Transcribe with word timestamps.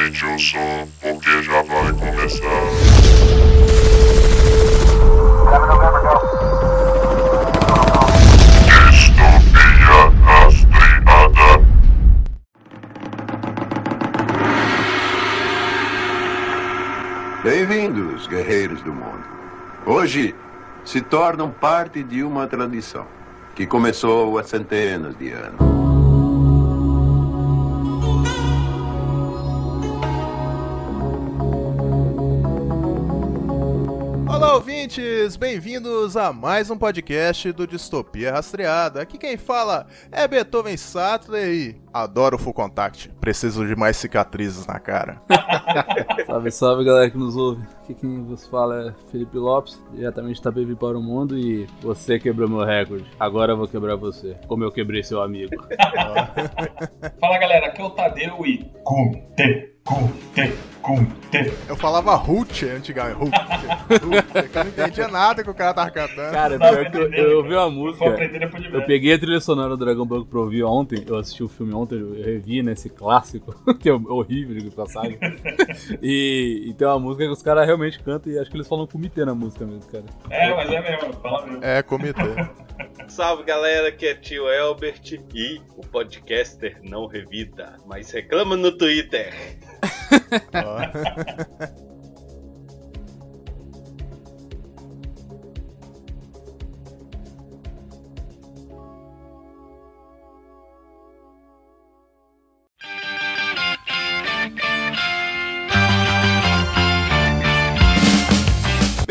Aumente 0.00 0.24
o 0.24 0.38
som, 0.38 0.88
porque 1.02 1.42
já 1.42 1.60
vai 1.60 1.92
começar. 1.92 2.48
Distopia 8.88 10.08
rastreada. 10.24 11.66
Bem-vindos, 17.44 18.26
guerreiros 18.26 18.82
do 18.82 18.94
mundo. 18.94 19.24
Hoje 19.84 20.34
se 20.82 21.02
tornam 21.02 21.50
parte 21.50 22.02
de 22.02 22.24
uma 22.24 22.46
tradição 22.46 23.06
que 23.54 23.66
começou 23.66 24.38
há 24.38 24.44
centenas 24.44 25.14
de 25.18 25.30
anos. 25.32 25.69
Ouvintes! 34.80 35.36
Bem-vindos 35.36 36.16
a 36.16 36.32
mais 36.32 36.70
um 36.70 36.78
podcast 36.78 37.52
do 37.52 37.66
Distopia 37.66 38.32
Rastreada. 38.32 39.02
Aqui 39.02 39.18
quem 39.18 39.36
fala 39.36 39.86
é 40.10 40.26
Beethoven 40.26 40.74
Sattler 40.74 41.50
e 41.50 41.76
adoro 41.92 42.38
Full 42.38 42.54
Contact. 42.54 43.10
Preciso 43.20 43.66
de 43.66 43.76
mais 43.76 43.98
cicatrizes 43.98 44.66
na 44.66 44.80
cara. 44.80 45.20
Salve, 46.26 46.50
salve 46.50 46.84
galera 46.84 47.10
que 47.10 47.18
nos 47.18 47.36
ouve. 47.36 47.62
Aqui 47.82 47.92
quem 47.92 48.24
vos 48.24 48.46
fala 48.46 48.88
é 48.88 49.10
Felipe 49.10 49.36
Lopes, 49.36 49.78
diretamente 49.92 50.42
da 50.42 50.50
BV 50.50 50.76
para 50.76 50.96
o 50.96 51.02
Mundo 51.02 51.36
e 51.36 51.66
você 51.82 52.18
quebrou 52.18 52.48
meu 52.48 52.64
recorde. 52.64 53.04
Agora 53.20 53.52
eu 53.52 53.58
vou 53.58 53.68
quebrar 53.68 53.96
você, 53.96 54.34
como 54.48 54.64
eu 54.64 54.72
quebrei 54.72 55.02
seu 55.02 55.20
amigo. 55.20 55.50
Fala 57.20 57.38
galera, 57.38 57.66
aqui 57.66 57.82
é 57.82 57.84
o 57.84 57.90
Tadeu 57.90 58.46
e. 58.46 58.64
Cute, 58.82 59.74
cute, 59.90 60.56
cute. 60.82 61.52
Eu 61.68 61.76
falava 61.76 62.16
Hult 62.16 62.64
antigamente. 62.64 63.30
Que 63.30 63.94
eu 64.58 64.64
não 64.64 64.70
entendia 64.70 65.08
nada 65.08 65.42
que 65.42 65.50
o 65.50 65.54
cara 65.54 65.74
tava 65.74 65.90
cantando. 65.90 66.32
Cara, 66.32 66.58
Não, 66.58 66.68
pior 66.68 66.90
que 66.90 66.96
eu, 66.96 67.12
eu 67.12 67.36
ouvi 67.38 67.54
uma 67.54 67.70
música. 67.70 68.04
Eu 68.72 68.82
peguei 68.82 69.14
a 69.14 69.18
trilha 69.18 69.40
sonora 69.40 69.76
do 69.76 69.84
Dragon 69.84 70.04
Ball 70.04 70.24
pra 70.24 70.40
ouvir 70.40 70.64
ontem. 70.64 71.04
Eu 71.06 71.16
assisti 71.16 71.42
o 71.42 71.48
filme 71.48 71.74
ontem, 71.74 71.98
eu 71.98 72.12
revi 72.22 72.62
nesse 72.62 72.88
clássico, 72.88 73.54
que 73.78 73.88
é 73.88 73.92
horrível 73.92 74.56
de 74.56 74.70
passagem. 74.70 75.18
E, 76.02 76.64
e 76.68 76.74
tem 76.74 76.86
uma 76.86 76.98
música 76.98 77.24
que 77.24 77.30
os 77.30 77.42
caras 77.42 77.66
realmente 77.66 77.98
cantam 78.00 78.32
e 78.32 78.38
acho 78.38 78.50
que 78.50 78.56
eles 78.56 78.66
falam 78.66 78.86
comitê 78.86 79.24
na 79.24 79.34
música 79.34 79.64
mesmo, 79.64 79.90
cara. 79.90 80.04
É, 80.30 80.54
mas 80.54 80.70
é 80.70 80.80
mesmo, 80.80 81.12
fala 81.14 81.46
mesmo. 81.46 81.64
É, 81.64 81.82
comitê. 81.82 82.22
Salve 83.10 83.42
galera, 83.42 83.88
aqui 83.88 84.06
é 84.06 84.14
tio 84.14 84.48
Elbert 84.48 85.20
e 85.34 85.60
o 85.76 85.80
podcaster 85.80 86.78
não 86.80 87.06
revida, 87.06 87.76
mas 87.84 88.12
reclama 88.12 88.56
no 88.56 88.70
Twitter. 88.70 89.34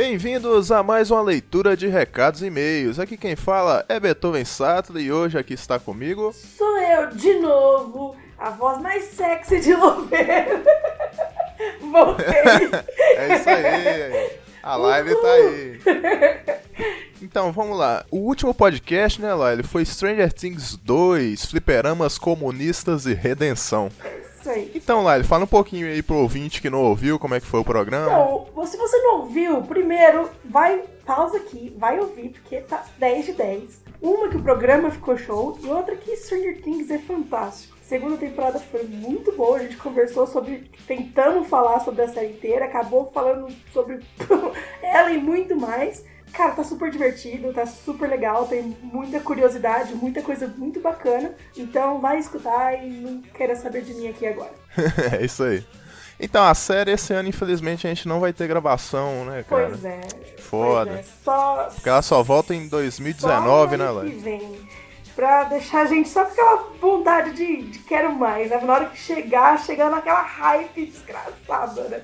Bem-vindos 0.09 0.71
a 0.71 0.81
mais 0.81 1.11
uma 1.11 1.21
leitura 1.21 1.77
de 1.77 1.87
recados 1.87 2.41
e 2.41 2.47
e-mails. 2.47 2.97
Aqui 2.97 3.15
quem 3.15 3.35
fala 3.35 3.85
é 3.87 3.99
Beethoven 3.99 4.43
Sattler 4.43 5.05
e 5.05 5.11
hoje 5.11 5.37
aqui 5.37 5.53
está 5.53 5.77
comigo. 5.77 6.33
Sou 6.33 6.79
eu, 6.79 7.11
de 7.11 7.35
novo, 7.35 8.15
a 8.35 8.49
voz 8.49 8.81
mais 8.81 9.03
sexy 9.03 9.59
de 9.59 9.75
Louveira. 9.75 10.63
Voltei. 11.79 12.25
É 13.17 13.35
isso 13.35 13.49
aí. 13.49 14.31
A 14.63 14.75
live 14.77 15.13
tá 15.13 15.31
aí. 15.31 15.79
Então, 17.21 17.51
vamos 17.51 17.77
lá. 17.77 18.03
O 18.09 18.17
último 18.17 18.51
podcast, 18.51 19.21
né, 19.21 19.31
Laila, 19.31 19.61
foi 19.61 19.85
Stranger 19.85 20.33
Things 20.33 20.75
2, 20.75 21.45
Fliperamas 21.45 22.17
Comunistas 22.17 23.05
e 23.05 23.13
Redenção. 23.13 23.91
Aí. 24.47 24.71
Então, 24.75 25.03
Laila, 25.03 25.23
fala 25.23 25.43
um 25.43 25.47
pouquinho 25.47 25.87
aí 25.87 26.01
pro 26.01 26.17
ouvinte 26.17 26.61
que 26.61 26.69
não 26.69 26.83
ouviu 26.83 27.19
como 27.19 27.35
é 27.35 27.39
que 27.39 27.47
foi 27.47 27.59
o 27.59 27.65
programa. 27.65 28.05
Então, 28.05 28.65
se 28.65 28.77
você 28.77 28.97
não 28.97 29.21
ouviu, 29.21 29.61
primeiro, 29.63 30.29
vai, 30.45 30.83
pausa 31.05 31.37
aqui, 31.37 31.73
vai 31.77 31.99
ouvir, 31.99 32.29
porque 32.29 32.61
tá 32.61 32.85
10 32.97 33.25
de 33.25 33.33
10. 33.33 33.83
Uma 34.01 34.29
que 34.29 34.37
o 34.37 34.43
programa 34.43 34.89
ficou 34.91 35.17
show 35.17 35.57
e 35.61 35.67
outra 35.67 35.95
que 35.95 36.15
Stranger 36.15 36.61
Things 36.61 36.89
é 36.89 36.97
fantástico. 36.99 37.77
A 37.81 37.85
segunda 37.85 38.17
temporada 38.17 38.59
foi 38.59 38.83
muito 38.83 39.31
boa, 39.31 39.57
a 39.57 39.61
gente 39.61 39.77
conversou 39.77 40.27
sobre, 40.27 40.69
tentamos 40.87 41.47
falar 41.47 41.79
sobre 41.79 42.03
a 42.03 42.07
série 42.07 42.33
inteira, 42.33 42.65
acabou 42.65 43.11
falando 43.11 43.47
sobre 43.73 43.99
ela 44.81 45.11
e 45.11 45.17
muito 45.17 45.55
mais. 45.55 46.05
Cara, 46.33 46.51
tá 46.51 46.63
super 46.63 46.89
divertido, 46.91 47.53
tá 47.53 47.65
super 47.65 48.09
legal, 48.09 48.47
tem 48.47 48.77
muita 48.81 49.19
curiosidade, 49.19 49.93
muita 49.95 50.21
coisa 50.21 50.47
muito 50.47 50.79
bacana. 50.79 51.33
Então 51.57 51.99
vai 51.99 52.19
escutar 52.19 52.73
e 52.83 52.89
não 52.89 53.21
queira 53.21 53.55
saber 53.55 53.81
de 53.81 53.93
mim 53.93 54.07
aqui 54.07 54.25
agora. 54.25 54.53
é 55.19 55.25
isso 55.25 55.43
aí. 55.43 55.63
Então, 56.19 56.43
a 56.43 56.53
série 56.53 56.91
esse 56.91 57.13
ano, 57.13 57.29
infelizmente, 57.29 57.87
a 57.87 57.89
gente 57.89 58.05
não 58.07 58.19
vai 58.19 58.33
ter 58.33 58.45
gravação, 58.45 59.23
né, 59.23 59.43
cara? 59.47 59.69
Pois 59.69 59.85
é. 59.85 60.01
Foda. 60.37 60.91
Pois 60.91 60.99
é, 60.99 61.09
só, 61.23 61.69
Porque 61.73 61.89
ela 61.89 62.01
só 62.01 62.21
volta 62.21 62.53
em 62.53 62.67
2019, 62.67 63.77
né, 63.77 63.85
só 63.85 63.91
ano 63.91 63.99
Laila? 63.99 64.11
que 64.11 64.17
vem. 64.17 64.69
Pra 65.15 65.45
deixar 65.45 65.81
a 65.81 65.85
gente 65.85 66.09
só 66.09 66.25
com 66.25 66.31
aquela 66.31 66.63
vontade 66.79 67.31
de, 67.31 67.63
de 67.63 67.79
quero 67.79 68.13
mais, 68.13 68.49
né? 68.49 68.59
Na 68.63 68.73
hora 68.73 68.85
que 68.85 68.97
chegar, 68.97 69.57
chegar 69.59 69.89
naquela 69.89 70.21
hype 70.21 70.85
desgraçada, 70.85 71.83
né? 71.89 72.01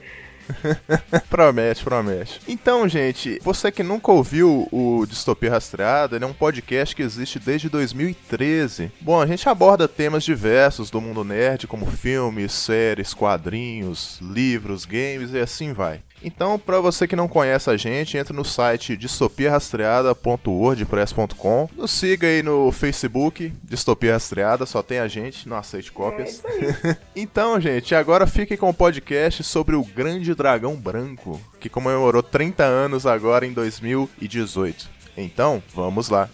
promete, 1.29 1.83
promete. 1.83 2.41
Então, 2.47 2.87
gente, 2.87 3.39
você 3.43 3.71
que 3.71 3.83
nunca 3.83 4.11
ouviu 4.11 4.67
o 4.71 5.05
Distopia 5.07 5.51
Rastreada, 5.51 6.15
ele 6.15 6.25
é 6.25 6.27
um 6.27 6.33
podcast 6.33 6.95
que 6.95 7.01
existe 7.01 7.39
desde 7.39 7.69
2013. 7.69 8.91
Bom, 9.01 9.21
a 9.21 9.25
gente 9.25 9.47
aborda 9.47 9.87
temas 9.87 10.23
diversos 10.23 10.89
do 10.89 11.01
mundo 11.01 11.23
nerd, 11.23 11.67
como 11.67 11.85
filmes, 11.85 12.51
séries, 12.53 13.13
quadrinhos, 13.13 14.19
livros, 14.21 14.85
games 14.85 15.31
e 15.33 15.39
assim 15.39 15.73
vai. 15.73 16.01
Então, 16.25 16.57
para 16.57 16.79
você 16.79 17.07
que 17.07 17.15
não 17.15 17.27
conhece 17.27 17.69
a 17.69 17.77
gente, 17.77 18.17
entra 18.17 18.33
no 18.33 18.43
site 18.43 18.97
distopiarastreada.wordpress.com. 18.97 21.69
Nos 21.77 21.91
siga 21.91 22.25
aí 22.25 22.41
no 22.41 22.71
Facebook, 22.71 23.53
Distopia 23.63 24.13
Rastreada, 24.13 24.65
só 24.65 24.81
tem 24.81 24.97
a 24.97 25.07
gente, 25.07 25.47
não 25.47 25.55
aceite 25.55 25.91
É 25.91 25.93
cópias. 25.93 26.31
isso 26.31 26.47
aí. 26.47 26.95
Então, 27.15 27.61
gente, 27.61 27.93
agora 27.93 28.25
fique 28.25 28.57
com 28.57 28.69
o 28.69 28.73
podcast 28.73 29.43
sobre 29.43 29.75
o 29.75 29.83
Grande 29.83 30.33
Dragão 30.33 30.75
Branco, 30.75 31.39
que 31.59 31.69
comemorou 31.69 32.23
30 32.23 32.63
anos 32.63 33.05
agora 33.05 33.45
em 33.45 33.53
2018. 33.53 34.89
Então, 35.15 35.61
vamos 35.75 36.09
lá. 36.09 36.27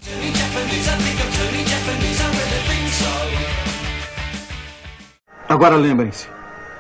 Agora 5.50 5.76
lembrem-se, 5.76 6.30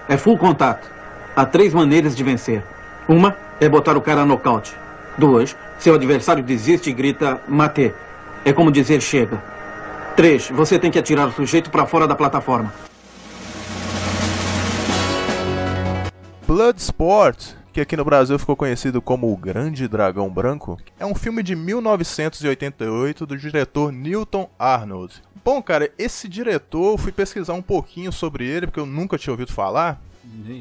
é 0.07 0.17
full 0.17 0.37
contato. 0.37 0.89
Há 1.35 1.45
três 1.45 1.73
maneiras 1.73 2.15
de 2.15 2.23
vencer. 2.23 2.63
Uma 3.07 3.35
é 3.59 3.67
botar 3.67 3.97
o 3.97 4.01
cara 4.01 4.25
nocaute. 4.25 4.75
Duas, 5.17 5.55
seu 5.79 5.95
adversário 5.95 6.43
desiste 6.43 6.89
e 6.89 6.93
grita 6.93 7.41
mate. 7.47 7.93
É 8.45 8.53
como 8.53 8.71
dizer 8.71 9.01
chega. 9.01 9.41
Três, 10.15 10.49
você 10.49 10.77
tem 10.77 10.91
que 10.91 10.99
atirar 10.99 11.27
o 11.27 11.31
sujeito 11.31 11.69
para 11.69 11.85
fora 11.85 12.07
da 12.07 12.15
plataforma. 12.15 12.73
Bloodsport, 16.45 17.53
que 17.71 17.79
aqui 17.79 17.95
no 17.95 18.03
Brasil 18.03 18.37
ficou 18.37 18.55
conhecido 18.55 19.01
como 19.01 19.31
O 19.31 19.37
Grande 19.37 19.87
Dragão 19.87 20.29
Branco, 20.29 20.77
é 20.99 21.05
um 21.05 21.15
filme 21.15 21.41
de 21.41 21.55
1988 21.55 23.25
do 23.25 23.37
diretor 23.37 23.91
Newton 23.91 24.49
Arnold. 24.59 25.21
Bom, 25.43 25.61
cara, 25.61 25.89
esse 25.97 26.27
diretor, 26.27 26.91
eu 26.91 26.97
fui 26.97 27.11
pesquisar 27.11 27.53
um 27.53 27.61
pouquinho 27.61 28.11
sobre 28.11 28.45
ele, 28.45 28.67
porque 28.67 28.79
eu 28.79 28.85
nunca 28.85 29.17
tinha 29.17 29.33
ouvido 29.33 29.53
falar. 29.53 30.01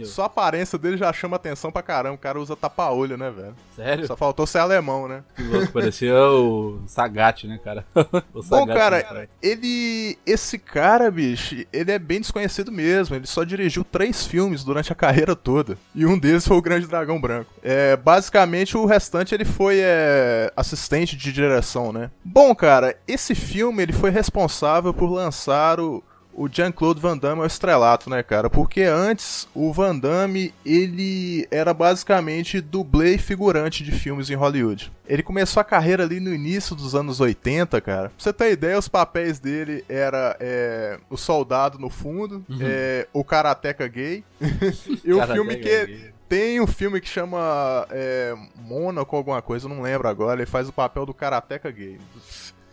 Só 0.04 0.22
a 0.22 0.26
aparência 0.26 0.78
dele 0.78 0.96
já 0.96 1.12
chama 1.12 1.36
atenção 1.36 1.70
pra 1.70 1.82
caramba. 1.82 2.14
O 2.14 2.18
cara 2.18 2.40
usa 2.40 2.56
tapa-olho, 2.56 3.16
né, 3.16 3.30
velho? 3.30 3.54
Sério? 3.76 4.06
Só 4.06 4.16
faltou 4.16 4.46
ser 4.46 4.58
alemão, 4.58 5.06
né? 5.08 5.22
Que 5.36 5.42
louco, 5.42 5.72
parecia 5.72 6.14
o 6.14 6.82
Sagat, 6.86 7.46
né, 7.46 7.58
cara? 7.62 7.84
O 8.32 8.42
Bom, 8.42 8.42
Sagat, 8.42 8.66
né, 8.66 8.74
cara, 8.74 9.28
ele. 9.42 10.18
Esse 10.26 10.58
cara, 10.58 11.10
bicho, 11.10 11.64
ele 11.72 11.92
é 11.92 11.98
bem 11.98 12.20
desconhecido 12.20 12.70
mesmo. 12.72 13.16
Ele 13.16 13.26
só 13.26 13.44
dirigiu 13.44 13.84
três 13.84 14.26
filmes 14.26 14.64
durante 14.64 14.92
a 14.92 14.96
carreira 14.96 15.34
toda. 15.34 15.76
E 15.94 16.06
um 16.06 16.18
deles 16.18 16.46
foi 16.46 16.56
o 16.56 16.62
Grande 16.62 16.86
Dragão 16.86 17.20
Branco. 17.20 17.50
É, 17.62 17.96
basicamente, 17.96 18.76
o 18.76 18.86
restante 18.86 19.34
ele 19.34 19.44
foi 19.44 19.78
é, 19.80 20.52
assistente 20.56 21.16
de 21.16 21.32
direção, 21.32 21.92
né? 21.92 22.10
Bom, 22.24 22.54
cara, 22.54 22.96
esse 23.06 23.34
filme 23.34 23.82
ele 23.82 23.92
foi 23.92 24.10
responsável 24.10 24.92
por 24.92 25.10
lançar 25.10 25.80
o. 25.80 26.02
o 26.40 26.48
Jean-Claude 26.50 26.98
Van 26.98 27.18
Damme 27.18 27.42
é 27.42 27.44
o 27.44 27.46
estrelato, 27.46 28.08
né, 28.08 28.22
cara? 28.22 28.48
Porque 28.48 28.80
antes 28.80 29.46
o 29.54 29.70
Van 29.74 29.94
Damme, 29.94 30.54
ele 30.64 31.46
era 31.50 31.74
basicamente 31.74 32.62
dublê 32.62 33.16
e 33.16 33.18
figurante 33.18 33.84
de 33.84 33.92
filmes 33.92 34.30
em 34.30 34.34
Hollywood. 34.34 34.90
Ele 35.06 35.22
começou 35.22 35.60
a 35.60 35.64
carreira 35.64 36.02
ali 36.02 36.18
no 36.18 36.32
início 36.32 36.74
dos 36.74 36.94
anos 36.94 37.20
80, 37.20 37.78
cara. 37.82 38.08
Pra 38.08 38.12
você 38.16 38.32
ter 38.32 38.52
ideia, 38.52 38.78
os 38.78 38.88
papéis 38.88 39.38
dele 39.38 39.84
era 39.86 40.34
é, 40.40 40.98
o 41.10 41.16
soldado 41.18 41.78
no 41.78 41.90
fundo, 41.90 42.42
é, 42.58 43.06
o 43.12 43.22
karateca 43.22 43.86
gay, 43.86 44.24
e 45.04 45.12
o 45.12 45.18
Karateka 45.18 45.34
filme 45.34 45.56
que... 45.56 45.86
gay. 45.86 46.10
Tem 46.26 46.58
um 46.58 46.66
filme 46.66 47.02
que 47.02 47.08
chama 47.08 47.86
é, 47.90 48.34
Mônaco 48.56 49.14
alguma 49.14 49.42
coisa, 49.42 49.68
não 49.68 49.82
lembro 49.82 50.08
agora. 50.08 50.40
Ele 50.40 50.46
faz 50.46 50.70
o 50.70 50.72
papel 50.72 51.04
do 51.04 51.12
karateca 51.12 51.70
gay. 51.70 51.98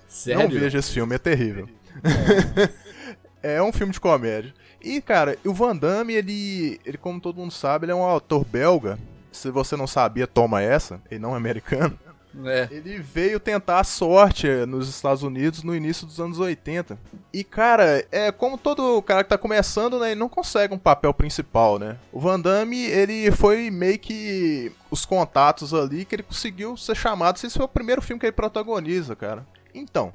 Sério? 0.08 0.44
Não 0.44 0.50
veja 0.50 0.78
esse 0.80 0.94
filme, 0.94 1.16
é 1.16 1.18
terrível. 1.18 1.68
é 2.04 2.70
um 3.62 3.72
filme 3.72 3.94
de 3.94 4.00
comédia. 4.00 4.54
E, 4.82 5.02
cara, 5.02 5.38
o 5.46 5.54
Van 5.54 5.76
Damme, 5.76 6.14
ele, 6.14 6.80
ele, 6.86 6.98
como 6.98 7.20
todo 7.20 7.38
mundo 7.38 7.52
sabe, 7.52 7.86
ele 7.86 7.92
é 7.92 7.96
um 7.96 8.16
ator 8.16 8.46
belga. 8.46 8.98
Se 9.32 9.52
você 9.52 9.76
não 9.76 9.88
sabia, 9.88 10.28
toma 10.28 10.62
essa. 10.62 11.02
Ele 11.10 11.20
não 11.20 11.34
é 11.34 11.38
americano. 11.38 11.98
É. 12.46 12.68
Ele 12.70 13.00
veio 13.00 13.40
tentar 13.40 13.80
a 13.80 13.84
sorte 13.84 14.48
eh, 14.48 14.66
nos 14.66 14.88
Estados 14.88 15.24
Unidos 15.24 15.64
no 15.64 15.76
início 15.76 16.06
dos 16.06 16.20
anos 16.20 16.40
80. 16.40 16.98
E, 17.34 17.44
cara, 17.44 18.06
é 18.12 18.32
como 18.32 18.58
todo 18.58 19.02
cara 19.02 19.24
que 19.24 19.30
tá 19.30 19.38
começando, 19.38 20.00
né? 20.00 20.12
Ele 20.12 20.20
não 20.20 20.30
consegue 20.30 20.74
um 20.74 20.78
papel 20.78 21.14
principal, 21.14 21.80
né? 21.80 21.98
O 22.12 22.20
Van 22.20 22.40
Damme, 22.40 22.86
ele 22.86 23.32
foi 23.32 23.72
meio 23.72 23.98
que 23.98 24.72
os 24.92 25.06
contatos 25.06 25.74
ali 25.74 26.06
que 26.06 26.16
ele 26.16 26.24
conseguiu 26.24 26.78
ser 26.78 26.96
chamado. 26.96 27.38
Esse 27.38 27.50
foi 27.50 27.66
o 27.66 27.70
primeiro 27.70 28.02
filme 28.02 28.20
que 28.20 28.26
ele 28.26 28.34
protagoniza, 28.34 29.16
cara. 29.16 29.46
Então, 29.74 30.14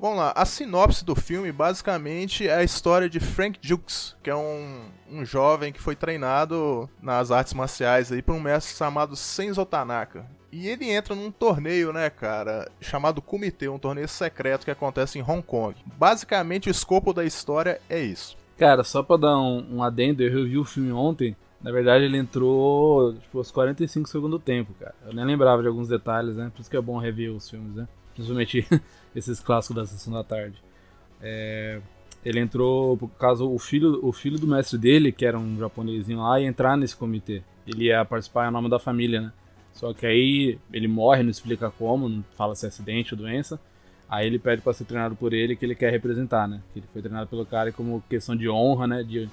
Vamos 0.00 0.16
lá, 0.16 0.32
a 0.34 0.46
sinopse 0.46 1.04
do 1.04 1.14
filme 1.14 1.52
basicamente 1.52 2.48
é 2.48 2.54
a 2.54 2.64
história 2.64 3.06
de 3.06 3.20
Frank 3.20 3.60
Dukes, 3.60 4.16
que 4.22 4.30
é 4.30 4.34
um, 4.34 4.86
um 5.12 5.26
jovem 5.26 5.74
que 5.74 5.80
foi 5.80 5.94
treinado 5.94 6.88
nas 7.02 7.30
artes 7.30 7.52
marciais 7.52 8.10
aí 8.10 8.22
por 8.22 8.34
um 8.34 8.40
mestre 8.40 8.74
chamado 8.74 9.14
Senzo 9.14 9.66
Tanaka. 9.66 10.24
E 10.50 10.68
ele 10.68 10.90
entra 10.90 11.14
num 11.14 11.30
torneio, 11.30 11.92
né, 11.92 12.08
cara, 12.08 12.70
chamado 12.80 13.20
Kumite, 13.20 13.68
um 13.68 13.78
torneio 13.78 14.08
secreto 14.08 14.64
que 14.64 14.70
acontece 14.70 15.18
em 15.18 15.22
Hong 15.22 15.42
Kong. 15.42 15.76
Basicamente 15.98 16.70
o 16.70 16.72
escopo 16.72 17.12
da 17.12 17.22
história 17.22 17.78
é 17.86 18.00
isso. 18.00 18.38
Cara, 18.56 18.82
só 18.82 19.02
pra 19.02 19.18
dar 19.18 19.38
um, 19.38 19.76
um 19.76 19.82
adendo, 19.82 20.22
eu 20.22 20.32
revi 20.32 20.56
o 20.56 20.64
filme 20.64 20.92
ontem. 20.92 21.36
Na 21.60 21.70
verdade, 21.70 22.06
ele 22.06 22.16
entrou 22.16 23.12
tipo, 23.12 23.36
aos 23.36 23.50
45 23.50 24.08
segundos 24.08 24.40
do 24.40 24.42
tempo, 24.42 24.72
cara. 24.80 24.94
Eu 25.06 25.12
nem 25.12 25.26
lembrava 25.26 25.60
de 25.60 25.68
alguns 25.68 25.88
detalhes, 25.88 26.36
né? 26.36 26.50
Por 26.54 26.62
isso 26.62 26.70
que 26.70 26.76
é 26.76 26.80
bom 26.80 26.96
rever 26.96 27.30
os 27.32 27.50
filmes, 27.50 27.74
né? 27.74 27.86
Principalmente 28.14 28.66
esses 29.14 29.40
clássicos 29.40 29.76
da 29.76 29.86
sessão 29.86 30.12
da 30.12 30.24
tarde. 30.24 30.62
É, 31.20 31.80
ele 32.24 32.40
entrou 32.40 32.96
por 32.96 33.08
causa 33.10 33.44
o 33.44 33.58
filho, 33.58 33.98
o 34.02 34.12
filho 34.12 34.38
do 34.38 34.46
mestre 34.46 34.78
dele, 34.78 35.12
que 35.12 35.24
era 35.24 35.38
um 35.38 35.58
japonesinho 35.58 36.20
lá, 36.20 36.40
ia 36.40 36.46
entrar 36.46 36.76
nesse 36.76 36.96
comitê. 36.96 37.42
Ele 37.66 37.84
ia 37.84 38.04
participar 38.04 38.48
em 38.48 38.52
nome 38.52 38.68
da 38.68 38.78
família, 38.78 39.20
né? 39.20 39.32
Só 39.72 39.94
que 39.94 40.04
aí 40.04 40.58
ele 40.72 40.88
morre, 40.88 41.22
não 41.22 41.30
explica 41.30 41.70
como, 41.70 42.08
não 42.08 42.24
fala 42.36 42.54
se 42.54 42.66
é 42.66 42.68
acidente 42.68 43.14
ou 43.14 43.18
doença. 43.20 43.60
Aí 44.08 44.26
ele 44.26 44.38
pede 44.38 44.60
pra 44.60 44.72
ser 44.72 44.84
treinado 44.84 45.14
por 45.14 45.32
ele, 45.32 45.54
que 45.54 45.64
ele 45.64 45.74
quer 45.74 45.90
representar, 45.90 46.48
né? 46.48 46.60
Que 46.72 46.80
ele 46.80 46.86
foi 46.92 47.00
treinado 47.00 47.28
pelo 47.28 47.46
cara 47.46 47.70
como 47.70 48.02
questão 48.08 48.36
de 48.36 48.48
honra, 48.48 48.86
né? 48.86 49.02
De 49.02 49.28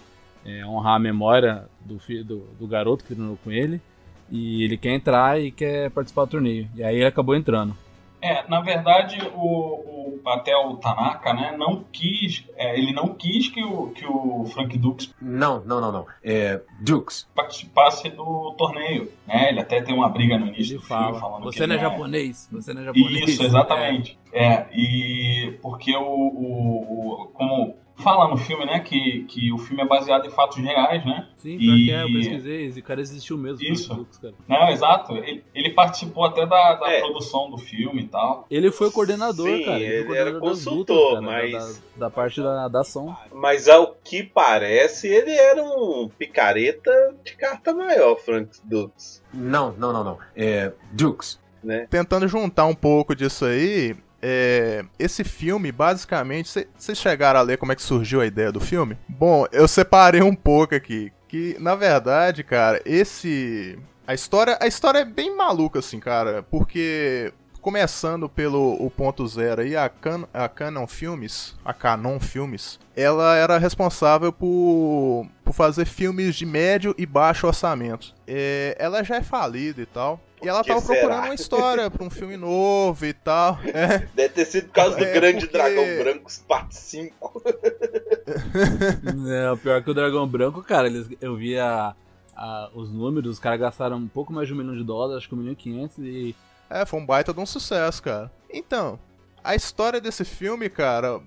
é, 0.46 0.66
honrar 0.66 0.96
a 0.96 1.00
memória 1.00 1.66
do, 1.82 2.00
filho, 2.00 2.24
do, 2.24 2.38
do 2.60 2.68
garoto 2.68 3.04
que 3.04 3.16
treinou 3.16 3.38
com 3.44 3.52
ele. 3.52 3.82
E 4.30 4.64
ele 4.64 4.78
quer 4.78 4.94
entrar 4.94 5.42
e 5.42 5.52
quer 5.52 5.90
participar 5.90 6.26
do 6.26 6.32
torneio. 6.32 6.70
E 6.76 6.84
aí 6.84 6.98
ele 6.98 7.06
acabou 7.06 7.36
entrando. 7.36 7.76
É, 8.22 8.48
na 8.50 8.62
verdade, 8.62 9.20
o, 9.36 9.40
o 9.46 10.22
até 10.26 10.56
o 10.58 10.76
Tanaka, 10.78 11.34
né, 11.34 11.56
não 11.58 11.84
quis, 11.92 12.44
é, 12.56 12.78
ele 12.78 12.92
não 12.92 13.14
quis 13.14 13.48
que 13.50 13.64
o, 13.64 13.90
que 13.92 14.06
o 14.06 14.46
Frank 14.48 14.78
Dukes 14.78 15.14
Não, 15.22 15.62
não, 15.64 15.80
não, 15.80 15.92
não. 15.92 16.06
É 16.24 16.60
Dukes. 16.82 17.28
participasse 17.36 18.10
do 18.10 18.54
torneio, 18.58 19.12
né? 19.26 19.50
Ele 19.50 19.60
até 19.62 19.82
tem 19.82 19.94
uma 19.96 20.10
briga 20.10 20.38
no 20.38 20.48
início 20.48 20.74
Ele 20.74 20.80
do 20.80 20.86
filme 20.86 21.04
fala: 21.04 21.20
falando 21.20 21.44
Você 21.44 21.60
que 21.60 21.68
não 21.68 21.76
é 21.76 21.78
ele 21.78 21.84
japonês, 21.90 22.50
você 22.52 22.74
não 22.74 22.82
é 22.82 22.86
japonês. 22.86 23.30
Isso, 23.30 23.44
exatamente. 23.44 24.20
É, 24.34 24.66
e 24.74 25.58
porque 25.62 25.96
o, 25.96 26.02
o, 26.02 27.24
o- 27.24 27.28
como 27.28 27.76
fala 27.98 28.28
no 28.30 28.38
filme, 28.38 28.66
né, 28.66 28.80
que, 28.80 29.24
que 29.28 29.52
o 29.52 29.58
filme 29.58 29.82
é 29.82 29.86
baseado 29.86 30.26
em 30.26 30.30
fatos 30.30 30.58
reais, 30.58 31.04
né? 31.06 31.28
Sim, 31.38 31.58
que 31.58 31.92
é, 31.92 32.04
eu 32.04 32.08
E- 32.10 32.14
pesquisei, 32.14 32.66
esse 32.68 32.82
cara 32.82 33.02
existiu 33.02 33.38
mesmo. 33.38 33.64
Isso. 33.66 33.94
Dukes, 33.94 34.18
cara. 34.20 34.34
Não, 34.48 34.70
exato. 34.70 35.16
Ele, 35.18 35.44
ele 35.54 35.72
participou 35.72 36.26
até 36.26 36.46
da, 36.46 36.76
da 36.76 36.92
É. 36.92 37.00
produção 37.00 37.50
do 37.50 37.58
filme 37.58 38.04
e 38.04 38.08
tal. 38.08 38.46
Ele 38.50 38.72
foi 38.72 38.88
o 38.88 38.92
coordenador, 38.92 39.48
Sim, 39.48 39.64
cara. 39.64 39.80
ele 39.80 39.96
era 39.96 40.06
coordenador 40.06 40.42
das 40.50 40.64
consultor, 40.66 40.96
lutas, 40.98 41.12
cara, 41.12 41.22
da- 41.22 41.58
mas- 41.58 41.84
da, 41.96 42.06
da 42.06 42.10
parte 42.10 42.42
da, 42.42 42.68
da 42.68 42.82
ação. 42.82 43.18
Mas 43.34 43.68
ao 43.68 43.96
que 44.04 44.24
parece, 44.24 45.08
ele 45.08 45.32
era 45.32 45.64
um 45.64 46.10
picareta 46.18 46.92
de 47.24 47.36
carta 47.36 47.74
maior, 47.74 48.16
Frank 48.18 48.50
Dukes. 48.64 49.24
Não, 49.34 49.72
não, 49.78 49.92
não, 49.92 50.04
não. 50.04 50.18
É 50.36 50.72
Dukes. 50.92 51.40
Né? 51.64 51.88
Tentando 51.90 52.28
juntar 52.28 52.66
um 52.66 52.76
pouco 52.76 53.16
disso 53.16 53.44
aí, 53.44 53.96
é, 54.22 54.84
esse 54.98 55.24
filme, 55.24 55.72
basicamente, 55.72 56.50
cê- 56.50 56.68
vocês 56.78 56.98
chegaram 56.98 57.40
a 57.40 57.44
ler 57.44 57.58
como 57.58 57.72
é 57.72 57.76
que 57.76 57.82
surgiu 57.82 58.22
a 58.22 58.26
ideia 58.26 58.52
do 58.52 58.60
filme? 58.60 58.98
Bom, 59.08 59.46
eu 59.52 59.68
separei 59.68 60.22
um 60.22 60.36
pouco 60.36 60.74
aqui, 60.76 61.12
que 61.28 61.56
na 61.60 61.76
verdade, 61.76 62.44
cara, 62.44 62.82
esse 62.86 63.78
a 64.06 64.14
história, 64.14 64.58
a 64.62 64.68
história 64.68 65.00
é 65.00 65.06
bem 65.06 65.36
maluca 65.36 65.80
assim, 65.80 66.00
cara, 66.00 66.42
porque 66.50 67.34
começando 67.62 68.30
pelo 68.30 68.76
o 68.82 68.90
ponto 68.90 69.28
zero 69.28 69.62
aí, 69.62 69.76
a, 69.76 69.90
Can, 69.90 70.24
a 70.34 70.48
Canon 70.48 70.88
Filmes, 70.88 71.54
a 71.66 71.74
Canon 71.74 72.18
Filmes, 72.18 72.80
ela 72.96 73.36
era 73.36 73.58
responsável 73.58 74.32
por, 74.32 75.28
por 75.44 75.54
fazer 75.54 75.86
filmes 75.86 76.36
de 76.38 76.46
médio 76.46 76.96
e 76.98 77.06
baixo 77.06 77.46
orçamento. 77.46 78.16
É, 78.26 78.74
ela 78.80 79.04
já 79.04 79.18
é 79.18 79.22
falida 79.22 79.82
e 79.82 79.86
tal. 79.86 80.18
E 80.42 80.48
ela 80.48 80.64
tava 80.64 80.80
será? 80.82 81.00
procurando 81.00 81.26
uma 81.26 81.34
história 81.34 81.90
pra 81.90 82.04
um 82.06 82.10
filme 82.10 82.38
novo 82.38 83.06
e 83.06 83.14
tal. 83.14 83.58
É. 83.74 84.00
Deve 84.14 84.30
ter 84.30 84.46
sido 84.46 84.68
por 84.68 84.74
causa 84.74 84.96
do 84.98 85.04
É, 85.04 85.14
Grande 85.14 85.48
porque- 85.48 85.58
Dragão 85.58 85.84
Branco, 86.04 86.32
parte 86.48 86.76
5. 86.76 87.42
É, 89.30 89.52
o 89.52 89.58
pior 89.58 89.82
que 89.84 89.90
o 89.90 89.94
Dragão 89.94 90.28
Branco, 90.28 90.62
cara, 90.64 90.88
eles, 90.88 91.08
eu 91.22 91.36
vi 91.36 91.58
a, 91.58 91.96
a- 92.36 92.70
os 92.74 92.92
números, 92.92 93.32
os 93.34 93.40
caras 93.40 93.60
gastaram 93.60 93.98
um 93.98 94.08
pouco 94.08 94.32
mais 94.34 94.48
de 94.48 94.54
um 94.54 94.58
milhão 94.58 94.76
de 94.76 94.84
dólares, 94.84 95.18
acho 95.18 95.30
que 95.30 95.36
um 95.36 95.38
milhão 95.40 95.54
e 95.54 95.56
quinhentos, 95.56 95.98
e 96.00 96.36
É, 96.70 96.86
foi 96.86 97.00
um 97.00 97.06
baita 97.06 97.34
de 97.34 97.40
um 97.40 97.46
sucesso, 97.46 98.02
cara. 98.04 98.32
Então, 98.50 99.00
a 99.44 99.56
história 99.56 100.00
desse 100.02 100.24
filme, 100.26 100.70
cara, 100.70 101.20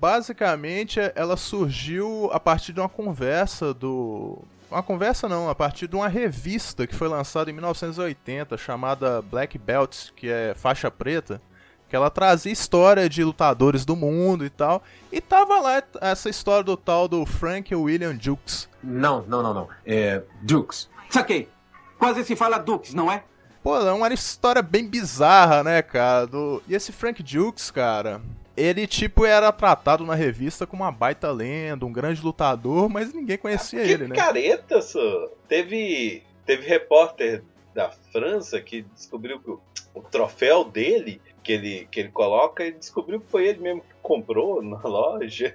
basicamente 0.00 0.98
ela 1.14 1.36
surgiu 1.36 2.30
a 2.32 2.38
partir 2.40 2.72
de 2.72 2.80
uma 2.80 2.88
conversa 2.88 3.74
do. 3.74 4.38
Uma 4.76 4.82
conversa 4.82 5.26
não, 5.26 5.48
a 5.48 5.54
partir 5.54 5.88
de 5.88 5.96
uma 5.96 6.06
revista 6.06 6.86
que 6.86 6.94
foi 6.94 7.08
lançada 7.08 7.50
em 7.50 7.54
1980 7.54 8.58
chamada 8.58 9.22
Black 9.22 9.56
Belt, 9.56 10.10
que 10.14 10.28
é 10.28 10.52
faixa 10.54 10.90
preta, 10.90 11.40
que 11.88 11.96
ela 11.96 12.10
trazia 12.10 12.52
história 12.52 13.08
de 13.08 13.24
lutadores 13.24 13.86
do 13.86 13.96
mundo 13.96 14.44
e 14.44 14.50
tal. 14.50 14.82
E 15.10 15.18
tava 15.18 15.58
lá 15.60 15.82
essa 16.02 16.28
história 16.28 16.62
do 16.62 16.76
tal 16.76 17.08
do 17.08 17.24
Frank 17.24 17.74
William 17.74 18.14
Dukes. 18.14 18.68
Não, 18.84 19.24
não, 19.26 19.42
não, 19.42 19.54
não. 19.54 19.68
É 19.86 20.22
Dukes. 20.42 20.90
Saquei. 21.08 21.48
Quase 21.98 22.22
se 22.22 22.36
fala 22.36 22.58
Dukes, 22.58 22.92
não 22.92 23.10
é? 23.10 23.24
Pô, 23.62 23.78
é 23.78 23.92
uma 23.94 24.12
história 24.12 24.60
bem 24.60 24.86
bizarra, 24.86 25.64
né, 25.64 25.80
cara? 25.80 26.26
Do... 26.26 26.62
E 26.68 26.74
esse 26.74 26.92
Frank 26.92 27.22
Dukes, 27.22 27.70
cara, 27.70 28.20
ele, 28.56 28.86
tipo, 28.86 29.24
era 29.24 29.52
tratado 29.52 30.04
na 30.04 30.14
revista 30.14 30.66
como 30.66 30.82
uma 30.82 30.92
baita 30.92 31.30
lenda, 31.30 31.84
um 31.84 31.92
grande 31.92 32.22
lutador, 32.22 32.88
mas 32.88 33.12
ninguém 33.12 33.36
conhecia 33.36 33.84
que 33.84 33.90
ele, 33.90 34.08
né? 34.08 34.14
picareta, 34.14 34.80
só. 34.80 35.28
Teve, 35.46 36.22
teve 36.46 36.66
repórter 36.66 37.42
da 37.74 37.90
França 37.90 38.60
que 38.60 38.82
descobriu 38.94 39.38
que 39.38 39.50
o, 39.50 39.60
o 39.94 40.00
troféu 40.00 40.64
dele, 40.64 41.20
que 41.42 41.52
ele, 41.52 41.88
que 41.90 42.00
ele 42.00 42.08
coloca, 42.08 42.64
ele 42.64 42.78
descobriu 42.78 43.20
que 43.20 43.30
foi 43.30 43.46
ele 43.46 43.60
mesmo 43.60 43.82
que 43.82 43.94
comprou 44.02 44.62
na 44.62 44.80
loja. 44.82 45.52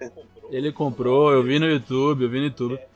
ele 0.52 0.72
comprou, 0.72 1.32
eu 1.32 1.42
vi 1.42 1.58
no 1.58 1.66
YouTube, 1.66 2.24
eu 2.24 2.30
vi 2.30 2.38
no 2.38 2.46
YouTube. 2.46 2.76
É, 2.76 2.88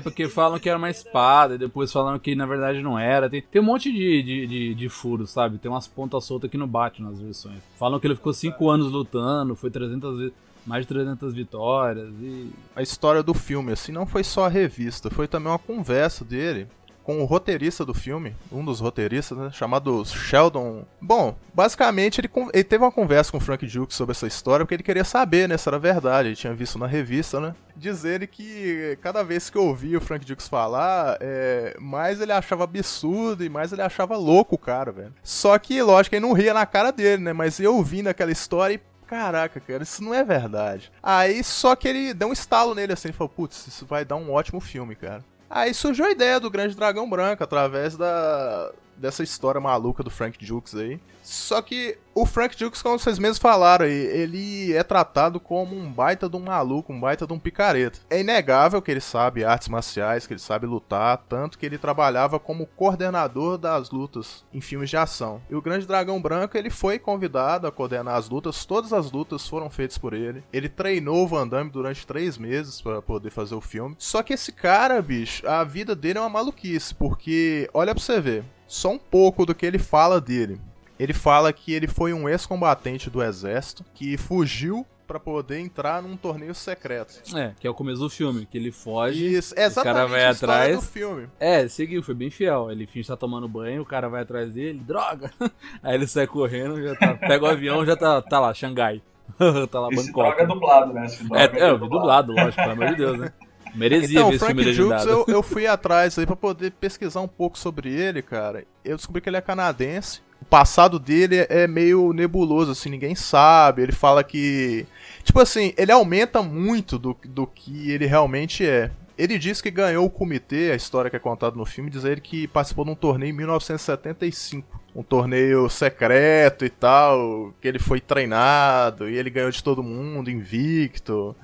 porque 0.00 0.28
falam 0.28 0.58
que 0.58 0.68
era 0.68 0.78
uma 0.78 0.90
espada, 0.90 1.54
e 1.54 1.58
depois 1.58 1.92
falam 1.92 2.18
que 2.18 2.34
na 2.34 2.46
verdade 2.46 2.82
não 2.82 2.98
era. 2.98 3.30
Tem, 3.30 3.42
tem 3.42 3.60
um 3.60 3.64
monte 3.64 3.92
de, 3.92 4.22
de, 4.22 4.46
de, 4.46 4.74
de 4.74 4.88
furos, 4.88 5.30
sabe? 5.30 5.58
Tem 5.58 5.70
umas 5.70 5.86
pontas 5.86 6.24
soltas 6.24 6.50
que 6.50 6.58
não 6.58 6.66
bate 6.66 7.02
nas 7.02 7.20
versões. 7.20 7.58
Falam 7.78 8.00
que 8.00 8.06
ele 8.06 8.16
ficou 8.16 8.32
5 8.32 8.68
anos 8.68 8.90
lutando, 8.90 9.54
foi 9.54 9.70
300 9.70 10.18
vezes. 10.18 10.32
Mais 10.66 10.84
de 10.84 10.88
300 10.88 11.32
vitórias 11.32 12.10
e. 12.20 12.50
A 12.76 12.82
história 12.82 13.22
do 13.22 13.32
filme, 13.32 13.72
assim, 13.72 13.92
não 13.92 14.04
foi 14.04 14.22
só 14.22 14.44
a 14.44 14.48
revista, 14.48 15.08
foi 15.08 15.26
também 15.26 15.50
uma 15.50 15.58
conversa 15.58 16.22
dele 16.22 16.68
com 17.02 17.20
o 17.20 17.24
roteirista 17.24 17.84
do 17.84 17.94
filme, 17.94 18.34
um 18.52 18.64
dos 18.64 18.80
roteiristas, 18.80 19.36
né, 19.36 19.50
chamado 19.52 20.04
Sheldon. 20.04 20.84
Bom, 21.00 21.36
basicamente 21.52 22.20
ele, 22.20 22.30
ele 22.52 22.64
teve 22.64 22.84
uma 22.84 22.92
conversa 22.92 23.30
com 23.30 23.38
o 23.38 23.40
Frank 23.40 23.66
Dukes 23.66 23.96
sobre 23.96 24.12
essa 24.12 24.26
história 24.26 24.64
porque 24.64 24.74
ele 24.74 24.82
queria 24.82 25.04
saber, 25.04 25.48
né, 25.48 25.56
se 25.56 25.68
era 25.68 25.78
verdade. 25.78 26.28
Ele 26.28 26.36
tinha 26.36 26.54
visto 26.54 26.78
na 26.78 26.86
revista, 26.86 27.40
né? 27.40 27.54
Diz 27.76 28.04
ele 28.04 28.26
que 28.26 28.98
cada 29.00 29.22
vez 29.22 29.48
que 29.48 29.56
eu 29.56 29.64
ouvia 29.64 29.98
o 29.98 30.00
Frank 30.00 30.24
Dukes 30.24 30.48
falar, 30.48 31.16
é, 31.20 31.76
mais 31.80 32.20
ele 32.20 32.32
achava 32.32 32.64
absurdo 32.64 33.42
e 33.42 33.48
mais 33.48 33.72
ele 33.72 33.82
achava 33.82 34.16
louco 34.16 34.54
o 34.54 34.58
cara, 34.58 34.92
velho. 34.92 35.14
Só 35.22 35.58
que, 35.58 35.82
lógico, 35.82 36.14
ele 36.14 36.26
não 36.26 36.32
ria 36.32 36.52
na 36.52 36.66
cara 36.66 36.90
dele, 36.90 37.22
né? 37.22 37.32
Mas 37.32 37.58
eu 37.58 37.74
ouvindo 37.74 38.08
aquela 38.08 38.30
história 38.30 38.74
e 38.74 38.80
caraca, 39.10 39.58
cara, 39.58 39.82
isso 39.82 40.04
não 40.04 40.14
é 40.14 40.22
verdade. 40.22 40.92
Aí 41.02 41.42
só 41.42 41.74
que 41.74 41.88
ele 41.88 42.14
deu 42.14 42.28
um 42.28 42.32
estalo 42.32 42.76
nele 42.76 42.92
assim, 42.92 43.08
ele 43.08 43.16
falou, 43.16 43.28
putz, 43.28 43.66
isso 43.66 43.84
vai 43.84 44.04
dar 44.04 44.14
um 44.14 44.32
ótimo 44.32 44.60
filme, 44.60 44.94
cara. 44.94 45.24
Aí 45.50 45.74
surgiu 45.74 46.04
a 46.04 46.12
ideia 46.12 46.38
do 46.38 46.48
Grande 46.48 46.76
Dragão 46.76 47.10
Branco 47.10 47.42
através 47.42 47.96
da 47.96 48.72
dessa 49.00 49.22
história 49.22 49.60
maluca 49.60 50.02
do 50.02 50.10
Frank 50.10 50.44
Dukes 50.44 50.74
aí. 50.74 51.00
Só 51.22 51.62
que 51.62 51.98
o 52.14 52.26
Frank 52.26 52.56
Dukes, 52.56 52.82
como 52.82 52.98
vocês 52.98 53.18
mesmos 53.18 53.38
falaram 53.38 53.84
aí, 53.84 53.92
ele 53.92 54.72
é 54.72 54.82
tratado 54.82 55.38
como 55.38 55.76
um 55.76 55.90
baita 55.90 56.28
de 56.28 56.36
um 56.36 56.40
maluco, 56.40 56.92
um 56.92 57.00
baita 57.00 57.26
de 57.26 57.32
um 57.32 57.38
picareta. 57.38 58.00
É 58.10 58.20
inegável 58.20 58.82
que 58.82 58.90
ele 58.90 59.00
sabe 59.00 59.44
artes 59.44 59.68
marciais, 59.68 60.26
que 60.26 60.32
ele 60.32 60.40
sabe 60.40 60.66
lutar, 60.66 61.18
tanto 61.28 61.58
que 61.58 61.64
ele 61.64 61.78
trabalhava 61.78 62.38
como 62.38 62.66
coordenador 62.66 63.58
das 63.58 63.90
lutas 63.90 64.44
em 64.52 64.60
filmes 64.60 64.90
de 64.90 64.96
ação. 64.96 65.40
E 65.48 65.54
o 65.54 65.62
Grande 65.62 65.86
Dragão 65.86 66.20
Branco, 66.20 66.56
ele 66.56 66.70
foi 66.70 66.98
convidado 66.98 67.66
a 67.66 67.72
coordenar 67.72 68.16
as 68.16 68.28
lutas, 68.28 68.64
todas 68.64 68.92
as 68.92 69.10
lutas 69.10 69.46
foram 69.46 69.70
feitas 69.70 69.98
por 69.98 70.12
ele. 70.12 70.42
Ele 70.52 70.68
treinou 70.68 71.24
o 71.24 71.28
Van 71.28 71.46
Damme 71.46 71.70
durante 71.70 72.06
três 72.06 72.36
meses 72.36 72.80
para 72.80 73.00
poder 73.00 73.30
fazer 73.30 73.54
o 73.54 73.60
filme. 73.60 73.94
Só 73.98 74.22
que 74.22 74.32
esse 74.32 74.52
cara, 74.52 75.00
bicho, 75.00 75.46
a 75.46 75.62
vida 75.64 75.94
dele 75.94 76.18
é 76.18 76.22
uma 76.22 76.28
maluquice, 76.28 76.94
porque, 76.94 77.70
olha 77.72 77.94
pra 77.94 78.02
você 78.02 78.20
ver, 78.20 78.44
só 78.70 78.90
um 78.92 78.98
pouco 78.98 79.44
do 79.44 79.52
que 79.52 79.66
ele 79.66 79.80
fala 79.80 80.20
dele. 80.20 80.60
Ele 80.96 81.12
fala 81.12 81.52
que 81.52 81.72
ele 81.72 81.88
foi 81.88 82.12
um 82.12 82.28
ex-combatente 82.28 83.10
do 83.10 83.20
exército 83.20 83.84
que 83.94 84.16
fugiu 84.16 84.86
para 85.08 85.18
poder 85.18 85.58
entrar 85.58 86.00
num 86.00 86.16
torneio 86.16 86.54
secreto. 86.54 87.20
É, 87.36 87.52
que 87.58 87.66
é 87.66 87.70
o 87.70 87.74
começo 87.74 87.98
do 87.98 88.08
filme, 88.08 88.46
que 88.46 88.56
ele 88.56 88.70
foge, 88.70 89.26
Isso, 89.34 89.54
é 89.58 89.66
o 89.66 89.74
cara 89.74 90.04
exatamente 90.04 90.10
vai 90.10 90.24
atrás. 90.26 90.76
do 90.76 90.82
filme. 90.82 91.26
É, 91.40 91.66
seguiu, 91.66 92.00
foi 92.00 92.14
bem 92.14 92.30
fiel. 92.30 92.70
Ele 92.70 92.86
finge 92.86 93.00
estar 93.00 93.16
tomando 93.16 93.48
banho, 93.48 93.82
o 93.82 93.86
cara 93.86 94.08
vai 94.08 94.22
atrás 94.22 94.52
dele, 94.52 94.78
droga! 94.78 95.32
Aí 95.82 95.96
ele 95.96 96.06
sai 96.06 96.28
correndo, 96.28 96.80
já 96.80 96.94
tá, 96.94 97.14
pega 97.14 97.44
o 97.44 97.48
avião, 97.48 97.84
já 97.84 97.96
tá, 97.96 98.22
tá 98.22 98.38
lá, 98.38 98.54
Xangai. 98.54 99.02
tá 99.68 99.80
lá, 99.80 99.88
Esse 99.90 100.06
Bangkok. 100.06 100.28
droga 100.28 100.42
é 100.42 100.46
dublado, 100.46 100.92
né? 100.92 101.06
Esse 101.06 101.22
É, 101.24 101.26
droga 101.48 101.58
é, 101.58 101.70
eu 101.70 101.78
vi 101.78 101.88
dublado, 101.88 102.32
lógico, 102.32 102.54
pelo 102.62 102.70
amor 102.72 102.88
de 102.90 102.96
Deus, 102.96 103.18
né? 103.18 103.32
Merecia 103.74 104.10
Então, 104.18 104.28
ver 104.30 104.36
esse 104.36 104.46
filme 104.46 104.62
Frank 104.64 104.76
Dukes, 104.76 104.96
legendado. 104.96 105.10
eu, 105.28 105.34
eu 105.34 105.42
fui 105.42 105.66
atrás 105.66 106.18
aí 106.18 106.26
pra 106.26 106.36
poder 106.36 106.72
pesquisar 106.72 107.20
um 107.20 107.28
pouco 107.28 107.58
sobre 107.58 107.90
ele, 107.90 108.22
cara. 108.22 108.64
Eu 108.84 108.96
descobri 108.96 109.20
que 109.20 109.28
ele 109.28 109.36
é 109.36 109.40
canadense. 109.40 110.20
O 110.40 110.44
passado 110.44 110.98
dele 110.98 111.46
é 111.50 111.66
meio 111.68 112.12
nebuloso, 112.12 112.72
assim, 112.72 112.88
ninguém 112.88 113.14
sabe. 113.14 113.82
Ele 113.82 113.92
fala 113.92 114.24
que. 114.24 114.86
Tipo 115.22 115.40
assim, 115.40 115.74
ele 115.76 115.92
aumenta 115.92 116.42
muito 116.42 116.98
do, 116.98 117.16
do 117.24 117.46
que 117.46 117.90
ele 117.90 118.06
realmente 118.06 118.66
é. 118.66 118.90
Ele 119.18 119.38
diz 119.38 119.60
que 119.60 119.70
ganhou 119.70 120.06
o 120.06 120.10
comitê, 120.10 120.70
a 120.72 120.74
história 120.74 121.10
que 121.10 121.16
é 121.16 121.18
contada 121.18 121.54
no 121.54 121.66
filme, 121.66 121.90
diz 121.90 122.04
ele 122.04 122.22
que 122.22 122.48
participou 122.48 122.86
de 122.86 122.90
um 122.90 122.94
torneio 122.94 123.30
em 123.30 123.36
1975. 123.36 124.80
Um 124.96 125.02
torneio 125.02 125.68
secreto 125.68 126.64
e 126.64 126.70
tal, 126.70 127.52
que 127.60 127.68
ele 127.68 127.78
foi 127.78 128.00
treinado 128.00 129.08
e 129.10 129.16
ele 129.16 129.28
ganhou 129.28 129.50
de 129.50 129.62
todo 129.62 129.82
mundo, 129.82 130.30
invicto. 130.30 131.36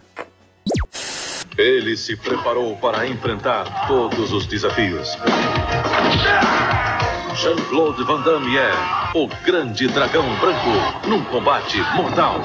Ele 1.58 1.96
se 1.96 2.14
preparou 2.16 2.76
para 2.76 3.06
enfrentar 3.08 3.86
todos 3.86 4.30
os 4.30 4.46
desafios. 4.46 5.16
Jean-Claude 7.34 8.04
Van 8.04 8.20
Damme 8.20 8.56
é 8.58 8.70
o 9.14 9.26
grande 9.42 9.88
dragão 9.88 10.24
branco 10.38 11.08
num 11.08 11.24
combate 11.24 11.78
mortal. 11.96 12.40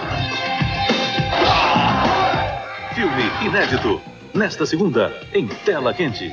Filme 2.95 3.23
inédito, 3.45 4.01
nesta 4.33 4.65
segunda, 4.65 5.13
em 5.33 5.45
tela 5.47 5.93
quente. 5.93 6.31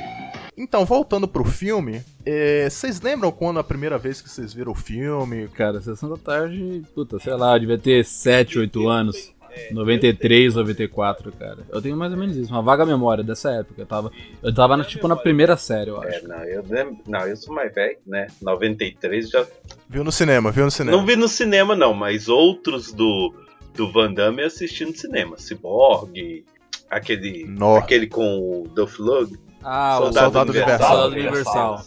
Então, 0.55 0.85
voltando 0.85 1.27
pro 1.27 1.43
filme, 1.43 2.01
é, 2.25 2.69
vocês 2.69 3.01
lembram 3.01 3.31
quando 3.31 3.59
a 3.59 3.63
primeira 3.63 3.97
vez 3.97 4.21
que 4.21 4.29
vocês 4.29 4.53
viram 4.53 4.71
o 4.71 4.75
filme? 4.75 5.49
Cara, 5.49 5.81
Sessão 5.81 6.09
da 6.09 6.17
Tarde, 6.17 6.83
puta, 6.95 7.19
sei 7.19 7.33
lá, 7.33 7.57
devia 7.57 7.77
ter 7.77 8.05
7, 8.05 8.59
8 8.59 8.87
anos. 8.87 9.33
93, 9.71 10.55
94, 10.55 11.31
cara. 11.33 11.57
Eu 11.69 11.81
tenho 11.81 11.95
mais 11.97 12.11
ou 12.11 12.17
menos 12.17 12.35
isso, 12.35 12.51
uma 12.51 12.61
vaga 12.61 12.85
memória 12.85 13.23
dessa 13.23 13.51
época. 13.51 13.81
Eu 13.81 13.85
tava, 13.85 14.11
eu 14.43 14.53
tava 14.53 14.77
na, 14.77 14.83
tipo 14.83 15.07
na 15.07 15.15
primeira 15.15 15.55
série, 15.57 15.89
eu 15.89 16.03
É, 16.03 16.17
acho. 16.17 16.27
não, 16.27 16.43
eu 16.43 16.63
lembro. 16.67 16.97
Não, 17.07 17.21
eu 17.27 17.35
sou 17.37 17.53
mais 17.53 17.73
velho, 17.73 17.97
né? 18.05 18.27
93 18.41 19.29
já. 19.29 19.45
Viu 19.87 20.03
no 20.03 20.11
cinema, 20.11 20.51
viu 20.51 20.65
no 20.65 20.71
cinema. 20.71 20.97
Não 20.97 21.05
vi 21.05 21.15
no 21.15 21.27
cinema, 21.27 21.75
não, 21.75 21.93
mas 21.93 22.27
outros 22.29 22.91
do, 22.91 23.33
do 23.75 23.91
Van 23.91 24.13
Damme 24.13 24.41
eu 24.41 24.47
assisti 24.47 24.85
no 24.85 24.95
cinema. 24.95 25.35
Cyborg, 25.37 26.43
aquele. 26.89 27.45
Nó. 27.45 27.77
Aquele 27.77 28.07
com 28.07 28.39
o 28.63 28.67
Duff 28.73 29.01
Lug. 29.01 29.37
Ah, 29.63 29.97
o 29.99 30.03
Soldado 30.05 30.23
Soldado 30.25 30.51
Universal. 30.51 30.87
Soldado 30.89 31.11
Universal. 31.13 31.81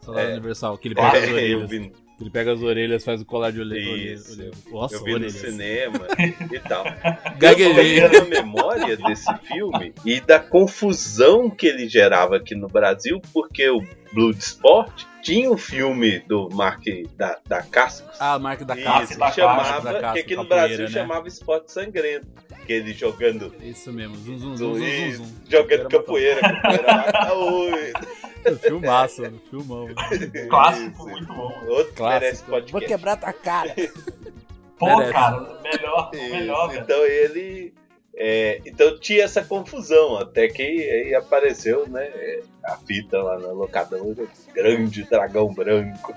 Soldado 0.00 0.26
É. 0.28 0.32
Universal, 0.32 0.78
que 0.78 0.88
ele 0.88 0.94
É, 1.00 1.52
eu 1.54 1.66
vi, 1.66 1.92
Ele 2.20 2.30
pega 2.30 2.52
as 2.52 2.60
orelhas, 2.62 3.04
faz 3.04 3.20
o 3.20 3.24
colar 3.24 3.52
de 3.52 3.60
orelha. 3.60 4.16
Nossa, 4.70 4.96
eu 4.96 5.04
vi 5.04 5.10
no 5.10 5.16
orelhas. 5.18 5.34
cinema 5.34 6.00
e 6.52 6.58
tal. 6.58 6.84
Gaguejei. 7.38 8.02
Eu 8.02 8.10
tô 8.10 8.18
tendo 8.20 8.26
a 8.26 8.42
memória 8.42 8.96
desse 8.96 9.32
filme 9.46 9.94
e 10.04 10.20
da 10.20 10.40
confusão 10.40 11.48
que 11.48 11.66
ele 11.66 11.88
gerava 11.88 12.36
aqui 12.36 12.56
no 12.56 12.66
Brasil, 12.66 13.20
porque 13.32 13.68
o 13.70 13.80
Bloodsport 14.12 15.04
tinha 15.22 15.50
o 15.50 15.56
filme 15.56 16.18
do 16.20 16.48
Mark 16.52 16.82
da, 17.16 17.38
da 17.46 17.62
Cascos. 17.62 18.16
Ah, 18.18 18.34
a 18.34 18.38
marca 18.38 18.64
da 18.64 18.74
Isso, 18.74 19.12
que 19.12 19.18
da 19.18 19.30
chamava, 19.30 19.92
da 19.92 20.00
casca, 20.00 20.12
que 20.14 20.18
aqui 20.20 20.36
no 20.36 20.42
capoeira, 20.42 20.66
Brasil 20.66 20.84
né? 20.86 20.90
chamava 20.90 21.28
esporte 21.28 21.72
sangrento. 21.72 22.26
Que 22.66 22.72
ele 22.74 22.92
jogando, 22.92 23.54
Isso 23.62 23.92
mesmo, 23.92 24.16
zum, 24.16 24.38
zum, 24.38 24.56
zum, 24.56 24.74
zum, 24.74 24.84
zum, 24.86 25.12
zum. 25.24 25.26
jogando 25.48 25.88
capoeira, 25.88 26.40
capoeira 26.40 26.86
lá, 26.86 27.32
oi. 27.38 27.92
Filmaço, 28.62 29.22
mano, 29.22 29.40
filmão. 29.50 29.88
Clássico, 30.48 30.90
Isso. 30.90 31.08
muito 31.08 31.26
bom. 31.32 31.52
Outro 31.66 32.04
merece 32.04 32.44
Clássico. 32.44 32.50
podcast. 32.50 32.72
Vou 32.72 32.80
quebrar 32.80 33.16
tua 33.16 33.32
cara. 33.32 33.74
Pô, 34.78 34.86
Merece. 34.86 35.12
cara, 35.12 35.60
melhor, 35.62 36.10
Isso, 36.14 36.30
melhor, 36.30 36.68
velho. 36.68 36.82
então 36.82 37.04
ele. 37.04 37.74
é, 38.16 38.60
então 38.64 38.96
tinha 39.00 39.24
essa 39.24 39.42
confusão, 39.42 40.16
até 40.16 40.46
que 40.46 40.62
aí 40.62 41.14
apareceu 41.16 41.88
né, 41.88 42.04
é, 42.04 42.42
a 42.64 42.76
fita 42.76 43.20
lá 43.20 43.38
na 43.40 43.48
locadora, 43.48 44.26
grande 44.54 45.02
dragão 45.02 45.52
branco. 45.52 46.14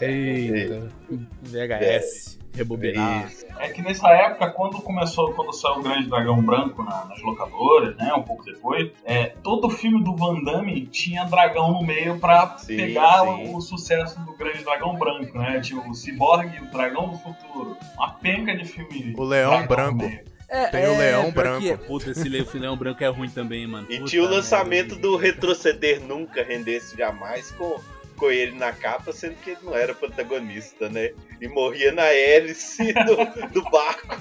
Eita. 0.00 0.90
VHS. 1.42 2.39
Rebobinar. 2.54 3.30
É 3.58 3.68
que 3.68 3.82
nessa 3.82 4.08
época, 4.10 4.50
quando 4.50 4.80
começou, 4.82 5.32
quando 5.34 5.52
saiu 5.52 5.76
o 5.76 5.82
Grande 5.82 6.08
Dragão 6.08 6.42
Branco 6.42 6.82
na- 6.82 7.04
nas 7.06 7.20
locadoras, 7.22 7.96
né, 7.96 8.12
um 8.14 8.22
pouco 8.22 8.44
depois, 8.44 8.90
é, 9.04 9.26
todo 9.42 9.68
filme 9.70 10.02
do 10.02 10.14
Van 10.16 10.42
Damme 10.42 10.86
tinha 10.86 11.24
dragão 11.24 11.72
no 11.72 11.82
meio 11.82 12.18
pra 12.18 12.56
Sim, 12.58 12.76
pegar 12.76 13.20
sim. 13.22 13.44
O, 13.48 13.56
o 13.56 13.60
sucesso 13.60 14.18
do 14.20 14.32
Grande 14.32 14.64
Dragão 14.64 14.94
Branco, 14.96 15.38
né? 15.38 15.60
Tinha 15.60 15.80
o 15.80 15.94
Cyborg, 15.94 16.50
o 16.62 16.66
Dragão 16.70 17.08
do 17.10 17.18
Futuro, 17.18 17.76
uma 17.96 18.10
penca 18.14 18.56
de 18.56 18.64
filme. 18.64 19.14
O 19.16 19.24
Leão 19.24 19.66
Branco. 19.66 20.10
É, 20.52 20.66
Tem 20.66 20.84
o 20.86 20.98
Leão 20.98 21.22
pior 21.30 21.32
Branco. 21.32 21.60
que 21.60 21.70
é. 21.70 21.76
Puta, 21.76 22.10
esse 22.10 22.28
le- 22.28 22.44
leão 22.54 22.76
branco 22.76 23.04
é 23.04 23.06
ruim 23.06 23.28
também, 23.30 23.68
mano. 23.68 23.86
E 23.88 23.98
Puta 23.98 24.10
tinha 24.10 24.20
o 24.22 24.24
merda. 24.24 24.36
lançamento 24.38 24.96
do 24.96 25.14
Retroceder 25.16 26.00
Nunca 26.04 26.42
Rendesse 26.42 26.96
Jamais 26.96 27.52
com, 27.52 27.78
com 28.20 28.30
ele 28.30 28.54
na 28.56 28.70
capa, 28.70 29.12
sendo 29.12 29.34
que 29.36 29.50
ele 29.50 29.60
não 29.64 29.74
era 29.74 29.94
protagonista, 29.94 30.90
né? 30.90 31.10
E 31.40 31.48
morria 31.48 31.90
na 31.90 32.04
hélice 32.04 32.92
do, 32.92 33.48
do 33.50 33.70
barco. 33.70 34.16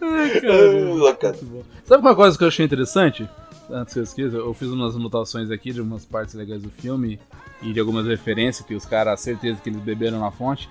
Ai, 0.00 0.40
cara. 1.20 1.36
Sabe 1.84 2.00
uma 2.00 2.14
coisa 2.14 2.38
que 2.38 2.44
eu 2.44 2.48
achei 2.48 2.64
interessante? 2.64 3.28
Antes 3.68 3.92
que 3.92 4.00
eu 4.00 4.04
esqueça, 4.04 4.36
eu 4.36 4.54
fiz 4.54 4.68
umas 4.68 4.94
anotações 4.94 5.50
aqui 5.50 5.72
de 5.72 5.80
umas 5.80 6.04
partes 6.04 6.34
legais 6.34 6.62
do 6.62 6.70
filme 6.70 7.20
e 7.60 7.72
de 7.72 7.80
algumas 7.80 8.06
referências 8.06 8.66
que 8.66 8.74
os 8.74 8.84
caras, 8.84 9.20
certeza 9.20 9.60
que 9.60 9.68
eles 9.68 9.80
beberam 9.80 10.20
na 10.20 10.30
fonte. 10.30 10.68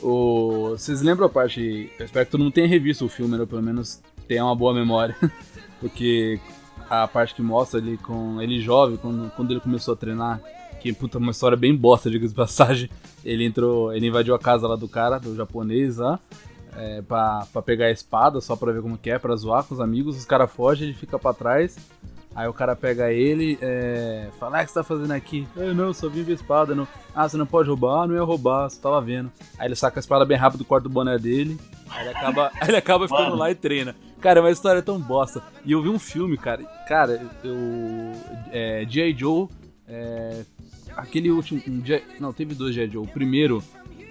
O... 0.00 0.70
Vocês 0.70 1.02
lembram 1.02 1.26
a 1.26 1.28
parte. 1.28 1.92
Eu 1.98 2.06
espero 2.06 2.24
que 2.24 2.32
todo 2.32 2.40
mundo 2.40 2.52
tenha 2.52 2.68
revisto 2.68 3.04
o 3.04 3.08
filme, 3.08 3.38
ou 3.38 3.46
pelo 3.46 3.62
menos 3.62 4.00
tenha 4.28 4.44
uma 4.44 4.54
boa 4.54 4.72
memória. 4.72 5.16
Porque 5.80 6.40
a 6.90 7.06
parte 7.06 7.34
que 7.34 7.42
mostra 7.42 7.78
ele 7.78 7.96
com 7.96 8.42
ele 8.42 8.60
jovem, 8.60 8.96
quando, 8.96 9.30
quando 9.30 9.50
ele 9.52 9.60
começou 9.60 9.94
a 9.94 9.96
treinar, 9.96 10.40
que 10.80 10.92
puta, 10.92 11.18
uma 11.18 11.30
história 11.30 11.56
bem 11.56 11.74
bosta, 11.74 12.10
diga 12.10 12.26
de 12.26 12.34
passagem. 12.34 12.90
Ele 13.24 13.44
entrou, 13.44 13.92
ele 13.94 14.08
invadiu 14.08 14.34
a 14.34 14.38
casa 14.38 14.66
lá 14.66 14.76
do 14.76 14.88
cara, 14.88 15.18
do 15.18 15.36
japonês 15.36 15.98
lá 15.98 16.18
é, 16.76 17.02
pra, 17.02 17.46
pra 17.52 17.62
pegar 17.62 17.86
a 17.86 17.90
espada, 17.90 18.40
só 18.40 18.56
pra 18.56 18.72
ver 18.72 18.82
como 18.82 18.98
que 18.98 19.10
é, 19.10 19.18
pra 19.18 19.36
zoar 19.36 19.64
com 19.64 19.74
os 19.74 19.80
amigos, 19.80 20.16
os 20.16 20.24
caras 20.24 20.50
fogem, 20.50 20.88
ele 20.88 20.96
fica 20.96 21.18
pra 21.18 21.34
trás, 21.34 21.76
aí 22.34 22.48
o 22.48 22.52
cara 22.52 22.76
pega 22.76 23.12
ele, 23.12 23.58
é, 23.60 24.28
fala, 24.38 24.58
ah, 24.58 24.62
o 24.62 24.64
que 24.64 24.70
você 24.70 24.78
tá 24.78 24.84
fazendo 24.84 25.12
aqui? 25.12 25.46
Eu 25.56 25.74
não, 25.74 25.92
só 25.92 26.08
vim 26.08 26.22
ver 26.22 26.32
a 26.32 26.36
espada, 26.36 26.74
não. 26.74 26.86
Ah, 27.14 27.28
você 27.28 27.36
não 27.36 27.46
pode 27.46 27.68
roubar? 27.68 28.02
Ah, 28.02 28.06
não 28.06 28.14
ia 28.14 28.22
roubar, 28.22 28.68
você 28.68 28.80
tava 28.80 29.00
vendo. 29.00 29.30
Aí 29.58 29.68
ele 29.68 29.76
saca 29.76 29.98
a 29.98 30.00
espada 30.00 30.24
bem 30.24 30.36
rápido, 30.36 30.64
corta 30.64 30.88
o 30.88 30.90
boné 30.90 31.18
dele, 31.18 31.58
aí 31.88 32.06
ele 32.06 32.16
acaba, 32.16 32.50
aí 32.60 32.68
ele 32.68 32.76
acaba 32.76 33.08
ficando 33.08 33.30
Mano. 33.30 33.36
lá 33.36 33.50
e 33.50 33.54
treina. 33.54 33.94
Cara, 34.20 34.40
é 34.40 34.42
uma 34.42 34.50
história 34.50 34.82
tão 34.82 35.00
bosta. 35.00 35.42
E 35.64 35.72
eu 35.72 35.82
vi 35.82 35.88
um 35.88 35.98
filme, 35.98 36.36
cara, 36.36 36.62
cara, 36.86 37.26
eu... 37.42 37.56
É, 38.52 38.84
G.I. 38.88 39.16
Joe, 39.18 39.48
é, 39.88 40.44
aquele 40.96 41.30
último, 41.30 41.62
um 41.66 41.82
não, 42.20 42.32
teve 42.32 42.54
dois 42.54 42.74
G.I. 42.74 42.90
Joe, 42.90 43.04
o 43.04 43.08
primeiro... 43.08 43.62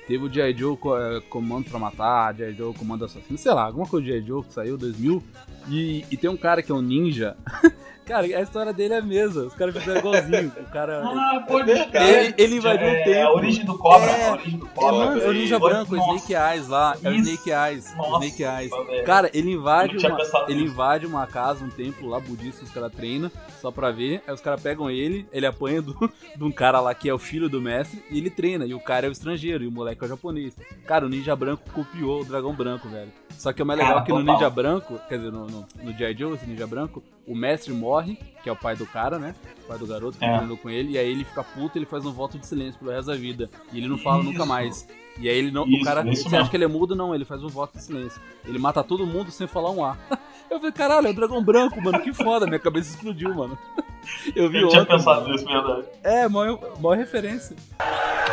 Teve 0.08 0.26
o 0.26 0.34
G.I. 0.34 0.58
Joe 0.58 0.76
é, 0.76 1.22
Comando 1.30 1.70
pra 1.70 1.78
Matar, 1.78 2.36
G.I. 2.36 2.54
Joe 2.54 2.74
Comando 2.74 3.06
Assassino, 3.06 3.38
sei 3.38 3.54
lá, 3.54 3.66
alguma 3.66 3.86
coisa 3.86 4.08
de 4.08 4.14
G.I. 4.14 4.28
Joe 4.28 4.44
que 4.44 4.52
saiu 4.52 4.76
2000. 4.76 5.22
E, 5.70 6.04
e 6.10 6.18
tem 6.18 6.28
um 6.28 6.38
cara 6.38 6.64
que 6.64 6.72
é 6.72 6.76
um 6.76 6.82
ninja. 6.82 7.38
Cara, 8.10 8.26
a 8.26 8.42
história 8.42 8.74
dele 8.74 8.96
é 8.96 8.98
a 8.98 9.02
mesma. 9.04 9.44
Os 9.44 9.54
caras 9.54 9.78
fizeram 9.78 10.00
igualzinho. 10.00 10.52
O 10.60 10.72
cara. 10.72 11.04
Ah, 11.30 11.46
pode 11.48 11.70
Ele, 11.70 12.34
ele 12.38 12.56
invadiu 12.56 12.88
é, 12.88 13.02
o 13.02 13.04
tempo. 13.04 13.28
A 13.28 13.34
origem 13.34 13.66
do 13.66 13.78
cobra. 13.78 14.10
É, 14.10 14.30
a 14.30 14.32
origem 14.34 14.58
do 14.58 14.66
É, 14.66 14.70
cobra. 14.70 15.06
mano, 15.06 15.22
é 15.22 15.28
o 15.28 15.32
Ninja 15.32 15.60
Branco, 15.60 15.94
o 15.94 15.98
Snake 15.98 16.34
Eyes 16.34 16.68
lá. 16.68 16.98
É 17.04 17.10
o. 17.10 17.14
Snake 17.14 17.52
Eyes. 17.52 17.96
Nossa, 17.96 18.26
Snake 18.26 18.44
Eyes. 18.44 18.72
velho. 18.88 19.06
Cara, 19.06 19.30
ele 19.32 19.52
invade, 19.52 19.98
uma, 19.98 20.18
ele 20.48 20.62
nisso. 20.62 20.74
invade 20.74 21.06
uma 21.06 21.28
casa, 21.28 21.64
um 21.64 21.70
templo 21.70 22.10
lá 22.10 22.20
budista 22.20 22.62
que 22.62 22.66
os 22.66 22.72
caras 22.72 22.92
treinam, 22.94 23.32
só 23.62 23.70
pra 23.70 23.92
ver. 23.92 24.24
Aí 24.26 24.34
os 24.34 24.42
caras 24.42 24.60
pegam 24.62 24.90
ele, 24.90 25.28
ele 25.32 25.46
apanha 25.46 25.80
do, 25.82 25.94
de 26.36 26.44
um 26.44 26.52
cara 26.52 26.80
lá 26.80 26.96
que 26.96 27.08
é 27.08 27.14
o 27.14 27.20
filho 27.20 27.48
do 27.48 27.62
mestre, 27.62 28.04
e 28.10 28.18
ele 28.18 28.32
treina. 28.32 28.66
E 28.66 28.74
o 28.74 28.80
cara 28.80 29.06
é 29.06 29.10
o 29.10 29.12
estrangeiro, 29.12 29.64
e 29.64 29.68
o 29.68 29.72
moleque 29.72 30.02
é 30.04 30.06
o 30.06 30.10
japonês. 30.10 30.58
Cara, 30.88 31.06
o 31.06 31.10
Ninja 31.10 31.36
Branco 31.36 31.64
copiou 31.72 32.22
o 32.22 32.26
Dragão 32.26 32.54
Branco, 32.56 32.90
velho. 32.90 33.12
Só 33.38 33.54
que 33.54 33.62
o 33.62 33.66
mais 33.66 33.78
legal 33.80 33.94
Cara, 33.96 34.04
é 34.04 34.06
que 34.08 34.12
no. 34.12 34.34
Ninja 34.34 34.50
Branco, 34.50 35.00
quer 35.08 35.18
dizer, 35.18 35.32
no, 35.32 35.46
no, 35.46 35.66
no 35.84 35.94
G.I. 35.94 36.18
Joe, 36.18 36.34
esse 36.34 36.46
Ninja 36.48 36.66
Branco, 36.68 37.04
o 37.30 37.36
mestre 37.36 37.72
morre, 37.72 38.18
que 38.44 38.50
é 38.50 38.52
o 38.52 38.56
pai 38.56 38.76
do 38.76 38.86
cara, 38.86 39.18
né? 39.20 39.34
O 39.64 39.68
pai 39.68 39.78
do 39.78 39.86
garoto 39.88 40.18
que 40.18 40.26
É. 40.26 40.36
treinou 40.38 40.58
com 40.58 40.70
ele, 40.70 40.94
e 40.94 40.98
aí 40.98 41.10
ele 41.10 41.24
fica 41.24 41.44
puto 41.44 41.78
ele 41.78 41.86
faz 41.86 42.06
um 42.06 42.12
voto 42.12 42.38
de 42.40 42.46
silêncio 42.48 42.80
pelo 42.80 42.92
resto 42.92 43.08
da 43.08 43.16
vida. 43.16 43.50
E 43.72 43.78
ele 43.78 43.88
não 43.88 43.98
fala 43.98 44.24
nunca 44.24 44.40
Isso. 44.40 44.48
mais. 44.48 44.88
E 45.20 45.28
aí 45.30 45.38
ele 45.38 45.52
não. 45.52 45.64
o 45.64 45.68
Isso, 45.70 45.84
cara. 45.86 46.02
isso 46.10 46.24
Você 46.24 46.30
mesmo. 46.30 46.42
acha 46.42 46.50
que 46.50 46.56
ele 46.58 46.64
é 46.64 46.68
mudo? 46.68 46.96
Não, 46.96 47.14
ele 47.14 47.26
faz 47.26 47.44
um 47.44 47.50
voto 47.50 47.78
de 47.78 47.84
silêncio. 47.84 48.22
Ele 48.46 48.58
mata 48.58 48.84
todo 48.84 49.06
mundo 49.06 49.30
sem 49.32 49.48
falar 49.48 49.70
um 49.72 49.84
A. 49.84 49.98
Eu 50.50 50.58
falei, 50.58 50.72
caralho, 50.72 51.08
é 51.08 51.12
o 51.12 51.14
dragão 51.14 51.44
branco, 51.44 51.80
mano. 51.82 52.00
Que 52.02 52.12
foda, 52.12 52.48
minha 52.48 52.58
cabeça 52.58 52.90
explodiu, 52.96 53.34
mano. 53.36 53.58
Eu 54.36 54.50
vi 54.50 54.62
Eu 54.62 54.70
tinha 54.70 54.82
ontem. 54.82 54.96
pensado 54.96 55.22
mano. 55.22 55.34
nisso, 55.34 55.46
verdade. 55.46 55.84
É, 56.04 56.28
maior, 56.28 56.60
maior 56.80 56.98
referência. 56.98 57.56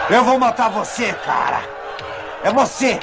Eu 0.09 0.25
vou 0.25 0.39
matar 0.39 0.71
você, 0.71 1.13
cara! 1.13 1.61
É 2.45 2.51
você! 2.53 2.99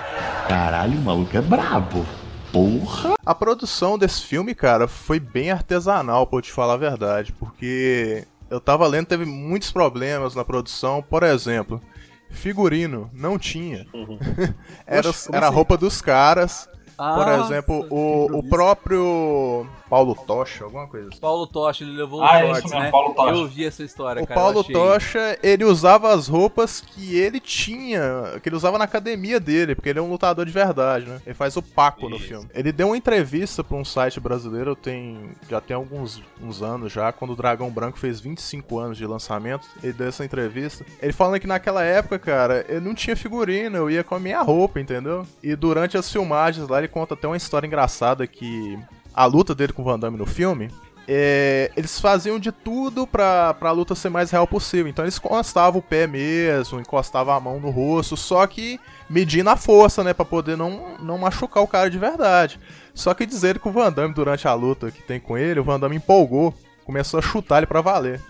Caralho, 0.47 0.97
o 0.97 1.01
maluco 1.01 1.35
é 1.37 1.41
brabo. 1.41 2.05
Porra. 2.53 3.15
A 3.25 3.33
produção 3.35 3.97
desse 3.97 4.21
filme, 4.21 4.53
cara, 4.55 4.87
foi 4.87 5.19
bem 5.19 5.49
artesanal, 5.51 6.27
pra 6.27 6.37
eu 6.37 6.41
te 6.41 6.51
falar 6.51 6.75
a 6.75 6.77
verdade, 6.77 7.33
porque 7.33 8.25
eu 8.49 8.61
tava 8.61 8.87
lendo, 8.87 9.07
teve 9.07 9.25
muitos 9.25 9.71
problemas 9.71 10.35
na 10.35 10.45
produção, 10.45 11.01
por 11.01 11.23
exemplo, 11.23 11.81
figurino 12.29 13.09
não 13.11 13.39
tinha. 13.39 13.87
era 14.85 15.09
Oxe, 15.09 15.25
como 15.25 15.35
era 15.35 15.47
a 15.47 15.49
assim? 15.49 15.55
roupa 15.55 15.75
dos 15.77 15.99
caras. 15.99 16.69
Por 16.95 17.27
Ah, 17.27 17.39
exemplo, 17.43 17.83
que 17.85 17.87
o, 17.91 18.37
o 18.37 18.47
próprio 18.47 19.67
Paulo 19.93 20.15
Tocha, 20.15 20.63
alguma 20.63 20.87
coisa 20.87 21.09
assim. 21.09 21.19
Paulo 21.19 21.45
Tocha, 21.45 21.83
ele 21.83 21.93
levou 21.93 22.23
Ah, 22.23 22.25
o 22.25 22.35
é 22.35 22.39
shorts, 22.41 22.57
isso 22.57 22.67
mesmo, 22.69 22.79
né? 22.83 22.89
Paulo 22.91 23.13
Tocha. 23.13 23.29
Eu 23.31 23.37
ouvi 23.41 23.65
essa 23.65 23.83
história, 23.83 24.23
O 24.23 24.25
cara. 24.27 24.39
eu 24.39 24.43
Paulo 24.43 24.59
achei. 24.61 24.73
Tocha, 24.73 25.39
ele 25.43 25.63
usava 25.63 26.11
as 26.13 26.27
roupas 26.27 26.81
que 26.81 27.15
ele 27.15 27.39
tinha, 27.39 28.39
que 28.41 28.49
ele 28.49 28.55
usava 28.55 28.77
na 28.79 28.85
academia 28.85 29.39
dele, 29.39 29.75
porque 29.75 29.89
ele 29.89 29.99
é 29.99 30.01
um 30.01 30.09
lutador 30.09 30.45
de 30.47 30.51
verdade, 30.51 31.05
né? 31.05 31.21
Ele 31.25 31.35
faz 31.35 31.55
o 31.55 31.61
Paco 31.61 32.09
no 32.09 32.15
Isso. 32.17 32.25
filme. 32.27 32.47
Ele 32.55 32.71
deu 32.71 32.87
uma 32.87 32.97
entrevista 32.97 33.63
pra 33.63 33.77
um 33.77 33.85
site 33.85 34.19
brasileiro, 34.19 34.75
tem 34.75 35.29
já 35.49 35.61
tem 35.61 35.75
alguns 35.75 36.21
uns 36.41 36.61
anos 36.63 36.91
já, 36.91 37.11
quando 37.11 37.33
o 37.33 37.35
Dragão 37.35 37.69
Branco 37.69 37.99
fez 37.99 38.19
25 38.19 38.79
anos 38.79 38.97
de 38.97 39.05
lançamento, 39.05 39.67
ele 39.83 39.93
deu 39.93 40.07
essa 40.07 40.25
entrevista. 40.25 40.83
Ele 41.01 41.13
falando 41.13 41.39
que 41.39 41.47
naquela 41.47 41.83
época, 41.83 42.17
cara, 42.17 42.65
ele 42.67 42.79
não 42.81 42.95
tinha 42.95 43.15
figurino, 43.15 43.77
eu 43.77 43.89
ia 43.91 44.03
com 44.03 44.15
a 44.15 44.19
minha 44.19 44.41
roupa, 44.41 44.79
entendeu? 44.79 45.25
E 45.43 45.55
durante 45.55 45.97
as 45.97 46.11
filmagens 46.11 46.67
lá, 46.67 46.79
ele 46.79 46.87
conta 46.87 47.13
até 47.13 47.27
uma 47.27 47.37
história 47.37 47.67
engraçada 47.67 48.25
que 48.25 48.77
a 49.13 49.25
luta 49.25 49.53
dele 49.53 49.73
com 49.73 49.81
o 49.81 49.85
Van 49.85 49.99
Damme 49.99 50.17
no 50.17 50.25
filme, 50.25 50.69
é, 51.07 51.69
eles 51.75 51.99
faziam 51.99 52.39
de 52.39 52.51
tudo 52.51 53.05
pra, 53.05 53.53
pra 53.53 53.71
luta 53.71 53.93
ser 53.93 54.09
mais 54.09 54.31
real 54.31 54.47
possível. 54.47 54.87
Então 54.87 55.03
eles 55.03 55.17
encostavam 55.17 55.79
o 55.79 55.83
pé 55.83 56.07
mesmo, 56.07 56.79
encostavam 56.79 57.33
a 57.33 57.39
mão 57.39 57.59
no 57.59 57.69
rosto, 57.69 58.15
só 58.15 58.47
que 58.47 58.79
medindo 59.09 59.49
a 59.49 59.57
força, 59.57 60.03
né? 60.03 60.13
Pra 60.13 60.23
poder 60.25 60.55
não, 60.55 60.97
não 60.99 61.17
machucar 61.17 61.61
o 61.61 61.67
cara 61.67 61.89
de 61.89 61.99
verdade. 61.99 62.59
Só 62.93 63.13
que 63.13 63.25
dizer 63.25 63.59
que 63.59 63.67
o 63.67 63.71
Van 63.71 63.91
Damme, 63.91 64.13
durante 64.13 64.47
a 64.47 64.53
luta 64.53 64.91
que 64.91 65.01
tem 65.01 65.19
com 65.19 65.37
ele, 65.37 65.59
o 65.59 65.63
Van 65.63 65.79
Damme 65.79 65.97
empolgou, 65.97 66.53
começou 66.85 67.19
a 67.19 67.23
chutar 67.23 67.57
ele 67.57 67.67
pra 67.67 67.81
valer. 67.81 68.21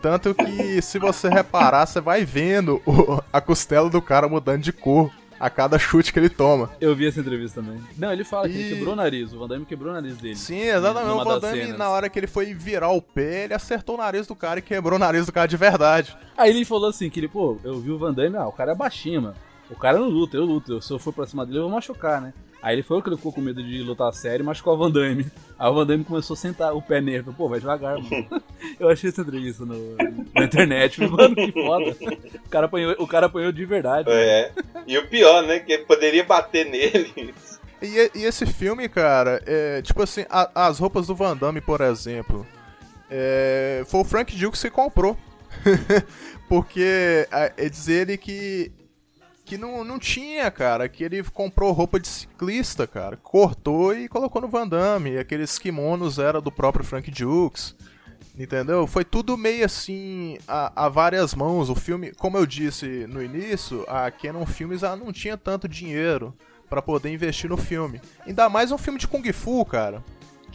Tanto 0.00 0.34
que, 0.34 0.80
se 0.82 0.98
você 0.98 1.28
reparar, 1.28 1.86
você 1.86 2.00
vai 2.00 2.24
vendo 2.24 2.80
o- 2.86 3.20
a 3.32 3.40
costela 3.40 3.90
do 3.90 4.00
cara 4.00 4.28
mudando 4.28 4.62
de 4.62 4.72
cor 4.72 5.10
a 5.38 5.50
cada 5.50 5.78
chute 5.78 6.12
que 6.12 6.18
ele 6.18 6.28
toma. 6.28 6.70
Eu 6.80 6.94
vi 6.94 7.06
essa 7.06 7.20
entrevista 7.20 7.60
também. 7.62 7.80
Não, 7.96 8.12
ele 8.12 8.24
fala 8.24 8.48
que 8.48 8.54
E- 8.54 8.60
ele 8.60 8.74
quebrou 8.76 8.92
o 8.92 8.96
nariz. 8.96 9.32
O 9.32 9.38
Van 9.38 9.48
Damme 9.48 9.64
quebrou 9.66 9.90
o 9.90 9.94
nariz 9.94 10.16
dele. 10.16 10.36
Sim, 10.36 10.60
exatamente. 10.60 11.10
O 11.12 11.24
Van 11.24 11.38
Damme, 11.40 11.66
na 11.72 11.88
hora 11.90 12.08
que 12.08 12.18
ele 12.18 12.26
foi 12.26 12.54
virar 12.54 12.90
o 12.90 13.00
pé, 13.02 13.44
ele 13.44 13.54
acertou 13.54 13.94
o 13.94 13.98
nariz 13.98 14.26
do 14.26 14.34
cara 14.34 14.58
e 14.58 14.62
quebrou 14.62 14.96
o 14.96 14.98
nariz 15.00 15.26
do 15.26 15.32
cara 15.32 15.46
de 15.46 15.56
verdade. 15.56 16.16
Aí 16.36 16.50
ele 16.50 16.64
falou 16.64 16.88
assim, 16.88 17.08
que 17.10 17.20
ele, 17.20 17.28
pô, 17.28 17.58
eu 17.64 17.78
vi 17.80 17.90
o 17.90 17.98
Van 17.98 18.12
Damme, 18.12 18.36
ah, 18.36 18.46
o 18.46 18.52
cara 18.52 18.72
é 18.72 18.74
baixinho, 18.74 19.22
mano. 19.22 19.34
O 19.70 19.74
cara 19.74 19.98
não 19.98 20.08
luta, 20.08 20.36
eu 20.36 20.44
luto. 20.44 20.80
Se 20.80 20.92
eu 20.92 20.98
for 20.98 21.12
pra 21.12 21.26
cima 21.26 21.44
dele, 21.44 21.58
eu 21.58 21.62
vou 21.62 21.70
machucar, 21.72 22.20
né? 22.20 22.32
Aí 22.66 22.74
ele 22.74 22.82
falou 22.82 23.00
que 23.00 23.08
ele 23.08 23.16
ficou 23.16 23.32
com 23.32 23.40
medo 23.40 23.62
de 23.62 23.80
lutar 23.84 24.12
sério 24.12 24.42
e 24.42 24.44
machucou 24.44 24.74
o 24.74 24.76
Van 24.76 24.90
Damme. 24.90 25.24
Aí 25.56 25.70
o 25.70 25.74
Van 25.74 25.86
Damme 25.86 26.02
começou 26.02 26.34
a 26.34 26.36
sentar 26.36 26.74
o 26.74 26.82
pé 26.82 27.00
nele. 27.00 27.22
Pô, 27.36 27.48
vai 27.48 27.60
devagar, 27.60 27.96
mano. 27.96 28.26
Eu 28.80 28.88
achei 28.88 29.08
essa 29.08 29.22
entrevista 29.22 29.64
no, 29.64 29.96
na 30.34 30.44
internet. 30.44 31.00
Mano, 31.08 31.32
que 31.36 31.52
foda. 31.52 31.96
O 32.44 32.48
cara 32.48 32.66
apanhou, 32.66 32.96
o 32.98 33.06
cara 33.06 33.26
apanhou 33.26 33.52
de 33.52 33.64
verdade. 33.64 34.10
É. 34.10 34.50
E 34.84 34.98
o 34.98 35.06
pior, 35.06 35.44
né? 35.46 35.60
Que 35.60 35.74
ele 35.74 35.84
poderia 35.84 36.24
bater 36.24 36.66
nele. 36.66 37.32
E, 37.80 38.10
e 38.18 38.24
esse 38.24 38.44
filme, 38.46 38.88
cara, 38.88 39.40
é, 39.46 39.80
tipo 39.82 40.02
assim, 40.02 40.24
a- 40.28 40.50
as 40.66 40.80
roupas 40.80 41.06
do 41.06 41.14
Van 41.14 41.36
Damme, 41.36 41.60
por 41.60 41.80
exemplo, 41.80 42.44
é, 43.08 43.84
foi 43.86 44.00
o 44.00 44.04
Frank 44.04 44.34
Dukes 44.34 44.60
que 44.60 44.70
comprou. 44.70 45.16
Porque 46.48 47.26
a- 47.30 47.52
é 47.56 47.68
dizer 47.68 48.02
ele 48.08 48.16
que 48.16 48.72
que 49.46 49.56
não, 49.56 49.84
não 49.84 49.96
tinha, 49.96 50.50
cara, 50.50 50.88
que 50.88 51.04
ele 51.04 51.22
comprou 51.22 51.70
roupa 51.72 52.00
de 52.00 52.08
ciclista, 52.08 52.84
cara, 52.84 53.16
cortou 53.16 53.96
e 53.96 54.08
colocou 54.08 54.42
no 54.42 54.48
Van 54.48 54.66
Damme, 54.66 55.16
aqueles 55.16 55.56
kimonos 55.56 56.18
era 56.18 56.40
do 56.40 56.50
próprio 56.50 56.84
Frank 56.84 57.08
Dukes. 57.10 57.74
Entendeu? 58.36 58.86
Foi 58.86 59.02
tudo 59.02 59.34
meio 59.34 59.64
assim, 59.64 60.36
a, 60.46 60.84
a 60.84 60.88
várias 60.90 61.34
mãos. 61.34 61.70
O 61.70 61.74
filme, 61.74 62.12
como 62.12 62.36
eu 62.36 62.44
disse 62.44 63.06
no 63.06 63.22
início, 63.22 63.82
a 63.88 64.10
Canon 64.10 64.44
Filmes 64.44 64.82
ela 64.82 64.94
não 64.94 65.10
tinha 65.10 65.38
tanto 65.38 65.66
dinheiro 65.66 66.34
pra 66.68 66.82
poder 66.82 67.10
investir 67.10 67.48
no 67.48 67.56
filme. 67.56 67.98
Ainda 68.26 68.50
mais 68.50 68.70
um 68.70 68.76
filme 68.76 68.98
de 68.98 69.08
Kung 69.08 69.32
Fu, 69.32 69.64
cara. 69.64 70.04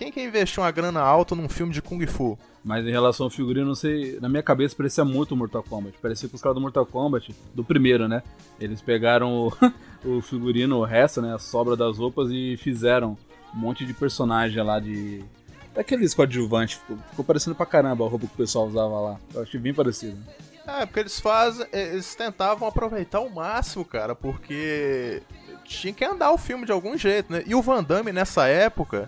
Quem 0.02 0.12
quer 0.12 0.26
investir 0.26 0.60
uma 0.60 0.72
grana 0.72 1.00
alta 1.00 1.36
num 1.36 1.48
filme 1.48 1.72
de 1.72 1.80
Kung 1.80 2.04
Fu? 2.08 2.36
Mas 2.66 2.84
em 2.88 2.90
relação 2.90 3.28
ao 3.28 3.30
figurino, 3.30 3.68
não 3.68 3.76
sei. 3.76 4.20
Na 4.20 4.28
minha 4.28 4.42
cabeça 4.42 4.76
parecia 4.76 5.06
muito 5.06 5.36
Mortal 5.36 5.62
Kombat. 5.62 5.96
Parecia 6.02 6.28
que 6.28 6.34
os 6.34 6.42
caras 6.42 6.56
do 6.56 6.62
Mortal 6.62 6.88
Kombat, 6.88 7.36
do 7.54 7.64
primeiro, 7.64 8.08
né? 8.08 8.24
Eles 8.60 8.82
pegaram 8.82 9.32
o, 9.32 9.54
o 10.04 10.20
figurino, 10.20 10.80
o 10.80 10.84
resto, 10.84 11.22
né? 11.22 11.36
A 11.36 11.38
sobra 11.38 11.78
das 11.78 12.00
roupas 12.00 12.32
e 12.32 12.58
fizeram 12.58 13.16
um 13.54 13.60
monte 13.60 13.86
de 13.86 13.94
personagem 13.94 14.64
lá 14.64 14.80
de. 14.80 15.24
Daqueles 15.72 16.16
coadjuvantes. 16.16 16.80
Ficou, 16.80 16.98
ficou 17.12 17.24
parecendo 17.24 17.56
pra 17.56 17.68
caramba 17.68 18.04
a 18.04 18.10
roupa 18.10 18.26
que 18.26 18.34
o 18.34 18.38
pessoal 18.38 18.66
usava 18.66 19.00
lá. 19.00 19.20
Eu 19.36 19.44
achei 19.44 19.60
bem 19.60 19.72
parecido. 19.72 20.18
É, 20.66 20.84
porque 20.84 21.02
eles 21.02 21.20
fazem. 21.20 21.68
Eles 21.72 22.16
tentavam 22.16 22.68
aproveitar 22.68 23.20
o 23.20 23.30
máximo, 23.30 23.86
cara, 23.86 24.16
porque 24.16 25.22
tinha 25.64 25.94
que 25.94 26.04
andar 26.04 26.32
o 26.32 26.40
filme 26.40 26.66
de 26.66 26.72
algum 26.72 26.98
jeito, 26.98 27.32
né? 27.32 27.44
E 27.46 27.54
o 27.54 27.62
Van 27.62 27.84
Damme 27.84 28.12
nessa 28.12 28.48
época, 28.48 29.08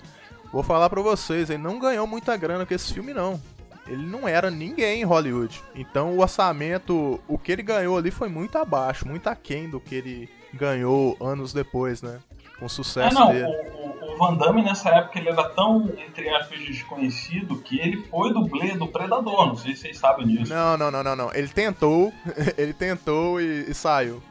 vou 0.53 0.63
falar 0.63 0.89
pra 0.89 1.01
vocês, 1.01 1.49
ele 1.49 1.61
não 1.61 1.77
ganhou 1.79 2.07
muita 2.07 2.37
grana 2.37 2.65
com 2.65 2.73
esse 2.73 2.93
filme, 2.93 3.13
não. 3.13 3.41
Ele 3.85 4.05
não 4.05 4.25
era 4.25 4.49
ninguém 4.49 5.01
em 5.01 5.03
Hollywood. 5.03 5.61
Então 5.75 6.11
o 6.13 6.21
orçamento, 6.21 7.19
o 7.27 7.37
que 7.37 7.51
ele 7.51 7.61
ganhou 7.63 7.97
ali 7.97 8.11
foi 8.11 8.29
muito 8.29 8.57
abaixo, 8.57 9.05
muito 9.05 9.27
aquém 9.27 9.69
do 9.69 9.79
que 9.81 9.95
ele 9.95 10.29
ganhou 10.53 11.17
anos 11.19 11.51
depois, 11.51 12.01
né? 12.01 12.19
Com 12.57 12.63
o 12.63 12.67
É, 12.67 12.69
sucesso 12.69 13.13
não, 13.13 13.27
dele. 13.33 13.43
o, 13.45 13.49
o- 13.49 14.13
o 14.13 14.17
Van 14.17 14.35
Damme 14.35 14.61
nessa 14.61 14.89
época 14.89 15.17
ele 15.19 15.27
era 15.29 15.49
tão, 15.49 15.89
entre 15.97 16.29
aspas, 16.29 16.59
desconhecido 16.59 17.57
que 17.57 17.79
ele 17.79 17.97
foi 18.03 18.31
dublê 18.31 18.73
do 18.77 18.87
Predador, 18.87 19.47
não 19.47 19.55
sei 19.55 19.75
se 19.75 19.81
vocês 19.81 19.97
sabem 19.97 20.27
disso. 20.27 20.53
Não, 20.53 20.77
não, 20.77 20.91
não, 20.91 21.03
não, 21.03 21.15
não. 21.15 21.33
Ele 21.33 21.47
tentou, 21.49 22.13
ele 22.57 22.73
tentou 22.73 23.41
e, 23.41 23.69
e 23.69 23.73
saiu. 23.73 24.21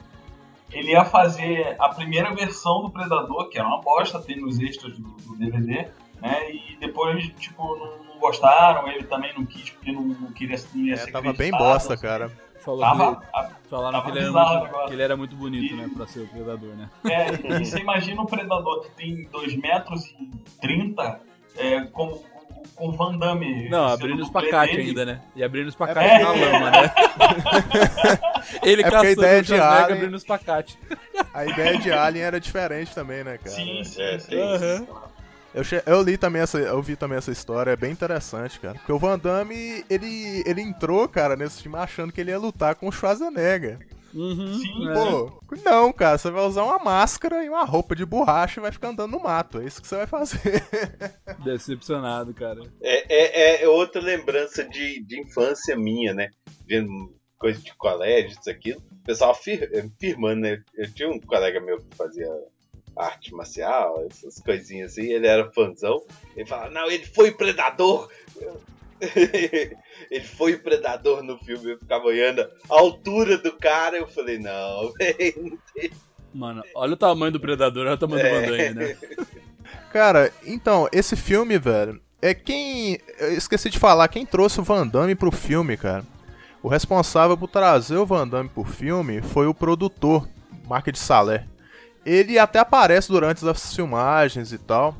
Ele 0.70 0.92
ia 0.92 1.04
fazer 1.04 1.76
a 1.78 1.90
primeira 1.90 2.34
versão 2.34 2.80
do 2.82 2.90
Predador, 2.90 3.50
que 3.50 3.58
era 3.58 3.66
uma 3.68 3.82
bosta, 3.82 4.18
tem 4.20 4.40
nos 4.40 4.58
extras 4.60 4.96
do, 4.96 5.08
do 5.08 5.36
DVD, 5.36 5.88
né? 6.22 6.50
E 6.50 6.76
depois, 6.80 7.26
tipo, 7.38 7.76
não, 7.76 8.04
não 8.04 8.18
gostaram, 8.20 8.88
ele 8.88 9.02
também 9.04 9.32
não 9.36 9.44
quis, 9.44 9.68
porque 9.70 9.92
não, 9.92 10.02
não 10.02 10.32
queria 10.32 10.56
não 10.74 10.82
ia 10.84 10.94
É, 10.94 10.96
ser 10.96 11.12
tava 11.12 11.32
bem 11.34 11.50
bosta, 11.50 11.94
assim. 11.94 12.02
cara. 12.02 12.30
Falou 12.60 12.80
Tava, 12.80 13.16
que, 13.16 13.26
a- 13.34 13.50
falaram 13.68 13.92
tava 14.00 14.12
que 14.12 14.18
ele, 14.18 14.30
muito, 14.30 14.86
que 14.86 14.92
ele 14.92 15.02
era 15.02 15.16
muito 15.16 15.34
bonito, 15.36 15.74
E- 15.74 15.76
né? 15.76 15.90
Pra 15.96 16.06
ser 16.06 16.20
o 16.20 16.28
predador, 16.28 16.70
né? 16.76 16.88
É, 17.04 17.56
e 17.60 17.64
você 17.66 17.80
imagina 17.80 18.22
um 18.22 18.26
predador 18.26 18.82
que 18.84 18.90
tem 18.92 19.24
2 19.32 19.56
metros 19.56 20.06
e 20.06 20.30
30, 20.60 21.20
é, 21.56 21.80
com, 21.86 22.22
com 22.76 22.88
o 22.88 22.92
Van 22.92 23.18
Damme. 23.18 23.68
Não, 23.68 23.88
abrindo 23.88 24.22
o 24.22 24.26
dublê 24.26 24.44
espacate 24.46 24.76
dele. 24.76 24.88
ainda, 24.90 25.04
né? 25.04 25.22
E 25.34 25.42
abrindo 25.42 25.66
o 25.66 25.70
espacate 25.70 26.08
É. 26.08 26.18
na 26.20 26.30
lama, 26.30 26.70
né? 26.70 26.92
Ele 28.62 28.82
É 28.82 28.90
caçando 28.90 29.10
ideia 29.10 29.38
o 29.38 29.42
de 29.42 29.48
Schwarzenegger 29.48 29.82
Alien- 29.84 29.96
abrindo 29.98 30.12
o 30.12 30.16
espacate. 30.16 30.78
A 31.34 31.44
ideia 31.46 31.78
de 31.78 31.92
Alien 31.92 32.24
era 32.24 32.40
diferente 32.40 32.94
também, 32.94 33.24
né, 33.24 33.38
cara? 33.38 33.50
Sim, 33.50 33.82
sim, 33.84 34.02
É, 34.02 34.18
sim. 34.20 34.28
tem 34.30 34.54
isso. 34.54 34.64
Aham. 34.64 34.86
Eu, 35.54 35.62
che- 35.64 35.82
eu 35.86 36.02
li 36.02 36.16
também 36.16 36.40
essa, 36.42 36.58
eu 36.58 36.82
vi 36.82 36.96
também 36.96 37.18
essa 37.18 37.30
história, 37.30 37.72
é 37.72 37.76
bem 37.76 37.92
interessante, 37.92 38.58
cara. 38.58 38.74
Porque 38.74 38.92
o 38.92 38.98
Van 38.98 39.18
Damme, 39.18 39.84
ele, 39.90 40.42
ele 40.46 40.62
entrou, 40.62 41.06
cara, 41.08 41.36
nesse 41.36 41.62
filme 41.62 41.76
achando 41.78 42.12
que 42.12 42.20
ele 42.20 42.30
ia 42.30 42.38
lutar 42.38 42.74
com 42.74 42.88
o 42.88 42.92
Schwarzenegger. 42.92 43.78
Uhum, 44.14 44.54
Sim, 44.58 44.88
é. 44.90 44.92
Pô, 44.94 45.40
não, 45.64 45.90
cara, 45.92 46.18
você 46.18 46.30
vai 46.30 46.44
usar 46.44 46.64
uma 46.64 46.78
máscara 46.78 47.42
e 47.44 47.48
uma 47.48 47.64
roupa 47.64 47.96
de 47.96 48.04
borracha 48.04 48.60
e 48.60 48.62
vai 48.62 48.70
ficar 48.70 48.88
andando 48.88 49.12
no 49.12 49.20
mato. 49.22 49.58
É 49.60 49.64
isso 49.64 49.80
que 49.80 49.88
você 49.88 49.96
vai 49.96 50.06
fazer. 50.06 50.62
Decepcionado, 51.44 52.34
cara. 52.34 52.60
É, 52.82 53.60
é, 53.60 53.62
é 53.64 53.68
outra 53.68 54.00
lembrança 54.02 54.64
de, 54.64 55.02
de 55.02 55.20
infância 55.20 55.76
minha, 55.76 56.12
né? 56.12 56.30
Vendo 56.66 56.90
coisa 57.38 57.60
de 57.60 57.74
colégio, 57.74 58.36
isso 58.38 58.50
aqui. 58.50 58.72
O 58.72 59.04
pessoal 59.04 59.30
afir, 59.32 59.68
afirmando, 59.96 60.42
né? 60.42 60.62
Eu 60.74 60.92
tinha 60.92 61.08
um 61.08 61.18
colega 61.18 61.60
meu 61.60 61.78
que 61.78 61.96
fazia 61.96 62.28
arte 62.96 63.34
marcial, 63.34 64.06
essas 64.10 64.40
coisinhas 64.40 64.92
assim, 64.92 65.12
ele 65.12 65.26
era 65.26 65.50
fãzão. 65.52 66.02
Ele 66.36 66.46
falava, 66.46 66.70
não, 66.70 66.90
ele 66.90 67.06
foi 67.06 67.32
predador. 67.32 68.08
ele 70.10 70.24
foi 70.24 70.56
predador 70.56 71.22
no 71.22 71.38
filme, 71.38 71.72
eu 71.72 71.78
ficava 71.78 72.04
olhando 72.04 72.40
a 72.42 72.48
altura 72.68 73.36
do 73.36 73.52
cara, 73.52 73.96
eu 73.96 74.06
falei, 74.06 74.38
não, 74.38 74.92
velho. 74.98 75.58
Mano, 76.34 76.62
olha 76.74 76.94
o 76.94 76.96
tamanho 76.96 77.32
do 77.32 77.40
Predador, 77.40 77.86
olha 77.86 77.94
o 77.94 77.98
tamanho 77.98 78.22
do 78.22 78.26
É. 78.26 78.40
Van 78.40 78.74
Damme, 78.74 78.74
né? 78.74 78.96
Cara, 79.92 80.32
então, 80.46 80.88
esse 80.90 81.14
filme, 81.14 81.58
velho, 81.58 82.00
é 82.22 82.32
quem. 82.32 82.98
Eu 83.18 83.34
esqueci 83.34 83.68
de 83.68 83.78
falar, 83.78 84.08
quem 84.08 84.24
trouxe 84.24 84.60
o 84.60 84.64
Van 84.64 84.86
Damme 84.86 85.14
pro 85.14 85.30
filme, 85.30 85.76
cara. 85.76 86.04
O 86.62 86.68
responsável 86.68 87.36
por 87.36 87.48
trazer 87.48 87.96
o 87.96 88.06
Van 88.06 88.26
Damme 88.26 88.48
pro 88.48 88.64
filme 88.64 89.20
foi 89.20 89.46
o 89.46 89.54
produtor, 89.54 90.26
Mark 90.66 90.86
de 90.90 90.98
Salé. 90.98 91.44
Ele 92.04 92.38
até 92.38 92.58
aparece 92.58 93.08
durante 93.08 93.46
as 93.48 93.74
filmagens 93.74 94.52
e 94.52 94.58
tal. 94.58 94.94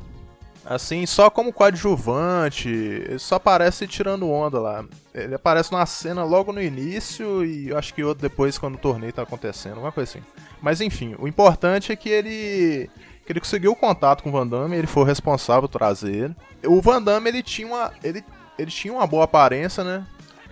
Assim, 0.64 1.04
só 1.06 1.28
como 1.28 1.52
coadjuvante, 1.52 2.68
ele 2.68 3.18
só 3.18 3.34
aparece 3.34 3.86
tirando 3.88 4.30
onda 4.30 4.60
lá. 4.60 4.84
Ele 5.12 5.34
aparece 5.34 5.72
numa 5.72 5.84
cena 5.86 6.22
logo 6.22 6.52
no 6.52 6.62
início 6.62 7.44
e 7.44 7.70
eu 7.70 7.78
acho 7.78 7.92
que 7.92 8.04
outro 8.04 8.22
depois 8.22 8.58
quando 8.58 8.76
o 8.76 8.78
torneio 8.78 9.12
tá 9.12 9.22
acontecendo, 9.22 9.74
alguma 9.74 9.90
coisa 9.90 10.10
assim. 10.10 10.24
Mas 10.60 10.80
enfim, 10.80 11.16
o 11.18 11.26
importante 11.26 11.90
é 11.90 11.96
que 11.96 12.08
ele 12.08 12.88
que 13.26 13.32
ele 13.32 13.40
conseguiu 13.40 13.72
o 13.72 13.76
contato 13.76 14.22
com 14.22 14.28
o 14.28 14.32
Van 14.32 14.46
Damme, 14.46 14.76
ele 14.76 14.86
foi 14.86 15.02
o 15.02 15.06
responsável 15.06 15.68
por 15.68 15.78
trazer 15.78 16.14
ele. 16.14 16.36
O 16.64 16.80
Van 16.80 17.02
Damme, 17.02 17.28
ele 17.28 17.42
tinha 17.42 17.66
uma 17.66 17.92
ele, 18.02 18.24
ele 18.56 18.70
tinha 18.70 18.92
uma 18.92 19.06
boa 19.06 19.24
aparência, 19.24 19.82
né? 19.82 20.06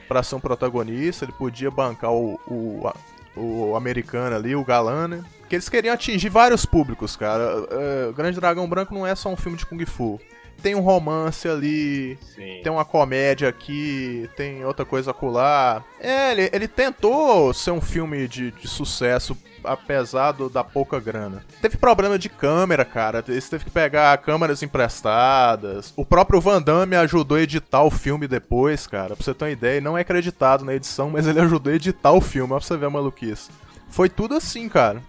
Pra 0.09 0.25
ser 0.25 0.35
um 0.35 0.41
protagonista, 0.41 1.25
ele 1.25 1.33
podia 1.33 1.71
bancar 1.71 2.11
o, 2.11 2.35
o, 2.49 2.93
o 3.37 3.77
americano 3.77 4.35
ali, 4.35 4.57
o 4.57 4.65
galã, 4.65 5.07
né? 5.07 5.25
Que 5.51 5.57
eles 5.57 5.69
queriam 5.69 5.93
atingir 5.95 6.29
vários 6.31 6.65
públicos, 6.65 7.15
cara. 7.17 7.57
O 8.09 8.13
Grande 8.15 8.39
Dragão 8.41 8.67
Branco 8.69 8.95
não 8.95 9.05
é 9.07 9.15
só 9.15 9.29
um 9.29 9.37
filme 9.37 9.59
de 9.59 9.67
Kung 9.67 9.85
Fu. 9.85 10.19
Tem 10.63 10.75
um 10.75 10.81
romance 10.81 11.49
ali, 11.49 12.19
Sim. 12.37 12.61
tem 12.63 12.71
uma 12.71 12.85
comédia 12.85 13.49
aqui, 13.49 14.29
tem 14.37 14.63
outra 14.65 14.85
coisa 14.85 15.11
acolá. 15.11 15.83
É, 15.99 16.33
ele, 16.33 16.51
ele 16.53 16.69
tentou 16.69 17.53
ser 17.55 17.71
um 17.71 17.81
filme 17.81 18.29
de, 18.29 18.51
de 18.51 18.69
sucesso, 18.69 19.35
apesar 19.65 20.33
do- 20.33 20.51
da 20.51 20.63
pouca 20.63 21.01
grana. 21.01 21.43
Teve 21.63 21.79
problema 21.79 22.19
de 22.19 22.29
câmera, 22.29 22.85
cara. 22.85 23.25
Eles 23.27 23.49
teve 23.49 23.65
que 23.65 23.71
pegar 23.71 24.19
câmeras 24.19 24.63
emprestadas. 24.63 25.93
O 25.97 26.05
próprio 26.05 26.41
Van 26.41 26.61
Damme 26.63 26.95
ajudou 26.97 27.39
a 27.39 27.41
editar 27.43 27.83
o 27.83 27.91
filme 27.91 28.29
depois, 28.29 28.87
cara. 28.87 29.17
Pra 29.17 29.25
você 29.25 29.33
ter 29.35 29.45
uma 29.47 29.51
ideia, 29.51 29.81
não 29.81 29.97
é 29.97 30.03
acreditado 30.03 30.65
na 30.65 30.75
edição, 30.75 31.11
mas 31.11 31.27
ele 31.27 31.41
ajudou 31.41 31.73
a 31.73 31.77
editar 31.77 32.13
o 32.13 32.21
filme, 32.21 32.53
ó, 32.53 32.59
pra 32.59 32.67
você 32.67 32.77
ver 32.77 32.87
a 32.87 32.91
maluquice. 32.91 33.51
Foi 33.89 34.09
tudo 34.09 34.35
assim, 34.37 34.69
cara. 34.69 35.03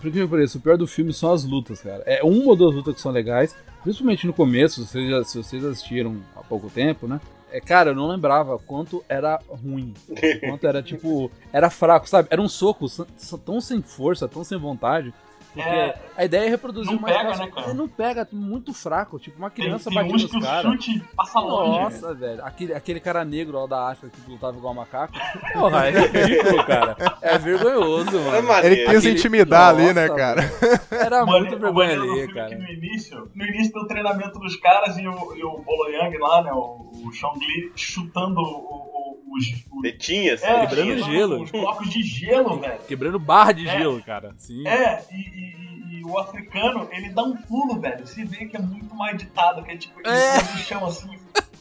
Por 0.00 0.10
que 0.10 0.26
pareça, 0.26 0.58
o 0.58 0.60
pior 0.60 0.76
do 0.76 0.86
filme 0.86 1.12
são 1.12 1.32
as 1.32 1.44
lutas, 1.44 1.80
cara. 1.80 2.02
É 2.06 2.22
uma 2.22 2.50
ou 2.50 2.56
duas 2.56 2.74
lutas 2.74 2.94
que 2.94 3.00
são 3.00 3.12
legais, 3.12 3.54
principalmente 3.82 4.26
no 4.26 4.32
começo, 4.32 4.84
se 4.84 4.92
vocês, 4.92 5.28
se 5.28 5.38
vocês 5.38 5.64
assistiram 5.64 6.16
há 6.36 6.42
pouco 6.42 6.70
tempo, 6.70 7.06
né? 7.06 7.20
É, 7.50 7.60
cara, 7.60 7.90
eu 7.90 7.94
não 7.94 8.08
lembrava 8.08 8.58
quanto 8.58 9.04
era 9.08 9.40
ruim. 9.48 9.94
Quanto 10.40 10.66
era, 10.66 10.82
tipo, 10.82 11.30
era 11.52 11.70
fraco, 11.70 12.08
sabe? 12.08 12.28
Era 12.30 12.42
um 12.42 12.48
soco 12.48 12.86
tão 13.44 13.60
sem 13.60 13.80
força, 13.80 14.28
tão 14.28 14.44
sem 14.44 14.58
vontade. 14.58 15.14
Porque 15.56 15.68
É, 15.68 15.94
a 16.16 16.24
ideia 16.24 16.44
é 16.46 16.48
reproduzir 16.50 16.92
não 16.92 17.00
mais 17.00 17.16
pega, 17.16 17.28
fácil. 17.30 17.44
né, 17.46 17.50
cara? 17.52 17.70
É, 17.70 17.74
não 17.74 17.88
pega, 17.88 18.28
muito 18.32 18.74
fraco. 18.74 19.18
Tipo, 19.18 19.38
uma 19.38 19.50
Tem, 19.50 19.64
criança 19.64 19.88
tem 19.90 19.96
batendo 19.98 20.14
uns 20.16 20.32
nos 20.32 20.44
caras. 20.44 20.72
chute 20.72 21.02
passa 21.16 21.40
longe. 21.40 21.80
Nossa, 21.80 22.14
velho. 22.14 22.44
Aquele, 22.44 22.74
aquele 22.74 23.00
cara 23.00 23.24
negro 23.24 23.58
lá 23.60 23.66
da 23.66 23.90
África 23.90 24.16
que 24.24 24.30
lutava 24.30 24.56
igual 24.56 24.74
macaco. 24.74 25.14
Porra, 25.54 25.86
é 25.88 25.90
ridículo, 25.90 26.64
cara. 26.64 26.96
É 27.22 27.38
vergonhoso, 27.38 28.18
É 28.18 28.20
mano. 28.20 28.48
maneiro. 28.48 28.74
Ele 28.76 28.84
quis 28.86 28.96
Aquele- 28.98 29.14
intimidar 29.14 29.70
ali, 29.74 29.92
né, 29.94 30.06
Nossa, 30.06 30.14
cara? 30.18 30.42
Era 30.90 31.24
Mano, 31.24 31.38
muito 31.46 31.58
vergonha 31.58 31.92
ali, 31.92 32.20
é 32.20 32.26
cara. 32.28 32.48
que 32.48 32.54
no 32.56 32.68
início, 32.70 33.30
no 33.34 33.44
início 33.46 33.72
do 33.72 33.86
treinamento 33.86 34.38
dos 34.38 34.56
caras 34.56 34.96
e 34.98 35.06
o, 35.08 35.34
e 35.34 35.42
o 35.42 35.58
Bolo 35.58 35.88
Yang 35.90 36.18
lá, 36.18 36.42
né? 36.42 36.52
O, 36.52 36.90
o 37.06 37.12
Chong 37.12 37.38
Li 37.38 37.72
chutando 37.74 38.40
o- 38.40 38.42
o- 38.42 39.36
os. 39.36 39.46
os 39.72 39.82
Tetinhas, 39.82 40.42
é, 40.42 40.66
quebrando 40.66 40.98
gelo. 41.04 41.42
Os 41.42 41.50
blocos 41.50 41.88
de 41.90 42.02
gelo, 42.02 42.58
velho. 42.58 42.78
Quebrando 42.88 43.18
barra 43.18 43.52
de 43.52 43.66
É. 43.68 43.78
gelo, 43.78 44.02
cara. 44.02 44.34
Sim. 44.36 44.66
É, 44.66 45.02
e, 45.10 45.14
e- 45.16 45.45
e- 45.46 45.98
e 46.00 46.04
o 46.04 46.18
africano, 46.18 46.88
ele 46.92 47.10
dá 47.10 47.22
um 47.22 47.36
pulo, 47.36 47.80
velho. 47.80 48.06
Você 48.06 48.24
vê 48.24 48.46
que 48.46 48.56
é 48.56 48.60
muito 48.60 48.94
mais 48.94 49.16
ditado, 49.16 49.62
que 49.62 49.70
é 49.72 49.76
tipo, 49.76 49.98
ele 50.00 50.08
É. 50.08 50.36
no 50.36 50.58
chão 50.58 50.84
assim, 50.86 51.10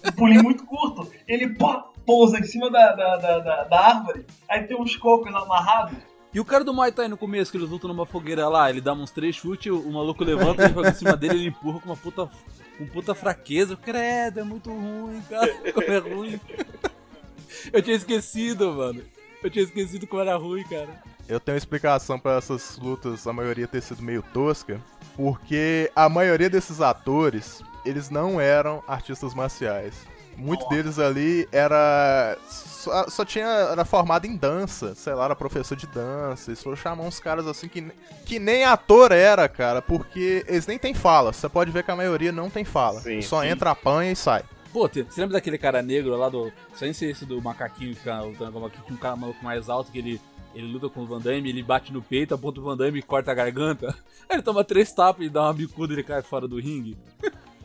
um 0.05 0.11
pulinho 0.11 0.43
muito 0.43 0.65
curto. 0.65 1.11
Ele 1.27 1.49
pá, 1.55 1.85
pousa 2.05 2.37
em 2.39 2.43
cima 2.43 2.69
da, 2.69 2.93
da, 2.93 3.17
da, 3.17 3.63
da- 3.63 3.79
árvore, 3.87 4.25
aí 4.49 4.63
tem 4.63 4.79
uns 4.79 4.95
cocos 4.95 5.33
amarrados. 5.33 5.97
E 6.33 6.39
o 6.39 6.43
cara 6.45 6.63
do 6.65 6.73
Muay 6.73 6.91
Thai 6.91 7.07
no 7.07 7.17
começo, 7.17 7.49
que 7.49 7.57
eles 7.57 7.69
lutam 7.69 7.87
numa 7.87 8.05
fogueira 8.05 8.49
lá, 8.49 8.69
ele 8.69 8.81
dá 8.81 8.93
uns 8.93 9.09
três 9.09 9.35
chutes, 9.37 9.71
o, 9.71 9.79
o 9.79 9.93
maluco 9.93 10.21
levanta, 10.23 10.63
ele 10.65 10.73
joga 10.73 10.89
em 10.89 10.93
cima 10.93 11.15
dele, 11.15 11.35
ele 11.35 11.47
empurra 11.47 11.79
com 11.79 11.89
uma 11.89 11.95
puta, 11.95 12.29
com 12.77 12.85
puta 12.87 13.15
fraqueza. 13.15 13.77
Credo, 13.77 14.41
é 14.41 14.43
muito 14.43 14.69
ruim, 14.69 15.21
cara. 15.29 15.47
Como 15.73 15.87
é 15.91 15.97
ruim. 15.97 16.39
Eu 17.71 17.81
tinha 17.81 17.95
esquecido, 17.95 18.71
mano. 18.73 19.01
Eu 19.41 19.49
tinha 19.49 19.63
esquecido 19.63 20.05
como 20.07 20.21
era 20.21 20.35
ruim, 20.35 20.63
cara. 20.65 21.01
Eu 21.27 21.39
tenho 21.39 21.55
uma 21.55 21.59
explicação 21.59 22.19
pra 22.19 22.37
essas 22.37 22.77
lutas, 22.77 23.25
a 23.25 23.33
maioria 23.33 23.67
ter 23.67 23.81
sido 23.81 24.03
meio 24.03 24.21
tosca, 24.21 24.79
porque 25.15 25.91
a 25.95 26.07
maioria 26.07 26.49
desses 26.49 26.81
atores, 26.81 27.63
eles 27.85 28.09
não 28.09 28.39
eram 28.39 28.83
artistas 28.87 29.33
marciais. 29.33 29.95
Muito 30.37 30.67
deles 30.67 30.99
ali 30.99 31.47
era 31.51 32.37
só, 32.85 33.07
só 33.09 33.25
tinha 33.25 33.45
era 33.45 33.85
formado 33.85 34.25
em 34.25 34.35
dança, 34.35 34.93
sei 34.93 35.13
lá, 35.13 35.25
era 35.25 35.35
professor 35.35 35.75
de 35.75 35.87
dança. 35.87 36.51
Eles 36.51 36.61
foram 36.61 36.75
chamar 36.75 37.03
uns 37.03 37.19
caras 37.19 37.47
assim 37.47 37.67
que, 37.67 37.89
que 38.25 38.37
nem 38.37 38.65
ator 38.65 39.11
era, 39.11 39.47
cara, 39.47 39.81
porque 39.81 40.45
eles 40.47 40.67
nem 40.67 40.77
tem 40.77 40.93
fala. 40.93 41.31
Você 41.31 41.47
pode 41.49 41.71
ver 41.71 41.83
que 41.83 41.91
a 41.91 41.95
maioria 41.95 42.31
não 42.31 42.49
tem 42.49 42.65
fala. 42.65 42.99
Sim, 43.01 43.21
só 43.21 43.41
sim. 43.41 43.47
entra, 43.47 43.71
apanha 43.71 44.11
e 44.11 44.15
sai. 44.15 44.43
Pô, 44.71 44.89
você 44.89 45.05
lembra 45.17 45.35
daquele 45.35 45.57
cara 45.57 45.81
negro 45.81 46.15
lá 46.17 46.27
do. 46.27 46.51
Sem 46.75 46.91
ser 46.91 47.09
esse 47.09 47.25
do 47.25 47.41
macaquinho 47.41 47.93
que 47.93 47.99
fica 47.99 48.21
lutando 48.21 48.51
com 48.51 48.93
um 48.93 48.97
cara 48.97 49.15
maluco 49.15 49.43
mais 49.43 49.69
alto 49.69 49.91
que 49.91 49.99
ele. 49.99 50.21
Ele 50.55 50.71
luta 50.71 50.87
com 50.89 51.01
o 51.01 51.05
Van 51.05 51.19
Damme, 51.19 51.49
ele 51.49 51.61
bate 51.61 51.91
no 51.93 52.01
peito, 52.01 52.33
aponta 52.33 52.59
o 52.61 52.63
Van 52.63 52.77
Damme 52.77 52.99
e 52.99 53.03
corta 53.03 53.31
a 53.31 53.35
garganta. 53.35 53.89
Aí 54.29 54.35
ele 54.37 54.41
toma 54.41 54.63
três 54.63 54.91
tapas 54.91 55.25
e 55.25 55.29
dá 55.29 55.43
uma 55.43 55.53
bicuda 55.53 55.93
e 55.93 55.95
ele 55.97 56.03
cai 56.03 56.21
fora 56.21 56.47
do 56.47 56.57
ringue. 56.59 56.97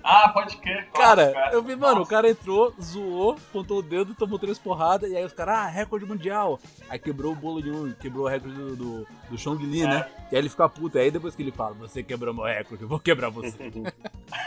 Ah, 0.02 0.30
pode 0.30 0.56
crer. 0.56 0.88
Cara, 0.94 1.26
Nossa, 1.30 1.50
eu 1.54 1.62
vi, 1.62 1.76
mano, 1.76 1.96
o 1.96 1.98
Nossa. 1.98 2.10
cara 2.10 2.30
entrou, 2.30 2.74
zoou, 2.82 3.32
apontou 3.32 3.78
o 3.80 3.82
dedo, 3.82 4.14
tomou 4.14 4.38
três 4.38 4.58
porradas, 4.58 5.10
e 5.10 5.14
aí 5.14 5.22
os 5.22 5.32
caras, 5.34 5.56
ah, 5.58 5.66
recorde 5.66 6.06
mundial. 6.06 6.58
Aí 6.88 6.98
quebrou 6.98 7.32
o 7.32 7.36
bolo 7.36 7.62
de 7.62 7.70
um, 7.70 7.92
quebrou 7.92 8.24
o 8.24 8.28
recorde 8.28 8.56
do, 8.56 8.76
do, 8.76 9.06
do 9.28 9.38
Chong 9.38 9.62
Li, 9.62 9.82
né? 9.86 10.06
E 10.32 10.36
aí 10.36 10.40
ele 10.40 10.48
fica 10.48 10.66
puto. 10.70 10.96
Aí 10.96 11.10
depois 11.10 11.34
que 11.36 11.42
ele 11.42 11.52
fala, 11.52 11.74
você 11.74 12.02
quebrou 12.02 12.32
meu 12.32 12.44
recorde, 12.44 12.82
eu 12.82 12.88
vou 12.88 12.98
quebrar 12.98 13.28
você. 13.28 13.54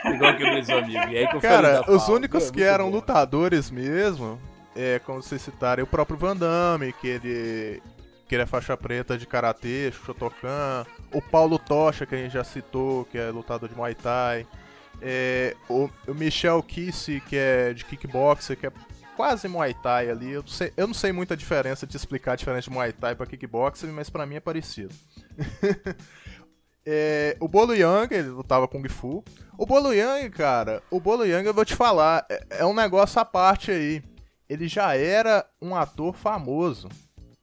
Igual 0.06 0.32
eu 0.32 0.38
quebrei 0.38 0.64
seu 0.64 0.80
amigo. 0.80 0.98
E 1.12 1.18
aí 1.20 1.28
que 1.28 1.36
eu 1.36 1.42
Cara, 1.42 1.82
os 1.92 2.04
fala. 2.04 2.18
únicos 2.18 2.50
É 2.50 2.52
que 2.52 2.64
eram 2.64 2.90
bom. 2.90 2.96
lutadores 2.96 3.70
mesmo, 3.70 4.40
é, 4.76 4.98
como 5.06 5.22
vocês 5.22 5.40
citarem, 5.40 5.84
o 5.84 5.88
próprio 5.88 6.18
Van 6.18 6.36
Damme, 6.36 6.92
que 6.94 7.08
ele, 7.08 7.82
que 8.28 8.36
ele 8.36 8.44
é 8.44 8.46
faixa 8.46 8.76
preta 8.76 9.18
de 9.18 9.26
Karatê, 9.28 9.92
Shotokan, 9.92 10.86
o 11.12 11.22
Paulo 11.22 11.60
Tocha, 11.60 12.06
que 12.06 12.16
a 12.16 12.18
gente 12.18 12.34
já 12.34 12.44
citou, 12.44 13.06
que 13.06 13.18
é 13.18 13.30
lutador 13.30 13.70
de 13.70 13.76
Muay 13.76 13.96
Thai, 13.96 14.48
é, 15.02 15.56
o, 15.70 15.90
o 16.08 16.14
Michel 16.14 16.62
Kisse, 16.64 17.22
que 17.28 17.36
é 17.36 17.74
de 17.74 17.84
kickboxer, 17.86 18.58
que 18.58 18.68
é 18.68 18.72
quase 19.16 19.48
Muay 19.48 19.74
Thai 19.74 20.10
ali, 20.10 20.32
eu 20.32 20.42
não, 20.42 20.48
sei, 20.48 20.74
eu 20.76 20.88
não 20.88 20.94
sei 20.94 21.12
muita 21.12 21.36
diferença 21.36 21.86
de 21.86 21.96
explicar 21.96 22.34
a 22.34 22.36
diferença 22.36 22.70
de 22.70 22.76
Muay 22.76 22.94
Thai 22.94 23.16
pra 23.16 23.26
kickboxer, 23.26 23.92
mas 23.92 24.10
pra 24.10 24.26
mim 24.26 24.36
é 24.36 24.40
parecido. 24.40 24.94
É, 26.86 27.38
o 27.40 27.48
Bolo 27.48 27.74
Yang, 27.74 28.14
ele 28.14 28.28
lutava 28.30 28.68
Kung 28.68 28.88
Fu. 28.90 29.24
O 29.58 29.66
Bolo 29.66 29.94
Yang, 29.94 30.30
cara, 30.32 30.84
o 30.92 31.00
Bolo 31.00 31.26
Yang, 31.26 31.48
eu 31.48 31.54
vou 31.54 31.64
te 31.64 31.76
falar, 31.76 32.26
é, 32.30 32.46
é 32.60 32.66
um 32.66 32.74
negócio 32.74 33.20
à 33.22 33.26
parte 33.26 33.72
aí. 33.72 34.04
Ele 34.50 34.68
já 34.68 34.96
era 34.96 35.46
um 35.62 35.76
ator 35.76 36.14
famoso. 36.14 36.90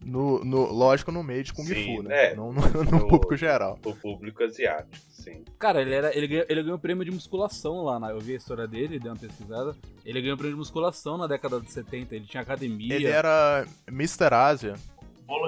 No, 0.04 0.42
no- 0.44 0.72
lógico, 0.72 1.12
no 1.12 1.22
meio 1.22 1.44
de 1.44 1.52
Kung 1.52 1.64
Sim, 1.66 1.96
Fu, 1.96 2.02
né? 2.02 2.32
é. 2.32 2.34
Não 2.34 2.52
no, 2.52 2.60
no 2.84 2.84
No- 2.84 3.08
público 3.08 3.36
geral. 3.36 3.78
O 3.84 3.94
público 3.94 4.42
asiático, 4.42 4.96
sim. 5.10 5.44
Cara, 5.58 5.82
ele, 5.82 5.92
era, 5.94 6.16
ele, 6.16 6.26
ganhou, 6.26 6.46
ele 6.48 6.62
ganhou 6.62 6.78
prêmio 6.78 7.04
de 7.04 7.10
musculação 7.10 7.82
lá, 7.84 7.98
na, 8.00 8.10
eu 8.10 8.18
vi 8.18 8.32
a 8.32 8.36
história 8.36 8.66
dele, 8.66 8.98
dei 8.98 9.10
uma 9.10 9.16
pesquisada. 9.18 9.76
Ele 10.04 10.22
ganhou 10.22 10.36
prêmio 10.38 10.54
de 10.54 10.58
musculação 10.58 11.18
na 11.18 11.26
década 11.26 11.60
de 11.60 11.70
70, 11.70 12.16
ele 12.16 12.24
tinha 12.24 12.42
academia. 12.42 12.94
Ele 12.94 13.06
era 13.06 13.66
Mr. 13.88 14.32
Ásia. 14.32 14.74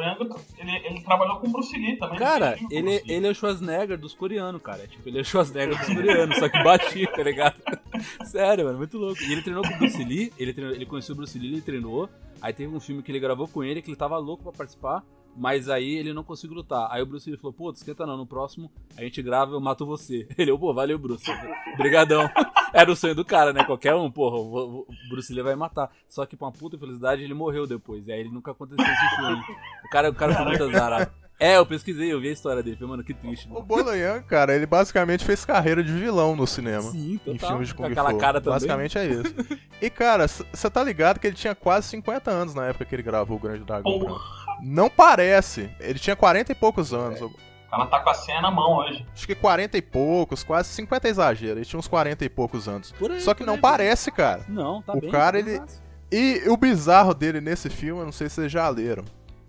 Yang, 0.03 0.37
ele, 0.59 0.87
ele 0.87 1.01
trabalhou 1.03 1.37
com 1.37 1.49
o 1.49 1.51
Bruce 1.51 1.77
Lee 1.77 1.97
também. 1.97 2.19
Cara, 2.19 2.57
o 2.61 2.73
ele, 2.73 2.91
Lee. 2.91 3.03
ele 3.07 3.27
é 3.27 3.31
o 3.31 3.35
Schwarzenegger 3.35 3.99
dos 3.99 4.15
coreanos, 4.15 4.63
cara. 4.63 4.87
Tipo, 4.87 5.09
ele 5.09 5.19
é 5.19 5.21
o 5.23 5.25
Schwarzenegger 5.25 5.79
dos 5.79 5.95
coreanos, 5.95 6.39
só 6.39 6.49
que 6.49 6.63
baixinho, 6.63 7.11
tá 7.11 7.23
ligado? 7.23 7.57
Sério, 8.25 8.65
mano, 8.67 8.79
muito 8.79 8.99
louco. 8.99 9.23
E 9.23 9.33
ele 9.33 9.43
treinou 9.43 9.63
com 9.63 9.75
o 9.75 9.79
Bruce 9.79 10.05
Lee, 10.05 10.33
ele, 10.39 10.53
treinou, 10.53 10.75
ele 10.75 10.87
conheceu 10.87 11.15
o 11.15 11.17
Bruce 11.17 11.39
Lee, 11.39 11.53
ele 11.53 11.63
treinou. 11.63 12.09
Aí 12.41 12.53
teve 12.53 12.75
um 12.75 12.81
filme 12.81 13.03
que 13.03 13.13
ele 13.13 13.21
gravou 13.21 13.47
com 13.47 13.63
ele, 13.63 13.81
que 13.81 13.91
ele 13.91 13.97
tava 13.97 14.17
louco 14.19 14.43
pra 14.43 14.53
participar. 14.53 15.05
Mas 15.37 15.69
aí 15.69 15.97
ele 15.97 16.13
não 16.13 16.23
conseguiu 16.23 16.57
lutar. 16.57 16.89
Aí 16.91 17.01
o 17.03 17.07
Bruce 17.07 17.29
Lee 17.31 17.39
falou, 17.39 17.53
pô, 17.53 17.71
esquenta 17.71 18.05
não, 18.07 18.17
no 18.17 18.27
próximo 18.27 18.71
a 18.97 19.03
gente 19.03 19.23
grava 19.23 19.53
eu 19.53 19.61
mato 19.61 19.87
você. 19.87 20.27
Ele, 20.37 20.57
pô, 20.59 20.75
valeu, 20.75 20.99
Bruce. 20.99 21.25
Brigadão. 21.79 22.29
Era 22.73 22.91
o 22.91 22.97
sonho 22.97 23.15
do 23.15 23.25
cara, 23.25 23.53
né? 23.53 23.65
Qualquer 23.65 23.95
um, 23.95 24.11
porra, 24.11 24.37
o 24.37 24.81
o 24.81 24.87
Bruce 25.11 25.33
Lee 25.33 25.43
vai 25.43 25.55
matar. 25.55 25.91
Só 26.09 26.25
que, 26.27 26.37
pra 26.37 26.47
uma 26.47 26.53
puta 26.53 26.79
felicidade, 26.79 27.23
ele 27.23 27.35
morreu 27.35 27.67
depois. 27.67 28.07
E 28.07 28.13
aí 28.13 28.21
ele 28.21 28.31
nunca 28.31 28.51
aconteceu 28.51 28.85
esse 28.85 29.17
filme. 29.17 29.43
O 29.85 29.89
cara, 29.91 30.11
o 30.11 30.15
cara 30.15 30.35
foi 30.35 30.45
muito 30.45 30.65
azarado. 30.65 31.11
É, 31.41 31.57
eu 31.57 31.67
pesquisei, 31.67 32.13
eu 32.13 32.21
vi 32.21 32.29
a 32.29 32.33
história 32.33 32.63
dele. 32.63 32.77
Falei, 32.77 32.91
mano, 32.91 33.03
que 33.05 33.13
triste. 33.13 33.49
O 33.49 33.55
Mano. 33.55 33.67
Bolo 33.67 33.93
Yang, 33.95 34.25
cara, 34.27 34.55
ele 34.55 34.65
basicamente 34.65 35.25
fez 35.25 35.45
carreira 35.45 35.83
de 35.83 35.93
vilão 35.93 36.37
no 36.37 36.47
cinema. 36.47 36.83
Sim, 36.83 37.15
Em 37.15 37.19
total. 37.19 37.49
filmes 37.51 37.69
de 37.69 37.75
Com 37.75 37.83
Kung 37.83 37.91
aquela 37.91 38.11
Fu. 38.13 38.19
cara 38.19 38.41
também. 38.41 38.55
Basicamente 38.55 38.97
é 38.99 39.07
isso. 39.07 39.35
E, 39.81 39.91
cara, 39.91 40.29
você 40.29 40.71
tá 40.71 40.85
ligado 40.85 41.19
que 41.19 41.27
ele 41.27 41.35
tinha 41.35 41.55
quase 41.55 41.89
50 41.89 42.31
anos 42.31 42.55
na 42.55 42.67
época 42.67 42.85
que 42.85 42.95
ele 42.95 43.03
gravou 43.03 43.39
o 43.39 43.41
Grande 43.41 43.65
Dragão 43.65 43.83
Porra. 43.83 44.05
Branco. 44.05 44.42
Não 44.63 44.89
parece. 44.89 45.71
Ele 45.81 45.99
tinha 45.99 46.15
40 46.17 46.53
e 46.53 46.55
poucos 46.55 46.93
anos. 46.95 47.21
O 47.21 47.31
cara 47.71 47.87
tá 47.87 48.01
com 48.01 48.11
a 48.11 48.15
senha 48.15 48.41
na 48.41 48.51
mão 48.51 48.77
hoje. 48.77 49.05
Acho 49.15 49.27
que 49.27 49.35
40 49.35 49.77
e 49.79 49.83
poucos, 49.83 50.45
quase 50.45 50.69
50 50.71 51.09
é 51.09 51.11
exagero. 51.11 51.59
Ele 51.59 51.65
tinha 51.65 51.81
uns 51.81 51.89
40 51.89 52.25
e 52.25 52.29
poucos 52.29 52.69
anos. 52.69 52.93
Por 52.93 53.11
aí, 53.11 53.21
Só 53.21 53.33
que 53.35 53.41
por 53.41 53.47
não 53.47 53.55
aí, 53.55 53.61
parece, 53.61 54.11
cara. 54.13 54.45
Não, 54.49 54.83
tá 54.83 54.93
O 54.93 55.01
bem. 55.01 55.11
cara, 55.11 55.33
tá 55.33 55.39
ele- 55.49 55.59
fácil. 55.59 55.83
E 56.13 56.43
o 56.49 56.57
bizarro 56.59 57.15
dele 57.15 57.41
nesse 57.41 57.71
filme, 57.71 58.01
eu 58.03 58.05
não 58.05 58.13
sei 58.13 58.29
se 58.29 58.35
vocês 58.37 58.53
já 58.53 58.69
leram. 58.69 59.03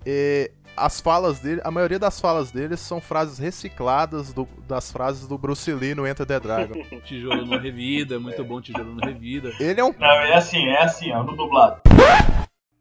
É, 0.06 0.49
as 0.78 1.02
falas 1.02 1.39
dele, 1.39 1.60
a 1.63 1.69
maioria 1.69 1.99
das 1.99 2.19
falas 2.21 2.52
dele 2.52 2.78
são 2.78 3.02
frases 3.02 3.38
recicladas 3.38 4.32
do- 4.34 4.47
das 4.67 4.89
frases 4.89 5.28
do 5.28 5.38
Bruce 5.38 5.71
Lee 5.73 5.93
no 5.93 6.08
Enter 6.08 6.26
the 6.26 6.39
Dragon. 6.39 6.73
Tijolo 7.04 7.45
no 7.45 7.58
Revida, 7.58 8.17
muito 8.19 8.41
bom 8.45 8.62
Tijolo 8.62 8.95
no 8.95 9.06
Revida. 9.06 9.52
Ele 9.60 9.82
é 9.82 9.84
um. 9.84 9.93
Não, 9.99 10.08
é 10.08 10.34
assim, 10.36 10.65
é 10.67 10.82
assim, 10.84 11.12
ó, 11.12 11.21
no 11.21 11.36
dublado. 11.36 11.82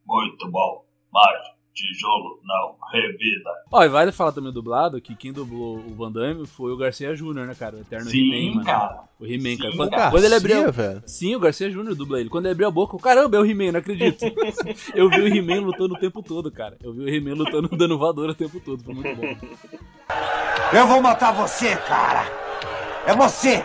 Muito 0.07 0.51
bom, 0.51 0.85
mas 1.12 1.40
tijolo 1.72 2.40
não 2.44 2.74
revida. 2.92 3.50
Ó, 3.70 3.82
e 3.82 3.88
vale 3.88 4.12
falar 4.12 4.32
também 4.32 4.52
dublado 4.52 5.00
que 5.00 5.14
quem 5.14 5.32
dublou 5.32 5.78
o 5.78 5.94
Van 5.94 6.12
Damme 6.12 6.46
foi 6.46 6.72
o 6.72 6.76
Garcia 6.76 7.14
Júnior, 7.14 7.46
né, 7.46 7.54
cara? 7.54 7.76
O 7.76 7.80
Eterno 7.80 8.11
Sim, 8.11 8.18
He-Man, 8.32 8.54
mano. 8.54 8.66
cara. 8.66 9.00
O 9.18 9.26
He-Man, 9.26 9.56
cara. 9.56 9.76
Quando, 9.76 9.90
cara. 9.90 10.11
quando 10.11 10.24
ele 10.24 10.35
abriu. 10.35 10.62
Garcia, 10.64 10.72
velho. 10.72 11.02
Sim, 11.06 11.35
o 11.35 11.40
Garcia 11.40 11.70
Júnior 11.70 11.94
dubla 11.94 12.20
ele. 12.20 12.28
Quando 12.28 12.46
ele 12.46 12.52
abriu 12.52 12.68
a 12.68 12.70
boca, 12.70 12.96
o 12.96 13.00
caramba, 13.00 13.37
é 13.37 13.40
o 13.40 13.46
He-Man, 13.46 13.72
não 13.72 13.80
acredito. 13.80 14.24
Eu 14.94 15.08
vi 15.08 15.20
o 15.20 15.28
He-Man 15.28 15.61
lutando 15.61 15.94
o 15.94 15.98
tempo 15.98 16.22
todo, 16.22 16.50
cara. 16.50 16.76
Eu 16.82 16.92
vi 16.92 17.04
o 17.04 17.08
He-Man 17.08 17.35
lutando, 17.35 17.68
dando 17.76 17.98
voadora 17.98 18.32
o 18.32 18.35
tempo 18.35 18.61
todo. 18.61 18.82
Foi 18.82 18.94
muito 18.94 19.14
bom. 19.16 19.37
Eu 20.72 20.87
vou 20.87 21.00
matar 21.00 21.32
você, 21.32 21.76
cara. 21.76 22.24
É 23.06 23.14
você. 23.14 23.62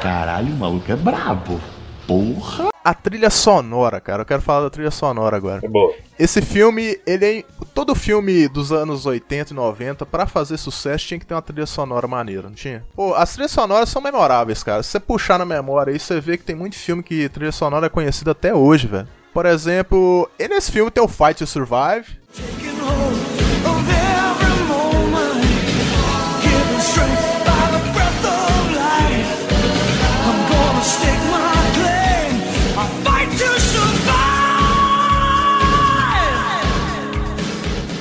Caralho, 0.00 0.52
o 0.52 0.56
maluco 0.56 0.90
é 0.90 0.96
brabo. 0.96 1.60
Porra. 2.08 2.70
A 2.82 2.94
trilha 2.94 3.28
sonora, 3.28 4.00
cara. 4.00 4.22
Eu 4.22 4.26
quero 4.26 4.40
falar 4.40 4.62
da 4.62 4.70
trilha 4.70 4.90
sonora 4.90 5.36
agora. 5.36 5.60
É 5.62 5.68
boa. 5.68 5.94
Esse 6.18 6.40
filme, 6.40 6.98
ele 7.06 7.24
é. 7.26 7.44
Todo 7.74 7.94
filme 7.94 8.48
dos 8.48 8.72
anos 8.72 9.04
80 9.04 9.52
e 9.52 9.54
90, 9.54 10.06
pra 10.06 10.26
fazer 10.26 10.56
sucesso, 10.56 11.06
tinha 11.06 11.20
que 11.20 11.26
ter 11.26 11.34
uma 11.34 11.42
trilha 11.42 11.66
sonora 11.66 12.08
maneira, 12.08 12.44
não 12.44 12.54
tinha? 12.54 12.82
Pô, 12.96 13.14
as 13.14 13.32
trilhas 13.34 13.50
sonoras 13.50 13.90
são 13.90 14.00
memoráveis, 14.00 14.62
cara. 14.62 14.82
Se 14.82 14.88
você 14.90 15.00
puxar 15.00 15.38
na 15.38 15.44
memória 15.44 15.92
aí, 15.92 15.98
você 15.98 16.18
vê 16.18 16.38
que 16.38 16.44
tem 16.44 16.56
muito 16.56 16.76
filme 16.76 17.02
que 17.02 17.28
trilha 17.28 17.52
sonora 17.52 17.86
é 17.86 17.90
conhecida 17.90 18.30
até 18.30 18.54
hoje, 18.54 18.86
velho. 18.86 19.06
Por 19.34 19.44
exemplo, 19.44 20.28
e 20.38 20.48
nesse 20.48 20.72
filme 20.72 20.90
tem 20.90 21.04
o 21.04 21.08
Fight 21.08 21.34
to 21.34 21.46
Survive. 21.46 22.18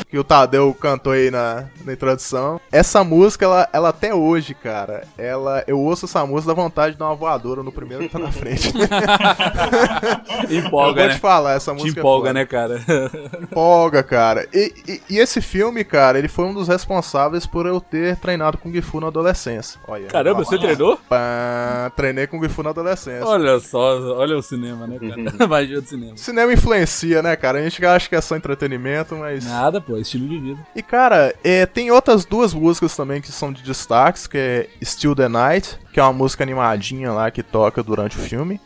Que 0.09 0.17
o 0.17 0.23
Tadeu 0.23 0.73
cantou 0.73 1.11
aí 1.13 1.29
na, 1.29 1.65
na 1.83 1.93
introdução. 1.93 2.61
Essa 2.71 3.03
música, 3.03 3.43
ela, 3.45 3.67
ela 3.73 3.89
até 3.89 4.13
hoje, 4.13 4.53
cara, 4.53 5.03
ela 5.17 5.63
eu 5.67 5.79
ouço 5.79 6.05
essa 6.05 6.25
música 6.25 6.53
dá 6.55 6.61
vontade 6.61 6.93
de 6.93 6.99
dar 6.99 7.07
uma 7.07 7.15
voadora 7.15 7.61
no 7.61 7.71
primeiro 7.71 8.03
que 8.05 8.09
tá 8.09 8.19
na 8.19 8.31
frente. 8.31 8.71
eu 10.49 10.57
Empolga, 10.59 11.01
vou 11.01 11.07
né? 11.09 11.13
te 11.15 11.19
falar, 11.19 11.53
essa 11.53 11.73
Te 11.73 11.77
música 11.81 11.99
é 11.99 12.01
empolga, 12.01 12.29
foda. 12.29 12.33
né, 12.33 12.45
cara? 12.45 12.81
Empolga, 13.41 14.03
cara. 14.03 14.47
E, 14.53 14.73
e- 14.87 15.01
e 15.09 15.17
esse 15.19 15.41
filme, 15.41 15.83
cara, 15.83 16.17
ele 16.17 16.27
foi 16.27 16.45
um 16.45 16.53
dos 16.53 16.67
responsáveis 16.67 17.45
por 17.45 17.65
eu 17.65 17.79
ter 17.81 18.15
treinado 18.17 18.57
Kung 18.57 18.79
Fu 18.81 18.99
na 18.99 19.07
adolescência. 19.07 19.79
Olha. 19.87 20.07
Caramba, 20.07 20.43
você 20.43 20.57
treinou? 20.57 20.97
Pá, 21.09 21.91
treinei 21.95 22.27
Kung 22.27 22.47
Fu 22.47 22.63
na 22.63 22.69
adolescência. 22.69 23.25
Olha 23.25 23.59
só, 23.59 23.99
olha 24.17 24.37
o 24.37 24.41
cinema, 24.41 24.87
né, 24.87 24.97
cara? 24.99 25.17
Magia 25.47 25.81
do 25.81 25.87
cinema. 25.87 26.17
Cinema 26.17 26.53
influencia, 26.53 27.21
né, 27.21 27.35
cara? 27.35 27.59
A 27.59 27.61
gente 27.63 27.83
acha 27.85 28.07
que 28.09 28.15
é 28.15 28.21
só 28.21 28.35
entretenimento, 28.35 29.15
mas. 29.15 29.45
Nada, 29.45 29.81
pô, 29.81 29.96
é 29.97 30.01
estilo 30.01 30.27
de 30.27 30.39
vida. 30.39 30.67
E 30.75 30.81
cara, 30.81 31.33
é, 31.43 31.65
tem 31.65 31.91
outras 31.91 32.25
duas 32.25 32.53
músicas 32.53 32.95
também 32.95 33.21
que 33.21 33.31
são 33.31 33.51
de 33.51 33.63
destaques, 33.63 34.27
que 34.27 34.37
é 34.37 34.69
Still 34.83 35.15
the 35.15 35.27
Night, 35.27 35.79
que 35.91 35.99
é 35.99 36.03
uma 36.03 36.13
música 36.13 36.43
animadinha 36.43 37.11
lá 37.11 37.29
que 37.31 37.43
toca 37.43 37.83
durante 37.83 38.17
o 38.17 38.19
filme. 38.19 38.59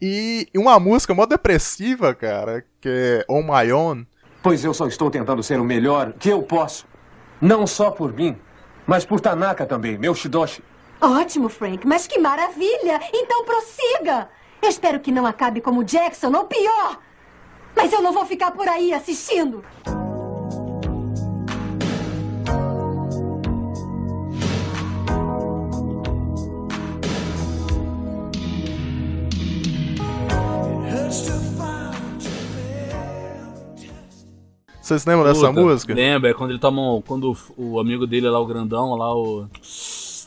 E 0.00 0.26
e 0.56 0.58
uma 0.58 0.80
música 0.80 1.12
mó 1.12 1.26
depressiva, 1.26 2.14
cara, 2.14 2.64
que 2.80 2.88
é 2.88 3.24
On 3.28 3.42
My 3.42 3.70
Own. 3.70 4.06
Pois 4.42 4.64
eu 4.64 4.72
só 4.72 4.86
estou 4.86 5.10
tentando 5.10 5.42
ser 5.42 5.60
o 5.60 5.64
melhor 5.64 6.14
que 6.18 6.30
eu 6.30 6.42
posso. 6.42 6.86
Não 7.38 7.66
só 7.66 7.90
por 7.90 8.10
mim, 8.10 8.34
mas 8.86 9.04
por 9.04 9.20
Tanaka 9.20 9.66
também, 9.66 9.98
meu 9.98 10.14
Shidoshi. 10.14 10.62
Ótimo, 11.00 11.48
Frank, 11.48 11.86
mas 11.86 12.06
que 12.06 12.18
maravilha! 12.18 13.00
Então 13.12 13.44
prossiga! 13.44 14.28
Eu 14.62 14.68
espero 14.68 15.00
que 15.00 15.12
não 15.12 15.26
acabe 15.26 15.60
como 15.60 15.84
Jackson, 15.84 16.34
ou 16.34 16.44
pior! 16.44 16.98
Mas 17.74 17.92
eu 17.92 18.00
não 18.00 18.12
vou 18.12 18.24
ficar 18.24 18.52
por 18.52 18.66
aí 18.66 18.94
assistindo! 18.94 19.62
Vocês 34.86 35.04
lembram 35.04 35.24
dessa 35.26 35.48
Puta, 35.48 35.60
música? 35.60 35.92
Lembra, 35.94 36.30
é 36.30 36.34
quando 36.34 36.50
ele 36.50 36.60
toma 36.60 36.94
um, 36.94 37.00
Quando 37.02 37.36
o, 37.56 37.72
o 37.74 37.80
amigo 37.80 38.06
dele 38.06 38.28
lá, 38.30 38.38
o 38.38 38.46
grandão, 38.46 38.94
lá, 38.94 39.12
o. 39.12 39.48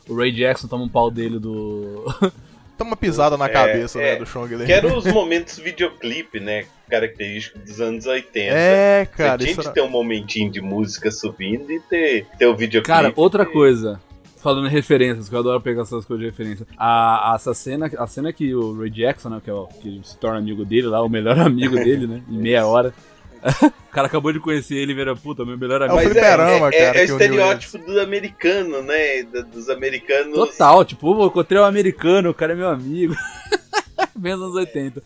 O 0.10 0.15
Ray 0.17 0.34
Jackson 0.34 0.67
toma 0.67 0.84
um 0.84 0.89
pau 0.89 1.10
dele 1.10 1.39
do. 1.39 2.04
Toma 2.78 2.91
uma 2.91 2.98
pisada 2.98 3.36
na 3.36 3.45
É, 3.45 3.50
cabeça 3.50 4.02
é. 4.02 4.13
né, 4.13 4.15
do 4.19 4.26
Sean 4.26 4.43
Guilherme. 4.48 4.65
Que 4.65 4.72
eram 4.72 4.98
os 4.98 5.06
momentos 5.12 5.58
videoclipe, 5.60 6.39
né? 6.39 6.65
Característicos 6.89 7.62
dos 7.62 7.82
anos 7.82 8.06
80. 8.06 8.39
É, 8.56 9.06
cara, 9.06 9.32
Você 9.34 9.38
tinha 9.39 9.52
isso 9.52 9.62
era... 9.62 9.72
ter 9.72 9.82
um 9.82 9.89
momentinho 9.89 10.50
de 10.50 10.62
música 10.62 11.12
subindo 11.12 11.69
e 11.72 11.80
ter, 11.82 12.26
ter 12.38 12.45
o 12.48 12.56
videoclipe. 12.56 12.88
Cara, 12.88 13.12
outra 13.17 13.45
coisa. 13.45 14.00
Falando 14.38 14.67
em 14.67 14.72
referências, 14.72 15.28
que 15.28 15.36
eu 15.36 15.39
adoro 15.39 15.60
pegar 15.60 15.82
essas 15.82 16.06
coisas 16.06 16.26
de 16.26 16.32
referência. 16.32 16.65
A, 16.78 17.34
a- 17.34 17.36
essa 17.36 17.54
cena, 17.54 17.91
a 17.98 18.08
cena 18.08 18.32
que 18.32 18.56
o 18.56 18.80
Ray 18.80 18.89
Jackson, 18.89 19.28
né, 19.30 19.41
que, 19.43 19.50
é 19.50 19.54
o, 19.54 19.67
que 19.67 20.00
se 20.04 20.17
torna 20.17 20.39
amigo 20.39 20.63
dele 20.63 20.88
lá, 20.88 21.02
o 21.04 21.10
melhor 21.10 21.38
amigo 21.39 21.76
dele, 21.76 22.08
né? 22.08 22.24
Em 22.30 22.38
meia 22.38 22.65
hora. 22.65 22.93
o 23.89 23.91
cara 23.91 24.08
acabou 24.08 24.32
de 24.32 24.39
conhecer 24.39 24.75
ele 24.75 24.91
e 24.91 24.95
vira, 24.95 25.15
puta, 25.15 25.45
meu 25.45 25.58
melhor 25.58 25.82
É 25.82 25.86
o 25.86 25.91
amigo. 25.91 25.95
Mas 25.95 26.08
fliperama, 26.08 26.69
é, 26.71 26.75
é, 26.75 26.86
cara, 26.86 26.97
é 26.97 27.02
o 27.02 27.06
estereótipo 27.06 27.78
do 27.80 27.99
americano, 27.99 28.82
né? 28.84 29.23
Dos 29.23 29.69
americanos. 29.69 30.34
Total, 30.34 30.84
tipo, 30.86 31.21
eu 31.21 31.28
encontrei 31.28 31.62
um 31.62 31.65
americano, 31.65 32.30
o 32.30 32.34
cara 32.34 32.54
é 32.54 32.56
meu 32.56 32.69
amigo. 32.69 33.15
Bem 34.15 34.34
nos 34.34 34.43
anos 34.43 34.56
80. 34.56 35.02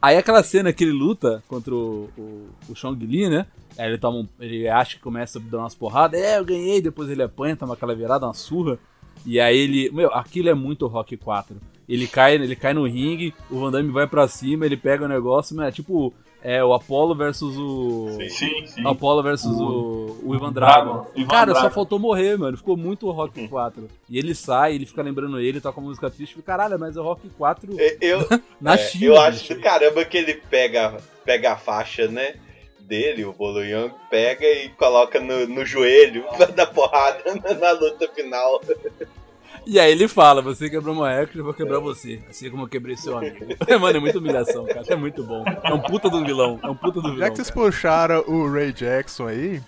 Aí 0.00 0.16
aquela 0.16 0.42
cena 0.42 0.72
que 0.72 0.84
ele 0.84 0.92
luta 0.92 1.42
contra 1.48 1.74
o, 1.74 2.10
o, 2.16 2.48
o 2.68 2.74
Chong 2.74 3.04
Li, 3.04 3.28
né? 3.28 3.46
Aí 3.78 3.88
ele 3.88 3.98
toma 3.98 4.18
um, 4.18 4.28
ele 4.38 4.68
acha 4.68 4.96
que 4.96 5.02
começa 5.02 5.38
a 5.38 5.42
dar 5.42 5.58
umas 5.58 5.74
porradas, 5.74 6.20
é, 6.20 6.38
eu 6.38 6.44
ganhei, 6.44 6.80
depois 6.80 7.08
ele 7.10 7.22
apanha, 7.22 7.56
toma 7.56 7.74
aquela 7.74 7.94
virada, 7.94 8.26
uma 8.26 8.34
surra. 8.34 8.78
E 9.26 9.40
aí 9.40 9.56
ele, 9.56 9.90
meu, 9.90 10.12
aquilo 10.12 10.48
é 10.48 10.54
muito 10.54 10.86
Rock 10.86 11.16
4. 11.16 11.56
Ele 11.88 12.06
cai, 12.06 12.34
ele 12.34 12.56
cai 12.56 12.72
no 12.72 12.86
ringue, 12.86 13.34
o 13.50 13.58
Van 13.58 13.70
Damme 13.70 13.90
vai 13.90 14.06
pra 14.06 14.28
cima, 14.28 14.64
ele 14.64 14.76
pega 14.76 15.04
o 15.04 15.08
negócio, 15.08 15.54
mas 15.56 15.68
é 15.68 15.72
tipo, 15.72 16.14
é 16.44 16.62
o 16.62 16.74
Apollo 16.74 17.14
versus 17.16 17.56
o 17.56 18.18
Sim, 18.28 18.66
sim. 18.66 18.86
Apollo 18.86 19.22
versus 19.22 19.58
o, 19.58 20.18
o 20.22 20.34
Ivan 20.34 20.52
Dragon. 20.52 21.06
Ivan 21.16 21.28
Cara, 21.28 21.54
só 21.54 21.60
Dragon. 21.62 21.74
faltou 21.74 21.98
morrer, 21.98 22.36
mano. 22.36 22.56
Ficou 22.56 22.76
muito 22.76 23.10
Rock 23.10 23.48
4. 23.48 23.88
E 24.10 24.18
ele 24.18 24.34
sai, 24.34 24.74
ele 24.74 24.84
fica 24.84 25.02
lembrando 25.02 25.40
ele, 25.40 25.58
toca 25.60 25.80
uma 25.80 25.88
música 25.88 26.10
triste. 26.10 26.40
Caralho, 26.42 26.78
mas 26.78 26.96
é 26.96 27.00
o 27.00 27.02
Rock 27.04 27.28
4 27.30 27.74
É, 27.80 27.96
Eu, 28.00 28.18
na 28.60 28.74
é, 28.74 28.78
China. 28.78 29.06
eu 29.06 29.20
acho 29.20 29.40
bicho." 29.40 29.54
do 29.54 29.60
caramba 29.62 30.04
que 30.04 30.18
ele 30.18 30.34
pega, 30.34 30.98
pega 31.24 31.52
a 31.52 31.56
faixa, 31.56 32.06
né? 32.08 32.34
Dele, 32.78 33.24
o 33.24 33.32
Bolo 33.32 33.64
Young, 33.64 33.90
pega 34.10 34.44
e 34.46 34.68
coloca 34.68 35.18
no, 35.18 35.46
no 35.46 35.64
joelho 35.64 36.22
pra 36.36 36.44
dar 36.44 36.66
porrada 36.66 37.22
na, 37.42 37.54
na 37.54 37.70
luta 37.72 38.06
final. 38.14 38.60
E 39.66 39.80
aí 39.80 39.92
ele 39.92 40.08
fala: 40.08 40.42
Você 40.42 40.68
quebrou 40.68 40.94
uma 40.94 41.10
recorde, 41.10 41.38
eu 41.38 41.44
vou 41.44 41.54
quebrar 41.54 41.78
você. 41.78 42.20
Assim 42.28 42.50
como 42.50 42.64
eu 42.64 42.68
quebrei 42.68 42.96
seu 42.96 43.16
amigo. 43.16 43.36
mano, 43.80 43.96
é 43.96 44.00
muita 44.00 44.18
humilhação, 44.18 44.64
cara. 44.66 44.82
É 44.86 44.96
muito 44.96 45.22
bom. 45.24 45.44
É 45.62 45.72
um 45.72 45.80
puta 45.80 46.10
do 46.10 46.24
vilão. 46.24 46.58
É 46.62 46.68
um 46.68 46.74
puta 46.74 47.00
do 47.00 47.08
Já 47.08 47.14
vilão. 47.14 47.30
que 47.30 47.36
vocês 47.36 47.50
cara. 47.50 47.66
puxaram 47.66 48.24
o 48.26 48.50
Ray 48.50 48.72
Jackson 48.72 49.26
aí, 49.26 49.62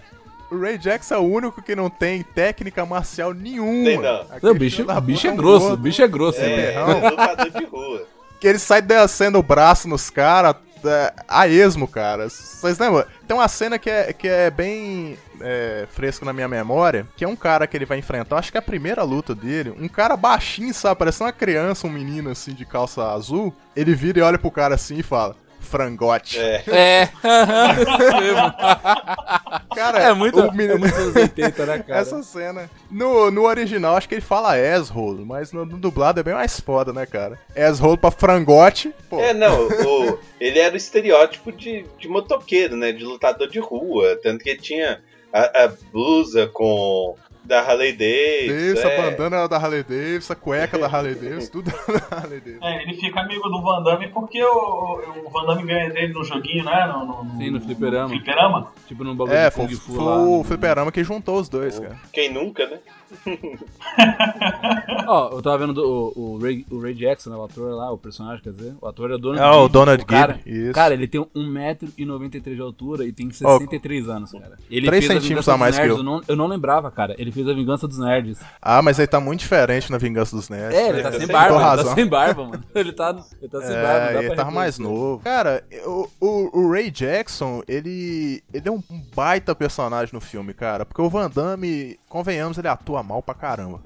o 0.50 0.58
Ray 0.60 0.78
Jackson 0.78 1.14
é 1.14 1.18
o 1.18 1.22
único 1.22 1.62
que 1.62 1.74
não 1.74 1.90
tem 1.90 2.22
técnica 2.22 2.84
marcial 2.84 3.32
nenhuma. 3.32 3.84
Tem 3.84 3.96
não. 3.96 4.26
Não, 4.42 4.50
o 4.50 4.54
bicho, 4.54 4.84
bicho 5.02 5.26
é 5.26 5.36
grosso, 5.36 5.72
o 5.72 5.76
bicho 5.76 6.02
é 6.02 6.08
grosso. 6.08 6.40
É, 6.40 6.56
né? 6.56 6.74
É 6.74 7.10
lutador 7.10 7.50
de 7.50 7.64
rua. 7.64 8.06
Que 8.40 8.48
ele 8.48 8.58
sai 8.58 8.82
descendo 8.82 9.38
o 9.38 9.42
braço 9.42 9.88
nos 9.88 10.10
caras 10.10 10.56
é, 10.56 10.65
a 11.28 11.48
esmo, 11.48 11.86
cara. 11.88 12.28
Vocês 12.28 12.78
lembram? 12.78 13.04
Tem 13.26 13.36
uma 13.36 13.48
cena 13.48 13.78
que 13.78 13.90
é, 13.90 14.12
que 14.12 14.28
é 14.28 14.50
bem 14.50 15.18
é, 15.40 15.86
fresca 15.90 16.24
na 16.24 16.32
minha 16.32 16.48
memória, 16.48 17.06
que 17.16 17.24
é 17.24 17.28
um 17.28 17.36
cara 17.36 17.66
que 17.66 17.76
ele 17.76 17.84
vai 17.84 17.98
enfrentar, 17.98 18.38
acho 18.38 18.50
que 18.50 18.58
é 18.58 18.60
a 18.60 18.62
primeira 18.62 19.02
luta 19.02 19.34
dele, 19.34 19.74
um 19.78 19.88
cara 19.88 20.16
baixinho, 20.16 20.72
sabe? 20.72 20.98
Parece 20.98 21.22
uma 21.22 21.32
criança, 21.32 21.86
um 21.86 21.90
menino 21.90 22.30
assim 22.30 22.52
de 22.52 22.64
calça 22.64 23.12
azul. 23.12 23.54
Ele 23.74 23.94
vira 23.94 24.18
e 24.18 24.22
olha 24.22 24.38
pro 24.38 24.50
cara 24.50 24.74
assim 24.74 24.98
e 24.98 25.02
fala. 25.02 25.36
Frangote. 25.66 26.38
É. 26.40 26.62
É. 26.68 27.08
Cara, 29.74 29.98
É 30.02 30.12
muito, 30.14 30.40
o 30.40 30.52
menino- 30.52 30.74
é 30.74 30.78
muito 30.78 30.94
anos 30.96 31.14
80, 31.16 31.66
né, 31.66 31.78
cara? 31.80 32.00
Essa 32.00 32.22
cena. 32.22 32.70
No, 32.90 33.30
no 33.30 33.44
original, 33.44 33.96
acho 33.96 34.08
que 34.08 34.14
ele 34.14 34.22
fala 34.22 34.54
asshole, 34.56 35.24
mas 35.24 35.52
no, 35.52 35.64
no 35.66 35.76
dublado 35.76 36.20
é 36.20 36.22
bem 36.22 36.34
mais 36.34 36.58
foda, 36.60 36.92
né, 36.92 37.04
cara? 37.06 37.38
Asshole 37.56 37.98
pra 37.98 38.10
frangote. 38.10 38.92
Pô, 39.10 39.20
É, 39.20 39.34
não, 39.34 39.66
o- 39.68 40.18
ele 40.40 40.58
era 40.58 40.74
o 40.74 40.76
estereótipo 40.76 41.52
de, 41.52 41.84
de 41.98 42.08
motoqueiro, 42.08 42.76
né? 42.76 42.92
De 42.92 43.04
lutador 43.04 43.48
de 43.48 43.58
rua. 43.58 44.18
Tanto 44.22 44.42
que 44.42 44.50
ele 44.50 44.60
tinha 44.60 45.00
a, 45.32 45.64
a 45.64 45.72
blusa 45.92 46.48
com. 46.52 47.16
Da 47.46 47.60
Harley 47.60 47.92
Davidson. 47.92 48.52
Davidson, 48.54 48.86
a 48.88 48.90
é. 48.90 49.10
bandana 49.10 49.48
da 49.48 49.56
Harley 49.56 49.82
Davidson, 49.82 50.32
a 50.32 50.36
cueca 50.36 50.78
da 50.78 50.86
Harley 50.86 51.14
Davidson, 51.16 51.52
tudo 51.52 51.70
da 51.70 52.16
Harley 52.16 52.40
Davidson. 52.40 52.66
É, 52.66 52.82
ele 52.82 52.94
fica 52.94 53.20
amigo 53.20 53.48
do 53.48 53.62
Van 53.62 53.82
Damme 53.82 54.08
porque 54.08 54.42
o, 54.42 55.00
o 55.24 55.30
Van 55.30 55.46
Damme 55.46 55.62
ganha 55.64 55.90
dele 55.90 56.12
no 56.12 56.24
joguinho, 56.24 56.64
né? 56.64 56.86
No, 56.86 57.24
no, 57.24 57.36
Sim, 57.38 57.50
no 57.50 57.60
fliperama. 57.60 58.08
fliperama. 58.08 58.72
Tipo 58.86 59.04
num 59.04 59.14
bagulho 59.16 59.36
É, 59.36 59.48
de 59.48 59.54
Kung 59.56 59.66
foi, 59.68 59.76
Fu 59.76 59.94
foi 59.94 60.04
lá. 60.04 60.16
o 60.18 60.38
no- 60.38 60.44
fliperama 60.44 60.92
que 60.92 61.04
juntou 61.04 61.38
os 61.38 61.48
dois, 61.48 61.78
cara. 61.78 61.96
Quem 62.12 62.32
nunca, 62.32 62.66
né? 62.66 62.78
Ó, 65.06 65.30
eu 65.36 65.42
tava 65.42 65.58
vendo 65.58 65.72
do- 65.72 66.12
o, 66.16 66.34
o, 66.34 66.38
Ray, 66.38 66.66
o 66.70 66.80
Ray 66.80 66.94
Jackson, 66.94 67.30
né, 67.30 67.36
o 67.36 67.44
ator 67.44 67.72
lá, 67.74 67.90
o 67.92 67.98
personagem, 67.98 68.42
quer 68.42 68.50
dizer, 68.52 68.74
o 68.80 68.86
ator 68.86 69.10
é 69.10 69.14
o 69.14 69.18
Donald 69.18 69.42
Ah, 69.42 69.56
o. 69.60 69.68
Donald 69.68 70.04
cara, 70.04 70.34
Gibb, 70.44 70.50
isso. 70.64 70.72
Cara, 70.72 70.94
ele 70.94 71.06
tem 71.06 71.20
1,93m 71.34 72.54
de 72.54 72.60
altura 72.60 73.04
e 73.04 73.12
tem 73.12 73.30
63 73.30 74.08
anos, 74.08 74.32
cara. 74.32 74.56
Ele 74.70 74.86
três 74.86 75.06
fez 75.06 75.12
centímetros 75.22 75.46
Vingança 75.46 75.54
a 75.54 75.56
mais 75.56 75.74
dos 75.74 75.80
que 75.80 75.86
Nerds, 75.86 75.98
eu. 75.98 76.04
não, 76.04 76.20
eu 76.28 76.36
não 76.36 76.46
lembrava, 76.46 76.90
cara. 76.90 77.14
Ele 77.18 77.30
fez 77.32 77.48
a 77.48 77.52
Vingança 77.52 77.86
dos 77.86 77.98
Nerds. 77.98 78.40
Ah, 78.60 78.82
mas 78.82 78.98
ele 78.98 79.06
tá 79.08 79.20
muito 79.20 79.40
diferente 79.40 79.90
na 79.90 79.98
Vingança 79.98 80.34
dos 80.36 80.48
Nerds. 80.48 80.76
É, 80.76 80.88
ele 80.88 81.02
tá 81.02 81.12
sem 81.12 81.26
barba, 81.26 81.54
ele 81.56 81.64
razão. 81.64 81.84
tá 81.86 81.94
sem 81.94 82.06
barba, 82.06 82.44
mano. 82.44 82.64
Ele 82.76 82.92
tá, 82.92 83.16
ele 83.40 83.48
tá 83.50 83.60
sem 83.62 83.72
barba, 83.74 84.00
não 84.00 84.06
É, 84.08 84.12
dá 84.12 84.18
ele 84.18 84.26
pra 84.28 84.36
tava 84.36 84.50
mais 84.50 84.78
novo. 84.78 85.22
Cara, 85.24 85.64
o, 85.86 86.08
o, 86.20 86.60
o 86.60 86.70
Ray 86.70 86.90
Jackson, 86.90 87.62
ele, 87.66 88.42
ele 88.52 88.68
é 88.68 88.70
um 88.70 88.82
baita 89.14 89.54
personagem 89.54 90.10
no 90.12 90.20
filme, 90.20 90.52
cara. 90.52 90.84
Porque 90.84 91.00
o 91.00 91.08
Van 91.08 91.30
Damme, 91.30 91.98
convenhamos, 92.16 92.56
ele 92.58 92.68
atua 92.68 93.02
mal 93.02 93.22
pra 93.22 93.34
caramba. 93.34 93.80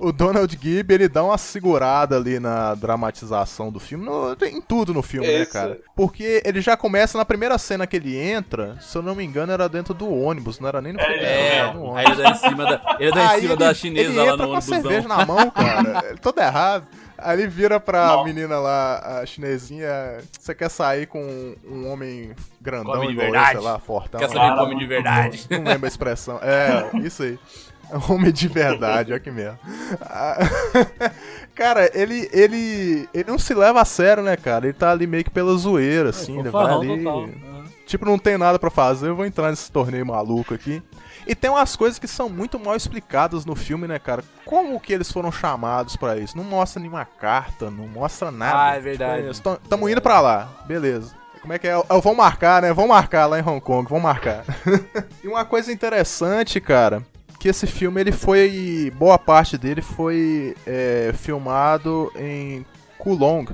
o, 0.00 0.08
o 0.08 0.12
Donald 0.12 0.58
Gibb, 0.60 0.92
ele 0.94 1.08
dá 1.08 1.22
uma 1.22 1.36
segurada 1.38 2.16
ali 2.16 2.38
na 2.40 2.74
dramatização 2.74 3.70
do 3.70 3.78
filme, 3.78 4.04
no- 4.04 4.34
em 4.46 4.60
tudo 4.60 4.94
no 4.94 5.02
filme, 5.02 5.26
né, 5.26 5.44
cara? 5.46 5.78
Porque 5.94 6.42
ele 6.44 6.60
já 6.60 6.76
começa 6.76 7.18
na 7.18 7.24
primeira 7.24 7.58
cena 7.58 7.86
que 7.86 7.96
ele 7.96 8.16
entra, 8.16 8.76
se 8.80 8.96
eu 8.96 9.02
não 9.02 9.14
me 9.14 9.24
engano, 9.24 9.52
era 9.52 9.68
dentro 9.68 9.92
do 9.94 10.08
ônibus, 10.12 10.58
não 10.58 10.68
era 10.68 10.80
nem 10.80 10.92
no 10.92 11.00
É, 11.00 11.04
fliperama, 11.04 11.28
É, 11.34 11.56
era 11.58 11.72
no 11.74 11.96
aí 11.96 12.04
ônibus. 12.06 12.18
ele 12.18 12.22
dá 12.22 12.30
em 12.30 12.34
cima 12.34 12.64
da, 12.64 12.96
ele 12.98 13.10
dá 13.12 13.20
em 13.24 13.26
Aí 13.28 13.40
cima 13.40 13.52
ele- 13.52 13.56
da 13.64 13.74
chinesa 13.74 14.08
ele 14.10 14.18
lá 14.18 14.24
entra 14.32 14.36
no 14.46 14.48
com 14.52 14.56
a 14.56 14.60
cerveja 14.60 15.08
na 15.08 15.26
mão, 15.26 15.50
cara. 15.50 16.16
Todo 16.22 16.38
errado. 16.40 16.86
Aí 17.16 17.38
ele 17.38 17.46
vira 17.48 17.78
pra 17.80 18.08
Não. 18.08 18.24
menina 18.24 18.58
lá, 18.58 19.20
a 19.20 19.26
chinesinha. 19.26 20.18
Você 20.38 20.54
quer 20.54 20.68
sair 20.68 21.06
com 21.06 21.54
um 21.64 21.90
homem 21.90 22.32
grandão 22.60 22.92
Come 22.94 23.06
de 23.06 23.12
igual 23.12 23.26
verdade. 23.30 23.50
ele, 23.52 23.60
sei 23.62 23.70
lá, 23.70 23.78
fortão? 23.78 24.20
Quer 24.20 24.28
saber 24.30 24.56
como 24.56 24.78
de 24.78 24.86
verdade. 24.86 25.46
Não 25.50 25.62
lembro 25.64 25.84
a 25.84 25.88
expressão. 25.88 26.38
É, 26.42 26.90
isso 26.98 27.22
aí. 27.22 27.38
Homem 28.08 28.32
de 28.32 28.48
verdade, 28.48 29.12
olha 29.12 29.20
que 29.20 29.30
merda. 29.30 29.58
Ah, 30.00 30.38
Cara, 31.54 31.88
ele, 31.94 32.28
ele. 32.32 33.08
Ele 33.14 33.30
não 33.30 33.38
se 33.38 33.54
leva 33.54 33.80
a 33.80 33.84
sério, 33.84 34.22
né, 34.22 34.36
cara? 34.36 34.66
Ele 34.66 34.72
tá 34.72 34.90
ali 34.90 35.06
meio 35.06 35.22
que 35.22 35.30
pela 35.30 35.54
zoeira, 35.56 36.08
assim. 36.10 36.38
Ele 36.40 36.50
vai 36.50 36.72
ali. 36.72 36.98
total. 36.98 37.22
Aham. 37.24 37.64
Tipo, 37.86 38.06
não 38.06 38.18
tem 38.18 38.38
nada 38.38 38.58
pra 38.58 38.70
fazer, 38.70 39.08
eu 39.08 39.14
vou 39.14 39.26
entrar 39.26 39.50
nesse 39.50 39.70
torneio 39.70 40.04
maluco 40.06 40.54
aqui. 40.54 40.82
E 41.26 41.34
tem 41.34 41.50
umas 41.50 41.74
coisas 41.74 41.98
que 41.98 42.06
são 42.06 42.28
muito 42.28 42.58
mal 42.58 42.76
explicadas 42.76 43.44
no 43.44 43.54
filme, 43.54 43.86
né, 43.86 43.98
cara? 43.98 44.22
Como 44.44 44.78
que 44.78 44.92
eles 44.92 45.10
foram 45.10 45.32
chamados 45.32 45.96
pra 45.96 46.16
isso? 46.16 46.36
Não 46.36 46.44
mostra 46.44 46.80
nenhuma 46.80 47.04
carta, 47.04 47.70
não 47.70 47.88
mostra 47.88 48.30
nada. 48.30 48.70
Ah, 48.70 48.76
é 48.76 48.80
verdade. 48.80 49.32
Tipo, 49.32 49.56
Tamo 49.68 49.88
indo 49.88 50.00
pra 50.00 50.20
lá, 50.20 50.48
beleza. 50.66 51.14
Como 51.40 51.52
é 51.52 51.58
que 51.58 51.68
é? 51.68 51.74
Eu 51.74 52.00
vou 52.00 52.14
marcar, 52.14 52.62
né? 52.62 52.72
Vão 52.72 52.88
marcar 52.88 53.26
lá 53.26 53.38
em 53.38 53.42
Hong 53.42 53.60
Kong, 53.60 53.88
vão 53.88 54.00
marcar. 54.00 54.44
e 55.22 55.28
uma 55.28 55.44
coisa 55.44 55.70
interessante, 55.70 56.58
cara, 56.58 57.02
que 57.38 57.48
esse 57.48 57.66
filme 57.66 58.00
ele 58.00 58.12
foi. 58.12 58.90
Boa 58.96 59.18
parte 59.18 59.58
dele 59.58 59.82
foi 59.82 60.56
é, 60.66 61.12
filmado 61.14 62.10
em 62.16 62.64
Kulong. 63.04 63.44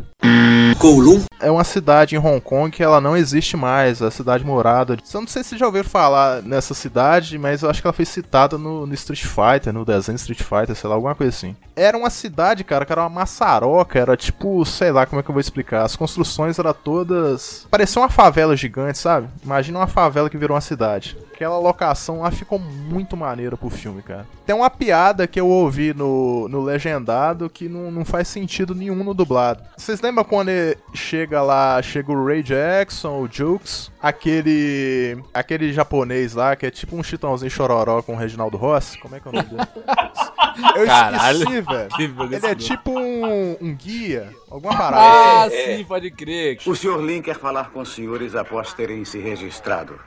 Kowloon? 0.79 1.25
É 1.41 1.51
uma 1.51 1.65
cidade 1.65 2.15
em 2.15 2.19
Hong 2.19 2.41
Kong 2.41 2.71
que 2.71 2.83
ela 2.83 3.01
não 3.01 3.17
existe 3.17 3.57
mais, 3.57 4.01
a 4.01 4.11
cidade 4.11 4.45
morada. 4.45 4.97
Eu 5.13 5.21
não 5.21 5.29
sei 5.29 5.43
se 5.43 5.59
já 5.59 5.67
ouviram 5.67 5.89
falar 5.89 6.41
nessa 6.43 6.73
cidade, 6.73 7.37
mas 7.37 7.63
eu 7.63 7.69
acho 7.69 7.83
que 7.83 7.87
ela 7.87 7.93
foi 7.93 8.05
citada 8.05 8.57
no, 8.57 8.87
no 8.87 8.95
Street 8.95 9.25
Fighter, 9.25 9.73
no 9.73 9.85
desenho 9.85 10.17
Street 10.17 10.41
Fighter, 10.41 10.75
sei 10.75 10.89
lá, 10.89 10.95
alguma 10.95 11.15
coisa 11.15 11.37
assim. 11.37 11.57
Era 11.81 11.97
uma 11.97 12.11
cidade, 12.11 12.63
cara, 12.63 12.85
que 12.85 12.93
era 12.93 13.01
uma 13.01 13.09
maçaroca, 13.09 13.99
era 13.99 14.15
tipo, 14.15 14.67
sei 14.67 14.93
lá 14.93 15.07
como 15.07 15.21
é 15.21 15.23
que 15.23 15.31
eu 15.31 15.33
vou 15.33 15.41
explicar. 15.41 15.83
As 15.83 15.97
construções 15.97 16.59
eram 16.59 16.75
todas. 16.75 17.67
Parecia 17.71 18.03
uma 18.03 18.11
favela 18.11 18.55
gigante, 18.55 18.99
sabe? 18.99 19.29
Imagina 19.43 19.79
uma 19.79 19.87
favela 19.87 20.29
que 20.29 20.37
virou 20.37 20.55
uma 20.55 20.61
cidade. 20.61 21.17
Aquela 21.33 21.59
locação 21.59 22.21
lá 22.21 22.31
ficou 22.31 22.59
muito 22.59 23.17
maneira 23.17 23.57
pro 23.57 23.71
filme, 23.71 24.03
cara. 24.03 24.27
Tem 24.45 24.55
uma 24.55 24.69
piada 24.69 25.27
que 25.27 25.41
eu 25.41 25.49
ouvi 25.49 25.95
no, 25.95 26.47
no 26.51 26.61
legendado 26.61 27.49
que 27.49 27.67
não, 27.67 27.91
não 27.91 28.05
faz 28.05 28.29
sentido 28.29 28.75
nenhum 28.75 29.03
no 29.03 29.15
dublado. 29.15 29.63
Vocês 29.75 30.03
lembram 30.03 30.23
quando 30.23 30.51
chega 30.93 31.41
lá, 31.41 31.81
chega 31.81 32.13
o 32.13 32.27
Ray 32.27 32.43
Jackson, 32.43 33.23
o 33.23 33.29
Jukes, 33.31 33.91
aquele 34.03 35.19
aquele 35.33 35.73
japonês 35.73 36.35
lá 36.35 36.55
que 36.55 36.67
é 36.67 36.71
tipo 36.71 36.95
um 36.95 37.03
chitãozinho 37.03 37.51
chororó 37.51 38.03
com 38.03 38.13
o 38.13 38.19
Reginaldo 38.19 38.59
Rossi? 38.59 38.99
Como 38.99 39.17
é 39.17 39.21
que 39.21 39.29
é 39.29 39.31
o 39.31 39.35
nome 39.35 39.49
dele? 39.49 39.63
Eu 40.77 40.87
Caralho. 40.87 41.39
esqueci, 41.39 41.63
velho. 41.71 41.89
Ele 41.99 42.35
é 42.35 42.37
escroto. 42.39 42.57
tipo 42.57 42.91
um, 42.99 43.57
um 43.61 43.75
guia, 43.75 44.35
alguma 44.51 44.77
parada. 44.77 44.97
Ah, 45.03 45.49
É, 45.51 45.73
é. 45.73 45.77
sim, 45.77 45.85
pode 45.85 46.11
crer. 46.11 46.59
O 46.67 46.75
Sr. 46.75 46.99
Lin 47.01 47.23
quer 47.23 47.37
falar 47.37 47.71
com 47.71 47.81
os 47.81 47.95
senhores 47.95 48.35
após 48.35 48.73
terem 48.73 49.05
se 49.05 49.19
registrado. 49.19 49.99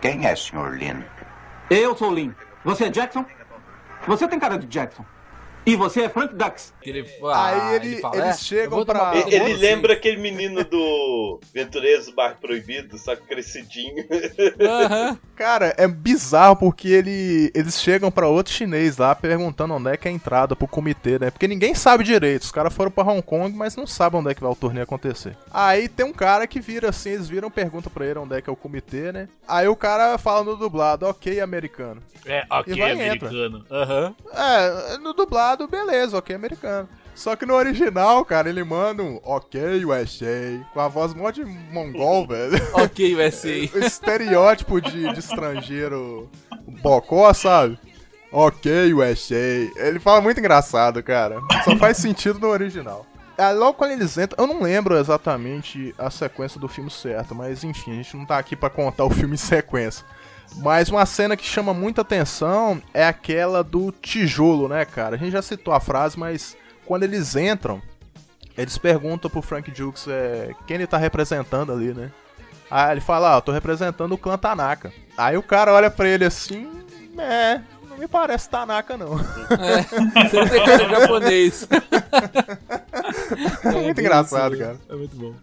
Quem 0.00 0.26
é, 0.26 0.34
Sr. 0.36 0.72
Lin? 0.74 1.02
Eu 1.70 1.96
sou 1.96 2.12
Lin. 2.12 2.34
Você 2.64 2.84
é 2.84 2.90
Jackson? 2.90 3.24
Você 4.06 4.28
tem 4.28 4.38
cara 4.38 4.58
de 4.58 4.66
Jackson. 4.66 5.04
E 5.66 5.76
você 5.76 6.02
é 6.02 6.08
Frank 6.08 6.34
Dux. 6.34 6.72
Ele, 6.82 7.08
ah, 7.24 7.70
Aí 7.70 7.76
ele- 7.76 7.96
fala, 8.00 8.16
eles 8.16 8.28
é, 8.28 8.32
chegam 8.38 8.84
pra- 8.84 9.12
Ele 9.16 9.40
vocês. 9.40 9.60
lembra 9.60 9.94
aquele 9.94 10.18
menino 10.18 10.62
do 10.64 11.40
Ventureiros 11.52 12.06
do 12.06 12.12
Bar 12.14 12.36
Proibido, 12.40 12.98
só 12.98 13.16
que 13.16 13.22
crescidinho. 13.22 14.04
Aham. 14.60 15.18
Cara, 15.34 15.74
é 15.76 15.88
bizarro 15.88 16.54
porque 16.56 16.86
ele, 16.88 17.50
eles 17.54 17.80
chegam 17.80 18.08
pra 18.10 18.28
outro 18.28 18.52
chinês 18.52 18.98
lá 18.98 19.14
perguntando 19.14 19.74
onde 19.74 19.90
é 19.90 19.96
que 19.96 20.06
é 20.06 20.10
a 20.10 20.14
entrada 20.14 20.54
pro 20.54 20.68
comitê, 20.68 21.18
né? 21.18 21.30
Porque 21.30 21.48
ninguém 21.48 21.74
sabe 21.74 22.04
direito. 22.04 22.42
Os 22.42 22.52
caras 22.52 22.72
foram 22.72 22.90
pra 22.90 23.02
Hong 23.04 23.20
Kong, 23.22 23.56
mas 23.56 23.74
não 23.74 23.86
sabem 23.86 24.20
onde 24.20 24.30
é 24.30 24.34
que 24.34 24.40
vai 24.42 24.50
o 24.52 24.56
torneio 24.56 24.84
acontecer. 24.84 25.36
Aí 25.52 25.88
tem 25.88 26.06
um 26.06 26.12
cara 26.12 26.46
que 26.46 26.60
vira 26.60 26.90
assim, 26.90 27.10
eles 27.10 27.28
viram, 27.28 27.50
pergunta 27.50 27.90
pra 27.90 28.06
ele 28.06 28.18
onde 28.20 28.36
é 28.36 28.40
que 28.40 28.48
é 28.48 28.52
o 28.52 28.56
comitê, 28.56 29.10
né? 29.12 29.28
Aí 29.48 29.66
o 29.66 29.74
cara 29.76 30.16
fala 30.18 30.44
no 30.44 30.56
dublado, 30.56 31.06
ok, 31.06 31.40
americano. 31.40 32.00
É, 32.26 32.46
ok, 32.50 32.72
E 32.74 32.78
vai 32.80 32.92
americano. 32.92 33.66
Aham. 33.70 34.14
É, 34.32 34.96
no 34.98 35.12
dublado, 35.12 35.53
beleza, 35.68 36.18
ok, 36.18 36.34
americano. 36.34 36.88
Só 37.14 37.36
que 37.36 37.46
no 37.46 37.54
original, 37.54 38.24
cara, 38.24 38.48
ele 38.48 38.64
manda 38.64 39.02
um 39.02 39.20
ok, 39.22 39.84
USA, 39.84 40.60
com 40.72 40.80
a 40.80 40.88
voz 40.88 41.14
mó 41.14 41.30
de 41.30 41.44
mongol, 41.44 42.26
velho. 42.28 42.60
Ok, 42.72 43.14
USA. 43.14 43.48
o 43.74 43.78
estereótipo 43.78 44.80
de, 44.80 45.12
de 45.12 45.18
estrangeiro 45.20 46.28
bocó, 46.82 47.32
sabe? 47.32 47.78
Ok, 48.32 48.92
USA. 48.92 49.70
Ele 49.76 50.00
fala 50.00 50.20
muito 50.20 50.40
engraçado, 50.40 51.00
cara. 51.02 51.40
Só 51.64 51.76
faz 51.76 51.98
sentido 51.98 52.40
no 52.40 52.48
original. 52.48 53.06
Aí 53.38 53.54
logo 53.54 53.74
quando 53.74 53.92
eles 53.92 54.16
entram, 54.16 54.44
eu 54.44 54.52
não 54.52 54.62
lembro 54.62 54.96
exatamente 54.96 55.94
a 55.98 56.08
sequência 56.10 56.58
do 56.60 56.68
filme 56.68 56.90
certo, 56.90 57.34
mas 57.34 57.64
enfim, 57.64 57.92
a 57.92 57.94
gente 57.94 58.16
não 58.16 58.24
tá 58.24 58.38
aqui 58.38 58.54
pra 58.54 58.70
contar 58.70 59.04
o 59.04 59.10
filme 59.10 59.34
em 59.34 59.38
sequência. 59.38 60.04
Mas 60.56 60.88
uma 60.88 61.04
cena 61.04 61.36
que 61.36 61.44
chama 61.44 61.74
muita 61.74 62.02
atenção 62.02 62.80
é 62.92 63.06
aquela 63.06 63.62
do 63.64 63.90
tijolo, 63.90 64.68
né, 64.68 64.84
cara? 64.84 65.16
A 65.16 65.18
gente 65.18 65.32
já 65.32 65.42
citou 65.42 65.74
a 65.74 65.80
frase, 65.80 66.18
mas 66.18 66.56
quando 66.86 67.02
eles 67.02 67.34
entram, 67.34 67.82
eles 68.56 68.78
perguntam 68.78 69.30
pro 69.30 69.42
Frank 69.42 69.70
Dukes 69.70 70.06
é, 70.08 70.52
quem 70.66 70.76
ele 70.76 70.86
tá 70.86 70.96
representando 70.96 71.72
ali, 71.72 71.92
né? 71.92 72.10
Aí 72.70 72.92
ele 72.92 73.00
fala, 73.00 73.34
ah, 73.34 73.36
eu 73.38 73.42
tô 73.42 73.52
representando 73.52 74.12
o 74.12 74.18
clã 74.18 74.38
Tanaka. 74.38 74.92
Aí 75.16 75.36
o 75.36 75.42
cara 75.42 75.72
olha 75.72 75.90
pra 75.90 76.08
ele 76.08 76.24
assim, 76.24 76.70
é, 77.18 77.60
não 77.88 77.98
me 77.98 78.08
parece 78.08 78.48
Tanaka 78.48 78.96
não. 78.96 79.16
Você 79.16 80.36
não 80.36 80.48
tem 80.48 80.64
cara 80.64 80.84
de 80.84 80.90
japonês. 80.90 81.68
É 83.64 83.70
muito 83.70 84.00
engraçado, 84.00 84.54
isso, 84.54 84.62
cara. 84.62 84.78
É 84.88 84.94
muito 84.94 85.16
bom. 85.16 85.34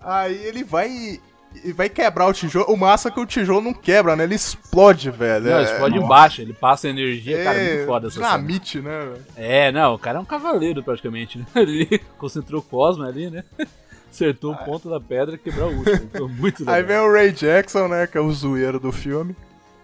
Aí 0.00 0.34
ele 0.46 0.64
vai 0.64 1.20
e 1.64 1.72
vai 1.72 1.88
quebrar 1.88 2.26
o 2.26 2.32
tijolo. 2.32 2.66
O 2.72 2.76
massa 2.76 3.08
é 3.08 3.12
que 3.12 3.20
o 3.20 3.26
tijolo 3.26 3.60
não 3.60 3.74
quebra, 3.74 4.14
né? 4.16 4.24
Ele 4.24 4.34
explode, 4.34 5.10
velho. 5.10 5.44
Não, 5.44 5.58
É- 5.58 5.62
explode 5.64 5.98
embaixo, 5.98 6.40
ele 6.40 6.52
passa 6.52 6.88
energia, 6.88 7.42
cara, 7.42 7.58
é 7.58 7.74
muito 7.74 7.86
foda 7.86 8.06
essa 8.08 8.16
cena. 8.16 8.28
Dinamite, 8.28 8.80
né? 8.80 8.98
velho? 9.00 9.26
É, 9.36 9.72
não, 9.72 9.94
o 9.94 9.98
cara 9.98 10.18
é 10.18 10.20
um 10.20 10.24
cavaleiro 10.24 10.82
praticamente, 10.82 11.38
né? 11.38 11.46
Ele 11.56 12.00
concentrou 12.18 12.60
o 12.60 12.64
Cosmo 12.64 13.04
ali, 13.04 13.28
né? 13.30 13.44
Acertou 14.10 14.52
o 14.52 14.56
ponto 14.56 14.90
da 14.90 15.00
pedra 15.00 15.36
e 15.36 15.38
quebrou 15.38 15.70
o 15.70 15.76
último. 15.78 16.08
Foi 16.10 16.28
muito 16.28 16.60
legal. 16.66 16.74
Aí 16.74 16.82
vem 16.82 16.98
o 16.98 17.12
Ray 17.12 17.30
Jackson, 17.30 17.86
né? 17.86 18.06
Que 18.08 18.18
é 18.18 18.20
o 18.20 18.32
zoeiro 18.32 18.80
do 18.80 18.90
filme. 18.90 19.36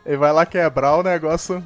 Ele 0.04 0.16
vai 0.16 0.32
lá 0.32 0.44
quebrar 0.44 0.96
o 0.96 1.02
negócio. 1.02 1.62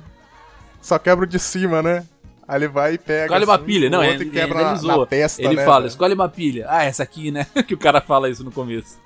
Só 0.82 0.98
quebra 0.98 1.24
o 1.24 1.28
de 1.28 1.38
cima, 1.38 1.82
né? 1.82 2.04
Aí 2.46 2.58
ele 2.58 2.68
vai 2.68 2.94
e 2.94 2.98
pega. 2.98 3.24
Escolhe 3.26 3.44
uma 3.44 3.54
assim, 3.54 3.64
pilha, 3.64 3.88
o 3.88 3.90
não, 3.90 4.04
e 4.04 4.24
quebra 4.28 4.60
ele 4.60 4.86
na, 4.86 4.96
na 4.98 5.06
testa, 5.06 5.40
Ele 5.40 5.56
né, 5.56 5.64
fala, 5.64 5.80
velho? 5.80 5.88
escolhe 5.88 6.14
uma 6.14 6.28
pilha. 6.28 6.66
Ah, 6.68 6.84
essa 6.84 7.02
aqui, 7.02 7.30
né? 7.30 7.46
que 7.66 7.74
o 7.74 7.78
cara 7.78 8.00
fala 8.00 8.28
isso 8.28 8.42
no 8.42 8.50
começo. 8.50 8.98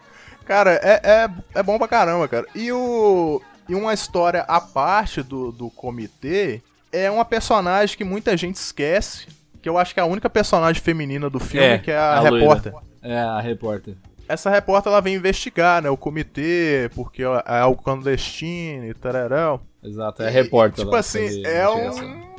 Cara, 0.45 0.73
é, 0.83 1.01
é, 1.03 1.31
é 1.55 1.63
bom 1.63 1.79
pra 1.79 1.89
caramba, 1.89 2.29
cara. 2.29 2.47
E 2.55 2.71
o. 2.73 3.41
E 3.69 3.75
uma 3.75 3.95
história 3.95 4.43
à 4.43 4.61
parte 4.61 5.23
do, 5.23 5.51
do 5.51 5.71
comitê 5.71 6.61
é 6.93 7.11
uma 7.11 7.25
personagem 7.25 7.97
que 7.97 8.05
muita 8.05 8.37
gente 8.37 8.57
esquece. 8.57 9.27
Que 9.63 9.69
eu 9.69 9.79
acho 9.79 9.95
que 9.95 10.01
é 10.01 10.03
a 10.03 10.07
única 10.07 10.29
personagem 10.29 10.83
feminina 10.83 11.31
do 11.31 11.41
filme, 11.41 11.79
que 11.79 11.91
é 11.91 11.99
a, 11.99 12.21
loira. 12.21 12.37
repórter. 12.39 12.75
É, 13.03 13.19
a 13.19 13.41
repórter. 13.41 13.95
Essa 14.29 14.51
repórter 14.51 14.93
ela 14.93 15.01
vem 15.01 15.15
investigar, 15.15 15.83
né, 15.83 15.91
o 15.91 15.97
comitê, 15.97 16.91
porque 16.95 17.23
é 17.23 17.59
algo 17.59 17.83
clandestino 17.83 18.87
e 18.87 18.95
tararão. 18.95 19.61
Exato, 19.83 20.23
é 20.23 20.29
a 20.29 20.31
E, 20.31 20.33
repórter. 20.33 20.85
Tipo 20.85 20.93
lá, 20.93 20.99
assim, 20.99 21.43
é 21.45 21.69
um. 21.69 22.35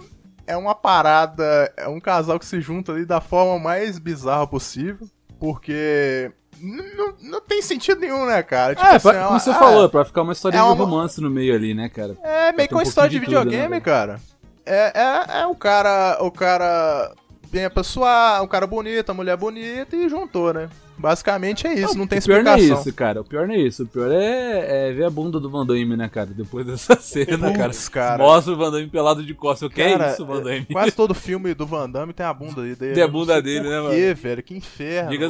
É 0.48 0.56
uma 0.56 0.76
parada. 0.76 1.72
É 1.76 1.88
um 1.88 2.00
casal 2.00 2.40
que 2.40 2.46
se 2.46 2.62
junta 2.62 2.92
ali 2.92 3.06
da 3.06 3.20
forma 3.20 3.58
mais 3.58 3.98
bizarra 3.98 4.46
possível. 4.46 5.08
Porque. 5.40 6.32
Não, 6.60 7.14
não 7.22 7.42
tem 7.42 7.62
sentido 7.62 8.00
nenhum, 8.02 8.26
né, 8.26 8.42
cara? 8.44 8.74
É, 8.74 8.76
pra- 8.76 8.92
assim, 8.96 9.10
como 9.12 9.30
uma- 9.30 9.40
você 9.40 9.50
ah, 9.52 9.54
falou, 9.56 9.86
é 9.86 9.88
pra 9.88 10.06
ficar 10.06 10.22
uma 10.22 10.34
história 10.34 10.58
é 10.58 10.62
de 10.62 10.66
uma- 10.66 10.74
romance 10.76 11.20
no 11.22 11.30
meio 11.30 11.54
ali, 11.56 11.74
né, 11.74 11.90
cara? 11.90 12.16
É 12.24 12.52
meio 12.52 12.68
que 12.70 12.74
um 12.76 12.78
uma 12.78 12.84
história 12.84 13.10
de 13.10 13.20
de 13.20 13.26
tudo, 13.26 13.36
né, 13.36 13.42
videogame, 13.44 13.82
cara. 13.82 14.20
É, 14.66 14.92
é, 14.96 15.42
é 15.42 15.48
o 15.48 15.56
cara. 15.56 16.18
O 16.22 16.32
cara. 16.32 17.12
Bem 17.52 17.66
apessoado, 17.66 18.44
o 18.44 18.48
cara 18.48 18.66
bonito, 18.68 19.10
a 19.12 19.14
mulher 19.14 19.38
bonita 19.38 19.96
e 19.96 20.10
juntou, 20.10 20.54
né? 20.54 20.68
Basicamente 20.98 21.68
é 21.68 21.74
isso, 21.74 21.98
não 21.98 22.08
tem 22.08 22.20
o 22.20 22.24
pior 22.24 22.44
não 22.44 22.52
é 22.52 22.56
explicação. 22.56 22.82
isso, 22.82 22.94
cara. 22.96 23.22
O 23.22 23.24
pior 23.24 23.48
não 23.48 23.54
é 23.54 23.60
isso. 23.60 23.84
O 23.84 23.88
pior 23.88 24.12
é, 24.12 24.90
é 24.90 24.94
ver 24.94 25.06
a 25.06 25.10
bunda 25.10 25.40
do 25.40 25.50
Van 25.50 25.66
Damme, 25.66 25.96
né, 25.98 26.08
cara? 26.08 26.28
Depois 26.28 26.66
dessa 26.68 26.96
cena, 26.96 27.52
cara. 27.52 27.70
Putz, 27.70 27.90
cara. 27.90 28.24
Mostra 28.24 28.54
o 28.54 28.58
Van 28.58 28.72
Damme 28.72 28.88
pelado 28.88 29.24
de 29.24 29.34
costas. 29.34 29.70
O 29.70 29.72
que 29.72 29.82
é 29.82 29.98
Cara, 29.98 30.12
isso, 30.12 30.26
Van 30.26 30.42
Damme? 30.42 30.66
Quase 30.66 30.92
todo 30.92 31.14
filme 31.14 31.54
do 31.54 31.66
Van 31.66 31.90
Damme 31.90 32.14
tem 32.14 32.26
a 32.26 32.34
bunda 32.34 32.62
dele. 32.62 32.94
Tem 32.94 33.04
a 33.04 33.08
não 33.08 33.14
bunda 33.14 33.42
dele, 33.42 33.64
por 33.64 33.70
né, 33.70 33.96
quê, 33.96 34.06
mano? 34.06 34.16
velho? 34.16 34.44
Que 34.44 34.56
inferno. 34.56 35.10
Diga, 35.10 35.30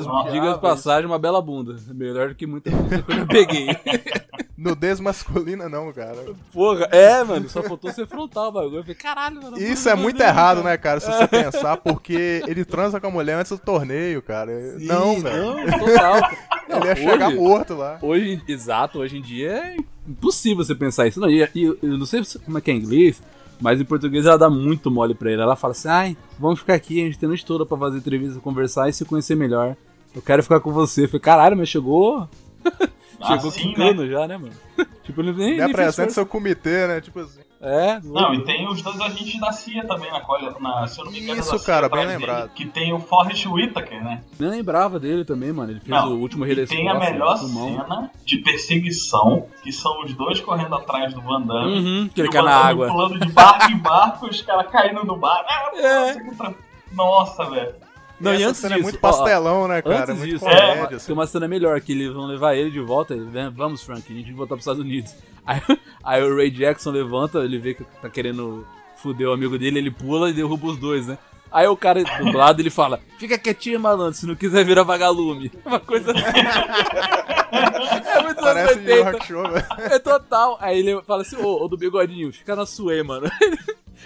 de 0.54 0.62
passagem, 0.62 1.06
uma 1.06 1.20
bela 1.20 1.42
bunda. 1.42 1.76
Melhor 1.88 2.30
do 2.30 2.36
que 2.36 2.46
muita 2.46 2.70
bunda 2.70 3.02
que 3.02 3.12
eu 3.12 3.28
peguei. 3.28 3.68
Nudez 4.58 5.02
masculina 5.02 5.68
não, 5.68 5.92
cara. 5.92 6.16
Porra, 6.54 6.86
é, 6.92 7.22
mano. 7.24 7.50
Só 7.50 7.62
faltou 7.62 7.92
ser 7.92 8.08
frontal 8.08 8.48
o 8.48 8.52
bagulho. 8.54 8.78
Eu 8.78 8.84
falei, 8.84 8.96
caralho, 8.96 9.42
mano. 9.44 9.58
Isso 9.58 9.90
é 9.90 9.96
muito 9.96 10.22
errado, 10.22 10.64
né, 10.64 10.78
cara? 10.78 11.00
Se 11.02 11.08
você 11.12 11.28
pensar, 11.28 11.76
porque 11.78 12.42
ele 12.48 12.64
transa 12.64 13.00
com 13.02 13.08
a 13.08 13.12
mulher 13.12 13.34
antes 13.38 13.52
do 13.52 13.58
torneio, 13.58 14.22
cara. 14.22 14.52
não, 14.80 15.20
velho. 15.20 15.56
Não, 15.68 15.80
total. 15.80 16.22
Não, 16.70 16.78
Ele 16.80 16.88
ia 16.88 16.96
chegar 16.96 17.28
hoje- 17.28 17.38
morto 17.38 17.74
lá. 17.76 18.00
Hoje, 18.02 18.42
exato, 18.48 19.00
hoje 19.00 19.18
em 19.18 19.22
dia 19.22 19.52
é 19.52 19.78
impossível 20.08 20.64
você 20.64 20.74
pensar 20.74 21.06
isso. 21.06 21.20
Não, 21.20 21.30
e, 21.30 21.42
eu 21.64 21.78
não 21.98 22.06
sei 22.06 22.24
se- 22.24 22.40
como 22.40 22.58
é 22.58 22.62
que 22.62 22.72
é 22.72 22.74
em 22.74 22.78
inglês, 22.78 23.22
mas 23.60 23.82
em 23.82 23.86
português 23.86 24.26
ela 24.26 24.38
dá 24.38 24.50
muito 24.50 24.90
mole 24.90 25.14
pra 25.14 25.32
ele. 25.32 25.42
Ela 25.42 25.58
fala 25.58 25.72
assim: 25.74 25.90
ai, 25.90 26.18
vamos 26.40 26.60
ficar 26.60 26.76
aqui, 26.76 27.02
a 27.02 27.06
gente 27.06 27.20
tem 27.20 27.28
noite 27.28 27.46
toda 27.46 27.66
pra 27.66 27.78
fazer 27.78 27.98
entrevista, 27.98 28.40
conversar 28.40 28.88
e 28.88 28.94
se 28.94 29.04
conhecer 29.04 29.36
melhor. 29.36 29.76
Eu 30.16 30.22
quero 30.22 30.42
ficar 30.42 30.62
com 30.62 30.72
você. 30.72 31.04
Eu 31.04 31.08
falei, 31.10 31.20
caralho, 31.22 31.58
mas 31.58 31.68
chegou. 31.68 32.28
chegou 33.22 33.50
Assim, 33.50 33.70
quicando 33.70 34.10
já, 34.10 34.28
né, 34.28 34.38
mano? 34.38 34.54
tipo, 35.04 35.22
ele 35.22 35.34
nem. 35.34 35.56
Me 35.56 35.62
apresenta 35.62 36.12
seu 36.12 36.26
comitê, 36.26 36.88
né? 36.88 37.02
Tipo 37.02 37.20
assim. 37.20 37.40
É, 37.62 38.00
Não, 38.04 38.32
e 38.34 38.44
tem 38.44 38.68
os 38.68 38.80
dois 38.82 39.00
agentes 39.00 39.40
da 39.40 39.52
CIA 39.52 39.86
também 39.88 40.12
na 40.12 40.20
cola, 40.20 40.56
na, 40.60 40.86
se 40.86 41.00
eu 41.00 41.06
não 41.06 41.12
me 41.12 41.20
engano, 41.22 41.40
Isso, 41.40 41.58
cara, 41.66 41.90
bem 41.90 42.02
dele, 42.06 42.18
lembrado. 42.20 42.50
que 42.54 42.66
tem 42.66 42.94
o 42.94 43.00
Forrest 43.00 43.46
Whitaker, 43.48 44.04
né? 44.04 44.22
Nem 44.38 44.50
lembrava 44.52 45.00
dele 45.00 45.26
também, 45.26 45.52
mano. 45.52 45.72
Ele 45.72 45.80
fez 45.80 45.90
Não, 45.90 46.12
o 46.12 46.20
último 46.20 46.44
Rei 46.46 46.54
da 46.54 46.62
e 46.64 46.68
tem 46.68 46.88
a 46.90 46.94
melhor 46.94 47.38
cena 47.38 48.12
de 48.24 48.38
perseguição, 48.38 49.48
que 49.64 49.72
são 49.72 50.04
os 50.04 50.14
dois 50.14 50.40
correndo 50.42 50.76
atrás 50.76 51.12
do 51.14 51.22
Van 51.22 51.42
Damme. 51.42 51.80
Uhum, 51.80 52.10
que 52.14 52.22
ele 52.22 52.30
cai 52.30 52.44
na 52.44 52.56
água. 52.56 52.88
pulando 52.88 53.20
de 53.20 53.32
barco 53.32 53.72
em 53.72 53.78
barco, 53.78 54.28
os 54.28 54.42
caras 54.44 54.70
caindo 54.70 55.04
do 55.04 55.16
barco. 55.16 55.46
Ah, 55.50 56.54
Nossa, 56.92 57.46
velho. 57.50 57.74
Não, 58.20 58.34
E 58.34 58.40
e 58.40 58.44
antes 58.44 58.62
cena 58.62 58.76
é 58.76 58.78
disso, 58.78 58.90
muito 58.90 59.00
ó, 59.04 59.08
ó, 59.08 59.12
pastelão, 59.12 59.68
né, 59.68 59.82
cara? 59.82 60.04
Antes 60.04 60.18
Muito 60.18 60.32
disso, 60.32 60.46
comédia, 60.46 60.88
tem 60.88 60.98
assim. 60.98 61.14
uma 61.14 61.28
cena 61.28 61.48
melhor, 61.48 61.80
que 61.82 61.92
eles 61.92 62.14
vão 62.14 62.26
levar 62.26 62.56
ele 62.56 62.72
de 62.72 62.80
volta, 62.80 63.14
ele 63.14 63.28
vamos 63.52 63.84
Frank, 63.84 64.12
a 64.12 64.16
gente 64.16 64.28
vai 64.28 64.36
voltar 64.36 64.56
pros 64.56 64.62
Estados 64.62 64.82
Unidos. 64.82 65.14
Aí, 65.46 65.62
aí 66.04 66.24
o 66.24 66.36
Ray 66.36 66.50
Jackson 66.50 66.90
levanta, 66.90 67.38
ele 67.38 67.60
vê 67.60 67.76
que 67.76 67.84
tá 68.02 68.10
querendo 68.10 68.66
fuder 68.98 69.30
o 69.30 69.32
amigo 69.32 69.60
dele, 69.60 69.78
ele 69.78 69.92
pula 69.92 70.32
e 70.32 70.34
derruba 70.34 70.66
os 70.66 70.78
dois, 70.78 71.06
né? 71.06 71.20
Aí 71.52 71.68
o 71.68 71.78
cara 71.78 72.04
dublado, 72.18 72.62
ele 72.62 72.72
fala, 72.72 73.00
fica 73.20 73.38
quietinho, 73.38 73.80
malandro, 73.80 74.16
se 74.16 74.26
não 74.26 74.36
quiser 74.36 74.66
virar 74.66 74.82
vagalume. 74.82 75.52
Uma 75.64 75.80
coisa 75.80 76.12
assim. 76.12 76.24
é 78.10 78.22
muito 78.24 78.40
anos 78.40 78.42
Parece 78.42 78.80
80. 78.80 78.92
Yu 78.92 79.04
Rock 79.04 79.28
Show, 79.28 79.52
velho. 79.52 79.66
É 79.78 80.00
total. 80.00 80.58
Aí 80.60 80.80
ele 80.80 81.02
fala 81.04 81.22
assim, 81.22 81.38
ô, 81.38 81.64
ô 81.64 81.68
do 81.68 81.78
bigodinho, 81.78 82.34
fica 82.34 82.56
na 82.56 82.66
sua 82.66 83.04
mano. 83.04 83.30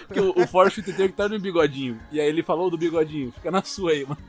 Porque 0.06 0.20
o, 0.20 0.32
o 0.36 0.46
Forrest 0.46 0.82
tem 0.82 0.94
que 0.94 1.02
estar 1.02 1.28
no 1.28 1.38
bigodinho. 1.38 2.00
E 2.10 2.20
aí 2.20 2.26
ele 2.28 2.42
falou 2.42 2.66
"Ô, 2.66 2.70
do 2.70 2.78
bigodinho, 2.78 3.32
fica 3.32 3.50
na 3.50 3.62
sua 3.62 3.92
aí, 3.92 4.04
mano. 4.04 4.20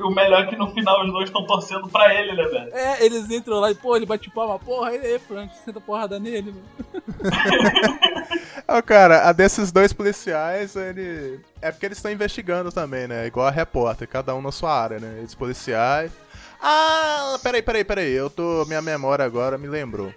E 0.00 0.02
o 0.02 0.10
melhor 0.10 0.44
é 0.44 0.46
que 0.46 0.56
no 0.56 0.70
final 0.72 1.04
os 1.04 1.12
dois 1.12 1.28
estão 1.28 1.44
torcendo 1.44 1.86
pra 1.88 2.14
ele, 2.14 2.32
né, 2.32 2.44
velho? 2.44 2.74
É, 2.74 3.04
eles 3.04 3.30
entram 3.30 3.60
lá 3.60 3.70
e, 3.70 3.74
pô, 3.74 3.94
ele 3.94 4.06
bate 4.06 4.30
palma, 4.30 4.58
porra, 4.58 4.90
aí, 4.90 4.98
aí, 4.98 5.18
Frank, 5.18 5.54
senta 5.62 5.78
porrada 5.78 6.18
nele, 6.18 6.54
mano. 6.54 6.64
Cara, 8.86 9.28
a 9.28 9.32
desses 9.32 9.70
dois 9.70 9.92
policiais, 9.92 10.74
ele. 10.74 11.40
É 11.60 11.70
porque 11.70 11.84
eles 11.84 11.98
estão 11.98 12.10
investigando 12.10 12.72
também, 12.72 13.06
né? 13.06 13.26
Igual 13.26 13.46
a 13.46 13.50
repórter, 13.50 14.08
cada 14.08 14.34
um 14.34 14.40
na 14.40 14.50
sua 14.52 14.72
área, 14.72 14.98
né? 14.98 15.16
Eles 15.18 15.34
policiais. 15.34 16.10
Ah, 16.62 17.38
peraí, 17.42 17.60
peraí, 17.62 17.84
peraí. 17.84 18.12
Eu 18.12 18.30
tô. 18.30 18.64
Minha 18.66 18.80
memória 18.80 19.24
agora 19.24 19.58
me 19.58 19.66
lembrou. 19.66 20.14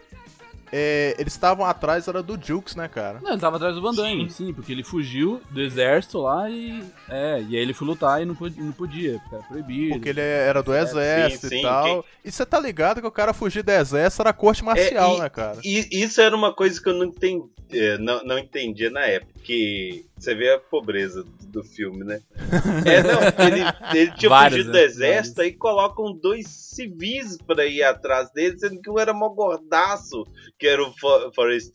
É, 0.75 1.15
eles 1.19 1.33
estavam 1.33 1.63
atrás, 1.63 2.07
era 2.07 2.23
do 2.23 2.35
Jukes, 2.43 2.75
né, 2.75 2.87
cara? 2.87 3.19
Não, 3.21 3.33
ele 3.33 3.39
tava 3.39 3.57
atrás 3.57 3.75
do 3.75 3.81
Van 3.81 3.93
Damme, 3.93 4.27
sim. 4.31 4.51
porque 4.51 4.71
ele 4.71 4.83
fugiu 4.83 5.39
do 5.51 5.61
exército 5.61 6.17
lá 6.19 6.49
e. 6.49 6.83
É, 7.07 7.43
e 7.47 7.55
aí 7.55 7.61
ele 7.61 7.75
foi 7.75 7.87
lutar 7.87 8.19
e 8.23 8.25
não 8.25 8.33
podia, 8.33 8.63
não 8.63 8.71
podia 8.71 9.19
porque 9.19 9.35
era 9.35 9.43
proibido. 9.43 9.93
Porque 9.93 10.09
ele 10.09 10.21
era 10.21 10.63
do 10.63 10.73
exército 10.73 11.47
sim, 11.47 11.59
e 11.59 11.61
tal. 11.61 12.03
E 12.25 12.31
você 12.31 12.43
tá 12.43 12.59
ligado 12.59 13.01
que 13.01 13.07
o 13.07 13.11
cara 13.11 13.33
fugir 13.33 13.61
do 13.61 13.69
exército 13.69 14.23
era 14.23 14.33
corte 14.33 14.63
marcial, 14.65 15.13
É, 15.13 15.17
e- 15.17 15.19
né, 15.19 15.29
cara? 15.29 15.59
E 15.63 15.87
isso 16.03 16.19
era 16.19 16.35
uma 16.35 16.51
coisa 16.51 16.81
que 16.81 16.89
eu 16.89 16.95
não, 16.95 17.05
entendi, 17.05 17.43
é, 17.71 17.97
não, 17.99 18.23
não 18.23 18.39
entendia 18.39 18.89
na 18.89 19.01
época. 19.01 19.32
Que 19.43 20.05
você 20.17 20.33
vê 20.33 20.53
a 20.53 20.59
pobreza 20.59 21.25
do 21.47 21.63
filme, 21.63 22.03
né? 22.03 22.21
É, 22.85 23.03
não, 23.03 23.45
ele, 23.47 23.99
ele 23.99 24.11
tinha 24.17 24.29
Várias, 24.29 24.51
fugido 24.53 24.71
do 24.71 24.77
né? 24.77 24.83
exército, 24.83 25.41
aí 25.41 25.51
colocam 25.53 26.13
dois 26.13 26.47
civis 26.47 27.37
pra 27.45 27.65
ir 27.65 27.83
atrás 27.83 28.31
dele, 28.31 28.57
sendo 28.57 28.81
que 28.81 28.89
um 28.89 28.97
era 28.97 29.13
mó 29.13 29.29
gordaço, 29.29 30.25
que 30.57 30.67
era 30.67 30.81
o 30.81 30.93
For 30.97 31.31
Forrest. 31.33 31.73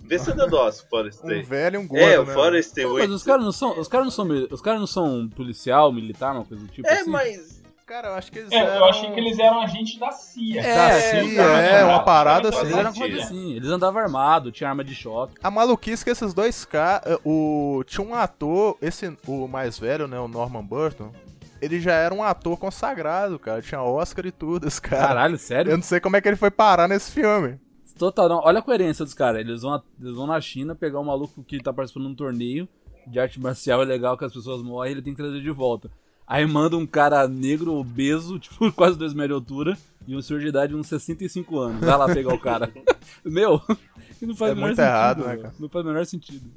Vê 0.00 0.18
se 0.18 0.30
é 0.30 0.34
nosso, 0.34 0.86
Forrest. 0.88 1.20
Um 1.22 1.42
velho 1.42 1.76
e 1.76 1.78
um 1.78 1.86
gordo, 1.86 2.02
É, 2.02 2.18
o 2.18 2.24
né? 2.26 2.34
Forrest 2.34 2.76
Não, 2.76 2.94
mas 2.94 3.10
os 3.10 3.22
caras 3.22 3.44
não 3.44 3.52
são. 3.52 3.78
Os 3.78 3.88
caras 3.88 4.06
não 4.06 4.10
são. 4.10 4.48
Os 4.50 4.60
caras 4.60 4.80
não 4.80 4.86
são 4.86 5.28
policial, 5.28 5.92
militar, 5.92 6.34
uma 6.34 6.44
coisa 6.44 6.64
do 6.64 6.70
tipo 6.72 6.86
É, 6.88 7.00
assim. 7.00 7.10
mas. 7.10 7.61
Cara, 7.92 8.08
eu 8.08 8.14
acho 8.14 8.32
que 8.32 8.38
eles 8.38 8.50
É, 8.50 8.56
eram... 8.56 8.74
eu 8.76 8.84
achei 8.86 9.12
que 9.12 9.20
eles 9.20 9.38
eram 9.38 9.60
agentes 9.60 9.98
da 9.98 10.10
CIA. 10.10 10.62
É, 10.62 10.74
Da 10.74 10.88
é, 10.88 11.00
CIA, 11.00 11.20
eles 11.20 11.38
é, 11.38 11.84
uma 11.84 12.02
parada 12.02 12.48
assim. 12.48 12.60
Eles 12.60 12.72
eram 12.72 12.80
eram 12.80 12.94
coisa 12.94 13.18
assim, 13.18 13.52
eles 13.52 13.68
andavam 13.68 14.00
armados, 14.00 14.50
tinha 14.54 14.70
arma 14.70 14.82
de 14.82 14.94
choque. 14.94 15.34
A 15.42 15.50
maluquice 15.50 16.02
que 16.02 16.08
esses 16.08 16.32
dois 16.32 16.64
caras. 16.64 17.18
O... 17.22 17.84
Tinha 17.86 18.02
um 18.02 18.14
ator, 18.14 18.78
esse, 18.80 19.14
o 19.26 19.46
mais 19.46 19.78
velho, 19.78 20.08
né? 20.08 20.18
O 20.18 20.26
Norman 20.26 20.64
Burton. 20.64 21.12
Ele 21.60 21.78
já 21.80 21.92
era 21.92 22.14
um 22.14 22.22
ator 22.22 22.58
consagrado, 22.58 23.38
cara. 23.38 23.60
Tinha 23.60 23.82
Oscar 23.82 24.24
e 24.24 24.32
tudo, 24.32 24.66
esse 24.66 24.80
cara. 24.80 25.08
Caralho, 25.08 25.36
sério? 25.36 25.70
Eu 25.72 25.76
não 25.76 25.84
sei 25.84 26.00
como 26.00 26.16
é 26.16 26.22
que 26.22 26.28
ele 26.28 26.36
foi 26.36 26.50
parar 26.50 26.88
nesse 26.88 27.12
filme. 27.12 27.60
Total, 27.98 28.26
não. 28.26 28.40
Olha 28.42 28.60
a 28.60 28.62
coerência 28.62 29.04
dos 29.04 29.12
caras. 29.12 29.42
Eles 29.42 29.60
vão, 29.60 29.82
eles 30.00 30.14
vão 30.14 30.26
na 30.26 30.40
China 30.40 30.74
pegar 30.74 30.98
um 30.98 31.04
maluco 31.04 31.44
que 31.44 31.62
tá 31.62 31.74
participando 31.74 32.06
de 32.06 32.12
um 32.12 32.16
torneio 32.16 32.66
de 33.06 33.18
arte 33.18 33.40
marcial 33.40 33.82
é 33.82 33.84
legal 33.84 34.16
que 34.16 34.24
as 34.24 34.32
pessoas 34.32 34.62
morrem 34.62 34.92
ele 34.92 35.02
tem 35.02 35.14
que 35.14 35.22
trazer 35.22 35.40
de 35.40 35.50
volta. 35.50 35.90
Aí 36.26 36.46
manda 36.46 36.76
um 36.76 36.86
cara 36.86 37.26
negro, 37.28 37.74
obeso, 37.74 38.38
tipo, 38.40 38.70
quase 38.72 38.96
2 38.98 39.12
metros 39.14 39.28
de 39.28 39.34
altura, 39.34 39.78
e 40.06 40.16
um 40.16 40.22
senhor 40.22 40.40
de 40.40 40.48
idade 40.48 40.72
de 40.72 40.78
uns 40.78 40.86
65 40.88 41.58
anos. 41.58 41.80
Vai 41.80 41.96
lá 41.96 42.06
pegar 42.06 42.34
o 42.34 42.38
cara. 42.38 42.72
Meu, 43.24 43.60
não 44.20 44.34
faz 44.34 44.50
É 44.50 44.54
o 44.54 44.56
menor 44.56 44.66
muito 44.66 44.76
sentido. 44.76 44.82
errado, 44.82 45.24
né, 45.26 45.36
cara? 45.36 45.54
Não 45.58 45.68
faz 45.68 45.84
o 45.84 45.88
menor 45.88 46.06
sentido. 46.06 46.50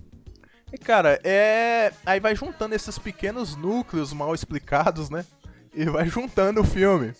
E, 0.74 0.78
cara, 0.78 1.20
é. 1.24 1.94
Aí 2.06 2.20
vai 2.20 2.36
juntando 2.36 2.74
esses 2.76 2.98
pequenos 2.98 3.56
núcleos 3.56 4.12
mal 4.14 4.34
explicados, 4.34 5.10
né? 5.10 5.24
E 5.74 5.86
vai 5.86 6.08
juntando 6.08 6.62
o 6.62 6.66
filme. 6.66 7.14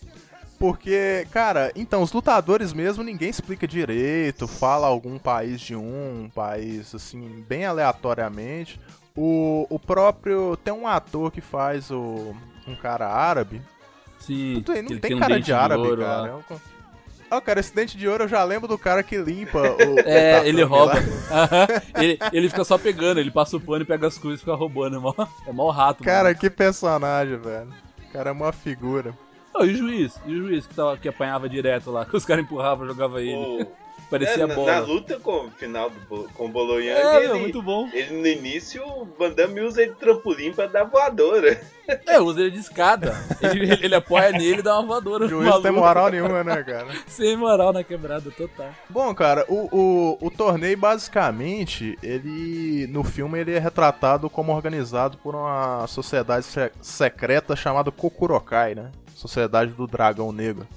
Porque, 0.58 1.28
cara, 1.32 1.72
então, 1.76 2.02
os 2.02 2.12
lutadores 2.14 2.72
mesmo 2.74 3.04
ninguém 3.04 3.30
explica 3.30 3.68
direito, 3.68 4.48
fala 4.48 4.88
algum 4.88 5.20
país 5.20 5.60
de 5.60 5.76
um, 5.76 6.24
um 6.24 6.30
país, 6.30 6.96
assim, 6.96 7.44
bem 7.48 7.66
aleatoriamente. 7.66 8.80
O, 9.16 9.66
o 9.70 9.80
próprio. 9.80 10.58
Tem 10.58 10.74
um 10.74 10.88
ator 10.88 11.32
que 11.32 11.42
faz 11.42 11.90
o. 11.92 12.36
Um 12.68 12.76
cara 12.76 13.08
árabe. 13.08 13.62
Sim. 14.20 14.56
Não 14.56 14.62
tem, 14.62 14.82
não 14.82 14.92
ele 14.92 15.00
tem 15.00 15.16
um 15.16 15.20
cara 15.20 15.36
dente 15.36 15.46
de 15.46 15.54
árabe, 15.54 15.88
ouro 15.88 16.02
cara. 16.02 16.28
É 16.30 16.34
um 16.34 16.60
Ó, 17.32 17.42
cara, 17.42 17.60
esse 17.60 17.74
dente 17.74 17.98
de 17.98 18.08
ouro 18.08 18.26
eu 18.26 18.28
já 18.28 18.44
lembro 18.44 18.68
do 18.68 18.78
cara 18.78 19.02
que 19.02 19.18
limpa 19.18 19.60
o. 19.60 20.00
É, 20.06 20.48
ele 20.48 20.64
rouba. 20.64 20.94
ele, 21.98 22.18
ele 22.32 22.50
fica 22.50 22.64
só 22.64 22.78
pegando, 22.78 23.20
ele 23.20 23.32
passa 23.32 23.58
o 23.58 23.60
pano 23.60 23.82
e 23.82 23.86
pega 23.86 24.08
as 24.08 24.18
coisas 24.18 24.40
e 24.40 24.44
fica 24.44 24.56
roubando. 24.56 24.98
É 24.98 25.00
mó, 25.00 25.14
é 25.48 25.52
mó 25.52 25.70
rato, 25.72 26.04
Cara, 26.04 26.30
mano. 26.30 26.40
que 26.40 26.50
personagem, 26.50 27.38
velho. 27.38 27.74
O 28.08 28.14
cara 28.14 28.30
é 28.30 28.34
uma 28.34 28.52
figura. 28.52 29.14
Ô, 29.54 29.64
e 29.64 29.74
o 29.74 29.78
juiz? 29.78 30.20
E 30.26 30.34
o 30.34 30.48
juiz 30.48 30.68
que, 30.68 30.76
tava, 30.76 30.98
que 30.98 31.08
apanhava 31.08 31.50
direto 31.50 31.90
lá, 31.90 32.06
que 32.06 32.16
os 32.16 32.26
caras 32.26 32.44
empurravam, 32.44 32.86
jogavam 32.86 33.20
ele. 33.20 33.68
Parecia 34.10 34.44
É, 34.44 34.48
na, 34.48 34.54
bola. 34.56 34.72
na 34.74 34.80
luta 34.80 35.20
com 35.20 35.46
o 35.48 35.52
final 35.52 35.90
do 35.90 36.30
com 36.34 36.46
o 36.46 36.50
Boloyan, 36.50 36.94
É, 36.94 37.16
ele, 37.18 37.28
meu, 37.28 37.40
muito 37.40 37.62
bom. 37.62 37.90
ele 37.92 38.14
no 38.16 38.28
início, 38.28 38.84
o 38.86 39.06
Van 39.18 39.32
Damme 39.32 39.62
usa 39.62 39.82
ele 39.82 39.92
de 39.94 39.98
trampolim 39.98 40.54
pra 40.54 40.68
dar 40.68 40.84
voadora. 40.84 41.60
É, 42.08 42.20
usa 42.20 42.42
ele 42.42 42.52
de 42.52 42.60
escada. 42.60 43.16
Ele, 43.42 43.72
ele, 43.72 43.86
ele 43.86 43.96
apoia 43.96 44.32
nele 44.32 44.60
e 44.60 44.62
dá 44.62 44.76
uma 44.80 44.88
voadora. 44.88 45.28
Juiz 45.28 45.48
não 45.48 45.62
tem 45.62 45.72
moral 45.72 46.10
nenhuma, 46.10 46.44
né, 46.44 46.64
cara? 46.64 46.88
Sem 47.08 47.36
moral 47.38 47.72
na 47.74 47.84
quebrada, 47.84 48.32
total. 48.32 48.70
Bom, 48.90 49.14
cara, 49.14 49.46
o, 49.48 49.70
o, 49.72 50.18
o 50.28 50.32
torneio 50.32 50.78
basicamente, 50.78 51.98
ele. 52.02 52.88
No 52.88 53.04
filme 53.04 53.40
ele 53.40 53.54
é 53.54 53.60
retratado 53.60 54.30
como 54.30 54.52
organizado 54.54 55.18
por 55.18 55.36
uma 55.36 55.86
sociedade 55.88 56.46
se- 56.46 56.72
secreta 56.82 57.56
chamada 57.56 57.92
Kokurokai, 57.92 58.76
né? 58.76 58.92
Sociedade 59.16 59.72
do 59.72 59.88
Dragão 59.88 60.32
Negro. 60.32 60.68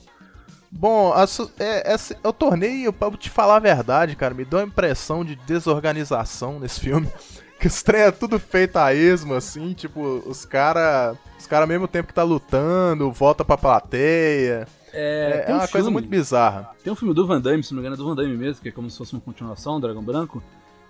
Bom, 0.71 1.13
a 1.13 1.27
so- 1.27 1.51
é, 1.59 1.95
esse- 1.95 2.17
o 2.23 2.33
torneio, 2.33 2.93
pra 2.93 3.11
te 3.13 3.31
falar 3.31 3.57
a 3.57 3.61
verdade, 3.61 4.15
cara, 4.17 4.35
me 4.35 4.45
deu 4.45 4.59
a 4.59 4.63
impressão 4.65 5.25
de 5.25 5.35
desorganização 5.37 6.59
nesse 6.61 6.81
filme. 6.81 7.09
Que 7.59 7.67
os 7.67 7.83
trem 7.83 8.03
é 8.03 8.11
tudo 8.13 8.39
feito 8.39 8.77
a 8.77 8.95
esmo, 8.95 9.35
assim, 9.35 9.73
tipo, 9.73 10.23
os 10.25 10.45
cara. 10.45 11.17
Os 11.37 11.45
cara 11.45 11.65
ao 11.65 11.69
mesmo 11.69 11.89
tempo 11.89 12.07
que 12.07 12.15
tá 12.15 12.23
lutando, 12.23 13.11
volta 13.11 13.45
pra 13.45 13.59
plateia. 13.59 14.69
É, 14.93 15.45
É, 15.49 15.51
é 15.51 15.53
um 15.53 15.57
uma 15.57 15.61
coisa 15.67 15.73
filme- 15.73 15.91
muito 15.91 16.09
bizarra. 16.09 16.71
Tem 16.85 16.93
um 16.93 16.95
filme 16.95 17.13
do 17.13 17.27
Van 17.27 17.41
Damme, 17.41 17.65
se 17.65 17.73
não 17.73 17.79
me 17.83 17.89
engano, 17.89 17.95
é 17.95 17.99
do 17.99 18.09
Van 18.09 18.15
Damme 18.15 18.37
mesmo, 18.37 18.63
que 18.63 18.69
é 18.69 18.71
como 18.71 18.89
se 18.89 18.97
fosse 18.97 19.13
uma 19.13 19.21
continuação, 19.21 19.81
Dragão 19.81 20.05
Branco, 20.05 20.41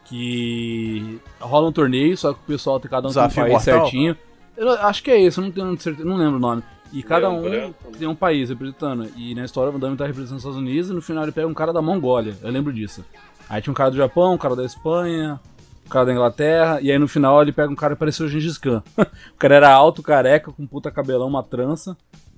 que 0.04 1.18
rola 1.40 1.68
um 1.68 1.72
torneio, 1.72 2.16
só 2.18 2.34
que 2.34 2.40
o 2.40 2.42
pessoal 2.46 2.78
cada 2.80 3.08
um 3.08 3.12
tem 3.12 3.22
um 3.22 3.26
Desafio 3.28 3.42
país 3.44 3.52
Mortal? 3.54 3.80
certinho. 3.82 4.16
Eu 4.54 4.70
acho 4.72 5.02
que 5.02 5.10
é 5.10 5.16
isso, 5.18 5.40
eu 5.40 5.44
não 5.44 5.50
tenho 5.52 5.80
certeza, 5.80 6.06
não 6.06 6.16
lembro 6.16 6.36
o 6.36 6.40
nome. 6.40 6.62
E 6.92 7.02
cada 7.02 7.28
Leão 7.28 7.38
um 7.38 7.42
Branco. 7.42 7.92
tem 7.98 8.08
um 8.08 8.14
país 8.14 8.48
representando. 8.48 9.08
E 9.16 9.34
na 9.34 9.44
história 9.44 9.70
o 9.70 9.72
Van 9.72 9.78
Damme 9.78 9.96
tá 9.96 10.06
representando 10.06 10.38
os 10.38 10.44
Estados 10.44 10.58
Unidos 10.58 10.90
e 10.90 10.92
no 10.92 11.02
final 11.02 11.22
ele 11.22 11.32
pega 11.32 11.46
um 11.46 11.54
cara 11.54 11.72
da 11.72 11.82
Mongólia, 11.82 12.36
eu 12.42 12.50
lembro 12.50 12.72
disso. 12.72 13.04
Aí 13.48 13.62
tinha 13.62 13.70
um 13.70 13.74
cara 13.74 13.90
do 13.90 13.96
Japão, 13.96 14.34
um 14.34 14.38
cara 14.38 14.54
da 14.54 14.64
Espanha, 14.64 15.40
um 15.86 15.88
cara 15.88 16.06
da 16.06 16.12
Inglaterra, 16.12 16.80
e 16.80 16.90
aí 16.90 16.98
no 16.98 17.08
final 17.08 17.40
ele 17.40 17.52
pega 17.52 17.72
um 17.72 17.76
cara 17.76 17.94
que 17.94 18.00
parecia 18.00 18.24
o 18.24 18.28
Gengis 18.28 18.58
Khan. 18.58 18.82
o 18.98 19.36
cara 19.38 19.54
era 19.54 19.72
alto, 19.72 20.02
careca, 20.02 20.52
com 20.52 20.62
um 20.62 20.66
puta 20.66 20.90
cabelão, 20.90 21.28
uma 21.28 21.42
trança. 21.42 21.96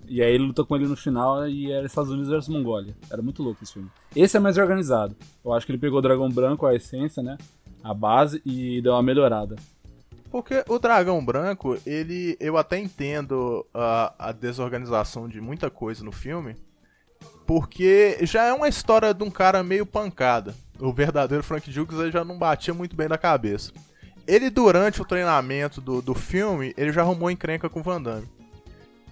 E 0.09 0.21
aí 0.21 0.35
ele 0.35 0.45
luta 0.45 0.65
com 0.65 0.75
ele 0.75 0.89
no 0.89 0.97
final 0.97 1.49
e 1.49 1.71
era 1.71 1.87
Estados 1.87 2.11
Unidos 2.11 2.29
versus 2.29 2.53
Mongólia. 2.53 2.97
Era 3.09 3.23
muito 3.23 3.45
louco 3.45 3.63
esse 3.63 3.75
filme. 3.75 3.89
Esse 4.15 4.37
é 4.37 4.41
mais 4.41 4.59
organizado. 4.59 5.15
Eu 5.45 5.53
acho 5.53 5.65
que 5.65 5.71
ele 5.71 5.79
pegou 5.79 6.01
o 6.01 6.03
Dragão 6.03 6.29
Branco, 6.29 6.67
a 6.67 6.75
essência, 6.75 7.23
né? 7.23 7.39
A 7.83 7.95
base, 7.95 8.43
e 8.45 8.83
deu 8.83 8.93
uma 8.93 9.05
melhorada. 9.05 9.55
Porque 10.31 10.65
o 10.69 10.79
Dragão 10.79 11.25
Branco, 11.25 11.77
ele. 11.85 12.37
Eu 12.39 12.57
até 12.57 12.79
entendo 12.79 13.67
a, 13.75 14.15
a 14.19 14.33
desorganização 14.33 15.29
de 15.29 15.41
muita 15.41 15.69
coisa 15.69 16.05
no 16.05 16.13
filme. 16.13 16.57
Porque 17.47 18.19
já 18.23 18.45
é 18.45 18.53
uma 18.53 18.69
história 18.69 19.13
de 19.13 19.25
um 19.25 19.31
cara 19.31 19.63
meio 19.63 19.85
pancada. 19.85 20.55
O 20.79 20.93
verdadeiro 20.93 21.43
Frank 21.43 21.69
Dukes 21.69 21.99
ele 21.99 22.13
já 22.13 22.25
não 22.25 22.39
batia 22.39 22.73
muito 22.73 22.95
bem 22.95 23.09
da 23.09 23.19
cabeça. 23.19 23.73
Ele, 24.27 24.49
durante 24.49 25.03
o 25.03 25.05
treinamento 25.05 25.81
do, 25.81 26.01
do 26.01 26.15
filme, 26.15 26.73
ele 26.77 26.93
já 26.93 27.01
arrumou 27.01 27.31
encrenca 27.31 27.69
com 27.69 27.81
o 27.81 27.83
Van 27.83 28.01
Damme. 28.01 28.29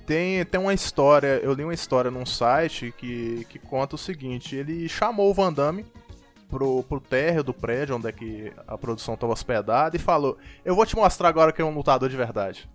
Tem, 0.06 0.44
tem 0.44 0.60
uma 0.60 0.72
história, 0.72 1.40
eu 1.42 1.52
li 1.52 1.64
uma 1.64 1.74
história 1.74 2.10
num 2.10 2.24
site 2.24 2.94
que, 2.96 3.44
que 3.48 3.58
conta 3.58 3.96
o 3.96 3.98
seguinte: 3.98 4.54
ele 4.54 4.88
chamou 4.88 5.30
o 5.30 5.34
Van 5.34 5.52
Damme 5.52 5.84
pro, 6.48 6.82
pro 6.82 7.00
térreo 7.00 7.44
do 7.44 7.54
prédio 7.54 7.96
onde 7.96 8.08
é 8.08 8.12
que 8.12 8.52
a 8.66 8.76
produção 8.76 9.14
estava 9.14 9.32
hospedada 9.32 9.96
e 9.96 10.00
falou: 10.00 10.36
Eu 10.64 10.74
vou 10.74 10.86
te 10.86 10.96
mostrar 10.96 11.28
agora 11.28 11.52
que 11.52 11.62
é 11.62 11.64
um 11.64 11.74
lutador 11.74 12.08
de 12.08 12.16
verdade. 12.16 12.68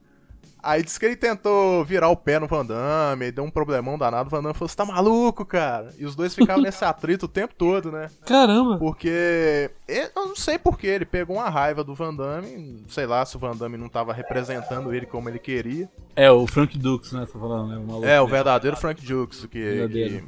Aí 0.64 0.82
disse 0.82 0.98
que 0.98 1.06
ele 1.06 1.18
tentou 1.18 1.84
virar 1.84 2.08
o 2.08 2.16
pé 2.16 2.40
no 2.40 2.48
Van 2.48 2.66
Damme, 2.66 3.34
deu 3.34 3.44
um 3.44 3.50
problemão 3.50 3.98
danado. 3.98 4.28
O 4.28 4.30
Van 4.30 4.42
Damme 4.42 4.54
falou: 4.54 4.70
Você 4.70 4.76
tá 4.78 4.86
maluco, 4.86 5.46
cara? 5.46 5.90
E 6.00 6.06
os 6.06 6.16
dois 6.16 6.34
ficavam 6.34 6.64
nesse 6.64 6.86
atrito 6.86 7.26
o 7.26 7.30
tempo 7.30 7.54
todo, 7.54 7.92
né? 7.92 8.10
Caramba! 8.26 8.78
Porque. 8.78 9.70
Eu 9.86 10.10
não 10.16 10.36
sei 10.38 10.58
porquê, 10.58 10.88
ele 10.88 11.06
pegou 11.06 11.36
uma 11.36 11.50
raiva 11.50 11.84
do 11.84 11.94
Van 11.94 12.16
Damme. 12.16 12.82
Sei 12.88 13.06
lá 13.06 13.26
se 13.26 13.36
o 13.36 13.40
Van 13.40 13.58
Damme 13.58 13.76
não 13.76 13.90
tava 13.90 14.14
representando 14.14 14.94
ele 14.94 15.06
como 15.06 15.28
ele 15.28 15.38
queria. 15.38 15.90
É, 16.16 16.32
o 16.32 16.48
Frank 16.48 16.78
Dux, 16.78 17.12
né? 17.12 17.26
Você 17.26 17.34
tá 17.34 17.40
falando, 17.40 17.70
né? 17.70 17.78
O 17.78 17.84
maluco. 17.84 18.08
É, 18.08 18.22
o 18.22 18.28
verdadeiro 18.28 18.78
Frank 18.78 19.06
Dukes, 19.06 19.46
que, 19.48 19.88
que, 19.90 20.24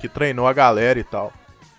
que 0.00 0.08
treinou 0.08 0.48
a 0.48 0.52
galera 0.52 0.98
e 0.98 1.04
tal. 1.04 1.32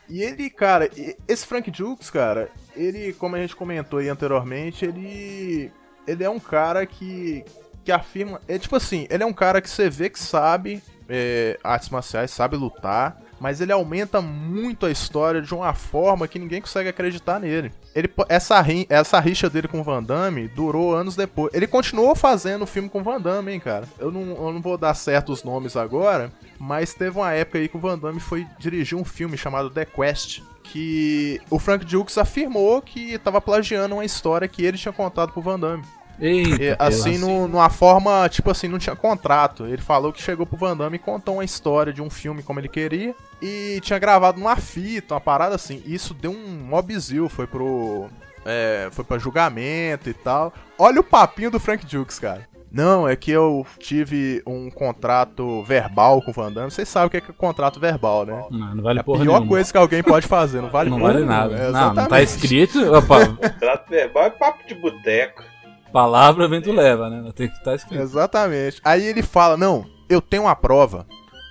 E 0.10 0.22
ele, 0.22 0.50
cara, 0.50 0.90
esse 1.28 1.46
Frank 1.46 1.70
Dukes, 1.72 2.10
cara, 2.10 2.50
ele, 2.76 3.14
como 3.14 3.36
a 3.36 3.40
gente 3.40 3.56
comentou 3.56 4.00
aí 4.00 4.10
anteriormente, 4.10 4.86
ele. 4.86 5.72
Ele 6.08 6.24
é 6.24 6.30
um 6.30 6.40
cara 6.40 6.86
que. 6.86 7.46
que 7.84 7.92
afirma. 7.92 8.42
É 8.48 8.58
tipo 8.58 8.76
assim, 8.76 9.08
ele 9.10 9.24
é 9.24 9.26
um 9.26 9.34
cara 9.34 9.62
que 9.62 9.70
você 9.70 9.90
vê 9.90 10.10
que 10.10 10.20
sabe 10.20 10.82
é, 11.08 11.60
artes 11.64 11.90
marciais, 11.90 12.32
sabe 12.32 12.56
lutar, 12.56 13.22
mas 13.42 13.60
ele 13.60 13.72
aumenta 13.72 14.22
muito 14.22 14.86
a 14.86 14.92
história 14.92 15.42
de 15.42 15.52
uma 15.52 15.74
forma 15.74 16.28
que 16.28 16.38
ninguém 16.38 16.62
consegue 16.62 16.88
acreditar 16.88 17.40
nele. 17.40 17.72
Ele, 17.96 18.08
essa, 18.30 18.64
essa 18.88 19.20
rixa 19.20 19.50
dele 19.50 19.68
com 19.68 19.82
o 19.82 19.84
Van 19.84 20.04
Damme 20.04 20.48
durou 20.48 20.96
anos 20.96 21.16
depois. 21.16 21.52
Ele 21.52 21.66
continuou 21.66 22.16
fazendo 22.16 22.68
filme 22.68 22.88
com 22.88 23.00
o 23.00 23.04
Van 23.04 23.20
Damme, 23.20 23.52
hein, 23.52 23.60
cara. 23.60 23.90
Eu 23.98 24.12
não, 24.12 24.22
eu 24.22 24.54
não 24.54 24.62
vou 24.62 24.78
dar 24.78 24.94
certos 24.94 25.44
nomes 25.44 25.76
agora, 25.76 26.32
mas 26.60 26.94
teve 26.94 27.18
uma 27.18 27.34
época 27.34 27.58
aí 27.58 27.68
que 27.68 27.76
o 27.76 27.80
Van 27.80 27.98
Damme 27.98 28.20
foi 28.20 28.46
dirigir 28.60 28.96
um 28.96 29.04
filme 29.04 29.36
chamado 29.36 29.72
The 29.72 29.86
Quest. 29.86 30.44
Que 30.64 31.42
o 31.50 31.58
Frank 31.58 31.84
Dukes 31.84 32.20
afirmou 32.20 32.80
que 32.80 33.18
tava 33.18 33.42
plagiando 33.42 33.96
uma 33.96 34.06
história 34.06 34.48
que 34.48 34.64
ele 34.64 34.78
tinha 34.78 34.94
contado 34.94 35.34
pro 35.34 35.42
Van 35.42 35.60
Damme. 35.60 35.84
Eita, 36.20 36.64
E, 36.64 36.76
assim, 36.78 37.18
no, 37.18 37.48
numa 37.48 37.70
forma, 37.70 38.28
tipo 38.30 38.50
assim, 38.52 38.68
não 38.68 38.78
tinha 38.80 38.96
contrato. 38.96 39.66
Ele 39.66 39.82
falou 39.82 40.12
que 40.14 40.22
chegou 40.22 40.46
pro 40.46 40.58
Van 40.58 40.76
Damme 40.78 40.96
e 40.98 41.00
contou 41.00 41.36
uma 41.36 41.44
história 41.46 41.92
de 41.92 42.02
um 42.02 42.10
filme 42.10 42.44
como 42.44 42.60
ele 42.60 42.70
queria. 42.70 43.16
E 43.42 43.80
tinha 43.82 43.98
gravado 44.00 44.40
numa 44.40 44.56
fita, 44.56 45.14
uma 45.16 45.22
parada 45.22 45.56
assim. 45.56 45.82
Isso 45.86 46.14
deu 46.14 46.32
um 46.32 46.48
mobzil, 46.68 47.28
foi 47.30 47.48
pro. 47.48 48.08
É, 48.46 48.90
foi 48.92 49.04
pra 49.04 49.18
julgamento 49.20 50.10
e 50.10 50.14
tal. 50.14 50.52
Olha 50.78 51.00
o 51.00 51.04
papinho 51.04 51.52
do 51.52 51.60
Frank 51.60 51.86
Dukes, 51.86 52.18
cara. 52.20 52.50
Não, 52.72 53.06
é 53.06 53.18
que 53.18 53.30
eu 53.30 53.66
tive 53.80 54.42
um 54.48 54.72
contrato 54.72 55.62
verbal 55.64 56.22
com 56.22 56.32
o 56.32 56.34
Van 56.34 56.50
Damme. 56.52 56.72
Vocês 56.72 56.88
sabem 56.88 57.08
o 57.08 57.10
que 57.10 57.18
é, 57.18 57.22
que 57.22 57.30
é 57.32 57.34
contrato 57.34 57.82
verbal, 57.82 58.26
né? 58.26 58.46
Não, 58.50 58.76
não 58.76 58.82
vale 58.84 59.00
É 59.00 59.02
a 59.02 59.04
porra 59.04 59.24
pior 59.24 59.34
nenhuma. 59.34 59.48
coisa 59.50 59.70
que 59.72 59.78
alguém 59.78 60.02
pode 60.02 60.26
fazer, 60.26 60.62
não 60.62 60.70
vale 60.70 60.90
Não 60.90 60.98
porra 60.98 61.14
vale 61.14 61.26
nada. 61.26 61.54
É, 61.54 61.70
não, 61.70 61.94
não 61.94 62.08
tá 62.08 62.22
escrito. 62.22 62.80
Opa, 62.96 63.26
Trato 63.60 63.90
verbal 63.90 64.24
é 64.24 64.30
papo 64.30 64.66
de 64.66 64.74
boteco. 64.74 65.44
Palavra 65.92 66.48
vento 66.48 66.72
leva, 66.72 67.10
né? 67.10 67.32
Tem 67.36 67.48
que 67.48 67.56
estar 67.56 67.76
escrito. 67.76 68.02
Exatamente. 68.02 68.80
Aí 68.84 69.04
ele 69.04 69.22
fala: 69.22 69.58
Não, 69.58 69.86
eu 70.10 70.22
tenho 70.22 70.44
uma 70.44 70.56
prova. 70.56 71.06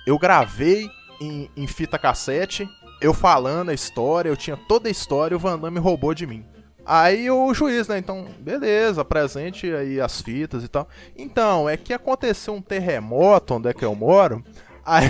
Eu 0.05 0.17
gravei 0.17 0.89
em, 1.21 1.49
em 1.55 1.67
fita 1.67 1.99
cassete, 1.99 2.67
eu 2.99 3.13
falando 3.13 3.69
a 3.69 3.73
história, 3.73 4.29
eu 4.29 4.37
tinha 4.37 4.57
toda 4.57 4.87
a 4.87 4.91
história 4.91 5.35
e 5.35 5.37
o 5.37 5.39
Van 5.39 5.59
Damme 5.59 5.79
roubou 5.79 6.13
de 6.13 6.25
mim. 6.25 6.45
Aí 6.85 7.29
o 7.29 7.53
juiz, 7.53 7.87
né? 7.87 7.97
Então, 7.97 8.25
beleza, 8.39 9.01
apresente 9.01 9.71
aí 9.71 10.01
as 10.01 10.19
fitas 10.21 10.63
e 10.63 10.67
tal. 10.67 10.87
Então, 11.15 11.69
é 11.69 11.77
que 11.77 11.93
aconteceu 11.93 12.53
um 12.53 12.61
terremoto 12.61 13.55
onde 13.55 13.69
é 13.69 13.73
que 13.73 13.85
eu 13.85 13.93
moro. 13.93 14.43
Aí 14.91 15.07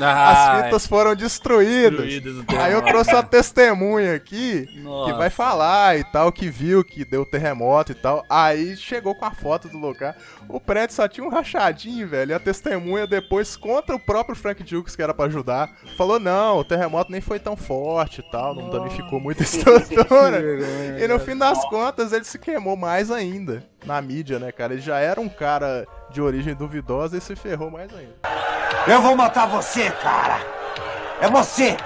Ah, 0.00 0.30
as 0.58 0.64
fitas 0.64 0.86
foram 0.86 1.16
destruídas. 1.16 2.06
Destruídas 2.06 2.44
Aí 2.56 2.72
eu 2.72 2.82
trouxe 2.82 3.12
uma 3.12 3.22
testemunha 3.22 4.14
aqui 4.14 4.66
que 4.66 4.80
Nossa. 4.80 5.14
vai 5.14 5.28
falar 5.28 5.98
e 5.98 6.04
tal, 6.04 6.30
que 6.30 6.48
viu 6.48 6.84
que 6.84 7.04
deu 7.04 7.26
terremoto 7.26 7.90
e 7.90 7.94
tal. 7.96 8.24
Aí 8.30 8.76
chegou 8.76 9.16
com 9.16 9.24
a 9.24 9.32
foto 9.32 9.68
do 9.68 9.76
lugar. 9.76 10.16
O 10.48 10.60
prédio 10.60 10.94
só 10.94 11.08
tinha 11.08 11.26
um 11.26 11.30
rachadinho, 11.30 12.06
velho. 12.06 12.30
E 12.30 12.34
a 12.34 12.38
testemunha 12.38 13.08
depois, 13.08 13.56
contra 13.56 13.96
o 13.96 13.98
próprio 13.98 14.36
Frank 14.36 14.62
Dukes, 14.62 14.94
que 14.94 15.02
era 15.02 15.12
pra 15.12 15.26
ajudar, 15.26 15.68
falou: 15.96 16.20
não, 16.20 16.58
o 16.58 16.64
terremoto 16.64 17.10
nem 17.10 17.20
foi 17.20 17.40
tão 17.40 17.56
forte 17.56 18.20
e 18.20 18.30
tal, 18.30 18.54
não 18.54 18.70
danificou 18.70 19.18
muito 19.18 19.40
a 19.40 19.44
estrutura. 19.44 20.40
e 21.02 21.08
no 21.08 21.18
fim 21.18 21.36
das 21.36 21.64
contas, 21.68 22.12
ele 22.12 22.24
se 22.24 22.38
queimou 22.38 22.76
mais 22.76 23.10
ainda 23.10 23.64
na 23.84 24.00
mídia, 24.00 24.38
né, 24.38 24.52
cara? 24.52 24.74
Ele 24.74 24.82
já 24.82 24.98
era 24.98 25.20
um 25.20 25.28
cara 25.28 25.86
de 26.10 26.20
origem 26.20 26.54
duvidosa 26.54 27.16
e 27.16 27.20
se 27.20 27.34
ferrou 27.36 27.70
mais 27.70 27.90
ainda. 27.94 28.14
Eu 28.86 29.02
vou 29.02 29.16
matar 29.16 29.46
você, 29.46 29.90
cara. 29.90 30.40
É 31.20 31.28
você. 31.28 31.76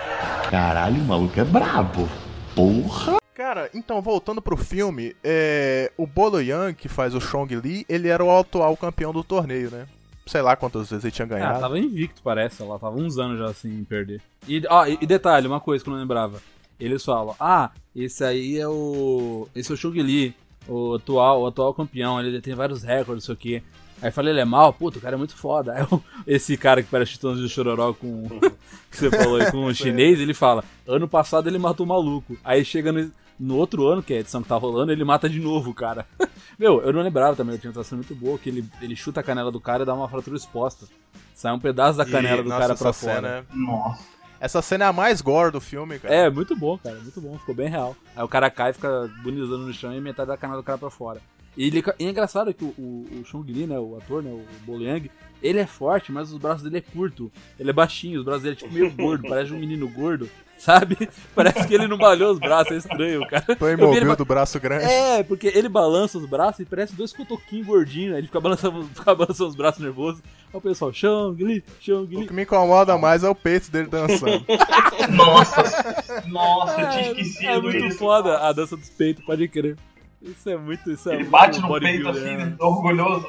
Caralho, 0.51 1.01
o 1.01 1.05
maluco 1.05 1.39
é 1.41 1.45
brabo. 1.45 2.09
Porra. 2.55 3.17
Cara, 3.35 3.71
então, 3.75 4.01
voltando 4.03 4.43
pro 4.43 4.57
filme, 4.57 5.17
é, 5.25 5.91
o 5.97 6.07
Bolo 6.07 6.41
Yang, 6.41 6.75
que 6.75 6.89
faz 6.89 7.15
o 7.15 7.21
Chong 7.21 7.55
Li, 7.57 7.85
ele 7.89 8.09
era 8.09 8.23
o 8.23 8.31
atual 8.39 8.77
campeão 8.77 9.13
do 9.13 9.25
torneio, 9.25 9.71
né? 9.71 9.87
Sei 10.27 10.41
lá 10.41 10.55
quantas 10.55 10.89
vezes 10.91 11.05
ele 11.05 11.11
tinha 11.13 11.25
Ah, 11.27 11.29
ganhado. 11.29 11.61
tava 11.61 11.79
invicto, 11.79 12.21
parece. 12.23 12.63
Ela 12.63 12.79
tava 12.79 12.95
uns 12.97 13.19
anos 13.19 13.39
já 13.39 13.53
sem 13.55 13.83
perder. 13.85 14.21
E, 14.47 14.63
ó, 14.69 14.87
e, 14.87 14.99
e 15.01 15.07
detalhe, 15.07 15.47
uma 15.49 15.61
coisa 15.61 15.83
que 15.83 15.89
eu 15.91 15.95
não 15.95 16.01
lembrava. 16.01 16.41
Eles 16.79 17.05
falam, 17.05 17.35
ah, 17.41 17.71
esse 17.97 18.23
aí 18.23 18.59
é 18.59 18.69
o. 18.69 19.49
Esse 19.55 19.73
é 19.73 19.75
o 19.75 19.77
Shug 19.77 20.01
Li, 20.01 20.35
o 20.69 20.95
atual, 20.95 21.41
o 21.43 21.47
atual 21.47 21.75
campeão, 21.75 22.21
ele 22.21 22.41
tem 22.41 22.55
vários 22.55 22.83
recordes, 22.83 23.15
não 23.15 23.21
sei 23.21 23.35
o 23.35 23.39
quê. 23.39 23.63
Aí 24.03 24.09
eu 24.09 24.13
falei, 24.13 24.33
ele 24.33 24.41
é 24.41 24.45
mal? 24.45 24.73
Puta, 24.73 24.99
o 24.99 25.01
cara 25.01 25.15
é 25.15 25.19
muito 25.19 25.35
foda. 25.37 25.73
Aí 25.73 25.87
eu- 25.91 26.03
esse 26.27 26.57
cara 26.57 26.83
que 26.83 26.91
parece 26.91 27.13
Titãs 27.13 27.39
de 27.39 27.49
Chororó 27.49 27.93
com. 27.95 28.29
que 28.91 28.97
você 28.99 29.11
falou 29.11 29.37
aí, 29.37 29.51
com 29.51 29.65
o 29.65 29.75
chinês, 29.75 30.19
ele 30.21 30.35
fala: 30.35 30.65
ano 30.87 31.09
passado 31.09 31.49
ele 31.49 31.59
matou 31.59 31.87
o 31.87 31.89
maluco. 31.89 32.37
Aí 32.45 32.65
chega 32.65 32.91
no, 32.93 33.11
no 33.39 33.57
outro 33.57 33.87
ano, 33.87 34.03
que 34.03 34.13
é 34.13 34.17
a 34.17 34.21
edição 34.21 34.43
que 34.43 34.49
tá 34.49 34.57
rolando, 34.57 34.91
ele 34.93 35.05
mata 35.05 35.29
de 35.29 35.39
novo 35.41 35.71
o 35.71 35.75
cara. 35.75 36.05
Meu, 36.59 36.83
eu 36.83 36.93
não 36.93 37.01
lembrava 37.01 37.35
também, 37.37 37.57
tinha 37.57 37.71
uma 37.71 37.73
atuação 37.73 37.97
muito 37.97 38.15
boa, 38.15 38.39
que 38.39 38.49
ele, 38.51 38.65
ele 38.83 38.95
chuta 38.97 39.21
a 39.21 39.23
canela 39.23 39.51
do 39.53 39.61
cara 39.61 39.85
e 39.85 39.87
dá 39.87 39.95
uma 39.95 40.09
fratura 40.09 40.37
exposta. 40.37 40.87
Sai 41.35 41.53
um 41.53 41.59
pedaço 41.61 41.97
da 41.97 42.05
canela 42.05 42.41
E, 42.41 42.43
do 42.43 42.49
nossa, 42.51 42.61
cara 42.61 42.73
essa 42.75 42.85
pra 42.85 42.93
cena 42.93 43.15
fora. 43.15 43.29
é- 43.51 43.57
Nossa. 43.57 44.05
Essa 44.41 44.61
cena 44.61 44.85
é 44.87 44.89
a 44.89 44.93
mais 44.93 45.21
gore 45.21 45.53
do 45.53 45.61
filme, 45.61 46.01
cara. 46.01 46.13
É, 46.13 46.29
muito 46.29 46.57
bom, 46.57 46.77
cara, 46.77 46.97
muito 46.97 47.21
bom, 47.21 47.39
ficou 47.39 47.55
bem 47.55 47.69
real. 47.69 47.97
Aí 48.17 48.25
o 48.25 48.29
cara 48.29 48.51
cai 48.51 48.71
e 48.71 48.75
fica 48.75 49.09
bonizando 49.23 49.59
no 49.67 49.73
chão 49.73 49.95
e 49.95 50.01
metade 50.01 50.27
da 50.29 50.37
canela 50.37 50.61
do 50.61 50.65
cara 50.65 50.77
pra 50.79 50.91
fora. 50.91 51.21
E, 51.57 51.67
ele, 51.67 51.85
e 51.99 52.07
é 52.07 52.11
engraçado 52.11 52.53
que 52.55 52.65
o, 52.65 52.69
o, 52.79 53.07
o 53.21 53.25
Chong 53.25 53.51
Li, 53.53 53.67
né, 53.67 53.79
o 53.79 53.97
ator, 53.97 54.23
né, 54.23 54.31
o 54.31 54.43
Boliang, 54.65 55.11
ele 55.43 55.59
é 55.59 55.67
forte, 55.67 56.11
mas 56.13 56.33
os 56.33 56.39
braços 56.39 56.63
dele 56.63 56.79
é 56.79 56.81
curto. 56.81 57.31
Ele 57.59 57.71
é 57.71 57.73
baixinho, 57.73 58.19
os 58.19 58.25
braços 58.25 58.43
dele 58.45 58.55
é 58.55 58.59
tipo 58.59 58.73
meio 58.73 58.91
gordo, 58.91 59.29
parece 59.29 59.53
um 59.53 59.59
menino 59.59 59.87
gordo, 59.89 60.31
sabe? 60.57 60.97
Parece 61.35 61.67
que 61.67 61.75
ele 61.75 61.89
não 61.89 61.97
malhou 61.99 62.33
os 62.33 62.39
braços, 62.39 62.73
é 62.73 62.77
estranho, 62.77 63.27
cara. 63.27 63.45
Ele 63.61 63.73
imobil 63.73 64.17
do 64.17 64.25
braço 64.25 64.61
grande. 64.61 64.85
É, 64.85 65.23
porque 65.25 65.49
ele 65.49 65.69
balança 65.69 66.17
os 66.17 66.25
braços 66.25 66.61
e 66.61 66.65
parece 66.65 66.95
dois 66.95 67.13
cotoquinhos 67.13 67.67
gordinhos, 67.67 68.13
aí 68.13 68.21
ele 68.21 68.29
fica 68.29 68.41
balançando, 68.41 68.85
fica 68.95 69.15
balançando 69.15 69.51
os 69.51 69.57
braços 69.57 69.83
nervosos. 69.83 70.23
Aí 70.23 70.51
o 70.59 70.61
pessoal, 70.61 70.93
Chong 70.93 71.43
Li, 71.45 71.65
Chong 71.81 72.17
O 72.17 72.21
Li. 72.21 72.27
que 72.29 72.33
me 72.33 72.43
incomoda 72.43 72.97
mais 72.97 73.25
é 73.25 73.29
o 73.29 73.35
peito 73.35 73.71
dele 73.71 73.89
dançando. 73.89 74.45
Nossa, 75.11 76.23
nossa, 76.29 76.81
eu 76.81 76.91
tinha 76.91 77.11
esquecido 77.11 77.47
É 77.49 77.61
muito 77.61 77.87
isso. 77.87 77.99
foda 77.99 78.39
a 78.39 78.53
dança 78.53 78.77
dos 78.77 78.89
peitos, 78.91 79.25
pode 79.25 79.49
crer. 79.49 79.77
Isso 80.23 80.49
é 80.51 80.57
muito. 80.57 80.91
Isso 80.91 81.11
é 81.11 81.15
Ele 81.17 81.25
bate 81.25 81.61
no 81.61 81.79
peito 81.81 82.09
assim, 82.09 82.37
né? 82.37 82.55
orgulhoso. 82.61 83.27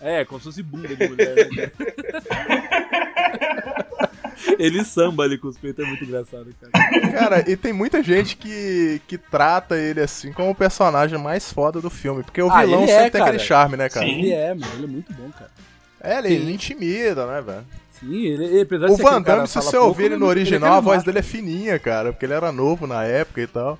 É, 0.00 0.24
como 0.24 0.38
se 0.40 0.44
fosse 0.44 0.62
bunda 0.62 0.88
de 0.94 1.08
mulher, 1.08 1.34
né? 1.34 1.70
Ele 4.58 4.84
samba 4.84 5.24
ali 5.24 5.38
com 5.38 5.48
os 5.48 5.56
peitos, 5.58 5.84
é 5.84 5.88
muito 5.88 6.04
engraçado, 6.04 6.46
cara. 6.60 7.10
Cara, 7.12 7.50
e 7.50 7.56
tem 7.56 7.72
muita 7.72 8.02
gente 8.02 8.36
que, 8.36 9.00
que 9.06 9.16
trata 9.18 9.76
ele 9.76 10.00
assim 10.00 10.32
como 10.32 10.50
o 10.50 10.54
personagem 10.54 11.18
mais 11.18 11.50
foda 11.52 11.80
do 11.80 11.90
filme. 11.90 12.22
Porque 12.22 12.40
o 12.42 12.50
Ah, 12.50 12.60
vilão 12.60 12.80
ele 12.82 12.88
sempre 12.88 13.06
é, 13.06 13.10
tem 13.10 13.18
cara. 13.18 13.24
aquele 13.32 13.38
charme, 13.42 13.76
né, 13.76 13.88
cara? 13.88 14.06
Ele 14.06 14.30
é, 14.32 14.54
mano, 14.54 14.72
ele 14.74 14.84
é 14.84 14.88
muito 14.88 15.12
bom, 15.14 15.30
cara. 15.30 15.50
É, 16.00 16.18
ele, 16.18 16.34
ele 16.34 16.52
intimida, 16.52 17.26
né, 17.26 17.40
velho? 17.40 17.64
Sim, 17.98 18.26
ele, 18.26 18.44
ele 18.44 18.60
apesar 18.60 18.86
de 18.86 18.92
O 18.92 18.96
ser 18.96 19.02
Van 19.02 19.22
Damme, 19.22 19.48
se 19.48 19.54
você 19.54 19.76
ouvir 19.78 20.04
ele 20.04 20.14
ele- 20.14 20.20
no 20.20 20.26
ele 20.26 20.40
original, 20.40 20.74
a 20.74 20.80
voz 20.80 21.02
dele 21.02 21.18
é 21.18 21.22
fininha, 21.22 21.78
cara, 21.78 22.12
porque 22.12 22.26
ele 22.26 22.34
era 22.34 22.52
novo 22.52 22.86
na 22.86 23.04
época 23.04 23.40
e 23.40 23.46
tal. 23.46 23.78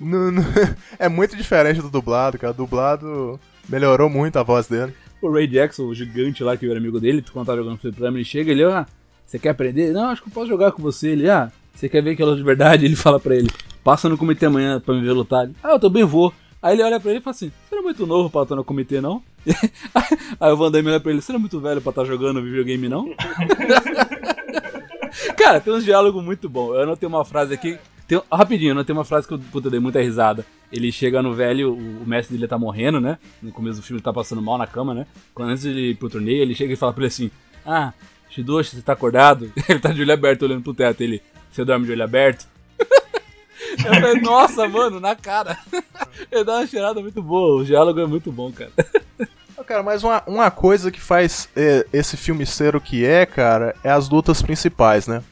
É 0.98 1.08
muito 1.08 1.36
diferente 1.36 1.80
do 1.80 1.90
dublado, 1.90 2.38
cara. 2.38 2.52
O 2.52 2.56
dublado 2.56 3.38
melhorou 3.68 4.08
muito 4.08 4.38
a 4.38 4.42
voz 4.42 4.66
dele. 4.66 4.92
O 5.20 5.30
Ray 5.30 5.46
Jackson, 5.46 5.84
o 5.84 5.94
gigante 5.94 6.42
lá 6.42 6.56
que 6.56 6.68
era 6.68 6.78
amigo 6.78 6.98
dele, 6.98 7.24
quando 7.32 7.46
tá 7.46 7.56
jogando 7.56 7.78
Flipperama, 7.78 8.16
ele 8.16 8.24
chega, 8.24 8.50
ele, 8.50 8.64
ah, 8.64 8.86
você 9.26 9.38
quer 9.38 9.50
aprender? 9.50 9.92
Não, 9.92 10.08
acho 10.08 10.22
que 10.22 10.28
eu 10.28 10.32
posso 10.32 10.48
jogar 10.48 10.72
com 10.72 10.82
você. 10.82 11.10
Ele, 11.10 11.28
ah, 11.28 11.52
você 11.74 11.88
quer 11.88 12.02
ver 12.02 12.12
aquela 12.12 12.34
de 12.34 12.42
verdade? 12.42 12.84
Ele 12.86 12.96
fala 12.96 13.20
pra 13.20 13.36
ele, 13.36 13.50
passa 13.84 14.08
no 14.08 14.18
comitê 14.18 14.46
amanhã 14.46 14.80
pra 14.80 14.94
me 14.94 15.02
ver 15.02 15.12
lutar. 15.12 15.44
Ele, 15.44 15.54
ah, 15.62 15.72
eu 15.72 15.78
também 15.78 16.04
vou. 16.04 16.32
Aí 16.62 16.74
ele 16.74 16.82
olha 16.82 17.00
pra 17.00 17.10
ele 17.10 17.20
e 17.20 17.22
fala 17.22 17.34
assim, 17.34 17.50
você 17.66 17.74
não 17.74 17.80
é 17.80 17.84
muito 17.84 18.06
novo 18.06 18.28
pra 18.28 18.42
estar 18.42 18.54
no 18.54 18.62
comitê, 18.62 19.00
não? 19.00 19.22
Aí 20.38 20.52
o 20.52 20.56
Van 20.58 20.70
Damme 20.70 20.90
olha 20.90 21.00
pra 21.00 21.10
ele, 21.10 21.22
você 21.22 21.32
não 21.32 21.38
é 21.38 21.40
muito 21.40 21.58
velho 21.58 21.80
pra 21.80 21.88
estar 21.88 22.04
jogando 22.04 22.42
videogame, 22.42 22.86
não? 22.86 23.14
Cara, 25.38 25.58
tem 25.58 25.72
uns 25.72 25.84
diálogos 25.84 26.22
muito 26.22 26.50
bons. 26.50 26.74
Eu 26.74 26.82
anotei 26.82 27.08
uma 27.08 27.24
frase 27.24 27.54
aqui. 27.54 27.78
Tem, 28.10 28.20
rapidinho, 28.32 28.70
eu 28.70 28.72
anotei 28.72 28.92
uma 28.92 29.04
frase 29.04 29.28
que 29.28 29.34
eu, 29.34 29.38
puta, 29.38 29.68
eu 29.68 29.70
dei 29.70 29.78
muita 29.78 30.02
risada. 30.02 30.44
Ele 30.72 30.90
chega 30.90 31.22
no 31.22 31.32
velho, 31.32 31.72
o, 31.72 32.04
mestre 32.04 32.34
dele 32.34 32.48
tá 32.48 32.58
morrendo, 32.58 33.00
né? 33.00 33.20
No 33.40 33.52
começo 33.52 33.78
do 33.78 33.84
filme 33.84 33.98
ele 33.98 34.04
tá 34.04 34.12
passando 34.12 34.42
mal 34.42 34.58
na 34.58 34.66
cama, 34.66 34.92
né? 34.92 35.06
Quando 35.32 35.50
antes 35.50 35.62
de 35.62 35.70
ir 35.70 35.94
pro 35.94 36.10
torneio, 36.10 36.42
ele 36.42 36.52
chega 36.52 36.72
e 36.72 36.76
fala 36.76 36.92
pra 36.92 37.02
ele 37.02 37.06
assim: 37.06 37.30
Ah, 37.64 37.92
Shidoshi, 38.28 38.74
você 38.74 38.82
tá 38.82 38.94
acordado? 38.94 39.52
Ele 39.68 39.78
tá 39.78 39.92
de 39.92 40.02
olho 40.02 40.12
aberto 40.12 40.42
olhando 40.42 40.62
pro 40.62 40.74
teto. 40.74 41.02
Ele, 41.02 41.22
você 41.50 41.64
dorme 41.64 41.86
de 41.86 41.92
olho 41.92 42.02
aberto? 42.02 42.48
Eu 43.78 43.94
falei, 43.94 44.20
nossa, 44.20 44.68
mano, 44.68 44.98
na 44.98 45.14
cara. 45.14 45.56
Ele 46.32 46.42
dá 46.42 46.58
uma 46.58 46.66
cheirada 46.66 47.00
muito 47.00 47.22
boa. 47.22 47.62
O 47.62 47.64
diálogo 47.64 48.00
é 48.00 48.06
muito 48.06 48.32
bom, 48.32 48.50
cara. 48.50 48.72
Cara, 49.66 49.84
mas 49.84 50.02
uma, 50.02 50.20
uma 50.26 50.50
coisa 50.50 50.90
que 50.90 51.00
faz 51.00 51.48
é, 51.54 51.86
esse 51.92 52.16
filme 52.16 52.44
ser 52.44 52.74
o 52.74 52.80
que 52.80 53.04
é, 53.04 53.24
cara, 53.24 53.76
é 53.84 53.90
as 53.90 54.08
lutas 54.08 54.42
principais, 54.42 55.06
né? 55.06 55.22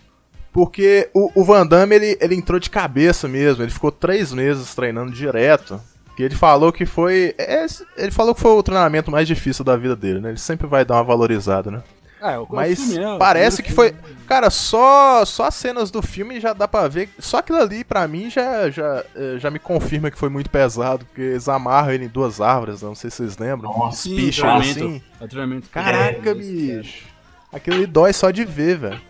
Porque 0.59 1.09
o, 1.15 1.31
o 1.41 1.45
Van 1.45 1.65
Damme, 1.65 1.95
ele, 1.95 2.19
ele 2.21 2.35
entrou 2.35 2.59
de 2.59 2.69
cabeça 2.69 3.29
mesmo, 3.29 3.63
ele 3.63 3.71
ficou 3.71 3.93
três 3.93 4.33
meses 4.33 4.75
treinando 4.75 5.13
direto. 5.13 5.81
Que 6.17 6.25
ele 6.25 6.35
falou 6.35 6.73
que 6.73 6.85
foi. 6.85 7.33
é, 7.39 7.65
ele 7.97 8.11
falou 8.11 8.35
que 8.35 8.41
foi 8.41 8.51
o 8.51 8.61
treinamento 8.61 9.09
mais 9.09 9.29
difícil 9.29 9.65
da 9.65 9.77
vida 9.77 9.95
dele, 9.95 10.19
né? 10.19 10.31
Ele 10.31 10.39
sempre 10.39 10.67
vai 10.67 10.85
dar 10.85 10.97
uma 10.97 11.05
valorizada, 11.05 11.71
né? 11.71 11.81
Ah, 12.21 12.33
é 12.33 12.39
o 12.41 12.47
Mas 12.51 12.77
filme, 12.77 12.99
né? 12.99 13.17
Parece 13.21 13.63
que 13.63 13.73
foi. 13.73 13.95
Cara, 14.27 14.51
só, 14.51 15.25
só 15.25 15.45
as 15.45 15.55
cenas 15.55 15.93
do 15.93 16.03
filme 16.03 16.41
já 16.41 16.53
dá 16.53 16.67
pra 16.67 16.89
ver. 16.89 17.09
Só 17.21 17.37
aquilo 17.39 17.59
ali, 17.59 17.85
pra 17.85 18.09
mim, 18.09 18.29
já, 18.29 18.69
já, 18.69 19.05
eh, 19.15 19.37
já 19.39 19.53
me 19.53 19.61
confirma 19.61 20.11
que 20.11 20.19
foi 20.19 20.29
muito 20.29 20.51
pesado. 20.51 21.05
Porque 21.05 21.23
eles 21.23 21.49
amarram 21.49 21.93
ele 21.93 22.07
em 22.07 22.09
duas 22.09 22.41
árvores, 22.41 22.83
não 22.83 22.97
sei 22.97 23.11
se 23.11 23.19
vocês 23.19 23.39
lembram. 23.39 23.71
Nossa, 23.71 24.03
Sim, 24.03 24.29
treinamento. 24.33 24.71
assim. 24.71 25.03
É. 25.21 25.59
Caraca, 25.71 26.31
É, 26.31 26.35
bicho. 26.35 27.07
Aquilo 27.53 27.77
ali 27.77 27.87
dói 27.87 28.13
só 28.13 28.33
de 28.33 28.45
ver, 28.45 28.77
velho. 28.77 29.01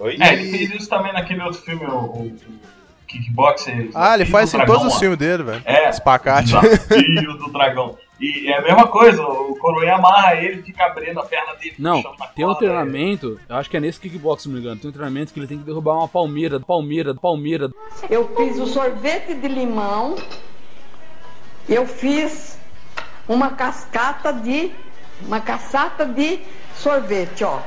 Oi? 0.00 0.16
É, 0.20 0.32
ele 0.32 0.50
fez 0.50 0.70
isso 0.74 0.88
também 0.88 1.12
naquele 1.12 1.42
outro 1.42 1.60
filme, 1.60 1.84
o, 1.84 1.96
o, 1.96 2.36
Kickboxer. 3.06 3.90
Ah, 3.94 4.14
ele 4.14 4.24
Filho 4.24 4.32
faz 4.32 4.54
em 4.54 4.64
todos 4.64 4.86
os 4.86 4.94
ó. 4.94 4.98
filmes 4.98 5.18
dele, 5.18 5.42
velho. 5.42 5.62
É, 5.64 5.90
Espacate. 5.90 6.52
Desafio 6.52 7.36
do 7.36 7.50
dragão. 7.50 7.96
E 8.20 8.48
é 8.48 8.58
a 8.58 8.62
mesma 8.62 8.86
coisa, 8.86 9.22
o 9.22 9.56
Coroinha 9.56 9.94
amarra 9.94 10.36
ele 10.36 10.60
e 10.60 10.62
fica 10.62 10.84
abrindo 10.84 11.18
a 11.18 11.24
perna 11.24 11.54
dele. 11.54 11.74
Não, 11.78 12.02
tem 12.36 12.46
um 12.46 12.54
treinamento, 12.54 13.40
eu 13.48 13.56
acho 13.56 13.70
que 13.70 13.78
é 13.78 13.80
nesse 13.80 13.98
kickbox, 13.98 14.42
se 14.42 14.48
não 14.48 14.54
me 14.54 14.60
engano. 14.60 14.78
Tem 14.78 14.90
um 14.90 14.92
treinamento 14.92 15.32
que 15.32 15.40
ele 15.40 15.46
tem 15.46 15.58
que 15.58 15.64
derrubar 15.64 15.94
uma 15.94 16.06
palmeira, 16.06 16.60
palmeira, 16.60 17.14
palmeira. 17.14 17.70
Eu 18.10 18.30
fiz 18.36 18.58
o 18.58 18.66
sorvete 18.66 19.34
de 19.34 19.48
limão. 19.48 20.16
Eu 21.68 21.86
fiz 21.86 22.58
uma 23.26 23.50
cascata 23.50 24.32
de. 24.32 24.70
Uma 25.22 25.40
caçata 25.40 26.06
de 26.06 26.40
sorvete, 26.74 27.44
ó. 27.44 27.60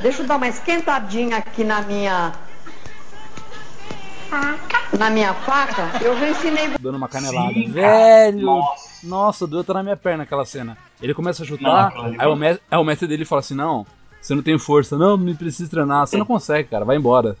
Deixa 0.00 0.22
eu 0.22 0.26
dar 0.26 0.36
uma 0.36 0.48
esquentadinha 0.48 1.38
aqui 1.38 1.64
na 1.64 1.82
minha. 1.82 2.32
Na 4.98 5.10
minha 5.10 5.32
faca. 5.34 6.02
Eu 6.02 6.18
já 6.18 6.28
ensinei. 6.28 6.68
dando 6.80 6.96
uma 6.96 7.08
canelada. 7.08 7.52
Sim. 7.54 7.70
Velho! 7.70 8.40
Nossa. 8.46 8.86
Nossa, 9.06 9.46
doeu 9.46 9.60
até 9.60 9.72
na 9.72 9.82
minha 9.82 9.96
perna 9.96 10.24
aquela 10.24 10.44
cena. 10.44 10.76
Ele 11.00 11.14
começa 11.14 11.42
a 11.42 11.46
Não, 11.46 11.56
chutar, 11.56 11.92
ali 11.96 12.16
aí, 12.18 12.26
o 12.26 12.34
mestre, 12.34 12.62
aí 12.70 12.78
o 12.78 12.84
mestre 12.84 13.06
dele 13.06 13.24
fala 13.24 13.40
assim: 13.40 13.54
Não, 13.54 13.86
você 14.20 14.34
não 14.34 14.42
tem 14.42 14.58
força, 14.58 14.96
não, 14.96 15.16
não 15.16 15.34
precisa 15.36 15.70
treinar, 15.70 16.06
você 16.06 16.16
não 16.16 16.26
consegue, 16.26 16.68
cara, 16.68 16.84
vai 16.84 16.96
embora. 16.96 17.36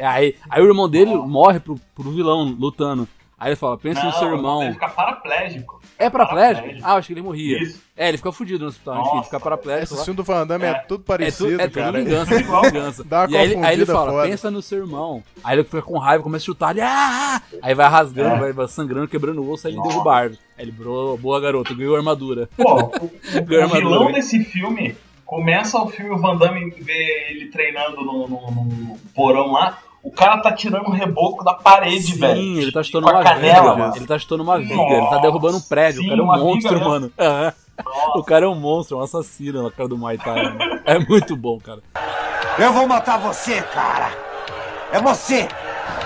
Aí, 0.00 0.36
aí 0.48 0.62
o 0.62 0.66
irmão 0.66 0.88
dele 0.88 1.14
morre 1.14 1.58
pro, 1.60 1.78
pro 1.94 2.10
vilão 2.10 2.44
lutando. 2.58 3.06
Aí 3.38 3.50
ele 3.50 3.56
fala: 3.56 3.76
Pensa 3.76 4.00
no 4.00 4.10
Não, 4.10 4.18
seu 4.18 4.28
irmão. 4.34 4.62
Ele 4.62 4.72
fica 4.74 4.88
paraplégico. 4.88 5.79
É 6.00 6.08
paraplégico? 6.10 6.68
Ah, 6.82 6.92
eu 6.92 6.96
acho 6.96 7.06
que 7.08 7.12
ele 7.12 7.22
morria. 7.22 7.62
Isso. 7.62 7.80
É, 7.96 8.08
ele 8.08 8.16
fica 8.16 8.32
fudido 8.32 8.60
no 8.64 8.68
hospital, 8.70 9.06
enfim, 9.06 9.24
fica 9.24 9.38
paraplégico. 9.38 9.84
Esse 9.92 9.98
lá. 9.98 10.04
filme 10.04 10.16
do 10.16 10.24
Van 10.24 10.46
Damme 10.46 10.64
é, 10.64 10.68
É. 10.70 10.74
tudo 10.74 11.02
É, 11.02 11.06
parecido, 11.06 11.60
é 11.60 11.68
tudo 11.68 11.74
cara. 11.74 11.98
vingança, 12.02 12.34
é 12.34 12.42
tudo 12.42 12.62
vingança. 12.62 13.04
Dá 13.04 13.20
uma 13.20 13.30
e 13.30 13.36
aí, 13.36 13.52
ele- 13.52 13.64
aí 13.66 13.74
ele 13.74 13.86
fala, 13.86 14.10
foda. 14.12 14.28
pensa 14.28 14.50
no 14.50 14.62
seu 14.62 14.78
irmão. 14.78 15.22
Aí 15.44 15.56
ele 15.58 15.64
fica 15.64 15.82
com 15.82 15.98
raiva, 15.98 16.22
começa 16.24 16.42
a 16.42 16.46
chutar, 16.46 16.70
ele, 16.70 16.80
ah! 16.80 17.42
Aí 17.62 17.74
vai 17.74 17.88
rasgando, 17.88 18.46
É. 18.46 18.52
vai, 18.52 18.66
sangrando, 18.68 19.06
quebrando 19.06 19.42
o 19.42 19.50
osso, 19.50 19.66
aí 19.66 19.72
ele 19.72 19.78
Nossa. 19.78 19.90
derruba 19.90 20.12
a 20.12 20.16
árvore. 20.16 20.40
Aí 20.58 20.64
ele, 20.64 20.72
bro, 20.72 21.18
boa 21.18 21.38
garoto, 21.40 21.74
ganhou 21.76 21.94
armadura. 21.94 22.48
Pô, 22.56 22.74
o, 22.74 22.76
o, 23.04 23.10
o 23.42 23.44
vilão 23.46 23.64
armadura. 23.64 24.12
desse 24.14 24.42
filme 24.42 24.96
começa 25.26 25.78
o 25.80 25.88
filme, 25.88 26.10
o 26.10 26.18
Van 26.18 26.36
Damme 26.36 26.70
vê 26.80 27.28
ele 27.30 27.46
treinando 27.50 27.96
no, 28.02 28.26
no- 28.26 28.50
no 28.50 28.98
porão 29.14 29.52
lá. 29.52 29.78
O 30.02 30.10
cara 30.10 30.38
tá 30.38 30.52
tirando 30.52 30.86
um 30.88 30.92
reboco 30.92 31.44
da 31.44 31.52
parede, 31.54 32.12
Sim, 32.12 32.18
velho. 32.20 32.40
ele 32.60 32.72
tá 32.72 32.82
chutando 32.82 33.06
uma 33.08 33.22
canela, 33.22 33.70
viga. 33.72 33.76
mano. 33.76 33.96
Ele 33.96 34.06
tá 34.06 34.18
chutando 34.18 34.42
uma 34.42 34.58
viga, 34.58 34.72
ele 34.74 35.10
tá 35.10 35.18
derrubando 35.18 35.58
um 35.58 35.60
prédio. 35.60 36.00
Sim, 36.02 36.06
o 36.06 36.10
cara 36.10 36.20
é 36.20 36.24
um 36.24 36.44
monstro, 36.44 36.80
mano. 36.80 37.12
Nossa. 37.16 37.54
O 38.14 38.22
cara 38.22 38.44
é 38.44 38.48
um 38.48 38.54
monstro, 38.54 38.98
é 38.98 39.00
um 39.00 39.04
assassino 39.04 39.62
na 39.62 39.70
cara 39.70 39.88
do 39.88 39.96
Muay 39.96 40.18
Thai. 40.18 40.42
mano. 40.42 40.80
É 40.84 40.98
muito 40.98 41.34
bom, 41.34 41.58
cara. 41.58 41.80
Eu 42.58 42.74
vou 42.74 42.86
matar 42.86 43.18
você, 43.18 43.62
cara. 43.62 44.10
É 44.92 45.00
você. 45.00 45.48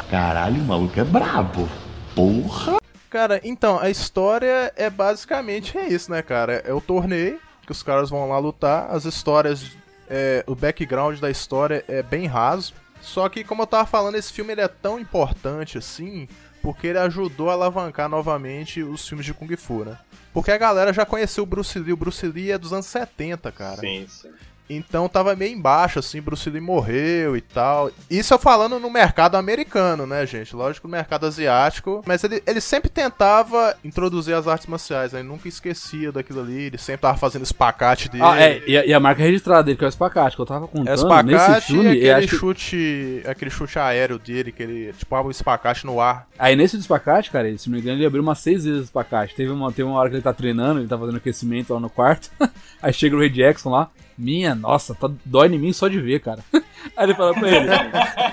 Caralho, 0.08 0.60
o 0.60 0.64
maluco 0.64 1.00
é 1.00 1.02
brabo. 1.02 1.68
Porra. 2.14 2.76
Cara, 3.10 3.40
então, 3.42 3.78
a 3.80 3.90
história 3.90 4.72
é 4.76 4.88
basicamente 4.88 5.76
é 5.76 5.88
isso, 5.88 6.12
né, 6.12 6.22
cara? 6.22 6.62
É 6.64 6.72
o 6.72 6.80
torneio 6.80 7.40
que 7.66 7.72
os 7.72 7.82
caras 7.82 8.08
vão 8.10 8.28
lá 8.28 8.38
lutar, 8.38 8.88
as 8.90 9.04
histórias, 9.04 9.72
é, 10.08 10.44
o 10.46 10.54
background 10.54 11.18
da 11.18 11.30
história 11.30 11.84
é 11.88 12.02
bem 12.02 12.26
raso. 12.26 12.72
Só 13.04 13.28
que, 13.28 13.44
como 13.44 13.62
eu 13.62 13.66
tava 13.66 13.86
falando, 13.86 14.14
esse 14.16 14.32
filme 14.32 14.52
ele 14.52 14.62
é 14.62 14.68
tão 14.68 14.98
importante 14.98 15.76
assim, 15.76 16.26
porque 16.62 16.86
ele 16.86 16.98
ajudou 16.98 17.50
a 17.50 17.52
alavancar 17.52 18.08
novamente 18.08 18.82
os 18.82 19.06
filmes 19.06 19.26
de 19.26 19.34
Kung 19.34 19.54
Fu, 19.56 19.84
né? 19.84 19.98
Porque 20.32 20.50
a 20.50 20.56
galera 20.56 20.92
já 20.92 21.04
conheceu 21.04 21.44
o 21.44 21.46
Bruce 21.46 21.78
Lee, 21.78 21.92
o 21.92 21.96
Bruce 21.96 22.26
Lee 22.26 22.50
é 22.50 22.58
dos 22.58 22.72
anos 22.72 22.86
70, 22.86 23.52
cara. 23.52 23.76
Sim, 23.76 24.06
sim. 24.08 24.32
Então 24.68 25.08
tava 25.08 25.36
meio 25.36 25.52
embaixo, 25.54 25.98
assim, 25.98 26.20
Bruce 26.20 26.48
Lee 26.48 26.60
morreu 26.60 27.36
e 27.36 27.40
tal. 27.40 27.90
Isso 28.10 28.32
eu 28.32 28.38
falando 28.38 28.78
no 28.78 28.90
mercado 28.90 29.36
americano, 29.36 30.06
né, 30.06 30.24
gente? 30.26 30.54
Lógico, 30.56 30.88
no 30.88 30.92
mercado 30.92 31.26
asiático. 31.26 32.02
Mas 32.06 32.24
ele, 32.24 32.42
ele 32.46 32.60
sempre 32.60 32.88
tentava 32.90 33.76
introduzir 33.84 34.34
as 34.34 34.48
artes 34.48 34.66
marciais, 34.66 35.12
né? 35.12 35.20
Ele 35.20 35.28
nunca 35.28 35.48
esquecia 35.48 36.10
daquilo 36.10 36.40
ali. 36.40 36.62
Ele 36.64 36.78
sempre 36.78 37.02
tava 37.02 37.18
fazendo 37.18 37.42
espacate 37.42 38.08
dele. 38.08 38.24
Ah, 38.24 38.40
é, 38.40 38.62
e 38.66 38.76
a, 38.76 38.86
e 38.86 38.94
a 38.94 39.00
marca 39.00 39.22
registrada 39.22 39.64
dele, 39.64 39.76
que 39.76 39.84
é 39.84 39.86
o 39.86 39.88
espacate, 39.88 40.36
que 40.36 40.42
eu 40.42 40.46
tava 40.46 40.64
É 40.64 40.68
contando 40.68 40.88
o 40.88 40.94
espacate 40.94 41.54
nesse 41.54 41.66
filme. 41.66 41.94
e 41.94 42.10
aquele 42.10 42.24
acho 42.26 42.36
chute. 42.36 43.22
Aquele 43.26 43.50
chute 43.50 43.78
aéreo 43.78 44.18
dele, 44.18 44.50
que 44.52 44.62
ele, 44.62 44.92
tipo, 44.94 45.14
abre 45.14 45.28
o 45.28 45.30
espacate 45.30 45.84
no 45.84 46.00
ar. 46.00 46.26
Aí 46.38 46.56
nesse 46.56 46.76
do 46.76 46.80
espacate, 46.80 47.30
cara, 47.30 47.48
ele, 47.48 47.58
se 47.58 47.68
não 47.68 47.74
me 47.76 47.80
engano, 47.82 47.98
ele 47.98 48.06
abriu 48.06 48.22
umas 48.22 48.38
seis 48.38 48.64
vezes 48.64 48.80
o 48.80 48.84
espacate. 48.84 49.34
Teve 49.34 49.50
uma, 49.50 49.70
teve 49.70 49.84
uma 49.84 49.98
hora 49.98 50.08
que 50.08 50.16
ele 50.16 50.22
tá 50.22 50.32
treinando, 50.32 50.80
ele 50.80 50.88
tá 50.88 50.98
fazendo 50.98 51.16
aquecimento 51.16 51.72
lá 51.74 51.80
no 51.80 51.90
quarto. 51.90 52.30
Aí 52.82 52.92
chega 52.92 53.14
o 53.14 53.18
Ray 53.18 53.30
Jackson 53.30 53.70
lá. 53.70 53.90
Minha 54.16 54.54
nossa, 54.54 54.94
tá, 54.94 55.10
dói 55.24 55.48
em 55.48 55.58
mim 55.58 55.72
só 55.72 55.88
de 55.88 56.00
ver, 56.00 56.20
cara. 56.20 56.40
Aí 56.96 57.06
ele 57.06 57.14
fala 57.14 57.34
pra 57.34 57.48
ele. 57.48 57.68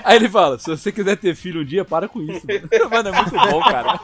Aí 0.04 0.16
ele 0.16 0.28
fala: 0.28 0.58
se 0.58 0.66
você 0.66 0.92
quiser 0.92 1.16
ter 1.16 1.34
filho 1.34 1.62
um 1.62 1.64
dia, 1.64 1.84
para 1.84 2.08
com 2.08 2.20
isso. 2.20 2.46
Mano, 2.46 2.90
mano 2.90 3.08
é 3.08 3.12
muito 3.12 3.30
bom, 3.30 3.60
cara. 3.60 4.00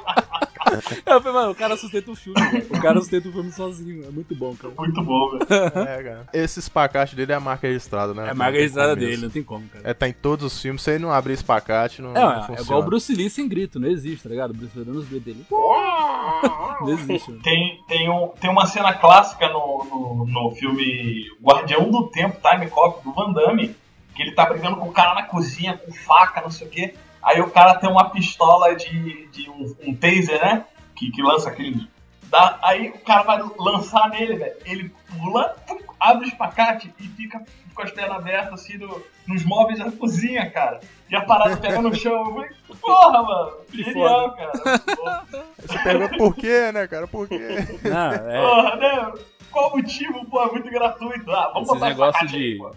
Eu 1.07 1.21
falei, 1.21 1.33
mano, 1.39 1.53
o 1.53 1.55
cara 1.55 1.77
sustenta 1.77 2.11
o 2.11 2.15
filme, 2.15 2.41
cara. 2.41 2.65
O 2.71 2.81
cara 2.81 3.01
sustenta 3.01 3.29
o 3.29 3.33
filme 3.33 3.53
sozinho. 3.53 4.05
É 4.07 4.11
muito 4.11 4.35
bom, 4.35 4.55
cara. 4.55 4.75
Muito 4.77 5.03
bom, 5.03 5.31
velho. 5.31 5.47
É, 5.51 6.03
cara. 6.03 6.27
Esse 6.33 6.59
espacate 6.59 7.15
dele 7.17 7.33
é 7.33 7.35
a 7.35 7.41
marca 7.41 7.67
registrada, 7.67 8.15
né? 8.15 8.27
É 8.27 8.31
a 8.31 8.35
marca 8.35 8.59
registrada 8.59 8.95
dele, 8.97 9.23
não 9.23 9.31
tem 9.31 9.43
como, 9.43 9.67
cara. 9.69 9.89
É, 9.89 9.95
tá 9.95 10.09
em 10.09 10.13
todos 10.13 10.45
os 10.45 10.61
filmes. 10.61 10.83
Se 10.83 10.91
ele 10.93 11.03
não 11.03 11.13
abrir 11.13 11.35
espacate, 11.35 12.03
não, 12.03 12.11
É, 12.11 12.21
não 12.21 12.31
é, 12.33 12.37
funciona. 12.39 12.61
é 12.61 12.63
igual 12.63 12.81
o 12.81 12.85
Bruce 12.85 13.15
Lee 13.15 13.31
sem 13.31 13.49
grito, 13.49 13.79
não 13.81 13.89
existe, 13.89 14.23
tá 14.25 14.29
ligado? 14.29 14.51
O 14.51 14.55
Bruce 14.55 14.77
Lee 14.77 14.85
dando 14.85 14.99
os 14.99 15.09
gritos 15.09 15.25
dele. 15.25 15.47
Não 16.81 16.91
existe, 16.91 17.31
mano. 17.31 17.43
Tem, 17.43 17.83
tem, 17.89 18.09
um, 18.09 18.29
tem 18.41 18.49
uma 18.49 18.65
cena 18.67 18.95
clássica 18.95 19.49
no, 19.49 19.85
no, 19.91 20.27
no 20.27 20.51
filme 20.55 21.27
Guardião 21.43 21.91
do 21.91 22.09
Tempo, 22.09 22.39
Time 22.41 22.71
Cop, 22.71 23.03
do 23.03 23.13
Van 23.13 23.33
Damme, 23.33 23.75
que 24.15 24.23
ele 24.23 24.33
tá 24.33 24.47
brigando 24.47 24.77
com 24.77 24.89
o 24.89 24.93
cara 24.93 25.15
na 25.15 25.25
cozinha, 25.25 25.77
com 25.77 25.93
faca, 25.93 26.41
não 26.41 26.51
sei 26.51 26.67
o 26.67 26.71
quê. 26.71 26.95
Aí 27.29 27.41
o 27.41 27.51
cara 27.51 27.75
tem 27.75 27.91
uma 27.91 28.09
pistola 28.11 28.75
de, 28.75 29.27
de 29.29 29.51
um, 29.51 29.75
um 29.87 29.95
taser, 29.95 30.41
né? 30.43 30.65
Que, 30.97 31.11
que 31.11 31.23
lança 31.23 31.49
aquele. 31.51 31.87
Dá, 32.25 32.59
aí 32.63 32.89
o 32.89 32.99
cara 33.01 33.23
vai 33.23 33.39
lançar 33.59 34.09
nele, 34.11 34.37
velho. 34.37 34.57
Ele 34.65 34.95
pula, 35.19 35.57
abre 36.01 36.25
o 36.25 36.29
espacate 36.29 36.93
e 36.99 37.09
fica 37.09 37.43
com 37.75 37.83
as 37.83 37.91
pernas 37.91 38.17
abertas 38.19 38.55
assim 38.61 38.77
no- 38.77 39.03
nos 39.27 39.45
móveis 39.45 39.79
da 39.79 39.91
cozinha, 39.93 40.51
cara. 40.51 40.81
E 41.11 41.15
a 41.17 41.21
parada 41.23 41.57
pega 41.57 41.81
no 41.81 41.95
chão. 41.95 42.13
Eu 42.27 42.35
falei, 42.35 42.51
porra, 42.81 43.23
mano. 43.23 43.53
Que 43.71 43.83
Genial, 43.85 44.37
foda. 44.37 44.37
cara. 44.37 44.79
Porra. 44.97 45.27
Você 45.59 45.79
pergunta 45.79 46.17
por 46.17 46.35
quê, 46.35 46.73
né, 46.73 46.87
cara? 46.89 47.07
Por 47.07 47.29
quê? 47.29 47.39
Não, 47.85 48.13
é. 48.13 48.41
Porra, 48.43 48.77
né? 48.77 49.13
Qual 49.51 49.73
o 49.73 49.77
motivo? 49.77 50.25
Pô, 50.27 50.43
é 50.43 50.51
muito 50.53 50.71
gratuito. 50.71 51.31
Ah, 51.31 51.51
vamos 51.55 51.69
Esses 51.71 51.97
botar 51.97 52.19
aí, 52.21 52.27
de. 52.27 52.57
pô. 52.59 52.71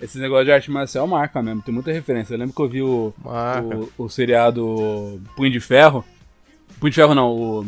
Esse 0.00 0.18
negócio 0.18 0.44
de 0.44 0.52
arte 0.52 0.70
marcial 0.70 1.06
marca 1.06 1.42
mesmo, 1.42 1.60
tem 1.62 1.74
muita 1.74 1.90
referência. 1.92 2.34
Eu 2.34 2.38
lembro 2.38 2.54
que 2.54 2.62
eu 2.62 2.68
vi 2.68 2.82
o, 2.82 3.12
o, 3.98 4.04
o 4.04 4.08
seriado 4.08 5.20
Punho 5.36 5.50
de 5.50 5.58
Ferro. 5.60 6.04
Punho 6.78 6.90
de 6.90 6.94
Ferro 6.96 7.14
não, 7.14 7.30
o, 7.32 7.60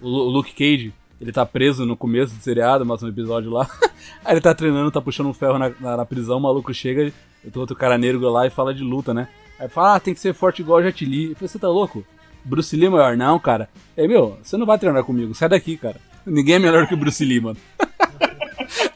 o 0.00 0.08
Lu- 0.08 0.26
o 0.26 0.30
Luke 0.30 0.52
Cage. 0.52 0.92
Ele 1.20 1.32
tá 1.32 1.44
preso 1.46 1.84
no 1.86 1.96
começo 1.96 2.34
do 2.34 2.40
seriado, 2.42 2.84
mais 2.86 3.02
um 3.02 3.08
episódio 3.08 3.50
lá. 3.50 3.68
Aí 4.24 4.34
ele 4.34 4.40
tá 4.40 4.54
treinando, 4.54 4.90
tá 4.90 5.00
puxando 5.00 5.28
um 5.28 5.34
ferro 5.34 5.58
na, 5.58 5.70
na, 5.80 5.96
na 5.98 6.04
prisão, 6.04 6.38
o 6.38 6.40
maluco 6.40 6.72
chega, 6.72 7.12
tem 7.42 7.52
outro 7.60 7.74
cara 7.76 7.98
negro 7.98 8.20
lá 8.30 8.46
e 8.46 8.50
fala 8.50 8.72
de 8.74 8.82
luta, 8.84 9.12
né? 9.12 9.28
Aí 9.58 9.68
fala, 9.68 9.96
ah, 9.96 10.00
tem 10.00 10.14
que 10.14 10.20
ser 10.20 10.32
forte 10.32 10.62
igual 10.62 10.78
o 10.78 10.82
Jet 10.82 11.04
Li. 11.04 11.30
Eu 11.30 11.34
falei, 11.34 11.48
você 11.48 11.58
tá 11.58 11.68
louco? 11.68 12.04
Bruce 12.44 12.74
Lee 12.76 12.86
é 12.86 12.90
maior? 12.90 13.16
Não, 13.16 13.36
cara. 13.38 13.68
Aí, 13.96 14.06
meu, 14.06 14.38
você 14.42 14.56
não 14.56 14.64
vai 14.66 14.78
treinar 14.78 15.02
comigo, 15.04 15.34
sai 15.34 15.48
daqui, 15.48 15.76
cara. 15.76 15.96
Ninguém 16.24 16.54
é 16.54 16.58
melhor 16.60 16.86
que 16.86 16.94
o 16.94 16.96
Bruce 16.96 17.24
Lee, 17.24 17.40
mano. 17.40 17.58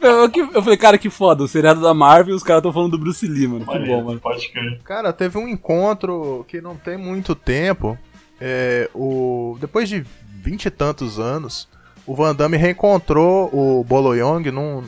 Eu, 0.00 0.28
que- 0.30 0.40
eu 0.40 0.62
falei, 0.62 0.76
cara, 0.76 0.98
que 0.98 1.08
foda, 1.10 1.42
o 1.44 1.48
seriado 1.48 1.80
da 1.80 1.94
Marvel 1.94 2.34
e 2.34 2.36
os 2.36 2.42
caras 2.42 2.62
tão 2.62 2.72
falando 2.72 2.92
do 2.92 2.98
Bruce 2.98 3.26
Lee, 3.26 3.46
mano. 3.48 3.66
Que 3.66 3.78
bom, 3.78 4.02
mano. 4.04 4.20
Pode 4.20 4.48
crer. 4.50 4.80
Cara, 4.84 5.12
teve 5.12 5.38
um 5.38 5.48
encontro 5.48 6.44
que 6.48 6.60
não 6.60 6.76
tem 6.76 6.96
muito 6.96 7.34
tempo. 7.34 7.96
É, 8.40 8.90
o... 8.94 9.56
Depois 9.60 9.88
de 9.88 10.04
vinte 10.42 10.66
e 10.66 10.70
tantos 10.70 11.18
anos, 11.20 11.68
o 12.06 12.14
Van 12.14 12.34
Damme 12.34 12.56
reencontrou 12.56 13.48
o 13.52 13.84
Bolo 13.84 14.14
Young 14.14 14.50
num, 14.50 14.82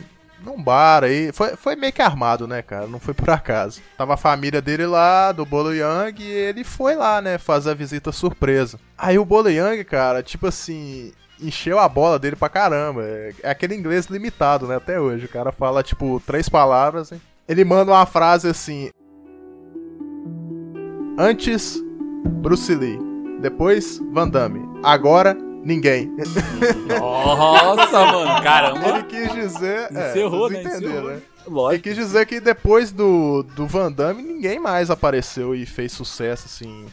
num 0.45 0.61
bar 0.61 1.03
aí. 1.03 1.31
Foi, 1.33 1.55
foi 1.55 1.75
meio 1.75 1.91
que 1.91 2.01
armado, 2.01 2.47
né, 2.47 2.61
cara? 2.61 2.87
Não 2.87 2.99
foi 2.99 3.13
por 3.13 3.29
acaso. 3.29 3.81
Tava 3.97 4.13
a 4.13 4.17
família 4.17 4.61
dele 4.61 4.85
lá, 4.85 5.31
do 5.31 5.45
Bolo 5.45 5.73
Young, 5.73 6.13
e 6.19 6.23
ele 6.31 6.63
foi 6.63 6.95
lá, 6.95 7.21
né, 7.21 7.37
fazer 7.37 7.71
a 7.71 7.73
visita 7.73 8.11
surpresa. 8.11 8.79
Aí 8.97 9.17
o 9.19 9.25
Bolo 9.25 9.49
Young, 9.49 9.83
cara, 9.83 10.21
tipo 10.23 10.47
assim. 10.47 11.11
Encheu 11.41 11.77
a 11.79 11.89
bola 11.89 12.17
dele 12.17 12.37
pra 12.37 12.47
caramba. 12.47 13.03
É 13.03 13.33
é 13.43 13.49
aquele 13.49 13.75
inglês 13.75 14.05
limitado, 14.05 14.67
né? 14.67 14.77
Até 14.77 15.01
hoje. 15.01 15.25
O 15.25 15.29
cara 15.29 15.51
fala, 15.51 15.83
tipo, 15.83 16.21
três 16.25 16.47
palavras. 16.47 17.11
hein? 17.11 17.21
Ele 17.45 17.65
manda 17.65 17.91
uma 17.91 18.05
frase 18.05 18.47
assim: 18.47 18.89
Antes, 21.17 21.81
Bruce 22.41 22.73
Lee. 22.73 22.99
Depois, 23.41 23.99
Van 24.11 24.29
Damme. 24.29 24.61
Agora, 24.83 25.35
ninguém. 25.65 26.09
Nossa, 26.99 28.05
mano, 28.05 28.41
caramba. 28.43 28.87
Ele 28.87 29.03
quis 29.03 29.33
dizer. 29.33 29.89
é, 29.93 30.09
Encerrou, 30.11 30.49
vocês 30.49 30.63
né? 30.63 30.75
Encerrou. 30.77 31.09
né? 31.11 31.21
Lógico. 31.47 31.73
Ele 31.87 31.95
quis 31.95 31.95
dizer 32.05 32.25
que 32.25 32.39
depois 32.39 32.91
do, 32.91 33.43
do 33.55 33.67
Van 33.67 33.91
Damme, 33.91 34.23
ninguém 34.23 34.59
mais 34.59 34.89
apareceu 34.89 35.53
e 35.53 35.65
fez 35.65 35.91
sucesso, 35.91 36.45
assim, 36.47 36.85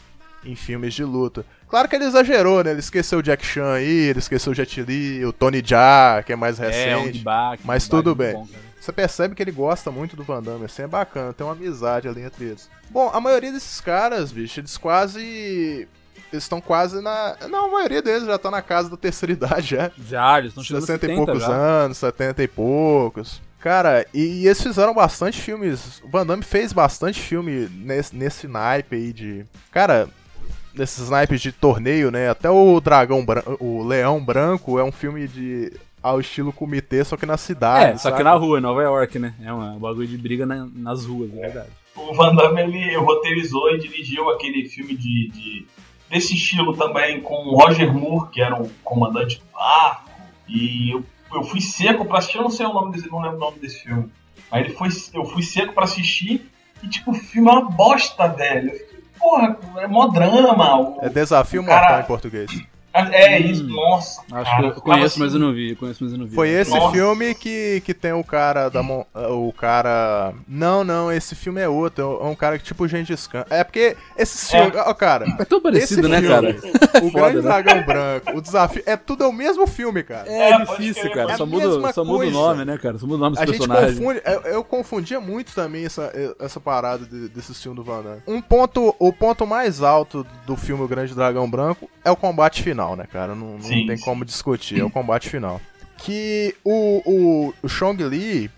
em 0.45 0.55
filmes 0.55 0.93
de 0.93 1.03
luta. 1.03 1.45
Claro 1.67 1.87
que 1.89 1.95
ele 1.95 2.05
exagerou, 2.05 2.63
né? 2.63 2.71
Ele 2.71 2.79
esqueceu 2.79 3.19
o 3.19 3.23
Jack 3.23 3.43
Chan 3.45 3.73
aí, 3.73 3.87
ele 4.09 4.19
esqueceu 4.19 4.51
o 4.51 4.55
Jet 4.55 4.81
Li, 4.83 5.25
o 5.25 5.33
Tony 5.33 5.61
Jaa, 5.65 6.21
que 6.23 6.31
é 6.33 6.35
mais 6.35 6.59
É, 6.59 6.67
recente. 6.67 7.19
Bach, 7.19 7.59
mas 7.63 7.87
Bach 7.87 7.89
tudo 7.89 8.11
é 8.11 8.15
bem. 8.27 8.33
bom. 8.33 8.47
Você 8.79 8.91
percebe 8.91 9.33
que 9.33 9.41
ele 9.41 9.51
gosta 9.51 9.89
muito 9.89 10.15
do 10.15 10.23
Van 10.23 10.43
Damme, 10.43 10.65
assim, 10.65 10.81
é 10.83 10.87
bacana, 10.87 11.31
tem 11.33 11.47
uma 11.47 11.53
amizade 11.53 12.07
ali 12.07 12.21
entre 12.21 12.45
eles. 12.45 12.69
Bom, 12.91 13.09
a 13.13 13.19
maioria 13.21 13.51
desses 13.51 13.79
caras, 13.81 14.31
bicho, 14.31 14.59
eles 14.59 14.77
quase. 14.77 15.87
Eles 16.33 16.43
estão 16.43 16.59
quase 16.59 16.99
na. 17.01 17.35
Não, 17.49 17.67
a 17.67 17.71
maioria 17.71 18.01
deles 18.01 18.25
já 18.25 18.37
tá 18.37 18.49
na 18.49 18.61
casa 18.61 18.89
da 18.89 18.97
terceira 18.97 19.31
idade 19.33 19.67
já. 19.75 19.91
Já, 19.97 20.39
eles 20.39 20.49
estão 20.49 20.63
chegando 20.63 20.85
60 20.85 21.05
a 21.05 21.09
e 21.09 21.15
70 21.15 21.25
poucos 21.25 21.43
já. 21.43 21.49
anos, 21.53 21.97
70 21.97 22.43
e 22.43 22.47
poucos. 22.47 23.41
Cara, 23.59 24.05
e, 24.13 24.41
e 24.41 24.45
eles 24.47 24.61
fizeram 24.61 24.93
bastante 24.93 25.39
filmes. 25.39 26.01
O 26.03 26.09
Van 26.09 26.25
Damme 26.25 26.43
fez 26.43 26.73
bastante 26.73 27.19
filme 27.21 27.69
nesse, 27.71 28.15
nesse 28.15 28.47
naipe 28.47 28.95
aí 28.95 29.13
de. 29.13 29.45
Cara, 29.71 30.09
nesses 30.73 31.09
naipes 31.09 31.39
de 31.39 31.51
torneio, 31.51 32.11
né? 32.11 32.29
Até 32.29 32.49
o 32.49 32.81
Dragão 32.81 33.23
Branco. 33.25 33.55
O 33.63 33.83
Leão 33.85 34.19
Branco 34.23 34.77
é 34.79 34.83
um 34.83 34.91
filme 34.91 35.27
de. 35.27 35.71
ao 36.01 36.19
estilo 36.19 36.51
comitê, 36.51 37.03
só 37.05 37.15
que 37.15 37.25
na 37.25 37.37
cidade. 37.37 37.91
É, 37.93 37.97
só 37.97 38.09
que 38.09 38.17
sabe? 38.17 38.23
na 38.23 38.33
rua, 38.33 38.57
em 38.57 38.61
Nova 38.61 38.81
York, 38.81 39.17
né? 39.19 39.33
É 39.41 39.53
um 39.53 39.79
bagulho 39.79 40.07
de 40.07 40.17
briga 40.17 40.45
na- 40.45 40.67
nas 40.73 41.05
ruas, 41.05 41.31
é 41.37 41.39
verdade. 41.41 41.69
O 41.95 42.13
Van 42.15 42.35
Damme 42.35 42.59
ele 42.63 42.97
roteirizou 42.97 43.69
e 43.75 43.77
dirigiu 43.79 44.27
aquele 44.31 44.67
filme 44.67 44.95
de, 44.95 45.29
de- 45.29 45.65
desse 46.13 46.35
estilo 46.35 46.77
também 46.77 47.19
com 47.21 47.33
o 47.33 47.55
Roger 47.57 47.91
Moore, 47.91 48.29
que 48.29 48.39
era 48.41 48.61
o 48.61 48.69
comandante 48.83 49.39
do 49.39 49.45
barco. 49.51 50.09
E 50.47 50.91
eu, 50.93 51.03
eu 51.33 51.43
fui 51.43 51.59
seco 51.59 52.05
pra 52.05 52.19
assistir, 52.19 52.37
eu 52.37 52.43
não 52.43 52.51
sei 52.51 52.65
o 52.67 52.73
nome 52.73 52.91
desse, 52.91 53.09
não 53.11 53.19
lembro 53.19 53.37
o 53.37 53.39
nome 53.39 53.59
desse 53.59 53.79
filme. 53.83 54.11
Mas 54.51 54.65
ele 54.65 54.75
foi, 54.75 54.89
eu 55.13 55.25
fui 55.25 55.41
seco 55.41 55.73
pra 55.73 55.85
assistir 55.85 56.49
e 56.83 56.87
tipo, 56.87 57.11
o 57.11 57.15
filme 57.15 57.49
é 57.49 57.51
uma 57.51 57.69
bosta, 57.69 58.27
velho. 58.27 58.69
Eu 58.69 58.77
fiquei, 58.77 59.03
Porra, 59.19 59.57
é 59.77 59.87
mó 59.87 60.07
drama. 60.07 60.79
o- 60.79 60.99
É 61.01 61.09
Desafio 61.09 61.61
o 61.61 61.65
cara- 61.65 61.81
Mortal 61.81 61.99
em 62.01 62.03
português. 62.05 62.51
É 62.93 63.39
isso, 63.39 63.63
nossa. 63.63 64.21
Hum. 64.21 64.35
Acho 64.35 64.51
cara, 64.51 64.71
que 64.71 64.77
eu 64.77 64.81
conheço, 64.81 65.05
assim, 65.05 65.19
mas 65.19 65.33
eu 65.33 65.39
não 65.39 65.51
vi. 65.53 65.75
Conheço, 65.75 66.03
mas 66.03 66.13
eu 66.13 66.19
não 66.19 66.27
vi. 66.27 66.35
Foi 66.35 66.49
esse 66.49 66.71
Nossa. 66.71 66.91
filme 66.91 67.33
que, 67.33 67.81
que 67.83 67.93
tem 67.93 68.13
o 68.13 68.23
cara 68.23 68.69
da 68.69 68.83
mon- 68.83 69.05
o 69.15 69.51
cara 69.53 70.33
Não, 70.47 70.83
não, 70.83 71.11
esse 71.11 71.33
filme 71.35 71.59
é 71.59 71.67
outro, 71.67 72.19
é 72.21 72.25
um 72.25 72.35
cara 72.35 72.57
que 72.59 72.63
tipo 72.63 72.87
Gengis 72.87 73.25
Khan. 73.25 73.45
É 73.49 73.63
porque 73.63 73.97
esse 74.17 74.51
filme, 74.51 74.71
ó, 74.77 74.93
cara, 74.93 75.25
É 75.39 75.45
tão 75.45 75.59
parecido, 75.59 76.07
né, 76.07 76.21
filme, 76.21 76.53
cara? 76.53 77.03
O 77.03 77.09
Foda, 77.11 77.31
Grande 77.31 77.35
né? 77.37 77.41
Dragão 77.41 77.83
Branco, 77.83 78.37
o 78.37 78.41
desafio, 78.41 78.83
é 78.85 78.95
tudo 78.95 79.23
é 79.23 79.27
o 79.27 79.33
mesmo 79.33 79.65
filme, 79.65 80.03
cara. 80.03 80.27
É, 80.29 80.51
É, 80.51 80.57
difícil, 80.65 81.09
cara. 81.11 81.31
é 81.31 81.37
Só 81.37 81.45
muda, 81.45 81.93
só 81.93 82.05
muda 82.05 82.25
o 82.27 82.31
nome, 82.31 82.63
né, 82.65 82.77
cara? 82.77 82.97
Só 82.99 83.05
muda 83.07 83.17
o 83.17 83.21
nome 83.21 83.35
dos 83.35 83.41
A 83.41 83.45
gente 83.47 83.57
personagens. 83.57 83.97
confunde, 83.97 84.21
eu, 84.25 84.41
eu 84.41 84.63
confundia 84.63 85.19
muito 85.19 85.53
também 85.55 85.85
essa, 85.85 86.11
essa 86.39 86.59
parada 86.59 87.05
de- 87.05 87.29
desse 87.29 87.53
filme 87.55 87.75
do 87.75 87.83
Van 87.83 88.01
Damme. 88.03 88.21
Um 88.27 88.39
ponto, 88.41 88.95
o 88.99 89.11
ponto 89.11 89.47
mais 89.47 89.81
alto 89.81 90.25
do 90.45 90.55
filme 90.55 90.83
O 90.83 90.87
Grande 90.87 91.15
Dragão 91.15 91.49
Branco 91.49 91.89
é 92.05 92.11
o 92.11 92.15
combate 92.15 92.61
final, 92.61 92.82
né, 92.95 93.05
cara? 93.11 93.33
Não, 93.35 93.53
não 93.53 93.61
Sim, 93.61 93.87
tem 93.87 93.97
sim. 93.97 94.03
como 94.03 94.23
discutir, 94.25 94.79
é 94.79 94.83
o 94.83 94.89
combate 94.89 95.29
final. 95.29 95.59
Que 95.97 96.55
o, 96.63 97.01
o, 97.05 97.53
o 97.63 97.67
Chong 97.69 98.01
Li, 98.03 98.49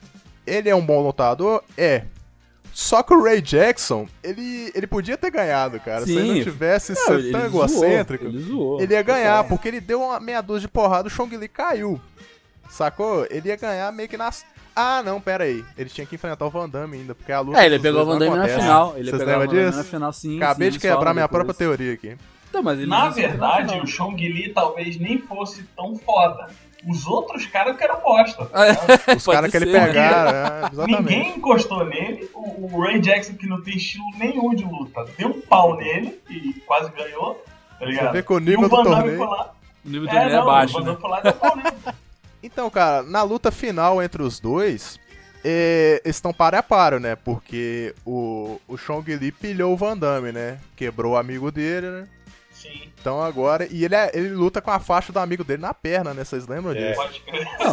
ele 0.47 0.69
é 0.69 0.75
um 0.75 0.85
bom 0.85 1.01
lutador? 1.01 1.63
É. 1.77 2.03
Só 2.73 3.01
que 3.03 3.13
o 3.13 3.23
Ray 3.23 3.41
Jackson, 3.41 4.05
ele, 4.21 4.69
ele 4.75 4.85
podia 4.87 5.15
ter 5.15 5.31
ganhado, 5.31 5.79
cara. 5.79 6.05
Se 6.05 6.11
ele 6.11 6.21
Sim. 6.21 6.35
não 6.35 6.43
tivesse 6.43 6.93
Não, 6.93 7.01
sido 7.01 7.19
ele 7.19 7.31
tão 7.31 7.45
egocêntrico, 7.45 8.25
ele 8.25 8.39
zoou. 8.39 8.81
ele 8.81 8.93
ia 8.93 9.01
ganhar, 9.01 9.43
porque 9.45 9.67
ele 9.69 9.79
deu 9.79 10.01
uma 10.01 10.19
meia 10.19 10.41
dúzia 10.41 10.61
de 10.61 10.67
porrada, 10.67 11.07
o 11.07 11.11
Chong 11.11 11.37
Li 11.37 11.47
caiu. 11.47 12.01
Sacou? 12.69 13.25
Ele 13.29 13.47
ia 13.47 13.55
ganhar 13.55 13.91
meio 13.93 14.09
que 14.09 14.17
nas. 14.17 14.43
Ah, 14.75 15.01
não, 15.01 15.21
pera 15.21 15.45
aí. 15.45 15.63
Ele 15.77 15.89
tinha 15.89 16.05
que 16.05 16.15
enfrentar 16.15 16.45
o 16.45 16.49
Van 16.49 16.67
Damme 16.67 16.97
ainda, 16.97 17.15
porque 17.15 17.31
a 17.31 17.39
luta. 17.39 17.61
É, 17.61 17.65
ele 17.65 17.79
pegou 17.79 18.01
o 18.01 18.05
Van 18.05 18.17
Damme 18.19 18.35
na 18.37 18.47
final. 18.49 18.93
Ele 18.97 19.09
Vocês 19.09 19.23
pegou 19.23 19.35
o 19.35 19.39
Van 19.39 19.45
Damme 19.47 19.65
disso? 19.67 19.77
na 19.77 19.83
final, 19.85 20.11
sim. 20.13 20.37
Acabei 20.37 20.67
sim, 20.69 20.73
de 20.73 20.79
quebrar 20.79 21.13
minha 21.13 21.27
depois. 21.27 21.43
própria 21.45 21.53
teoria 21.57 21.93
aqui. 21.93 22.17
Não, 22.61 22.87
Na 22.87 23.09
verdade, 23.09 23.79
o 23.79 23.87
Chong 23.87 24.15
Li 24.27 24.49
talvez 24.53 24.97
nem 24.99 25.17
fosse 25.19 25.63
tão 25.75 25.95
foda. 25.95 26.47
Os 26.87 27.07
outros 27.07 27.47
caras 27.47 27.75
que 27.77 27.83
eram 27.83 27.99
bosta. 27.99 28.47
Os 29.17 29.25
caras 29.25 29.49
que 29.49 29.57
ele 29.57 29.71
pegaram, 29.71 30.31
é. 30.83 30.85
Ninguém 30.85 31.35
encostou 31.37 31.83
nele. 31.83 32.29
O, 32.33 32.67
o 32.75 32.81
Ray 32.81 32.99
Jackson, 32.99 33.33
que 33.33 33.47
não 33.47 33.61
tem 33.61 33.75
estilo 33.75 34.05
nenhum 34.17 34.53
de 34.53 34.63
luta, 34.63 35.03
deu 35.17 35.29
um 35.29 35.41
pau 35.41 35.75
nele 35.77 36.19
e 36.29 36.53
quase 36.65 36.91
ganhou. 36.91 37.43
Tá 37.79 37.85
ligado? 37.85 38.13
vê 38.13 38.21
que 38.21 38.31
o 38.33 38.37
E 38.37 38.41
nível 38.41 38.69
do 38.69 38.69
Van 38.69 38.83
Damme 38.83 38.95
torneio- 38.95 39.17
foi 39.17 39.27
lá. 39.27 39.51
O 39.83 39.89
nível 39.89 40.07
do 40.07 40.09
É, 40.09 40.13
torneio 40.13 40.33
é 40.33 40.37
não, 40.39 40.45
baixo, 40.45 40.77
o 40.79 40.83
Van 40.83 40.91
né? 40.91 40.97
Lá 41.01 41.21
e. 41.91 41.95
Então, 42.45 42.69
cara, 42.69 43.01
na 43.01 43.23
luta 43.23 43.49
final 43.51 44.03
entre 44.03 44.21
os 44.21 44.39
dois, 44.39 44.99
é, 45.43 45.99
eles 46.05 46.17
estão 46.17 46.31
para 46.31 46.59
a 46.59 46.63
paro, 46.63 46.99
né? 46.99 47.15
Porque 47.15 47.95
o, 48.05 48.61
o 48.67 48.77
Chong 48.77 49.15
Li 49.15 49.31
pilhou 49.31 49.73
o 49.73 49.77
Van 49.77 49.97
Damme, 49.97 50.31
né? 50.31 50.59
Quebrou 50.75 51.13
o 51.13 51.17
amigo 51.17 51.51
dele, 51.51 51.87
né? 51.89 52.07
Então 53.05 53.21
agora. 53.21 53.67
E 53.69 53.85
ele, 53.85 53.93
é- 53.93 54.09
ele 54.15 54.29
luta 54.29 54.59
com 54.59 54.71
a 54.71 54.79
faixa 54.79 55.13
do 55.13 55.19
amigo 55.19 55.43
dele 55.43 55.61
na 55.61 55.75
perna, 55.75 56.11
né? 56.11 56.23
Vocês 56.23 56.47
lembram 56.47 56.71
É. 56.71 56.89
disso? 56.93 57.01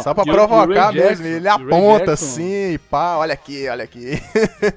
Só 0.03 0.13
pra 0.13 0.23
E 0.23 0.29
o- 0.29 0.31
o 0.31 0.35
provocar 0.35 0.93
mesmo. 0.93 1.07
Jackson- 1.09 1.23
ele 1.23 1.47
aponta 1.47 2.05
Jackson- 2.05 2.25
assim, 2.25 2.79
pá, 2.87 3.15
olha 3.17 3.33
aqui, 3.33 3.67
olha 3.67 3.83
aqui. 3.83 4.11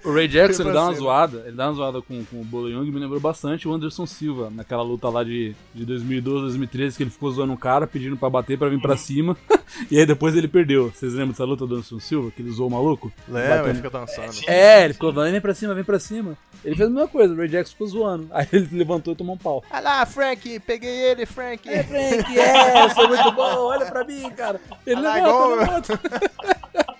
O 0.02 0.14
Ray 0.14 0.26
Jackson 0.28 0.56
Tipo 0.62 0.68
ele 0.70 0.72
dá 0.72 0.82
uma 0.84 0.90
assim, 0.92 1.00
zoada, 1.00 1.42
ele 1.46 1.54
dá 1.56 1.66
uma 1.68 1.74
zoada 1.74 2.00
com, 2.00 2.24
com 2.24 2.40
o 2.40 2.44
Bolo 2.44 2.70
Young, 2.70 2.90
me 2.90 2.98
lembrou 2.98 3.20
bastante 3.20 3.68
o 3.68 3.72
Anderson 3.74 4.06
Silva, 4.06 4.48
naquela 4.50 4.82
luta 4.82 5.10
lá 5.10 5.22
de, 5.22 5.54
de 5.74 5.84
2012, 5.84 6.40
2013, 6.44 6.96
que 6.96 7.02
ele 7.02 7.10
ficou 7.10 7.30
zoando 7.30 7.52
um 7.52 7.56
cara, 7.56 7.86
pedindo 7.86 8.16
pra 8.16 8.30
bater, 8.30 8.56
pra 8.58 8.70
vir 8.70 8.80
pra 8.80 8.96
cima, 8.96 9.36
e 9.90 9.98
aí 9.98 10.06
depois 10.06 10.34
ele 10.34 10.48
perdeu. 10.48 10.88
Vocês 10.90 11.12
lembram 11.12 11.32
dessa 11.32 11.44
luta 11.44 11.66
do 11.66 11.74
Anderson 11.74 12.00
Silva, 12.00 12.30
que 12.30 12.40
ele 12.40 12.50
zoou 12.50 12.68
o 12.70 12.72
maluco? 12.72 13.12
Lembra, 13.28 13.66
ele 13.68 13.74
fica 13.74 13.90
dançando. 13.90 14.32
É, 14.46 14.84
ele 14.86 14.94
ficou 14.94 15.12
falando, 15.12 15.32
vem 15.32 15.40
pra 15.42 15.52
cima, 15.54 15.74
vem 15.74 15.84
pra 15.84 15.98
cima. 15.98 16.34
Ele 16.64 16.74
fez 16.74 16.88
a 16.88 16.90
mesma 16.90 17.06
coisa, 17.08 17.34
o 17.34 17.36
Ray 17.36 17.48
Jackson 17.48 17.72
ficou 17.72 17.86
zoando. 17.88 18.28
Aí 18.32 18.46
ele 18.52 18.68
levantou 18.72 19.12
e 19.12 19.16
tomou 19.16 19.34
um 19.34 19.38
pau. 19.38 19.62
Olha 19.70 19.80
lá, 19.80 20.06
Frank, 20.06 20.45
peguei 20.66 20.90
ele, 21.04 21.26
Frank. 21.26 21.68
É, 21.68 21.82
Frank, 21.82 22.38
é, 22.38 22.82
eu 22.84 22.90
sou 22.90 23.08
muito 23.08 23.32
bom, 23.32 23.56
olha 23.66 23.86
pra 23.86 24.04
mim, 24.04 24.30
cara. 24.30 24.60
Ele 24.86 25.00
lá, 25.00 25.14
levanta. 25.14 26.00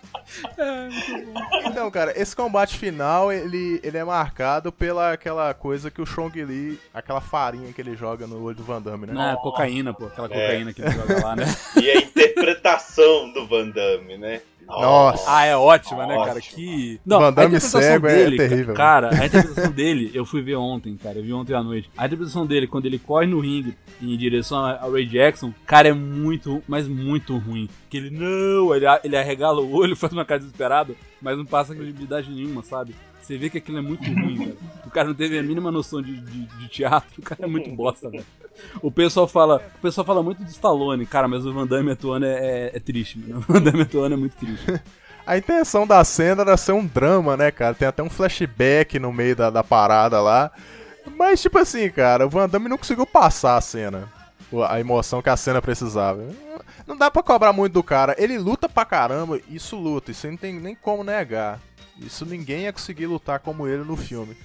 É. 0.59 0.89
Então, 1.69 1.91
cara, 1.91 2.13
esse 2.21 2.35
combate 2.35 2.77
final, 2.77 3.33
ele, 3.33 3.81
ele 3.83 3.97
é 3.97 4.05
marcado 4.05 4.71
pela 4.73 5.13
aquela 5.13 5.55
coisa 5.55 5.91
que 5.91 6.03
o 6.03 6.07
Chong 6.07 6.43
Li, 6.45 6.79
aquela 6.93 7.21
farinha 7.21 7.73
que 7.73 7.81
ele 7.81 7.97
joga 7.97 8.27
no 8.27 8.43
olho 8.43 8.57
do 8.57 8.65
Van 8.65 8.83
Damme, 8.83 9.07
né? 9.07 9.13
Não, 9.15 9.31
é 9.31 9.37
cocaína, 9.37 9.95
pô, 9.95 10.07
aquela 10.07 10.27
É. 10.27 10.31
cocaína 10.31 10.73
que 10.75 10.83
ele 10.83 10.91
joga 10.91 11.25
lá, 11.25 11.37
né? 11.37 11.45
E 11.81 11.91
a 11.91 11.97
interpretação 11.99 13.33
do 13.33 13.47
Van 13.47 13.69
Damme, 13.71 14.19
né? 14.19 14.43
Nossa. 14.67 15.25
Ah, 15.29 15.45
é 15.45 15.57
ótima, 15.57 16.07
né, 16.07 16.15
Ótimo. 16.15 16.27
cara? 16.27 16.41
Que. 16.41 17.01
Van 17.07 17.17
a 17.17 17.31
Damme 17.31 17.49
interpretação 17.57 17.81
cego 17.81 18.07
é 18.07 18.15
dele, 18.15 18.37
terrível. 18.37 18.75
Cara, 18.75 19.11
a 19.11 19.25
interpretação 19.27 19.71
dele, 19.73 20.11
eu 20.13 20.25
fui 20.25 20.43
ver 20.43 20.57
ontem, 20.57 20.97
cara. 20.97 21.19
Eu 21.19 21.23
vi 21.23 21.33
ontem 21.33 21.55
à 21.55 21.63
noite. 21.63 21.91
A 21.97 22.07
interpretação 22.07 22.47
dele, 22.47 22.67
quando 22.67 22.87
ele 22.87 22.99
corre 22.99 23.27
no 23.27 23.41
ringue 23.41 23.77
em 24.03 24.17
direção 24.17 24.59
ao 24.59 24.93
Ray 24.93 25.07
Jackson, 25.07 25.53
cara, 25.65 25.89
é 25.89 25.93
muito, 25.93 26.63
mas 26.67 26.89
muito 26.89 27.37
ruim. 27.39 27.69
Que 27.89 27.97
ele, 27.97 28.11
não, 28.11 28.75
ele, 28.75 28.87
ele 29.05 29.17
arregala 29.17 29.61
o 29.61 29.73
olho, 29.73 29.95
faz 29.97 30.13
uma 30.13 30.25
cara 30.25 30.41
desesperada, 30.41 30.95
mas 31.23 31.39
não 31.39 31.45
passa 31.47 31.75
credibilidade 31.75 32.31
nenhuma, 32.31 32.63
sabe? 32.63 32.95
Você 33.21 33.37
vê 33.37 33.51
que 33.51 33.59
aquilo 33.59 33.79
é 33.79 33.83
muito 33.83 34.05
ruim, 34.05 34.37
velho. 34.37 34.59
O 34.87 34.91
cara 34.91 35.09
não 35.09 35.15
teve 35.15 35.39
a 35.39 35.43
mínima 35.43 35.71
noção 35.71 36.01
de, 36.01 36.21
de, 36.21 36.47
de 36.47 36.69
teatro, 36.69 37.11
o 37.19 37.23
cara 37.23 37.45
é 37.45 37.47
muito 37.47 37.71
bosta, 37.71 38.09
velho. 38.09 38.25
O 38.83 38.91
pessoal 38.91 39.27
fala, 39.27 39.63
o 39.79 39.81
pessoal 39.81 40.05
fala 40.05 40.23
muito 40.23 40.43
do 40.43 40.49
Stallone, 40.49 41.07
cara, 41.07 41.29
mas 41.29 41.45
o 41.45 41.53
Van 41.53 41.67
Damme 41.67 41.93
atuando 41.93 42.27
é, 42.27 42.35
é, 42.35 42.77
é 42.77 42.81
triste, 42.81 43.19
mano. 43.19 43.45
O 43.49 43.53
Van 43.53 43.63
Damme 43.63 43.83
atuando 43.83 44.15
é 44.15 44.17
muito 44.17 44.37
triste. 44.37 44.81
A 45.27 45.37
intenção 45.37 45.87
da 45.87 46.05
cena 46.05 46.43
era 46.43 46.57
ser 46.57 46.73
um 46.73 46.87
drama, 46.87 47.37
né, 47.37 47.51
cara? 47.51 47.75
Tem 47.75 47.89
até 47.89 48.03
um 48.03 48.09
flashback 48.09 48.99
no 48.99 49.13
meio 49.13 49.35
da, 49.35 49.51
da 49.51 49.65
parada 49.65 50.21
lá. 50.21 50.53
Mas, 51.17 51.43
tipo 51.43 51.59
assim, 51.59 51.91
cara, 51.91 52.27
o 52.27 52.31
Van 52.31 52.49
Damme 52.49 52.69
não 52.69 52.79
conseguiu 52.79 53.07
passar 53.07 53.57
a 53.57 53.61
cena. 53.61 54.09
A 54.69 54.79
emoção 54.79 55.21
que 55.21 55.29
a 55.29 55.37
cena 55.37 55.61
precisava. 55.61 56.25
Não 56.87 56.97
dá 56.97 57.11
pra 57.11 57.23
cobrar 57.23 57.53
muito 57.53 57.73
do 57.73 57.83
cara. 57.83 58.15
Ele 58.17 58.39
luta 58.39 58.69
pra 58.69 58.85
caramba, 58.85 59.41
isso 59.49 59.77
luta, 59.77 60.13
isso 60.13 60.29
não 60.29 60.37
tem 60.37 60.55
nem 60.55 60.75
como 60.77 61.03
negar. 61.03 61.61
Isso 61.99 62.25
ninguém 62.25 62.63
ia 62.63 62.73
conseguir 62.73 63.07
lutar 63.07 63.41
como 63.41 63.67
ele 63.67 63.83
no 63.83 63.97
filme. 63.97 64.37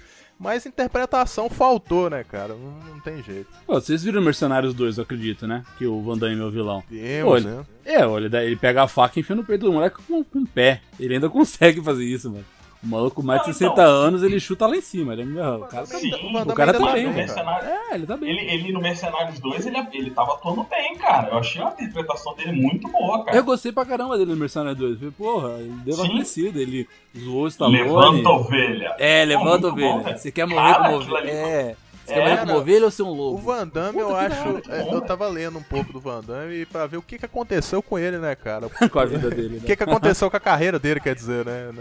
Mas 0.41 0.65
interpretação 0.65 1.47
faltou, 1.51 2.09
né, 2.09 2.23
cara? 2.23 2.55
Não, 2.55 2.93
não 2.93 2.99
tem 3.01 3.21
jeito. 3.21 3.47
Pô, 3.67 3.75
vocês 3.75 4.03
viram 4.03 4.23
Mercenários 4.23 4.73
2, 4.73 4.97
eu 4.97 5.03
acredito, 5.03 5.45
né? 5.45 5.63
Que 5.77 5.85
o 5.85 6.01
Van 6.01 6.17
Damme 6.17 6.41
é 6.41 6.43
o 6.43 6.49
vilão. 6.49 6.83
Vimos, 6.89 7.45
ele- 7.45 7.55
né? 7.55 7.65
É, 7.85 8.05
olha, 8.07 8.43
ele 8.43 8.55
pega 8.55 8.81
a 8.81 8.87
faca 8.87 9.19
e 9.19 9.21
enfia 9.21 9.35
no 9.35 9.43
peito 9.43 9.65
do 9.65 9.71
moleque 9.73 9.97
com, 10.01 10.23
com 10.23 10.39
o 10.39 10.47
pé. 10.47 10.81
Ele 10.99 11.13
ainda 11.13 11.29
consegue 11.29 11.79
fazer 11.83 12.05
isso, 12.05 12.31
mano. 12.31 12.43
O 12.83 12.87
maluco 12.87 13.17
com 13.17 13.21
mais 13.21 13.41
de 13.41 13.47
Não, 13.49 13.53
60 13.53 13.73
então. 13.73 13.85
anos, 13.85 14.23
ele 14.23 14.39
chuta 14.39 14.65
lá 14.65 14.75
em 14.75 14.81
cima. 14.81 15.13
Ele, 15.13 15.23
meu, 15.23 15.43
o 15.57 15.59
cara 15.67 15.85
tá, 15.85 15.97
Sim, 15.99 16.11
o 16.13 16.53
cara 16.55 16.73
tá 16.73 16.79
bem, 16.79 16.87
tá 16.87 16.93
bem, 16.93 17.03
velho. 17.03 17.13
Mercenário- 17.15 17.67
É, 17.69 17.93
ele 17.95 18.05
tá 18.07 18.17
bem. 18.17 18.29
Ele, 18.31 18.51
ele 18.53 18.71
no 18.73 18.81
Mercenários 18.81 19.39
2, 19.39 19.67
ele, 19.67 19.77
ele 19.93 20.09
tava 20.09 20.33
atuando 20.33 20.63
bem, 20.63 20.95
cara. 20.95 21.29
Eu 21.29 21.37
achei 21.37 21.61
a 21.61 21.67
interpretação 21.67 22.33
dele 22.35 22.53
muito 22.53 22.87
boa, 22.89 23.23
cara. 23.23 23.37
Eu 23.37 23.43
gostei 23.43 23.71
pra 23.71 23.85
caramba 23.85 24.17
dele 24.17 24.31
no 24.31 24.37
Mercenário 24.37 24.75
2. 24.75 24.97
Falei, 24.97 25.13
porra, 25.15 25.49
ele 25.59 25.73
deu 25.85 25.95
uma 25.95 26.09
crescida. 26.09 26.59
Ele 26.59 26.89
zoou 27.15 27.43
o 27.43 27.47
Stallone. 27.47 27.83
Levanta 27.83 28.29
ovelha. 28.29 28.95
É, 28.97 29.25
levanta 29.25 29.67
bom, 29.69 29.73
ovelha. 29.73 29.99
velho. 30.03 30.17
Você 30.17 30.31
quer 30.31 30.47
morrer 30.47 30.73
Cara, 30.73 30.85
aquilo 30.95 31.01
ovelha? 31.15 31.29
É. 31.29 31.75
Você 32.13 32.19
É, 32.19 32.23
quer 32.25 32.37
cara, 32.45 32.57
ovelha 32.57 32.85
ou 32.85 32.91
ser 32.91 33.03
um 33.03 33.07
O 33.09 33.13
lobo? 33.13 33.37
Van 33.37 33.67
Damme, 33.67 33.99
eu 33.99 34.07
Puta 34.07 34.19
acho. 34.19 34.61
é, 34.71 34.93
Eu 34.93 35.01
tava 35.01 35.27
lendo 35.27 35.57
um 35.59 35.63
pouco 35.63 35.93
do 35.93 35.99
Van 35.99 36.21
Damme 36.21 36.65
pra 36.65 36.85
ver 36.87 36.97
o 36.97 37.01
que, 37.01 37.17
que 37.17 37.25
aconteceu 37.25 37.81
com 37.81 37.97
ele, 37.97 38.17
né, 38.17 38.35
cara? 38.35 38.67
com 38.89 38.99
a 38.99 39.05
vida 39.05 39.29
dele, 39.29 39.57
O 39.57 39.61
né? 39.61 39.63
que, 39.65 39.75
que 39.75 39.83
aconteceu 39.83 40.29
com 40.29 40.37
a 40.37 40.39
carreira 40.39 40.77
dele, 40.77 40.99
quer 40.99 41.15
dizer, 41.15 41.45
né? 41.45 41.71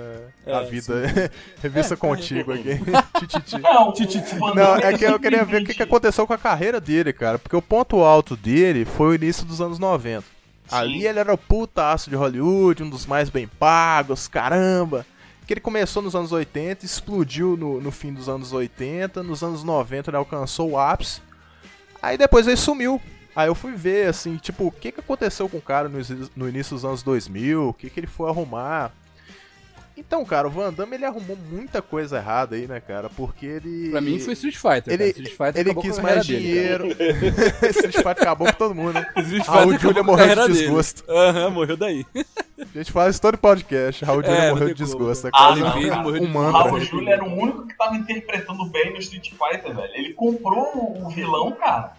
na- 0.47 0.59
a 0.59 0.63
É, 0.63 0.65
vida. 0.67 1.31
Revista 1.63 1.97
contigo 1.97 2.53
aqui. 2.53 2.79
Tititi. 3.19 3.59
Não, 3.61 3.89
o- 3.89 3.93
Tititi. 3.93 4.35
o 4.37 4.55
Não, 4.55 4.77
é 4.77 4.97
que 4.97 5.05
eu 5.05 5.19
queria 5.19 5.45
ver 5.45 5.63
o 5.63 5.65
que, 5.67 5.75
que 5.75 5.83
aconteceu 5.83 6.27
com 6.27 6.33
a 6.33 6.39
carreira 6.39 6.81
dele, 6.81 7.13
cara. 7.13 7.39
Porque 7.39 7.57
o 7.57 7.63
ponto 7.63 8.01
alto 8.03 8.37
dele 8.37 8.85
foi 8.85 9.09
o 9.09 9.15
início 9.15 9.45
dos 9.45 9.61
anos 9.61 9.79
90. 9.79 10.25
Ali 10.71 11.05
ele 11.05 11.19
era 11.19 11.35
o 11.35 11.39
putaço 11.39 12.09
de 12.09 12.15
Hollywood, 12.15 12.85
um 12.85 12.89
dos 12.91 13.05
mais 13.05 13.29
bem 13.29 13.49
pagos, 13.49 14.29
caramba. 14.29 15.05
Que 15.51 15.55
ele 15.55 15.61
começou 15.61 16.01
nos 16.01 16.15
anos 16.15 16.31
80, 16.31 16.87
explodiu 16.87 17.57
no, 17.57 17.81
no 17.81 17.91
fim 17.91 18.15
dos 18.15 18.29
anos 18.29 18.53
80, 18.53 19.21
nos 19.25 19.43
anos 19.43 19.65
90 19.65 20.09
ele 20.09 20.17
alcançou 20.17 20.71
o 20.71 20.79
ápice. 20.79 21.21
Aí 22.01 22.17
depois 22.17 22.47
ele 22.47 22.57
sumiu. 22.57 23.03
Aí 23.35 23.49
eu 23.49 23.55
fui 23.57 23.73
ver, 23.73 24.07
assim, 24.07 24.37
tipo, 24.37 24.69
o 24.69 24.71
que, 24.71 24.93
que 24.93 25.01
aconteceu 25.01 25.49
com 25.49 25.57
o 25.57 25.61
cara 25.61 25.89
no, 25.89 25.99
no 26.37 26.49
início 26.49 26.77
dos 26.77 26.85
anos 26.85 27.03
2000, 27.03 27.71
o 27.71 27.75
que, 27.75 27.91
que 27.91 27.99
ele 27.99 28.07
foi 28.07 28.31
arrumar. 28.31 28.93
Então, 30.01 30.25
cara, 30.25 30.49
o 30.49 30.51
Van 30.51 30.73
Damme 30.73 30.97
ele 30.97 31.05
arrumou 31.05 31.37
muita 31.51 31.83
coisa 31.83 32.17
errada 32.17 32.57
aí, 32.57 32.67
né, 32.67 32.81
cara? 32.81 33.09
Porque 33.11 33.45
ele. 33.47 33.91
Pra 33.91 34.01
mim 34.01 34.19
foi 34.19 34.33
Street 34.33 34.57
Fighter. 34.57 34.93
Ele. 34.95 35.05
Street 35.11 35.29
Fighter 35.31 35.57
ele 35.59 35.75
quis 35.75 35.99
mais 35.99 36.27
dele, 36.27 36.39
dinheiro. 36.41 36.87
Street 37.71 37.95
Fighter 37.97 38.23
acabou 38.23 38.47
com 38.49 38.53
todo 38.55 38.75
mundo, 38.75 38.95
né? 38.95 39.07
Street 39.19 39.47
Raul 39.47 39.63
Fighter 39.73 39.81
Julia 39.81 40.01
acabou 40.01 40.17
com 40.17 40.23
a 40.23 40.27
morreu 40.27 40.37
de 40.49 40.53
dele. 40.53 40.59
desgosto. 40.65 41.05
Aham, 41.09 41.51
morreu 41.51 41.77
daí. 41.77 42.07
A 42.15 42.79
gente 42.79 42.91
fala 42.93 43.11
isso 43.11 43.21
todo 43.21 43.37
podcast. 43.39 44.05
Raul 44.05 44.23
Julia 44.23 44.39
É, 44.39 44.51
morreu 44.51 44.69
de 44.69 44.75
desgosto. 44.75 45.27
É 45.27 45.31
Ah, 45.33 45.47
quase 45.49 45.61
não, 45.61 45.69
um- 45.79 45.89
cara. 45.89 46.03
morreu 46.03 46.21
de 46.21 46.27
um 46.27 46.31
O 46.31 46.35
mantra. 46.35 46.63
Raul 46.63 46.81
Júlia 46.81 47.13
era 47.15 47.25
o 47.25 47.33
único 47.41 47.67
que 47.67 47.77
tava 47.77 47.97
interpretando 47.97 48.65
bem 48.67 48.93
no 48.93 48.99
Street 48.99 49.31
Fighter, 49.31 49.77
velho. 49.77 49.93
Ele 49.95 50.13
comprou 50.15 50.67
o- 51.05 51.09
vilão, 51.11 51.53
cara. 51.53 51.93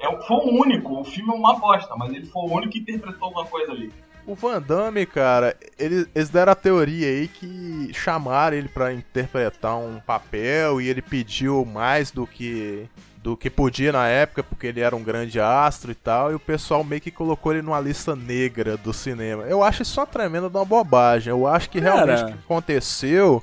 É, 0.00 0.08
o- 0.08 0.20
foi 0.22 0.36
o 0.38 0.60
único. 0.62 1.00
O 1.00 1.04
filme 1.04 1.30
é 1.30 1.34
uma 1.36 1.58
bosta, 1.58 1.94
mas 1.96 2.12
ele 2.12 2.26
foi 2.26 2.42
o 2.42 2.52
único 2.54 2.72
que 2.72 2.80
interpretou 2.80 3.26
alguma 3.28 3.44
coisa 3.46 3.70
ali. 3.70 3.92
O 4.26 4.34
Van 4.34 4.60
Damme, 4.60 5.04
cara, 5.04 5.54
eles, 5.78 6.06
eles 6.14 6.30
deram 6.30 6.52
a 6.52 6.56
teoria 6.56 7.06
aí 7.06 7.28
que 7.28 7.90
chamaram 7.92 8.56
ele 8.56 8.68
pra 8.68 8.92
interpretar 8.92 9.76
um 9.76 10.00
papel 10.00 10.80
e 10.80 10.88
ele 10.88 11.02
pediu 11.02 11.64
mais 11.64 12.10
do 12.10 12.26
que 12.26 12.88
do 13.24 13.38
que 13.38 13.48
podia 13.48 13.90
na 13.90 14.06
época, 14.06 14.42
porque 14.42 14.66
ele 14.66 14.80
era 14.82 14.94
um 14.94 15.02
grande 15.02 15.40
astro 15.40 15.90
e 15.90 15.94
tal, 15.94 16.30
e 16.30 16.34
o 16.34 16.38
pessoal 16.38 16.84
meio 16.84 17.00
que 17.00 17.10
colocou 17.10 17.52
ele 17.52 17.62
numa 17.62 17.80
lista 17.80 18.14
negra 18.14 18.76
do 18.76 18.92
cinema. 18.92 19.44
Eu 19.44 19.62
acho 19.62 19.80
isso 19.80 19.98
uma 19.98 20.06
tremenda 20.06 20.50
de 20.50 20.54
uma 20.54 20.64
bobagem. 20.64 21.30
Eu 21.30 21.46
acho 21.46 21.70
que 21.70 21.80
Cara. 21.80 22.04
realmente 22.04 22.22
o 22.22 22.26
que 22.26 22.44
aconteceu 22.44 23.42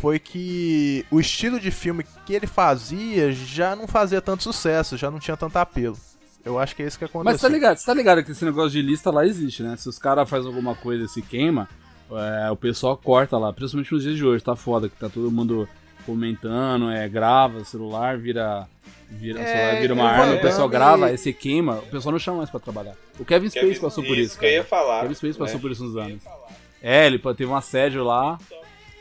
foi 0.00 0.18
que 0.18 1.06
o 1.12 1.20
estilo 1.20 1.60
de 1.60 1.70
filme 1.70 2.04
que 2.26 2.34
ele 2.34 2.48
fazia 2.48 3.30
já 3.30 3.76
não 3.76 3.86
fazia 3.86 4.20
tanto 4.20 4.42
sucesso, 4.42 4.96
já 4.96 5.12
não 5.12 5.20
tinha 5.20 5.36
tanto 5.36 5.56
apelo. 5.58 5.96
Eu 6.44 6.58
acho 6.58 6.74
que 6.74 6.82
é 6.82 6.86
isso 6.86 6.98
que 6.98 7.04
aconteceu. 7.04 7.32
Mas 7.32 7.40
tá 7.40 7.48
ligado, 7.48 7.76
você 7.76 7.86
tá 7.86 7.94
ligado 7.94 8.24
que 8.24 8.32
esse 8.32 8.44
negócio 8.44 8.70
de 8.70 8.82
lista 8.82 9.10
lá 9.10 9.26
existe, 9.26 9.62
né? 9.62 9.76
Se 9.76 9.88
os 9.88 9.98
caras 9.98 10.28
fazem 10.28 10.48
alguma 10.48 10.74
coisa 10.74 11.04
e 11.04 11.08
se 11.08 11.20
queima, 11.20 11.68
é, 12.10 12.50
o 12.50 12.56
pessoal 12.56 12.96
corta 12.96 13.36
lá, 13.38 13.52
principalmente 13.52 13.92
nos 13.92 14.02
dias 14.02 14.16
de 14.16 14.24
hoje, 14.24 14.42
tá 14.42 14.56
foda, 14.56 14.88
que 14.88 14.96
tá 14.96 15.08
todo 15.08 15.30
mundo 15.30 15.68
comentando, 16.06 16.90
é, 16.90 17.08
grava, 17.08 17.64
celular 17.64 18.16
vira. 18.18 18.66
Vira, 19.12 19.40
É, 19.40 19.44
celular 19.46 19.80
vira 19.80 19.94
uma 19.94 20.04
o 20.04 20.06
arma, 20.06 20.34
o 20.34 20.40
pessoal 20.40 20.68
grava, 20.68 21.06
aí 21.06 21.18
você 21.18 21.32
queima, 21.32 21.78
o 21.78 21.86
pessoal 21.86 22.12
não 22.12 22.18
chama 22.20 22.38
mais 22.38 22.48
pra 22.50 22.60
trabalhar. 22.60 22.94
O 23.18 23.24
Kevin 23.24 23.50
Space 23.50 23.66
Kevin- 23.66 23.80
passou 23.80 24.04
por 24.04 24.16
isso 24.16 24.38
que 24.38 24.44
eu 24.44 24.48
cara. 24.50 24.54
ia 24.62 24.64
falar, 24.64 25.02
Kevin 25.02 25.14
Space 25.14 25.36
passou 25.38 25.56
né? 25.56 25.60
por 25.60 25.70
isso 25.72 25.84
uns 25.84 25.96
anos. 25.96 26.22
É, 26.80 27.06
ele 27.06 27.18
teve 27.18 27.46
um 27.46 27.56
assédio 27.56 28.04
lá. 28.04 28.38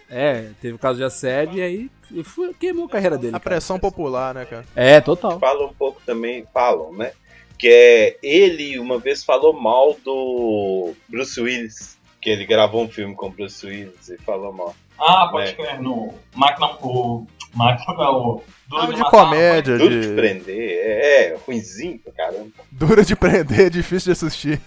É, 0.09 0.49
teve 0.59 0.75
caso 0.79 0.97
de 0.97 1.03
assédio 1.03 1.59
e 1.59 1.61
aí 1.61 1.91
foi- 2.23 2.51
queimou 2.55 2.85
a 2.85 2.89
carreira 2.89 3.15
dele. 3.19 3.35
A 3.35 3.39
cara. 3.39 3.51
pressão 3.51 3.79
popular, 3.79 4.33
né, 4.33 4.45
cara? 4.45 4.65
É, 4.75 4.99
total. 4.99 5.39
Falam 5.39 5.67
um 5.67 5.73
pouco 5.73 6.01
também, 6.03 6.43
falam, 6.51 6.91
né? 6.93 7.11
Que 7.59 7.67
é 7.67 8.17
ele 8.23 8.79
uma 8.79 8.97
vez 8.97 9.23
falou 9.23 9.53
mal 9.53 9.95
do 10.03 10.93
Bruce 11.09 11.39
Willis, 11.39 11.97
que 12.21 12.29
ele 12.29 12.45
gravou 12.45 12.83
um 12.83 12.89
filme 12.89 13.13
com 13.13 13.27
o 13.27 13.31
Bruce 13.31 13.65
Willis 13.67 14.07
e 14.09 14.17
falou 14.19 14.53
mal. 14.53 14.73
Ah, 14.97 15.27
pode 15.29 15.51
É. 15.51 15.53
crer. 15.53 15.81
No 15.81 16.13
Máquina, 16.33 16.67
o 16.81 17.27
Máquina 17.53 17.93
não. 17.97 18.41
Duro 18.67 18.83
Ah, 18.83 18.85
de 18.85 18.93
de 18.93 18.99
matar, 18.99 19.09
comédia, 19.11 19.77
Duro 19.77 20.01
de 20.01 20.07
de... 20.09 20.15
prender, 20.15 20.79
é, 20.83 21.25
é 21.33 21.37
ruimzinho 21.45 21.99
pra 21.99 22.13
caramba. 22.13 22.51
Dura 22.71 23.03
de 23.03 23.15
prender, 23.15 23.69
difícil 23.69 24.13
de 24.13 24.17
assistir. 24.25 24.61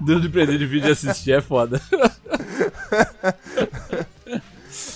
Duro 0.00 0.20
de 0.20 0.28
prender 0.28 0.58
de 0.58 0.66
vídeo 0.66 0.88
e 0.88 0.92
assistir 0.92 1.32
é 1.32 1.40
foda. 1.40 1.80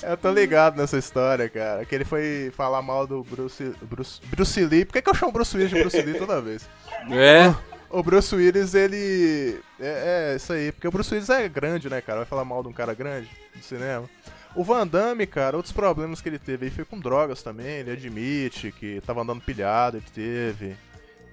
Eu 0.03 0.17
tô 0.17 0.31
ligado 0.31 0.77
nessa 0.77 0.99
história, 0.99 1.49
cara. 1.49 1.85
Que 1.85 1.95
ele 1.95 2.05
foi 2.05 2.53
falar 2.55 2.83
mal 2.83 3.07
do 3.07 3.23
Bruce, 3.23 3.75
Bruce, 3.83 4.21
Bruce 4.27 4.65
Lee. 4.65 4.85
Por 4.85 4.93
que, 4.93 5.03
que 5.03 5.11
eu 5.11 5.15
chamo 5.15 5.33
Bruce 5.33 5.57
Willis 5.57 5.71
de 5.71 5.81
Bruce 5.81 6.01
Lee 6.01 6.19
toda 6.19 6.41
vez? 6.41 6.69
É. 7.11 7.55
O 7.91 8.03
Bruce 8.03 8.35
Willis, 8.35 8.75
ele. 8.75 9.61
É, 9.81 10.33
é 10.33 10.37
isso 10.37 10.53
aí. 10.53 10.73
Porque 10.73 10.89
o 10.89 10.91
Bruce 10.91 11.13
Willis 11.13 11.31
é 11.31 11.49
grande, 11.49 11.89
né, 11.89 12.01
cara? 12.01 12.19
Vai 12.19 12.27
falar 12.27 12.45
mal 12.45 12.63
de 12.63 12.69
um 12.69 12.73
cara 12.73 12.95
grande 12.95 13.29
no 13.55 13.63
cinema. 13.63 14.09
O 14.55 14.65
Van 14.65 14.87
Damme, 14.87 15.27
cara, 15.27 15.57
outros 15.57 15.73
problemas 15.73 16.21
que 16.21 16.29
ele 16.29 16.39
teve 16.39 16.67
aí 16.67 16.71
foi 16.71 16.85
com 16.85 16.99
drogas 16.99 17.43
também. 17.43 17.79
Ele 17.79 17.93
admite 17.93 18.73
que 18.73 19.01
tava 19.07 19.23
andando 19.23 19.41
pilhado, 19.41 19.99
ele 19.99 20.07
teve. 20.15 20.77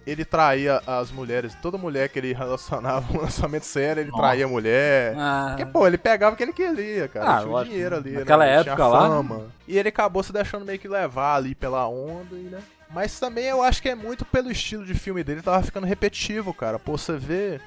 Ele 0.05 0.23
traía 0.23 0.81
as 0.85 1.11
mulheres, 1.11 1.55
toda 1.61 1.77
mulher 1.77 2.09
que 2.09 2.19
ele 2.19 2.31
relacionava 2.33 3.11
um 3.11 3.21
lançamento 3.23 3.63
sério, 3.63 4.01
ele 4.01 4.11
Nossa. 4.11 4.21
traía 4.21 4.45
a 4.45 4.47
mulher. 4.47 5.15
Ah. 5.17 5.45
Porque, 5.49 5.65
pô, 5.65 5.87
ele 5.87 5.97
pegava 5.97 6.33
o 6.35 6.37
que 6.37 6.43
ele 6.43 6.53
queria, 6.53 7.07
cara. 7.07 7.25
Ah, 7.27 7.37
tinha 7.39 7.47
o 7.47 7.51
lógico. 7.51 7.71
dinheiro 7.73 7.95
ali, 7.95 8.11
Naquela 8.11 8.45
né? 8.45 8.53
época 8.57 8.75
tinha 8.75 8.87
lá- 8.87 9.07
fama. 9.09 9.41
E 9.67 9.77
ele 9.77 9.89
acabou 9.89 10.21
se 10.21 10.31
deixando 10.31 10.63
meio 10.65 10.77
que 10.77 10.87
levar 10.87 11.35
ali 11.35 11.55
pela 11.55 11.87
onda, 11.87 12.35
e, 12.35 12.43
né? 12.49 12.59
Mas 12.93 13.19
também 13.19 13.45
eu 13.45 13.63
acho 13.63 13.81
que 13.81 13.89
é 13.89 13.95
muito 13.95 14.23
pelo 14.25 14.51
estilo 14.51 14.85
de 14.85 14.93
filme 14.93 15.23
dele, 15.23 15.41
tava 15.41 15.63
ficando 15.63 15.87
repetitivo, 15.87 16.53
cara. 16.53 16.77
Pô, 16.77 16.97
você 16.97 17.17
vê 17.17 17.59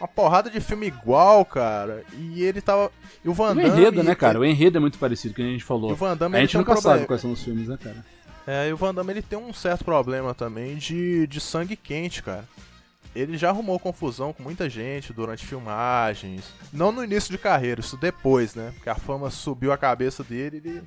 uma 0.00 0.08
porrada 0.08 0.48
de 0.50 0.60
filme 0.60 0.86
igual, 0.86 1.44
cara. 1.44 2.02
E 2.18 2.42
ele 2.42 2.60
tava. 2.62 2.90
E 3.22 3.28
o 3.28 3.34
Van 3.34 3.50
O 3.52 3.54
Damme. 3.54 3.68
enredo, 3.68 4.02
né, 4.02 4.14
cara? 4.14 4.40
O 4.40 4.44
enredo 4.44 4.78
é 4.78 4.80
muito 4.80 4.98
parecido, 4.98 5.34
que 5.34 5.42
a 5.42 5.44
gente 5.44 5.62
falou. 5.62 5.90
E 5.90 5.92
o 5.92 5.96
Van 5.96 6.16
Damme, 6.16 6.36
a 6.36 6.38
ele 6.38 6.46
gente 6.46 6.56
um 6.56 6.60
nunca 6.60 6.74
sabe 6.76 7.04
quais 7.06 7.20
são 7.20 7.30
os 7.32 7.42
filmes, 7.44 7.68
né, 7.68 7.78
cara? 7.80 7.96
É, 8.46 8.68
e 8.68 8.72
o 8.72 8.76
Van 8.76 8.94
Damme 8.94 9.12
ele 9.12 9.22
tem 9.22 9.38
um 9.38 9.52
certo 9.52 9.84
problema 9.84 10.34
também 10.34 10.76
de, 10.76 11.26
de 11.26 11.40
sangue 11.40 11.76
quente, 11.76 12.22
cara. 12.22 12.44
Ele 13.14 13.36
já 13.36 13.50
arrumou 13.50 13.78
confusão 13.78 14.32
com 14.32 14.42
muita 14.42 14.70
gente 14.70 15.12
durante 15.12 15.46
filmagens. 15.46 16.50
Não 16.72 16.90
no 16.90 17.04
início 17.04 17.30
de 17.30 17.36
carreira, 17.36 17.80
isso 17.80 17.96
depois, 17.96 18.54
né? 18.54 18.72
Porque 18.74 18.88
a 18.88 18.94
fama 18.94 19.30
subiu 19.30 19.70
a 19.70 19.76
cabeça 19.76 20.24
dele. 20.24 20.56
Ele... 20.56 20.82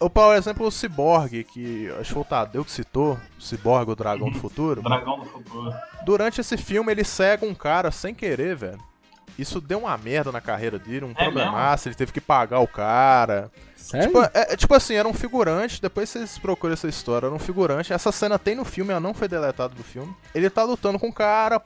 Ou, 0.00 0.10
por 0.10 0.34
exemplo, 0.34 0.66
o 0.66 0.70
Cyborg, 0.70 1.44
que 1.44 1.88
acho 1.92 2.08
que 2.08 2.12
foi 2.12 2.22
o 2.22 2.24
Tadeu 2.24 2.64
que 2.64 2.72
citou, 2.72 3.16
o 3.38 3.42
Cyborg, 3.42 3.90
o 3.90 3.94
Dragão 3.94 4.30
do 4.30 4.38
Futuro. 4.40 4.82
Dragão 4.82 5.20
do 5.20 5.26
futuro. 5.26 5.72
Durante 6.04 6.40
esse 6.40 6.56
filme, 6.56 6.90
ele 6.90 7.04
cega 7.04 7.46
um 7.46 7.54
cara 7.54 7.92
sem 7.92 8.12
querer, 8.14 8.56
velho. 8.56 8.89
Isso 9.38 9.60
deu 9.60 9.78
uma 9.80 9.96
merda 9.96 10.30
na 10.30 10.40
carreira 10.40 10.78
dele, 10.78 11.04
um 11.06 11.12
É 11.12 11.24
problemaço, 11.24 11.88
ele 11.88 11.94
teve 11.94 12.12
que 12.12 12.20
pagar 12.20 12.60
o 12.60 12.68
cara. 12.68 13.50
Sério? 13.76 14.08
Tipo, 14.08 14.22
é- 14.22 14.30
é- 14.52 14.56
tipo 14.56 14.74
assim, 14.74 14.94
era 14.94 15.08
um 15.08 15.14
figurante, 15.14 15.80
depois 15.80 16.08
vocês 16.10 16.38
procuram 16.38 16.74
essa 16.74 16.86
história, 16.86 17.26
era 17.26 17.34
um 17.34 17.38
figurante. 17.38 17.92
Essa 17.92 18.12
cena 18.12 18.38
tem 18.38 18.54
no 18.54 18.64
filme, 18.64 18.90
ela 18.90 19.00
não 19.00 19.14
foi 19.14 19.26
deletada 19.26 19.74
do 19.74 19.82
filme. 19.82 20.14
Ele 20.34 20.50
tá 20.50 20.62
lutando 20.62 20.98
com 20.98 21.08
o 21.08 21.12
cara, 21.12 21.60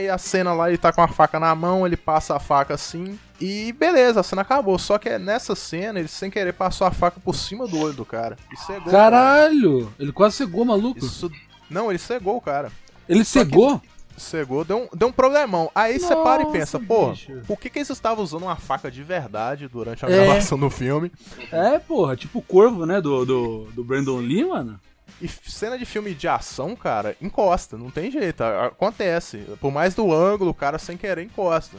e 0.00 0.08
a 0.08 0.16
cena 0.18 0.52
lá, 0.52 0.68
ele 0.68 0.78
tá 0.78 0.92
com 0.92 1.02
a 1.02 1.08
faca 1.08 1.40
na 1.40 1.52
mão, 1.54 1.84
ele 1.84 1.96
passa 1.96 2.36
a 2.36 2.40
faca 2.40 2.74
assim. 2.74 3.18
E 3.40 3.72
beleza, 3.72 4.20
a 4.20 4.22
cena 4.22 4.42
acabou. 4.42 4.78
Só 4.78 4.98
que 4.98 5.08
é 5.08 5.18
nessa 5.18 5.56
cena, 5.56 5.98
ele 5.98 6.06
sem 6.08 6.30
querer 6.30 6.52
passou 6.52 6.86
a 6.86 6.92
faca 6.92 7.18
por 7.18 7.34
cima 7.34 7.66
do 7.66 7.76
olho 7.80 7.92
do 7.94 8.04
cara. 8.04 8.36
E 8.52 8.56
cegou. 8.56 8.80
o 8.82 8.84
cara. 8.84 8.92
Caralho! 9.10 9.92
Ele 9.98 10.12
quase 10.12 10.36
cegou, 10.36 10.64
maluco. 10.64 11.04
Isso... 11.04 11.30
Não, 11.68 11.90
ele 11.90 11.98
cegou 11.98 12.36
o 12.36 12.40
cara. 12.40 12.70
Ele 13.08 13.24
Só 13.24 13.40
que- 13.44 13.50
cegou? 14.22 14.64
Deu 14.64 14.84
um, 14.84 14.88
deu 14.96 15.08
um 15.08 15.12
problemão. 15.12 15.70
Aí 15.74 15.98
você 15.98 16.14
para 16.16 16.42
e 16.42 16.46
pensa, 16.52 16.78
pô, 16.80 17.10
bicho. 17.10 17.42
por 17.46 17.58
que, 17.58 17.68
que 17.68 17.78
eles 17.78 17.90
estavam 17.90 18.22
usando 18.24 18.42
uma 18.44 18.56
faca 18.56 18.90
de 18.90 19.02
verdade 19.02 19.68
durante 19.68 20.04
a 20.04 20.08
É. 20.10 20.24
gravação 20.24 20.58
do 20.58 20.70
filme? 20.70 21.10
É, 21.50 21.78
porra, 21.78 22.16
tipo 22.16 22.38
o 22.38 22.42
corvo, 22.42 22.86
né, 22.86 23.00
do, 23.00 23.24
do, 23.24 23.64
do 23.72 23.84
Brandon 23.84 24.18
Lee, 24.18 24.44
mano. 24.44 24.78
E 25.20 25.28
cena 25.28 25.78
de 25.78 25.84
filme 25.84 26.14
de 26.14 26.26
ação, 26.26 26.74
cara, 26.74 27.16
encosta, 27.20 27.76
não 27.76 27.90
tem 27.90 28.10
jeito, 28.10 28.42
acontece. 28.42 29.38
Por 29.60 29.70
mais 29.70 29.94
do 29.94 30.12
ângulo, 30.12 30.50
o 30.50 30.54
cara 30.54 30.78
sem 30.78 30.96
querer 30.96 31.22
encosta. 31.22 31.76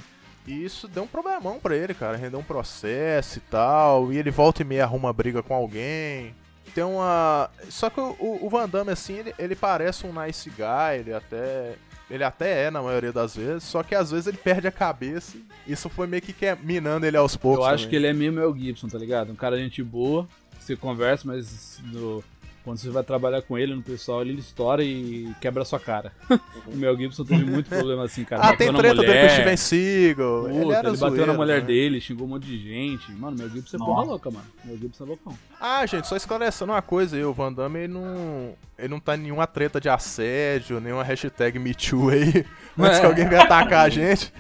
E 0.48 0.64
isso 0.64 0.88
deu 0.88 1.04
um 1.04 1.08
problemão 1.08 1.60
pra 1.60 1.76
ele, 1.76 1.94
cara, 1.94 2.16
rendeu 2.18 2.40
um 2.40 2.44
processo 2.44 3.38
e 3.40 3.42
tal, 3.42 4.12
e 4.14 4.18
ele 4.18 4.30
volta 4.32 4.62
e 4.62 4.66
meia 4.66 4.84
arruma 4.84 5.12
briga 5.12 5.42
com 5.44 5.54
alguém. 5.54 6.34
Tem 6.76 6.84
uma. 6.84 7.50
Só 7.70 7.90
que 7.90 8.00
o, 8.00 8.16
o- 8.20 8.40
o 8.46 8.50
Van 8.50 8.68
Damme, 8.68 8.92
assim, 8.92 9.14
ele, 9.20 9.36
ele 9.38 9.56
parece 9.56 10.08
um 10.08 10.14
nice 10.24 10.50
guy, 10.50 11.00
ele 11.00 11.14
até. 11.14 11.76
Ele 12.10 12.24
até 12.24 12.66
é 12.66 12.72
na 12.72 12.82
maioria 12.82 13.12
das 13.14 13.36
vezes, 13.36 13.64
só 13.64 13.82
que 13.82 13.96
às 13.96 14.12
vezes 14.12 14.28
ele 14.28 14.38
perde 14.38 14.68
a 14.68 14.72
cabeça. 14.72 15.38
Isso 15.66 15.90
foi 15.90 16.06
meio 16.06 16.22
que 16.22 16.36
minando 16.62 17.06
ele 17.06 17.18
aos 17.18 17.36
poucos. 17.36 17.60
Eu 17.60 17.66
acho 17.66 17.84
também. 17.86 17.90
que 17.90 17.96
ele 17.96 18.08
é 18.08 18.14
meio 18.14 18.32
Mel 18.34 18.56
Gibson, 18.56 18.88
tá 18.88 18.98
ligado? 18.98 19.32
Um 19.32 19.36
cara 19.36 19.56
de 19.58 19.64
gente 19.64 19.82
boa, 19.82 20.28
você 20.60 20.76
conversa, 20.76 21.24
mas 21.26 21.80
no- 21.92 22.24
quando 22.64 22.78
você 22.78 22.90
vai 22.90 23.04
trabalhar 23.04 23.42
com 23.42 23.58
ele 23.58 23.76
no 23.76 23.82
pessoal, 23.82 24.22
ele 24.22 24.40
estoura 24.40 24.84
e 24.84 25.32
quebra 25.42 25.64
a 25.64 25.66
sua 25.66 25.80
cara. 25.80 26.12
o 26.68 26.76
Mel 26.76 26.96
Gibson 26.98 27.24
teve 27.26 27.44
muito 27.46 27.68
problema 27.70 28.04
assim, 28.06 28.24
cara. 28.24 28.42
Ah, 28.42 28.52
Bateu 28.52 28.68
tem 28.72 28.76
treta 28.78 29.02
dele 29.02 29.20
com 29.20 29.26
o. 29.26 29.30
Steven 29.30 29.58
Seagal. 29.58 30.50
ele 30.50 30.60
Puta, 30.64 30.76
era 30.78 30.88
ele 30.90 30.98
bateu 30.98 31.28
na 31.28 31.34
mulher 31.34 31.60
né? 31.62 31.68
dele, 31.68 32.00
xingou 32.02 32.26
um 32.26 32.30
monte 32.32 32.46
de 32.46 32.58
gente. 32.60 33.12
Mano, 33.14 33.38
Mel 33.38 33.50
Gibson 33.50 33.78
é 33.78 33.80
Nossa. 33.80 33.92
porra 33.92 34.04
louca, 34.06 34.32
mano. 34.32 34.46
Mel 34.64 34.78
Gibson 34.78 35.04
é 35.04 35.08
loucão. 35.08 35.34
Ah, 35.60 35.86
gente, 35.86 36.08
só 36.08 36.16
esclarecendo 36.16 36.72
uma 36.72 36.82
coisa 36.82 37.16
aí, 37.16 37.24
o 37.24 37.34
Van 37.34 37.52
Damme 37.54 37.80
ele 37.80 37.94
não, 37.94 38.54
ele 38.78 38.88
não 38.90 39.00
tá 39.00 39.16
em 39.16 39.20
nenhuma 39.20 39.48
treta 39.48 39.80
de 39.80 39.88
assédio, 39.90 40.80
nenhuma 40.82 41.04
hashtag 41.04 41.58
MeToo 41.58 42.10
aí, 42.10 42.46
antes 42.78 42.98
É. 42.98 43.00
que 43.00 43.06
alguém 43.06 43.28
venha 43.30 43.44
atacar 43.44 43.86
a 43.86 43.90
gente. 43.90 44.34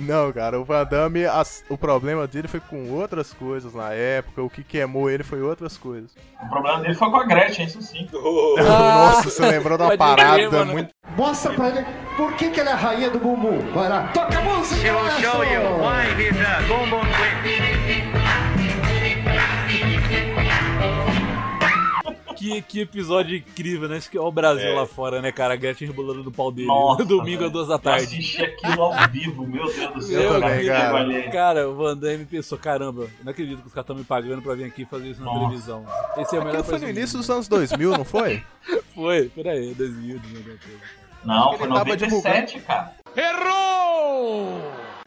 Não, 0.00 0.32
cara, 0.32 0.60
o 0.60 0.64
Van 0.64 0.84
Damme, 0.84 1.24
as- 1.26 1.64
o 1.68 1.76
problema 1.76 2.26
dele 2.28 2.46
foi 2.48 2.60
com 2.60 2.90
outras 2.92 3.32
coisas 3.32 3.74
na 3.74 3.92
época, 3.92 4.42
o 4.42 4.48
que 4.50 4.62
queimou 4.62 5.10
ele 5.10 5.22
foi 5.24 5.40
outras 5.42 5.76
coisas. 5.76 6.10
O 6.42 6.48
problema 6.48 6.80
dele 6.80 6.94
foi 6.94 7.10
com 7.10 7.16
a 7.16 7.24
Gretchen, 7.24 7.67
isso 7.68 7.82
sim. 7.82 8.08
Nossa, 8.12 9.30
você 9.30 9.46
lembrou 9.46 9.78
de 9.78 9.84
uma 9.84 9.96
parada 9.96 10.64
muito... 10.64 10.90
Mostra 11.16 11.52
pra 11.52 11.68
ele 11.68 11.86
por 12.16 12.32
que, 12.34 12.50
que 12.50 12.60
ela 12.60 12.70
é 12.70 12.72
a 12.72 12.76
rainha 12.76 13.10
do 13.10 13.18
bumbum. 13.18 13.58
Vai 13.72 13.88
lá, 13.88 14.10
toca 14.14 14.38
a 14.38 14.42
música! 14.42 14.92
Nelson! 14.92 17.77
Que, 22.38 22.62
que 22.62 22.80
episódio 22.80 23.36
incrível, 23.36 23.88
né? 23.88 23.96
Acho 23.96 24.08
que 24.10 24.16
é 24.16 24.20
o 24.20 24.30
Brasil 24.30 24.68
É. 24.68 24.74
lá 24.74 24.86
fora, 24.86 25.20
né, 25.20 25.32
cara? 25.32 25.54
A 25.54 25.56
Gretchen 25.56 25.88
rebolando 25.88 26.22
no 26.22 26.30
pau 26.30 26.52
dele. 26.52 26.68
Nossa, 26.68 27.02
domingo 27.06 27.44
às 27.44 27.50
duas 27.50 27.66
da 27.68 27.74
Eu 27.74 27.78
tarde. 27.80 28.04
assisti 28.04 28.42
aquilo 28.44 28.82
ao 28.82 29.08
vivo, 29.10 29.46
meu 29.46 29.66
Deus 29.72 29.92
do 29.94 30.02
céu. 30.02 30.20
Eu 30.22 30.40
cara, 30.40 30.64
cara. 30.64 31.30
Cara, 31.30 31.68
o 31.68 31.74
Van 31.74 31.96
Damme 31.96 32.24
pensou, 32.24 32.56
caramba, 32.56 33.08
não 33.24 33.30
acredito 33.32 33.60
que 33.60 33.66
os 33.66 33.72
caras 33.74 33.84
estão 33.84 33.96
me 33.96 34.04
pagando 34.04 34.40
pra 34.40 34.54
vir 34.54 34.64
aqui 34.64 34.84
fazer 34.84 35.08
isso 35.08 35.20
na 35.20 35.26
Nossa. 35.26 35.38
televisão. 35.40 35.84
Esse 36.16 36.36
é 36.36 36.38
o 36.38 36.44
melhor 36.44 36.62
foi 36.64 36.78
no 36.78 36.88
início 36.88 37.18
dos 37.18 37.28
anos 37.28 37.48
2000, 37.48 37.90
não 37.98 38.04
foi? 38.06 38.42
Foi, 38.94 39.28
peraí, 39.28 39.74
2000, 39.74 40.18
2000. 40.20 40.58
Não, 41.24 41.48
Ele 41.48 41.58
foi 41.58 41.68
tava 41.68 41.78
97, 41.80 42.60
cara. 42.60 42.92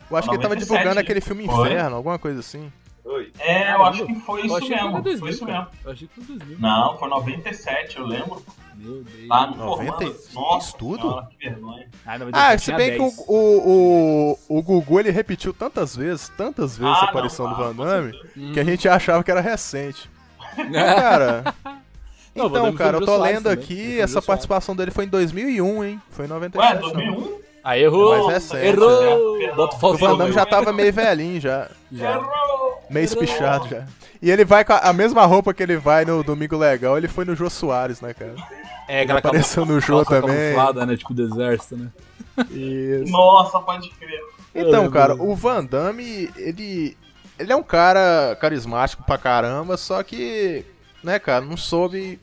Eu 0.10 0.18
acho 0.18 0.28
que 0.28 0.36
ele 0.36 0.42
tava 0.44 0.56
97, 0.56 0.60
divulgando 0.60 1.00
aquele 1.00 1.22
filme 1.22 1.46
foi? 1.46 1.70
Inferno, 1.72 1.96
alguma 1.96 2.20
coisa 2.20 2.42
assim. 2.42 2.72
Oi. 3.04 3.32
É, 3.40 3.74
eu 3.74 3.84
acho 3.84 4.06
que 4.06 4.16
foi 4.22 4.46
isso 4.46 4.56
achei 4.56 4.70
que 4.70 4.76
mesmo. 4.76 4.92
foi 4.92 5.02
2000, 5.02 5.20
Foi 5.20 5.30
isso 5.32 5.46
cara. 5.46 5.60
mesmo. 5.60 5.72
Eu 5.86 5.92
achei 5.92 6.08
que 6.08 6.14
foi 6.22 6.36
2000. 6.38 6.60
Não, 6.60 6.98
foi 6.98 7.10
97, 7.10 7.98
eu 8.00 8.06
lembro. 8.06 8.44
Meu 8.76 9.04
Deus. 9.04 9.28
Tá 9.28 9.48
no 9.48 9.56
90 9.58 9.92
formando. 9.92 10.12
isso 10.16 10.34
Nossa 10.36 10.78
tudo? 10.78 11.02
senhora, 11.02 11.28
que 11.40 11.50
vergonha. 11.50 11.88
Ah, 12.06 12.48
Ah, 12.50 12.58
se 12.58 12.72
bem 12.74 12.92
que 12.92 12.98
10. 13.00 13.18
o, 13.28 13.34
o, 13.34 14.38
o, 14.50 14.58
o 14.58 14.62
Gugu 14.64 15.00
ele 15.00 15.12
repetiu 15.12 15.54
tantas 15.54 15.96
vezes, 15.96 16.30
tantas 16.30 16.78
vezes 16.78 16.96
Ah, 16.98 17.06
a 17.06 17.10
aparição 17.10 17.48
não, 17.48 17.54
do 17.56 17.62
ah, 17.64 17.68
Van 17.68 17.76
com 17.76 17.84
Damme, 17.84 18.14
Hum. 18.38 18.52
que 18.54 18.60
a 18.60 18.64
gente 18.64 18.88
achava 18.88 19.24
que 19.24 19.32
era 19.32 19.42
recente. 19.42 20.10
Cara, 20.74 21.54
Não, 22.34 22.46
então, 22.48 22.74
cara, 22.74 22.96
eu 22.98 23.06
tô 23.06 23.18
lendo 23.18 23.44
também. 23.44 23.60
Aqui, 23.62 24.00
essa 24.00 24.14
Soares. 24.14 24.26
participação 24.28 24.74
dele 24.74 24.90
foi 24.90 25.04
em 25.04 25.10
2001, 25.10 25.84
hein? 25.84 26.02
Foi 26.12 26.26
em 26.26 26.30
Ué, 26.30 26.34
97. 26.34 26.74
não. 26.76 26.82
2001? 26.94 27.42
Aí 27.64 27.84
errou. 27.84 28.18
Mas 28.18 28.30
é 28.30 28.34
recente, 28.34 28.66
errou. 28.68 29.02
né? 29.38 29.52
O 29.54 29.64
O 29.66 29.72
Faustão 29.74 29.98
Van 30.12 30.18
Damme 30.18 30.30
aí. 30.30 30.34
já 30.34 30.46
tava 30.46 30.72
meio 30.72 30.94
velhinho, 30.94 31.42
já. 31.42 31.70
Já. 31.92 32.20
Meio 32.92 33.06
espichado 33.06 33.68
já. 33.70 33.86
E 34.22 34.30
ele 34.30 34.46
vai 34.46 34.64
com 34.64 34.74
a, 34.74 34.78
a 34.78 34.94
mesma 34.94 35.26
roupa 35.26 35.54
que 35.54 35.64
ele 35.64 35.78
vai 35.78 36.06
no 36.06 36.24
Domingo 36.24 36.58
Legal, 36.58 36.98
ele 36.98 37.08
foi 37.08 37.26
no 37.26 37.36
Jô 37.36 37.50
Soares, 37.50 38.02
né, 38.02 38.14
cara? 38.14 38.36
É, 38.88 39.02
aquela 39.02 39.20
apareceu 39.20 39.66
no 39.66 39.80
Jô 39.80 40.04
também. 40.06 40.54
camuflada, 40.54 40.86
né? 40.86 40.98
Tipo 40.98 41.14
do 41.14 41.24
exército, 41.24 41.78
né? 41.78 41.88
Isso. 42.50 43.12
Nossa, 43.12 43.60
pode 43.60 43.90
crer. 43.92 44.20
Então, 44.54 44.90
cara, 44.92 45.16
o 45.16 45.36
Van 45.36 45.64
Damme, 45.64 46.30
ele. 46.36 46.98
Ele 47.40 47.52
é 47.52 47.56
um 47.56 47.64
cara 47.64 48.38
carismático 48.40 49.04
pra 49.04 49.18
caramba, 49.18 49.76
só 49.76 50.04
que, 50.04 50.64
né, 51.04 51.18
cara, 51.18 51.44
não 51.44 51.58
soube 51.58 52.20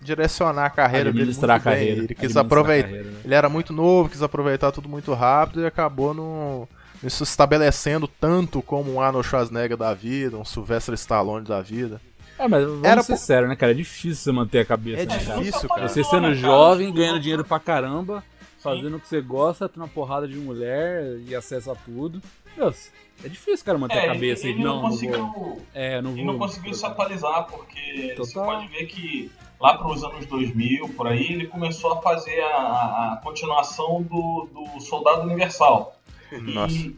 direcionar 0.00 0.66
a 0.66 0.70
carreira 0.70 1.10
dele 1.10 1.22
Administrar 1.22 1.56
muito 1.56 1.66
a 1.66 1.70
bem. 1.70 1.78
carreira, 1.80 1.98
Ele 2.04 2.14
quis 2.14 2.18
administrar 2.36 2.44
aproveitar. 2.46 2.88
carreira, 2.88 3.10
né? 3.10 3.20
Ele 3.24 3.34
era 3.34 3.48
muito 3.48 3.72
novo, 3.72 4.08
quis 4.08 4.22
aproveitar 4.22 4.70
tudo 4.70 4.88
muito 4.88 5.12
rápido 5.12 5.60
e 5.62 5.66
acabou 5.66 6.14
não, 6.14 6.24
não 6.60 6.68
se 7.08 7.22
estabelecendo 7.22 8.06
tanto 8.06 8.60
como 8.60 8.92
um 8.92 9.00
Arnold 9.00 9.26
Schwarzenegger 9.26 9.76
da 9.76 9.94
vida, 9.94 10.36
um 10.36 10.44
Sylvester 10.44 10.94
Stallone 10.94 11.46
da 11.46 11.62
vida. 11.62 12.00
É, 12.38 12.48
mas 12.48 12.64
vamos 12.64 12.84
Era 12.84 13.02
ser 13.02 13.16
sérios, 13.16 13.48
né, 13.48 13.56
cara? 13.56 13.72
É 13.72 13.74
difícil 13.74 14.16
você 14.16 14.32
manter 14.32 14.58
a 14.60 14.64
cabeça. 14.64 15.02
É 15.02 15.06
né, 15.06 15.18
cara? 15.24 15.38
difícil, 15.40 15.68
cara. 15.68 15.88
Você 15.88 16.02
sendo 16.04 16.34
jovem, 16.34 16.92
ganhando 16.92 17.20
dinheiro 17.20 17.44
pra 17.44 17.58
caramba, 17.60 18.24
fazendo 18.62 18.96
o 18.96 19.00
que 19.00 19.08
você 19.08 19.20
gosta, 19.20 19.68
tendo 19.68 19.82
uma 19.82 19.88
porrada 19.88 20.26
de 20.26 20.36
mulher 20.36 21.18
e 21.26 21.34
acesso 21.34 21.70
a 21.70 21.74
tudo. 21.74 22.20
Deus, 22.56 22.90
é 23.24 23.28
difícil, 23.28 23.64
cara, 23.64 23.78
manter 23.78 23.96
É, 23.98 24.04
a 24.04 24.14
cabeça 24.14 24.46
ele, 24.46 24.52
e 24.52 24.56
ele 24.56 24.64
não, 24.64 24.76
não, 24.76 24.82
não 24.82 24.90
conseguiu. 24.90 25.26
vou. 25.32 25.60
É, 25.74 26.00
não 26.02 26.10
ele 26.12 26.24
vou. 26.24 26.32
não 26.32 26.38
conseguiu 26.38 26.74
se 26.74 26.84
atualizar, 26.84 27.44
porque 27.46 28.14
você 28.16 28.32
Total. 28.34 28.44
pode 28.56 28.68
ver 28.68 28.86
que 28.86 29.30
lá 29.60 29.76
para 29.76 29.88
os 29.88 30.02
anos 30.02 30.24
2000, 30.24 30.88
por 30.90 31.06
aí, 31.06 31.22
ele 31.34 31.46
começou 31.46 31.92
a 31.92 32.00
fazer 32.00 32.40
a, 32.40 32.46
a- 32.56 33.12
a 33.12 33.16
continuação 33.22 34.02
do, 34.02 34.48
do 34.52 34.80
Soldado 34.80 35.22
Universal. 35.22 35.94
Nossa. 36.38 36.74
E, 36.74 36.96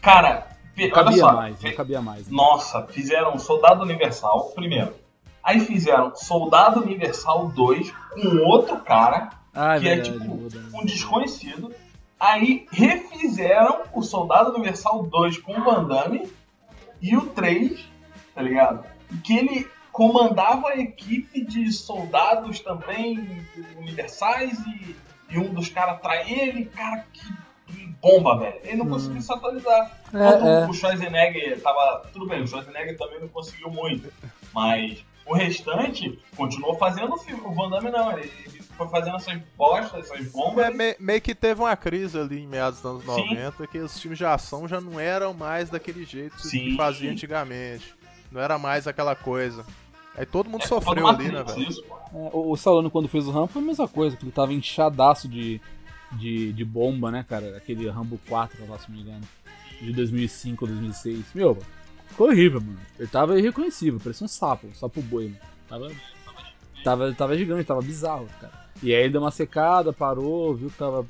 cara, 0.00 0.48
Não 0.76 0.84
olha 0.84 0.92
cabia 0.92 1.18
só. 1.18 1.32
mais, 1.32 1.62
não 1.62 1.72
cabia 1.74 2.02
mais. 2.02 2.26
né? 2.28 2.36
Nossa, 2.36 2.82
fizeram 2.88 3.38
Soldado 3.38 3.82
Universal 3.82 4.50
primeiro. 4.54 4.94
Aí 5.42 5.60
fizeram 5.60 6.14
Soldado 6.14 6.80
Universal 6.80 7.48
2 7.48 7.90
com 7.90 8.36
outro 8.46 8.78
cara, 8.80 9.30
Ah, 9.54 9.76
é 9.76 9.80
que 9.80 9.88
é 9.88 9.94
verdade. 9.96 10.18
tipo 10.18 10.34
muda. 10.34 10.62
um 10.74 10.84
desconhecido. 10.84 11.72
Aí 12.18 12.66
refizeram 12.70 13.82
o 13.92 14.02
Soldado 14.02 14.50
Universal 14.54 15.02
2 15.06 15.38
com 15.38 15.58
o 15.58 15.64
Van 15.64 15.84
Damme 15.84 16.30
e 17.00 17.16
o 17.16 17.22
3, 17.26 17.84
tá 18.34 18.40
ligado? 18.40 18.84
Que 19.24 19.36
ele 19.36 19.68
comandava 19.90 20.68
a 20.68 20.76
equipe 20.78 21.44
de 21.44 21.70
soldados 21.72 22.60
também 22.60 23.44
universais 23.76 24.58
e, 24.66 24.96
e 25.30 25.38
um 25.38 25.52
dos 25.52 25.68
caras 25.68 26.00
trai 26.00 26.30
ele. 26.32 26.66
Cara, 26.66 27.04
que 27.12 27.26
bomba, 28.02 28.36
velho. 28.38 28.56
Ele 28.64 28.76
não 28.76 28.88
conseguiu 28.88 29.22
se 29.22 29.32
atualizar. 29.32 30.00
Hum. 30.12 30.18
É, 30.18 30.32
Quando 30.32 30.48
é. 30.48 30.66
o 30.68 30.72
Schwarzenegger 30.74 31.62
tava. 31.62 32.02
Tudo 32.12 32.26
bem, 32.26 32.42
o 32.42 32.46
Schwarzenegger 32.46 32.98
também 32.98 33.20
não 33.20 33.28
conseguiu 33.28 33.70
muito. 33.70 34.12
Mas 34.52 35.04
o 35.24 35.34
restante 35.34 36.18
continuou 36.36 36.74
fazendo 36.76 37.14
o 37.14 37.16
filme. 37.18 37.42
O 37.44 37.52
Van 37.54 37.70
Damme 37.70 37.90
não, 37.90 38.12
ele, 38.18 38.30
ele 38.44 38.60
foi 38.76 38.88
fazendo 38.88 39.16
essas 39.16 39.40
bostas, 39.56 40.10
essas 40.10 40.32
bombas. 40.32 40.66
É, 40.66 40.70
me- 40.70 40.96
meio 40.98 41.20
que 41.20 41.34
teve 41.34 41.60
uma 41.60 41.76
crise 41.76 42.18
ali 42.18 42.42
em 42.42 42.46
meados 42.48 42.80
dos 42.80 42.90
anos 42.90 43.04
Sim. 43.04 43.34
90 43.36 43.66
que 43.68 43.78
os 43.78 43.98
filmes 44.00 44.18
de 44.18 44.24
ação 44.26 44.66
já 44.66 44.80
não 44.80 44.98
eram 44.98 45.32
mais 45.32 45.70
daquele 45.70 46.04
jeito 46.04 46.36
que 46.36 46.48
Sim. 46.48 46.76
fazia 46.76 47.10
antigamente. 47.10 47.94
Não 48.30 48.40
era 48.40 48.58
mais 48.58 48.86
aquela 48.88 49.14
coisa. 49.14 49.64
Aí 50.16 50.26
todo 50.26 50.50
mundo 50.50 50.64
É 50.64 50.66
sofreu 50.66 51.06
ali, 51.06 51.30
né, 51.30 51.42
velho? 51.42 51.66
É, 51.70 51.72
o, 52.12 52.50
o 52.50 52.54
Stallone, 52.54 52.90
quando 52.90 53.08
fez 53.08 53.26
o 53.26 53.30
Rambo, 53.30 53.46
foi 53.48 53.62
a 53.62 53.64
mesma 53.64 53.88
coisa, 53.88 54.14
que 54.16 54.24
ele 54.24 54.32
tava 54.32 54.52
inchadaço 54.52 55.26
de, 55.28 55.58
de, 56.18 56.52
de 56.52 56.64
bomba, 56.64 57.10
né, 57.10 57.24
cara? 57.28 57.56
Aquele 57.56 57.88
Rambo 57.88 58.18
4, 58.28 58.66
lá, 58.68 58.78
se 58.78 58.90
não 58.90 58.96
me 58.96 59.02
engano. 59.02 59.24
De 59.80 59.92
2005 59.92 60.64
ou 60.64 60.70
2006. 60.70 61.24
Meu, 61.34 61.58
ficou 62.08 62.28
horrível, 62.28 62.60
mano. 62.60 62.78
Ele 62.98 63.08
tava 63.08 63.38
irreconhecível, 63.38 64.00
parecia 64.00 64.24
um 64.24 64.28
sapo, 64.28 64.66
um 64.66 64.74
sapo 64.74 65.02
boi, 65.02 65.24
mano. 65.24 65.38
Tava, 65.68 65.90
tava, 66.84 67.12
tava 67.14 67.36
gigante, 67.36 67.64
tava 67.64 67.80
bizarro, 67.80 68.28
cara. 68.40 68.52
E 68.82 68.94
aí 68.94 69.02
ele 69.02 69.12
deu 69.12 69.20
uma 69.20 69.30
secada, 69.30 69.92
parou, 69.92 70.54
viu 70.54 70.68
que 70.68 70.76
tava 70.76 71.06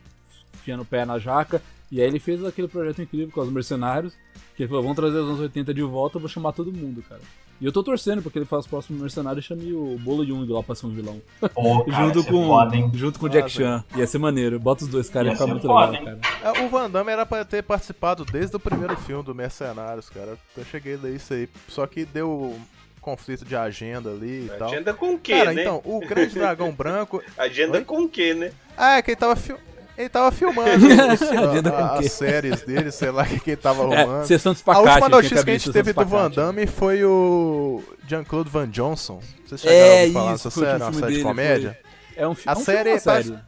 enfiando 0.54 0.82
o 0.82 0.86
pé 0.86 1.04
na 1.04 1.18
jaca. 1.18 1.60
E 1.90 2.00
aí 2.00 2.06
ele 2.06 2.18
fez 2.18 2.44
aquele 2.44 2.68
projeto 2.68 3.02
incrível 3.02 3.30
com 3.30 3.40
os 3.40 3.50
mercenários. 3.50 4.14
Que 4.56 4.62
ele 4.62 4.68
falou, 4.68 4.82
vamos 4.82 4.96
trazer 4.96 5.18
os 5.18 5.28
anos 5.28 5.40
80 5.40 5.72
de 5.74 5.82
volta, 5.82 6.16
eu 6.16 6.20
vou 6.20 6.28
chamar 6.28 6.52
todo 6.52 6.72
mundo, 6.72 7.02
cara. 7.08 7.22
E 7.62 7.64
eu 7.64 7.70
tô 7.70 7.80
torcendo 7.80 8.20
porque 8.20 8.40
ele 8.40 8.44
faz 8.44 8.66
o 8.66 8.68
próximo 8.68 8.98
mercenário 8.98 9.38
e 9.38 9.42
chame 9.42 9.72
o 9.72 9.96
Bolo 10.00 10.26
Jung 10.26 10.52
lá 10.52 10.64
pra 10.64 10.74
ser 10.74 10.84
um 10.84 10.90
vilão. 10.90 11.22
Pô, 11.54 11.84
cara, 11.86 12.06
junto, 12.06 12.24
com, 12.24 12.48
foda, 12.48 12.76
junto 12.92 13.20
com 13.20 13.26
o 13.26 13.28
Jack 13.28 13.44
Nossa. 13.44 13.54
Chan. 13.56 13.84
Ia 13.96 14.04
ser 14.08 14.18
maneiro. 14.18 14.58
Bota 14.58 14.82
os 14.82 14.90
dois 14.90 15.08
caras, 15.08 15.28
ia 15.28 15.34
ficar 15.34 15.46
muito 15.46 15.68
foda, 15.68 15.92
legal, 15.92 16.14
hein? 16.14 16.18
cara. 16.42 16.58
É, 16.58 16.64
o 16.64 16.68
Van 16.68 16.90
Damme 16.90 17.12
era 17.12 17.24
pra 17.24 17.44
ter 17.44 17.62
participado 17.62 18.24
desde 18.24 18.56
o 18.56 18.58
primeiro 18.58 18.96
filme 18.96 19.22
do 19.22 19.32
Mercenários, 19.32 20.10
cara. 20.10 20.36
Eu 20.56 20.64
cheguei 20.64 20.96
a 20.96 20.98
ler 20.98 21.14
isso 21.14 21.32
aí. 21.32 21.48
Só 21.68 21.86
que 21.86 22.04
deu 22.04 22.58
conflito 23.00 23.44
de 23.44 23.54
agenda 23.54 24.10
ali 24.10 24.46
e 24.46 24.50
tal. 24.58 24.68
Agenda 24.68 24.92
com 24.92 25.14
o 25.14 25.18
quê, 25.20 25.38
Cara, 25.38 25.52
né? 25.52 25.62
então, 25.62 25.80
o 25.84 26.00
Grande 26.00 26.34
Dragão 26.34 26.70
Branco. 26.74 27.22
Agenda 27.38 27.78
Oi? 27.78 27.84
com 27.84 28.02
o 28.02 28.08
quê, 28.08 28.34
né? 28.34 28.50
Ah, 28.76 28.96
é 28.96 29.02
que 29.02 29.12
ele 29.12 29.16
tava, 29.16 29.36
fil... 29.36 29.56
ele 29.96 30.08
tava 30.08 30.30
filmando 30.32 30.86
a- 31.74 31.98
as 31.98 32.12
séries 32.12 32.62
dele, 32.62 32.90
sei 32.90 33.10
lá 33.10 33.22
o 33.22 33.26
que 33.26 33.40
que 33.40 33.50
ele 33.52 33.56
tava 33.56 33.82
É, 33.94 34.00
arrumando. 34.02 34.26
sessão 34.26 34.52
de 34.52 34.62
a 34.66 34.78
última 34.78 35.08
notícia 35.08 35.44
que 35.44 35.50
a 35.50 35.52
gente 35.54 35.64
de 35.66 35.72
teve 35.72 35.90
sessão 35.90 36.04
do 36.04 36.10
de 36.10 36.16
Van. 36.16 36.30
Damme 36.30 36.66
foi 36.66 37.04
o 37.04 37.82
Jean-Claude 38.08 38.50
Van 38.50 38.68
Johnson. 38.68 39.20
Vocês 39.46 39.60
chegaram 39.60 39.78
É 39.80 39.92
a 39.92 40.00
ouvir 40.02 40.12
falar 40.12 40.34
isso, 40.34 40.44
dessa 40.44 40.50
foi 40.50 40.62
o 40.62 40.66
série? 40.66 40.82
Uma 40.82 40.90
filme 40.92 41.00
série 41.06 41.16
de 41.16 41.22
comédia? 41.22 41.78
É 42.16 42.26
um, 42.28 42.32
A 42.46 42.52
é 42.52 42.56
um 42.56 42.60
série 42.64 42.98
série? 43.00 43.38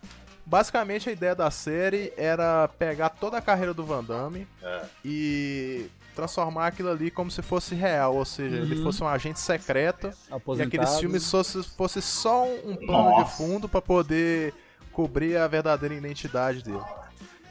Basicamente 0.47 1.09
a 1.09 1.13
ideia 1.13 1.35
da 1.35 1.51
série 1.51 2.13
era 2.17 2.69
pegar 2.79 3.09
toda 3.09 3.39
a 3.39 3.41
carreira 3.41 3.73
do 3.73 3.83
Van 3.85 4.05
Damme 4.05 4.47
É. 4.63 4.81
e 5.05 5.87
transformar 6.15 6.67
aquilo 6.69 6.91
ali 6.91 7.11
como 7.11 7.31
se 7.31 7.41
fosse 7.43 7.75
real, 7.75 8.15
ou 8.15 8.25
seja, 8.25 8.57
ele 8.57 8.77
Uhum. 8.77 8.85
fosse 8.85 9.03
um 9.03 9.09
agente 9.09 9.41
secreto 9.41 10.13
e 10.31 10.35
Aposentado. 10.35 10.69
aqueles 10.69 10.99
filmes 11.01 11.29
fosse, 11.31 11.63
fosse 11.77 12.01
só 12.03 12.45
um, 12.45 12.77
plano 12.77 13.11
de 13.15 13.21
Nossa. 13.21 13.37
fundo 13.37 13.69
pra 13.69 13.81
poder 13.83 14.53
cobrir 14.95 15.37
a 15.37 15.47
verdadeira 15.47 15.95
identidade 15.95 16.63
dele. 16.63 16.81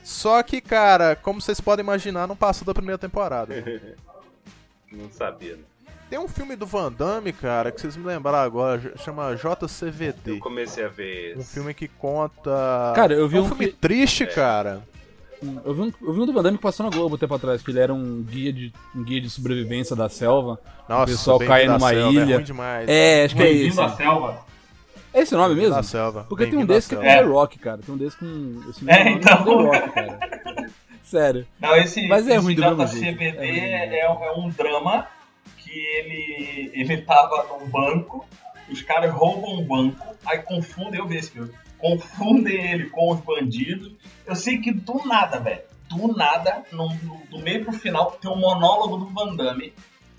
Só 0.03 0.41
que, 0.43 0.59
cara, 0.59 1.15
como 1.15 1.39
vocês 1.39 1.61
podem 1.61 1.83
imaginar, 1.83 2.27
não 2.27 2.35
passou 2.35 2.65
da 2.65 2.73
primeira 2.73 2.97
temporada. 2.97 3.53
Não 4.91 5.09
sabia, 5.09 5.55
né? 5.55 5.63
Tem 6.09 6.19
um 6.19 6.27
filme 6.27 6.55
do 6.55 6.67
Van 6.67 6.91
Damme, 6.91 7.33
cara, 7.33 7.71
que 7.71 7.81
vocês 7.81 7.97
me 7.97 8.05
lembraram 8.05 8.45
agora, 8.45 8.93
chama 8.97 9.31
Eu 9.31 9.35
JCVD. 9.37 10.37
comecei 10.37 10.85
a 10.85 10.87
ver. 10.87 11.35
Um 11.35 11.43
filme 11.43 11.73
que 11.73 11.87
conta. 11.87 12.93
Cara, 12.95 13.13
eu 13.13 13.27
vi 13.27 13.37
é 13.37 13.39
um 13.39 13.43
um 13.45 13.47
filme 13.47 13.67
que- 13.67 13.73
triste, 13.73 14.27
cara. 14.27 14.83
Eu 15.65 15.73
vi, 15.73 15.81
um, 15.81 15.93
eu 16.01 16.13
vi 16.13 16.19
um 16.21 16.25
do 16.27 16.31
Van 16.33 16.43
Damme 16.43 16.57
que 16.57 16.61
passou 16.63 16.85
na 16.87 16.95
Globo 16.95 17.15
um 17.15 17.17
tempo 17.17 17.33
atrás, 17.33 17.63
que 17.63 17.71
ele 17.71 17.79
era 17.79 17.91
um 17.93 18.21
guia 18.21 18.53
de, 18.53 18.71
um 18.95 19.03
guia 19.03 19.19
de 19.19 19.29
sobrevivência 19.31 19.95
da 19.95 20.07
selva. 20.07 20.59
Nossa, 20.87 21.03
o 21.03 21.05
pessoal 21.07 21.39
cai 21.39 21.65
numa 21.65 21.89
Selva, 21.89 22.07
É 22.07 22.11
ilha. 22.23 22.35
ruim 22.35 22.43
demais. 22.45 22.87
É, 22.89 23.25
acho 23.25 23.35
que 23.35 23.41
é 23.41 23.67
à 23.83 23.89
selva. 23.95 24.45
É 25.13 25.21
esse 25.21 25.35
o 25.35 25.37
nome 25.37 25.55
mesmo? 25.55 25.75
à 25.75 25.83
Selva. 25.83 26.25
Porque 26.27 26.47
tem 26.47 26.57
um 26.57 26.65
desse 26.65 26.89
que 26.89 26.95
é 26.95 26.97
com. 26.97 27.03
The 27.03 27.21
Rock, 27.21 27.59
cara. 27.59 27.77
Tem 27.85 27.93
um 27.93 27.97
desse 27.97 28.17
com. 28.17 28.63
Esse 28.69 28.89
É, 28.89 29.03
nome 29.03 29.15
então. 29.17 29.37
com 29.43 29.57
The 29.71 29.77
Rock, 29.79 29.91
cara. 29.91 30.19
Sério. 31.03 31.47
Não, 31.59 31.75
esse, 31.75 32.07
Mas 32.07 32.27
é 32.27 32.35
esse 32.35 32.43
ruim 32.43 32.55
do 32.55 32.61
mesmo 32.61 32.87
jeito. 32.87 33.05
É 33.07 33.11
do 33.11 33.17
mesmo 33.19 33.39
é, 33.41 33.99
é 33.99 34.31
um 34.35 34.49
drama 34.49 35.07
que 35.57 35.71
ele, 35.71 36.71
ele 36.73 36.97
tava 37.01 37.45
num 37.49 37.67
banco, 37.69 38.25
os 38.69 38.81
caras 38.81 39.11
roubam 39.13 39.59
um 39.59 39.63
banco, 39.63 40.15
aí 40.25 40.39
confundem, 40.39 40.99
eu 40.99 41.07
vi 41.07 41.17
esse 41.17 41.31
filme, 41.31 41.51
confundem 41.77 42.71
ele 42.71 42.89
com 42.89 43.11
os 43.11 43.19
bandidos. 43.19 43.91
Eu 44.25 44.35
sei 44.35 44.57
que 44.59 44.71
do 44.71 45.05
nada, 45.05 45.39
velho, 45.39 45.61
do 45.89 46.07
nada, 46.15 46.63
no, 46.71 46.87
no- 47.03 47.21
do 47.29 47.39
meio 47.39 47.63
pro 47.65 47.73
final, 47.73 48.11
tem 48.21 48.31
um 48.31 48.37
monólogo 48.39 48.97
do 48.97 49.05
Van 49.07 49.35
Damme 49.35 49.73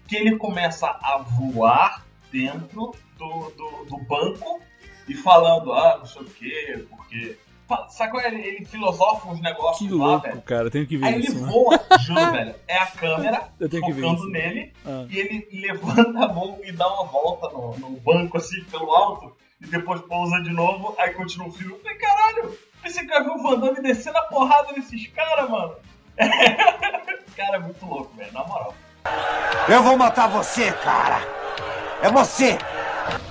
que 0.06 0.16
ele 0.16 0.36
começa 0.36 0.86
a 0.86 1.18
voar 1.18 2.04
dentro 2.30 2.94
do, 3.16 3.50
do, 3.56 3.84
do 3.88 3.96
banco 4.04 4.60
e 5.08 5.14
falando, 5.14 5.72
ah, 5.72 5.96
não 5.98 6.06
sei 6.06 6.22
o 6.22 6.24
quê, 6.26 6.84
porque. 6.90 7.38
Qual 7.66 8.20
é? 8.20 8.26
Ele, 8.28 8.42
ele 8.46 8.64
filosofa 8.66 9.26
uns 9.28 9.40
negócios 9.40 9.88
Que 9.88 9.94
lá, 9.94 10.06
louco, 10.06 10.26
velho. 10.28 10.42
cara. 10.42 10.64
Eu 10.64 10.70
tenho 10.70 10.86
que 10.86 10.98
ver 10.98 11.06
Aí 11.06 11.20
isso, 11.20 11.32
ele 11.32 11.40
mano. 11.40 11.52
voa, 11.52 11.80
juro, 11.98 12.30
velho. 12.32 12.54
É 12.68 12.76
a 12.78 12.86
câmera 12.86 13.48
Eu 13.58 13.68
tenho 13.70 13.82
que 13.86 13.92
ver 13.92 14.02
focando 14.02 14.20
isso. 14.22 14.30
nele 14.30 14.72
Ah. 14.84 15.06
e 15.08 15.18
ele 15.18 15.48
levanta 15.50 16.24
a 16.24 16.28
mão 16.28 16.58
e 16.62 16.70
dá 16.72 16.86
uma 16.86 17.04
volta 17.04 17.48
no, 17.48 17.74
no 17.78 17.90
banco, 18.00 18.36
assim, 18.36 18.62
pelo 18.64 18.94
alto, 18.94 19.34
e 19.62 19.66
depois 19.66 20.02
pousa 20.02 20.42
de 20.42 20.50
novo, 20.50 20.94
aí 20.98 21.14
continua 21.14 21.48
o 21.48 21.52
filme. 21.52 21.72
Eu 21.72 21.80
falei, 21.80 21.96
caralho, 21.96 22.58
pensei 22.82 23.06
que 23.06 23.10
eu 23.12 23.16
ia 23.16 23.24
ver 23.24 23.30
o 23.30 23.42
Van 23.42 23.58
Damme 23.58 23.80
descendo 23.80 24.18
a 24.18 24.22
porrada 24.24 24.70
nesses 24.72 25.06
caras, 25.08 25.48
mano. 25.48 25.74
cara, 27.36 27.56
é 27.56 27.60
muito 27.60 27.84
louco, 27.86 28.14
velho, 28.14 28.32
na 28.32 28.44
moral. 28.44 28.74
Eu 29.68 29.82
vou 29.82 29.96
matar 29.96 30.28
você, 30.28 30.70
cara. 30.70 31.18
É 32.02 32.10
você. 32.10 32.58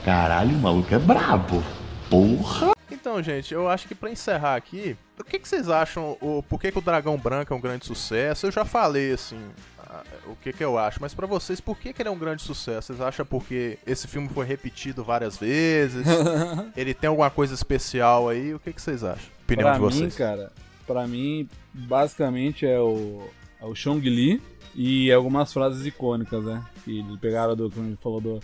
Caralho, 0.04 0.56
o 0.56 0.60
maluco 0.60 0.94
é 0.94 1.00
brabo. 1.00 1.64
Porra. 2.10 2.74
Então, 2.92 3.22
gente, 3.22 3.54
eu 3.54 3.68
acho 3.70 3.88
que 3.88 3.96
pra 3.96 4.10
encerrar 4.12 4.56
aqui, 4.56 4.96
o 5.20 5.24
que, 5.24 5.40
que 5.40 5.48
vocês 5.48 5.70
acham? 5.70 6.18
O, 6.22 6.44
por 6.48 6.60
que, 6.60 6.72
que 6.72 6.78
o 6.78 6.82
Dragão 6.82 7.18
Branco 7.18 7.54
é 7.54 7.58
um 7.58 7.62
grande 7.62 7.86
sucesso? 7.86 8.46
Eu 8.48 8.52
já 8.52 8.64
falei, 8.64 9.12
assim, 9.14 9.40
a- 9.80 10.04
o 10.28 10.36
que, 10.36 10.54
que 10.54 10.64
eu 10.64 10.78
acho, 10.78 11.00
mas 11.02 11.14
pra 11.14 11.26
vocês, 11.28 11.60
por 11.60 11.78
que, 11.78 11.92
que 11.92 12.02
ele 12.02 12.10
é 12.10 12.12
um 12.12 12.18
grande 12.18 12.42
sucesso? 12.44 12.88
Vocês 12.88 13.02
acham 13.02 13.26
porque 13.26 13.78
esse 13.86 14.08
filme 14.08 14.30
foi 14.30 14.46
repetido 14.46 15.04
várias 15.04 15.38
vezes? 15.38 16.06
ele 16.78 16.94
tem 16.94 17.08
alguma 17.10 17.30
coisa 17.30 17.54
especial 17.54 18.30
aí? 18.30 18.54
O 18.54 18.60
que, 18.60 18.72
que 18.72 18.82
vocês 18.82 19.04
acham? 19.04 19.26
Opinião 19.44 19.70
pra 19.70 19.74
de 19.78 19.82
mim, 19.96 20.02
vocês. 20.02 20.16
cara, 20.16 20.52
pra 20.88 21.08
mim, 21.08 21.50
basicamente 21.74 22.66
é 22.66 22.80
o, 22.80 23.28
é 23.62 23.66
o 23.66 23.76
Chong 23.76 24.08
Li 24.08 24.42
e 24.76 25.12
algumas 25.12 25.52
frases 25.52 25.86
icônicas, 25.86 26.44
né? 26.46 26.64
Que 26.86 27.00
eles 27.00 27.20
pegaram 27.20 27.56
do, 27.56 27.70
como 27.70 27.88
ele 27.88 27.98
falou, 28.02 28.22
do, 28.22 28.40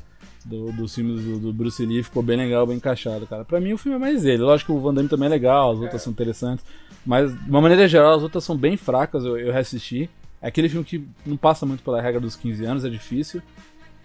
do- 0.50 0.72
dos 0.72 0.94
filmes 0.96 1.24
do, 1.24 1.40
do 1.40 1.54
Bruce 1.54 1.86
Lee, 1.86 2.04
ficou 2.04 2.22
bem 2.24 2.38
legal, 2.38 2.66
bem 2.68 2.78
encaixado, 2.78 3.26
cara. 3.28 3.46
Pra 3.46 3.60
mim 3.60 3.74
o 3.74 3.78
filme 3.78 3.96
é 3.96 4.00
mais 4.00 4.26
ele. 4.26 4.42
Lógico 4.44 4.74
que 4.74 4.78
o 4.78 4.82
Van 4.82 4.94
Damme 4.94 5.08
também 5.10 5.28
é 5.28 5.30
legal, 5.30 5.72
as 5.72 5.80
outras 5.80 6.02
são 6.02 6.12
interessantes, 6.12 6.66
mas 7.06 7.32
de 7.34 7.50
uma 7.50 7.62
maneira 7.62 7.88
geral 7.88 8.14
as 8.16 8.24
outras 8.24 8.44
são 8.44 8.58
bem 8.58 8.76
fracas, 8.76 9.24
eu, 9.24 9.38
eu 9.38 9.52
reassisti. 9.54 10.10
É 10.42 10.48
aquele 10.48 10.70
filme 10.70 10.86
que 10.86 11.06
não 11.26 11.36
passa 11.38 11.66
muito 11.66 11.84
pela 11.84 12.02
regra 12.02 12.20
dos 12.20 12.36
15 12.36 12.64
anos, 12.66 12.86
é 12.86 12.90
difícil. 12.90 13.42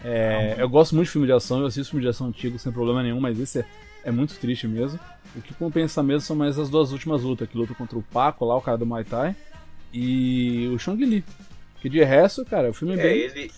É, 0.03 0.57
eu 0.59 0.69
gosto 0.69 0.95
muito 0.95 1.07
de 1.07 1.13
filme 1.13 1.27
de 1.27 1.33
ação, 1.33 1.61
eu 1.61 1.67
assisto 1.67 1.91
filme 1.91 2.03
de 2.03 2.09
ação 2.11 2.27
antigo 2.27 2.59
sem 2.59 2.71
problema 2.73 3.03
nenhum, 3.03 3.21
mas 3.21 3.39
esse 3.41 3.61
é, 3.61 3.65
é 4.05 4.11
muito 4.11 4.35
triste 4.39 4.67
mesmo. 4.69 4.99
O 5.37 5.41
que 5.41 5.55
compensa 5.55 6.03
mesmo 6.03 6.21
são 6.21 6.37
mais 6.37 6.59
as 6.59 6.69
duas 6.69 6.93
últimas 6.93 7.23
lutas, 7.23 7.49
que 7.49 7.57
luta 7.57 7.75
contra 7.75 7.99
o 7.99 8.03
Paco 8.03 8.45
lá, 8.45 8.57
o 8.57 8.61
cara 8.61 8.77
do 8.77 8.85
Muay 8.85 9.05
Thai, 9.05 9.35
e 9.93 10.71
o 10.75 10.79
Chong 10.79 11.03
Li. 11.05 11.25
Que 11.81 11.89
de 11.89 12.03
resto, 12.03 12.45
cara, 12.45 12.71
o 12.71 12.75
filme 12.75 12.95
é 12.95 12.99
É, 12.99 13.03
bem, 13.03 13.19
ele, 13.21 13.51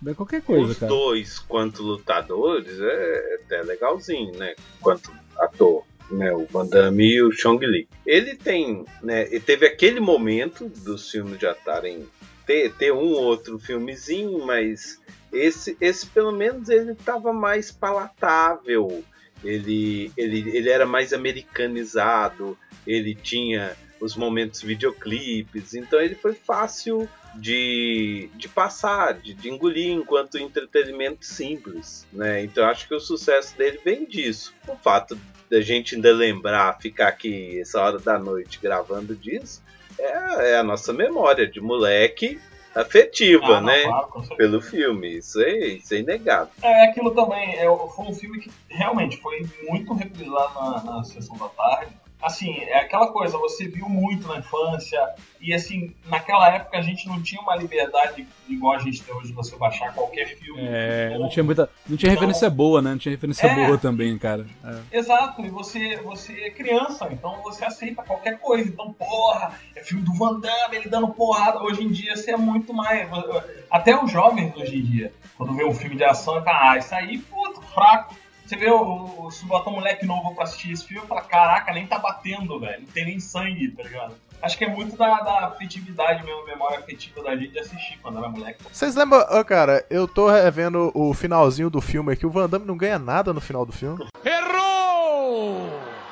bem 0.00 0.14
qualquer 0.14 0.42
coisa, 0.42 0.72
os 0.72 0.78
cara. 0.78 0.88
dois, 0.88 1.38
quanto 1.38 1.82
lutadores, 1.82 2.78
é 2.80 3.40
até 3.44 3.62
legalzinho, 3.62 4.36
né? 4.36 4.54
Quanto 4.80 5.12
ator. 5.38 5.84
né, 6.10 6.32
o 6.32 6.46
Van 6.46 6.66
Damme 6.66 7.14
e 7.14 7.22
o 7.22 7.32
Chong 7.32 7.64
Li. 7.66 7.88
Ele 8.06 8.36
tem, 8.36 8.84
né, 9.02 9.26
ele 9.26 9.40
teve 9.40 9.66
aquele 9.66 10.00
momento 10.00 10.68
dos 10.68 11.10
filmes 11.10 11.40
já 11.40 11.52
estarem 11.52 12.06
ter, 12.46 12.72
ter 12.74 12.92
um 12.92 13.12
outro 13.12 13.58
filmezinho, 13.58 14.44
mas 14.46 15.00
esse, 15.32 15.76
esse 15.80 16.06
pelo 16.06 16.32
menos 16.32 16.68
ele 16.68 16.92
estava 16.92 17.32
mais 17.32 17.72
palatável. 17.72 19.04
Ele, 19.44 20.10
ele, 20.16 20.56
ele 20.56 20.70
era 20.70 20.86
mais 20.86 21.12
americanizado, 21.12 22.56
ele 22.86 23.14
tinha 23.14 23.76
os 24.00 24.16
momentos 24.16 24.62
videoclipes, 24.62 25.74
então 25.74 26.00
ele 26.00 26.14
foi 26.14 26.32
fácil 26.32 27.08
de, 27.36 28.30
de 28.34 28.48
passar, 28.48 29.14
de, 29.14 29.34
de 29.34 29.48
engolir 29.48 29.92
enquanto 29.92 30.38
entretenimento 30.38 31.24
simples, 31.24 32.06
né? 32.12 32.42
Então 32.42 32.66
acho 32.66 32.88
que 32.88 32.94
o 32.94 33.00
sucesso 33.00 33.56
dele 33.56 33.80
vem 33.84 34.04
disso. 34.04 34.54
O 34.66 34.76
fato 34.76 35.18
da 35.50 35.60
gente 35.60 35.94
ainda 35.94 36.12
lembrar, 36.12 36.78
ficar 36.80 37.08
aqui 37.08 37.60
essa 37.60 37.80
hora 37.80 37.98
da 37.98 38.18
noite 38.18 38.58
gravando 38.60 39.14
disso, 39.14 39.62
é, 39.98 40.52
é 40.52 40.56
a 40.58 40.62
nossa 40.62 40.92
memória 40.92 41.46
de 41.46 41.60
moleque 41.60 42.40
afetiva, 42.74 43.58
Ah, 43.58 43.60
né? 43.60 43.82
claro. 43.84 44.36
Pelo 44.36 44.60
filme, 44.60 45.16
isso 45.16 45.40
é, 45.40 45.58
isso 45.68 45.94
é 45.94 45.98
inegável. 45.98 46.52
É 46.62 46.84
aquilo 46.84 47.14
também, 47.14 47.56
é, 47.56 47.64
foi 47.64 48.04
um 48.06 48.14
filme 48.14 48.38
que 48.40 48.50
realmente 48.68 49.16
foi 49.18 49.46
muito 49.62 49.94
reprisado 49.94 50.54
na, 50.54 50.84
na 50.84 51.04
sessão 51.04 51.36
da 51.38 51.48
tarde. 51.48 51.92
Assim, 52.20 52.56
é 52.60 52.80
aquela 52.80 53.08
coisa, 53.08 53.36
você 53.36 53.68
viu 53.68 53.88
muito 53.88 54.26
na 54.26 54.38
infância, 54.38 54.98
e 55.40 55.52
assim, 55.52 55.94
naquela 56.06 56.48
época 56.48 56.78
a 56.78 56.82
gente 56.82 57.06
não 57.06 57.22
tinha 57.22 57.40
uma 57.40 57.54
liberdade 57.54 58.26
igual 58.48 58.74
a 58.74 58.78
gente 58.78 59.02
tem 59.02 59.14
hoje 59.14 59.28
de 59.28 59.32
você 59.34 59.54
baixar 59.56 59.92
qualquer 59.94 60.26
filme. 60.36 60.60
É, 60.62 61.16
não 61.18 61.28
tinha 61.28 61.44
muita. 61.44 61.68
Não 61.86 61.96
tinha 61.96 62.10
referência 62.10 62.48
boa, 62.48 62.80
né? 62.80 62.90
Não 62.90 62.98
tinha 62.98 63.12
referência 63.14 63.46
É. 63.46 63.54
boa 63.66 63.76
também, 63.78 64.16
cara. 64.18 64.46
É. 64.64 64.98
Exato, 64.98 65.44
e 65.44 65.50
você, 65.50 65.96
você 65.96 66.32
é 66.32 66.50
criança, 66.50 67.06
então 67.12 67.40
você 67.42 67.64
aceita 67.64 68.02
qualquer 68.02 68.38
coisa. 68.38 68.68
Então, 68.68 68.92
porra, 68.92 69.52
é 69.74 69.82
filme 69.84 70.02
do 70.02 70.14
Van 70.14 70.40
Damme, 70.40 70.76
ele 70.76 70.88
dando 70.88 71.08
porrada. 71.08 71.62
Hoje 71.62 71.82
em 71.84 71.90
dia 71.90 72.16
você 72.16 72.32
é 72.32 72.36
muito 72.36 72.72
mais. 72.72 73.08
Até 73.70 73.94
os 74.02 74.10
jovens 74.10 74.56
hoje 74.56 74.78
em 74.78 74.82
dia, 74.82 75.12
quando 75.36 75.54
vê 75.54 75.64
um 75.64 75.74
filme 75.74 75.96
de 75.96 76.04
ação, 76.04 76.42
fala, 76.42 76.72
ah, 76.72 76.78
isso 76.78 76.94
aí, 76.94 77.18
puto, 77.18 77.60
fraco. 77.62 78.14
Você 78.46 78.56
vê 78.56 78.70
o, 78.70 79.24
o, 79.26 79.30
se 79.30 79.44
botar 79.44 79.70
um 79.70 79.74
moleque 79.74 80.06
novo 80.06 80.34
pra 80.34 80.44
assistir 80.44 80.72
esse 80.72 80.84
filme, 80.86 81.06
fala, 81.06 81.22
caraca, 81.22 81.72
nem 81.72 81.86
tá 81.86 81.98
batendo, 81.98 82.60
velho. 82.60 82.80
Não 82.82 82.86
tem 82.88 83.04
nem 83.04 83.18
sangue, 83.20 83.68
tá 83.72 83.82
ligado? 83.82 84.14
Acho 84.40 84.56
que 84.58 84.64
é 84.64 84.68
muito 84.68 84.96
da, 84.96 85.20
da 85.20 85.46
afetividade 85.48 86.22
mesmo, 86.24 86.44
memória 86.46 86.78
afetiva 86.78 87.22
da 87.22 87.34
gente 87.34 87.52
de 87.52 87.58
assistir 87.58 87.98
quando 88.02 88.18
era 88.18 88.28
moleque. 88.28 88.62
Vocês 88.70 88.94
lembram, 88.94 89.20
ô, 89.20 89.44
cara, 89.44 89.84
eu 89.90 90.06
tô 90.06 90.28
revendo 90.30 90.92
o 90.94 91.12
finalzinho 91.14 91.70
do 91.70 91.80
filme 91.80 92.12
aqui, 92.12 92.24
o 92.26 92.30
Van 92.30 92.48
Damme 92.48 92.66
não 92.66 92.76
ganha 92.76 92.98
nada 92.98 93.32
no 93.32 93.40
final 93.40 93.64
do 93.66 93.72
filme. 93.72 94.06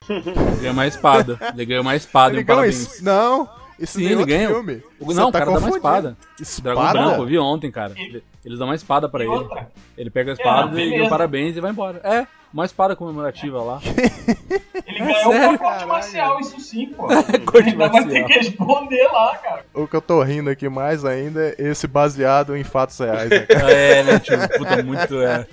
Ele 0.09 0.56
ganhou 0.61 0.73
uma 0.73 0.86
espada. 0.86 1.39
Ele 1.55 1.65
ganhou 1.65 1.82
uma 1.82 1.97
espada, 1.97 2.35
Ele 2.35 2.43
um 2.43 2.44
ganha 2.44 2.56
uma 2.59 2.62
parabéns. 2.65 2.94
es- 2.97 3.01
Não, 3.02 3.48
isso 3.78 3.98
Sim, 3.98 4.05
tem 4.05 4.12
ele 4.12 4.24
ganha. 4.24 4.48
filme. 4.48 4.82
O- 5.01 5.06
Você 5.06 5.20
Não, 5.20 5.28
o 5.28 5.32
tá 5.32 5.38
cara 5.40 5.52
dá 5.52 5.59
uma 5.59 5.68
espada. 5.70 6.16
Espada? 6.40 6.62
Dragão 6.74 6.92
Branco, 6.92 7.22
eu 7.22 7.26
vi 7.26 7.38
ontem, 7.38 7.70
cara. 7.70 7.92
Ele- 7.96 8.22
Eles 8.44 8.59
dão 8.59 8.68
uma 8.68 8.74
espada 8.74 9.09
pra 9.09 9.24
E 9.24 9.26
ele. 9.26 9.34
outra? 9.34 9.68
Ele 9.96 10.10
pega 10.10 10.32
a 10.32 10.34
espada 10.34 10.80
É, 10.80 10.84
e 10.86 11.02
um 11.02 11.09
parabéns 11.09 11.56
e 11.56 11.60
vai 11.60 11.70
embora. 11.70 12.01
É, 12.05 12.26
uma 12.55 12.64
espada 12.64 12.94
comemorativa 12.94 13.60
lá. 13.62 13.81
Ele 14.86 14.98
É 14.98 15.06
ganhou 15.06 15.32
sério? 15.32 15.48
uma 15.51 15.59
corte 15.59 15.86
marcial, 15.86 16.40
isso 16.40 16.60
sim, 16.60 16.86
pô. 16.86 17.06
Corte 17.47 17.70
Ainda 17.70 17.89
vai 17.89 17.90
ter 17.90 18.01
marcial. 18.05 18.26
que 18.28 18.32
responder 18.35 19.02
lá, 19.09 19.36
cara. 19.39 19.64
O 19.74 19.86
que 19.89 19.97
eu 19.97 20.01
tô 20.01 20.22
rindo 20.22 20.51
aqui 20.51 20.68
mais 20.68 21.05
ainda 21.05 21.40
é 21.59 21.70
esse 21.70 21.86
baseado 21.89 22.56
em 22.56 22.62
fatos 22.62 22.98
reais. 22.98 23.28
Né? 23.28 23.47
É, 23.48 24.02
né, 24.05 24.18
tio? 24.20 24.36
Puta, 24.56 24.82
muito 24.82 25.20
é. 25.20 25.47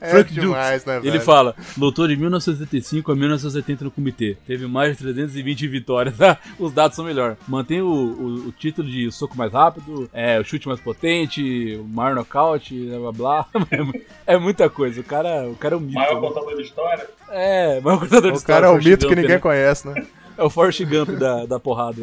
É 0.00 0.10
Frank 0.10 0.32
demais, 0.32 0.82
Dukes, 0.82 0.86
né, 0.86 0.96
Ele 1.02 1.10
velho? 1.12 1.22
fala: 1.22 1.54
lutou 1.76 2.08
de 2.08 2.16
1975 2.16 3.12
a 3.12 3.14
1980 3.14 3.84
no 3.84 3.90
comitê. 3.90 4.36
Teve 4.46 4.66
mais 4.66 4.92
de 4.96 5.02
320 5.02 5.68
vitórias. 5.68 6.20
Ah, 6.20 6.38
Os 6.58 6.72
dados 6.72 6.96
são 6.96 7.04
melhor. 7.04 7.36
Mantém 7.46 7.82
o, 7.82 7.86
o, 7.86 8.48
o 8.48 8.52
título 8.52 8.88
de 8.88 9.10
soco 9.12 9.36
mais 9.36 9.52
rápido, 9.52 10.08
é, 10.12 10.38
o 10.40 10.44
chute 10.44 10.66
mais 10.68 10.80
potente, 10.80 11.76
o 11.80 11.84
maior 11.84 12.14
nocaute, 12.14 12.74
blá 12.86 13.12
blá 13.12 13.12
blá. 13.12 13.46
É 13.70 13.82
É 14.34 14.38
muita 14.38 14.70
coisa. 14.70 15.00
O 15.00 15.04
cara, 15.04 15.48
o 15.48 15.56
cara 15.56 15.74
é 15.74 15.76
um 15.76 15.80
mito. 15.80 15.94
Maior 15.94 16.14
né? 16.14 16.20
Contador 16.28 16.56
de 16.56 16.62
história. 16.62 17.08
É, 17.28 17.80
maior 17.80 18.00
contador 18.00 18.32
de 18.32 18.38
O 18.38 18.42
cara 18.42 18.66
é 18.66 18.68
um 18.68 18.72
Forrest 18.72 18.88
mito 18.88 19.00
que 19.00 19.06
Gump, 19.14 19.16
ninguém 19.16 19.36
né? 19.36 19.40
conhece, 19.40 19.88
né? 19.88 20.06
É 20.38 20.42
o 20.42 20.48
Forrest 20.48 20.82
Gump 20.86 21.10
da, 21.10 21.44
da 21.44 21.60
porrada. 21.60 22.00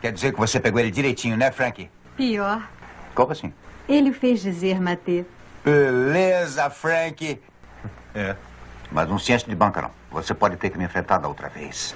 Quer 0.00 0.12
dizer 0.12 0.32
que 0.32 0.38
você 0.40 0.58
pegou 0.58 0.80
ele 0.80 0.90
direitinho, 0.90 1.36
né, 1.36 1.52
Frank? 1.52 1.88
Pior. 2.16 2.68
Como 3.14 3.30
assim? 3.30 3.52
Ele 3.88 4.10
o 4.10 4.14
fez 4.14 4.42
dizer, 4.42 4.80
Matê. 4.80 5.24
Beleza, 5.64 6.68
Frank. 6.70 7.40
É. 8.14 8.34
Mas 8.90 9.10
um 9.10 9.18
sieste 9.18 9.48
de 9.48 9.54
banca 9.54 9.82
não. 9.82 9.90
Você 10.10 10.34
pode 10.34 10.56
ter 10.56 10.70
que 10.70 10.78
me 10.78 10.84
enfrentar 10.84 11.18
da 11.18 11.28
outra 11.28 11.48
vez. 11.48 11.94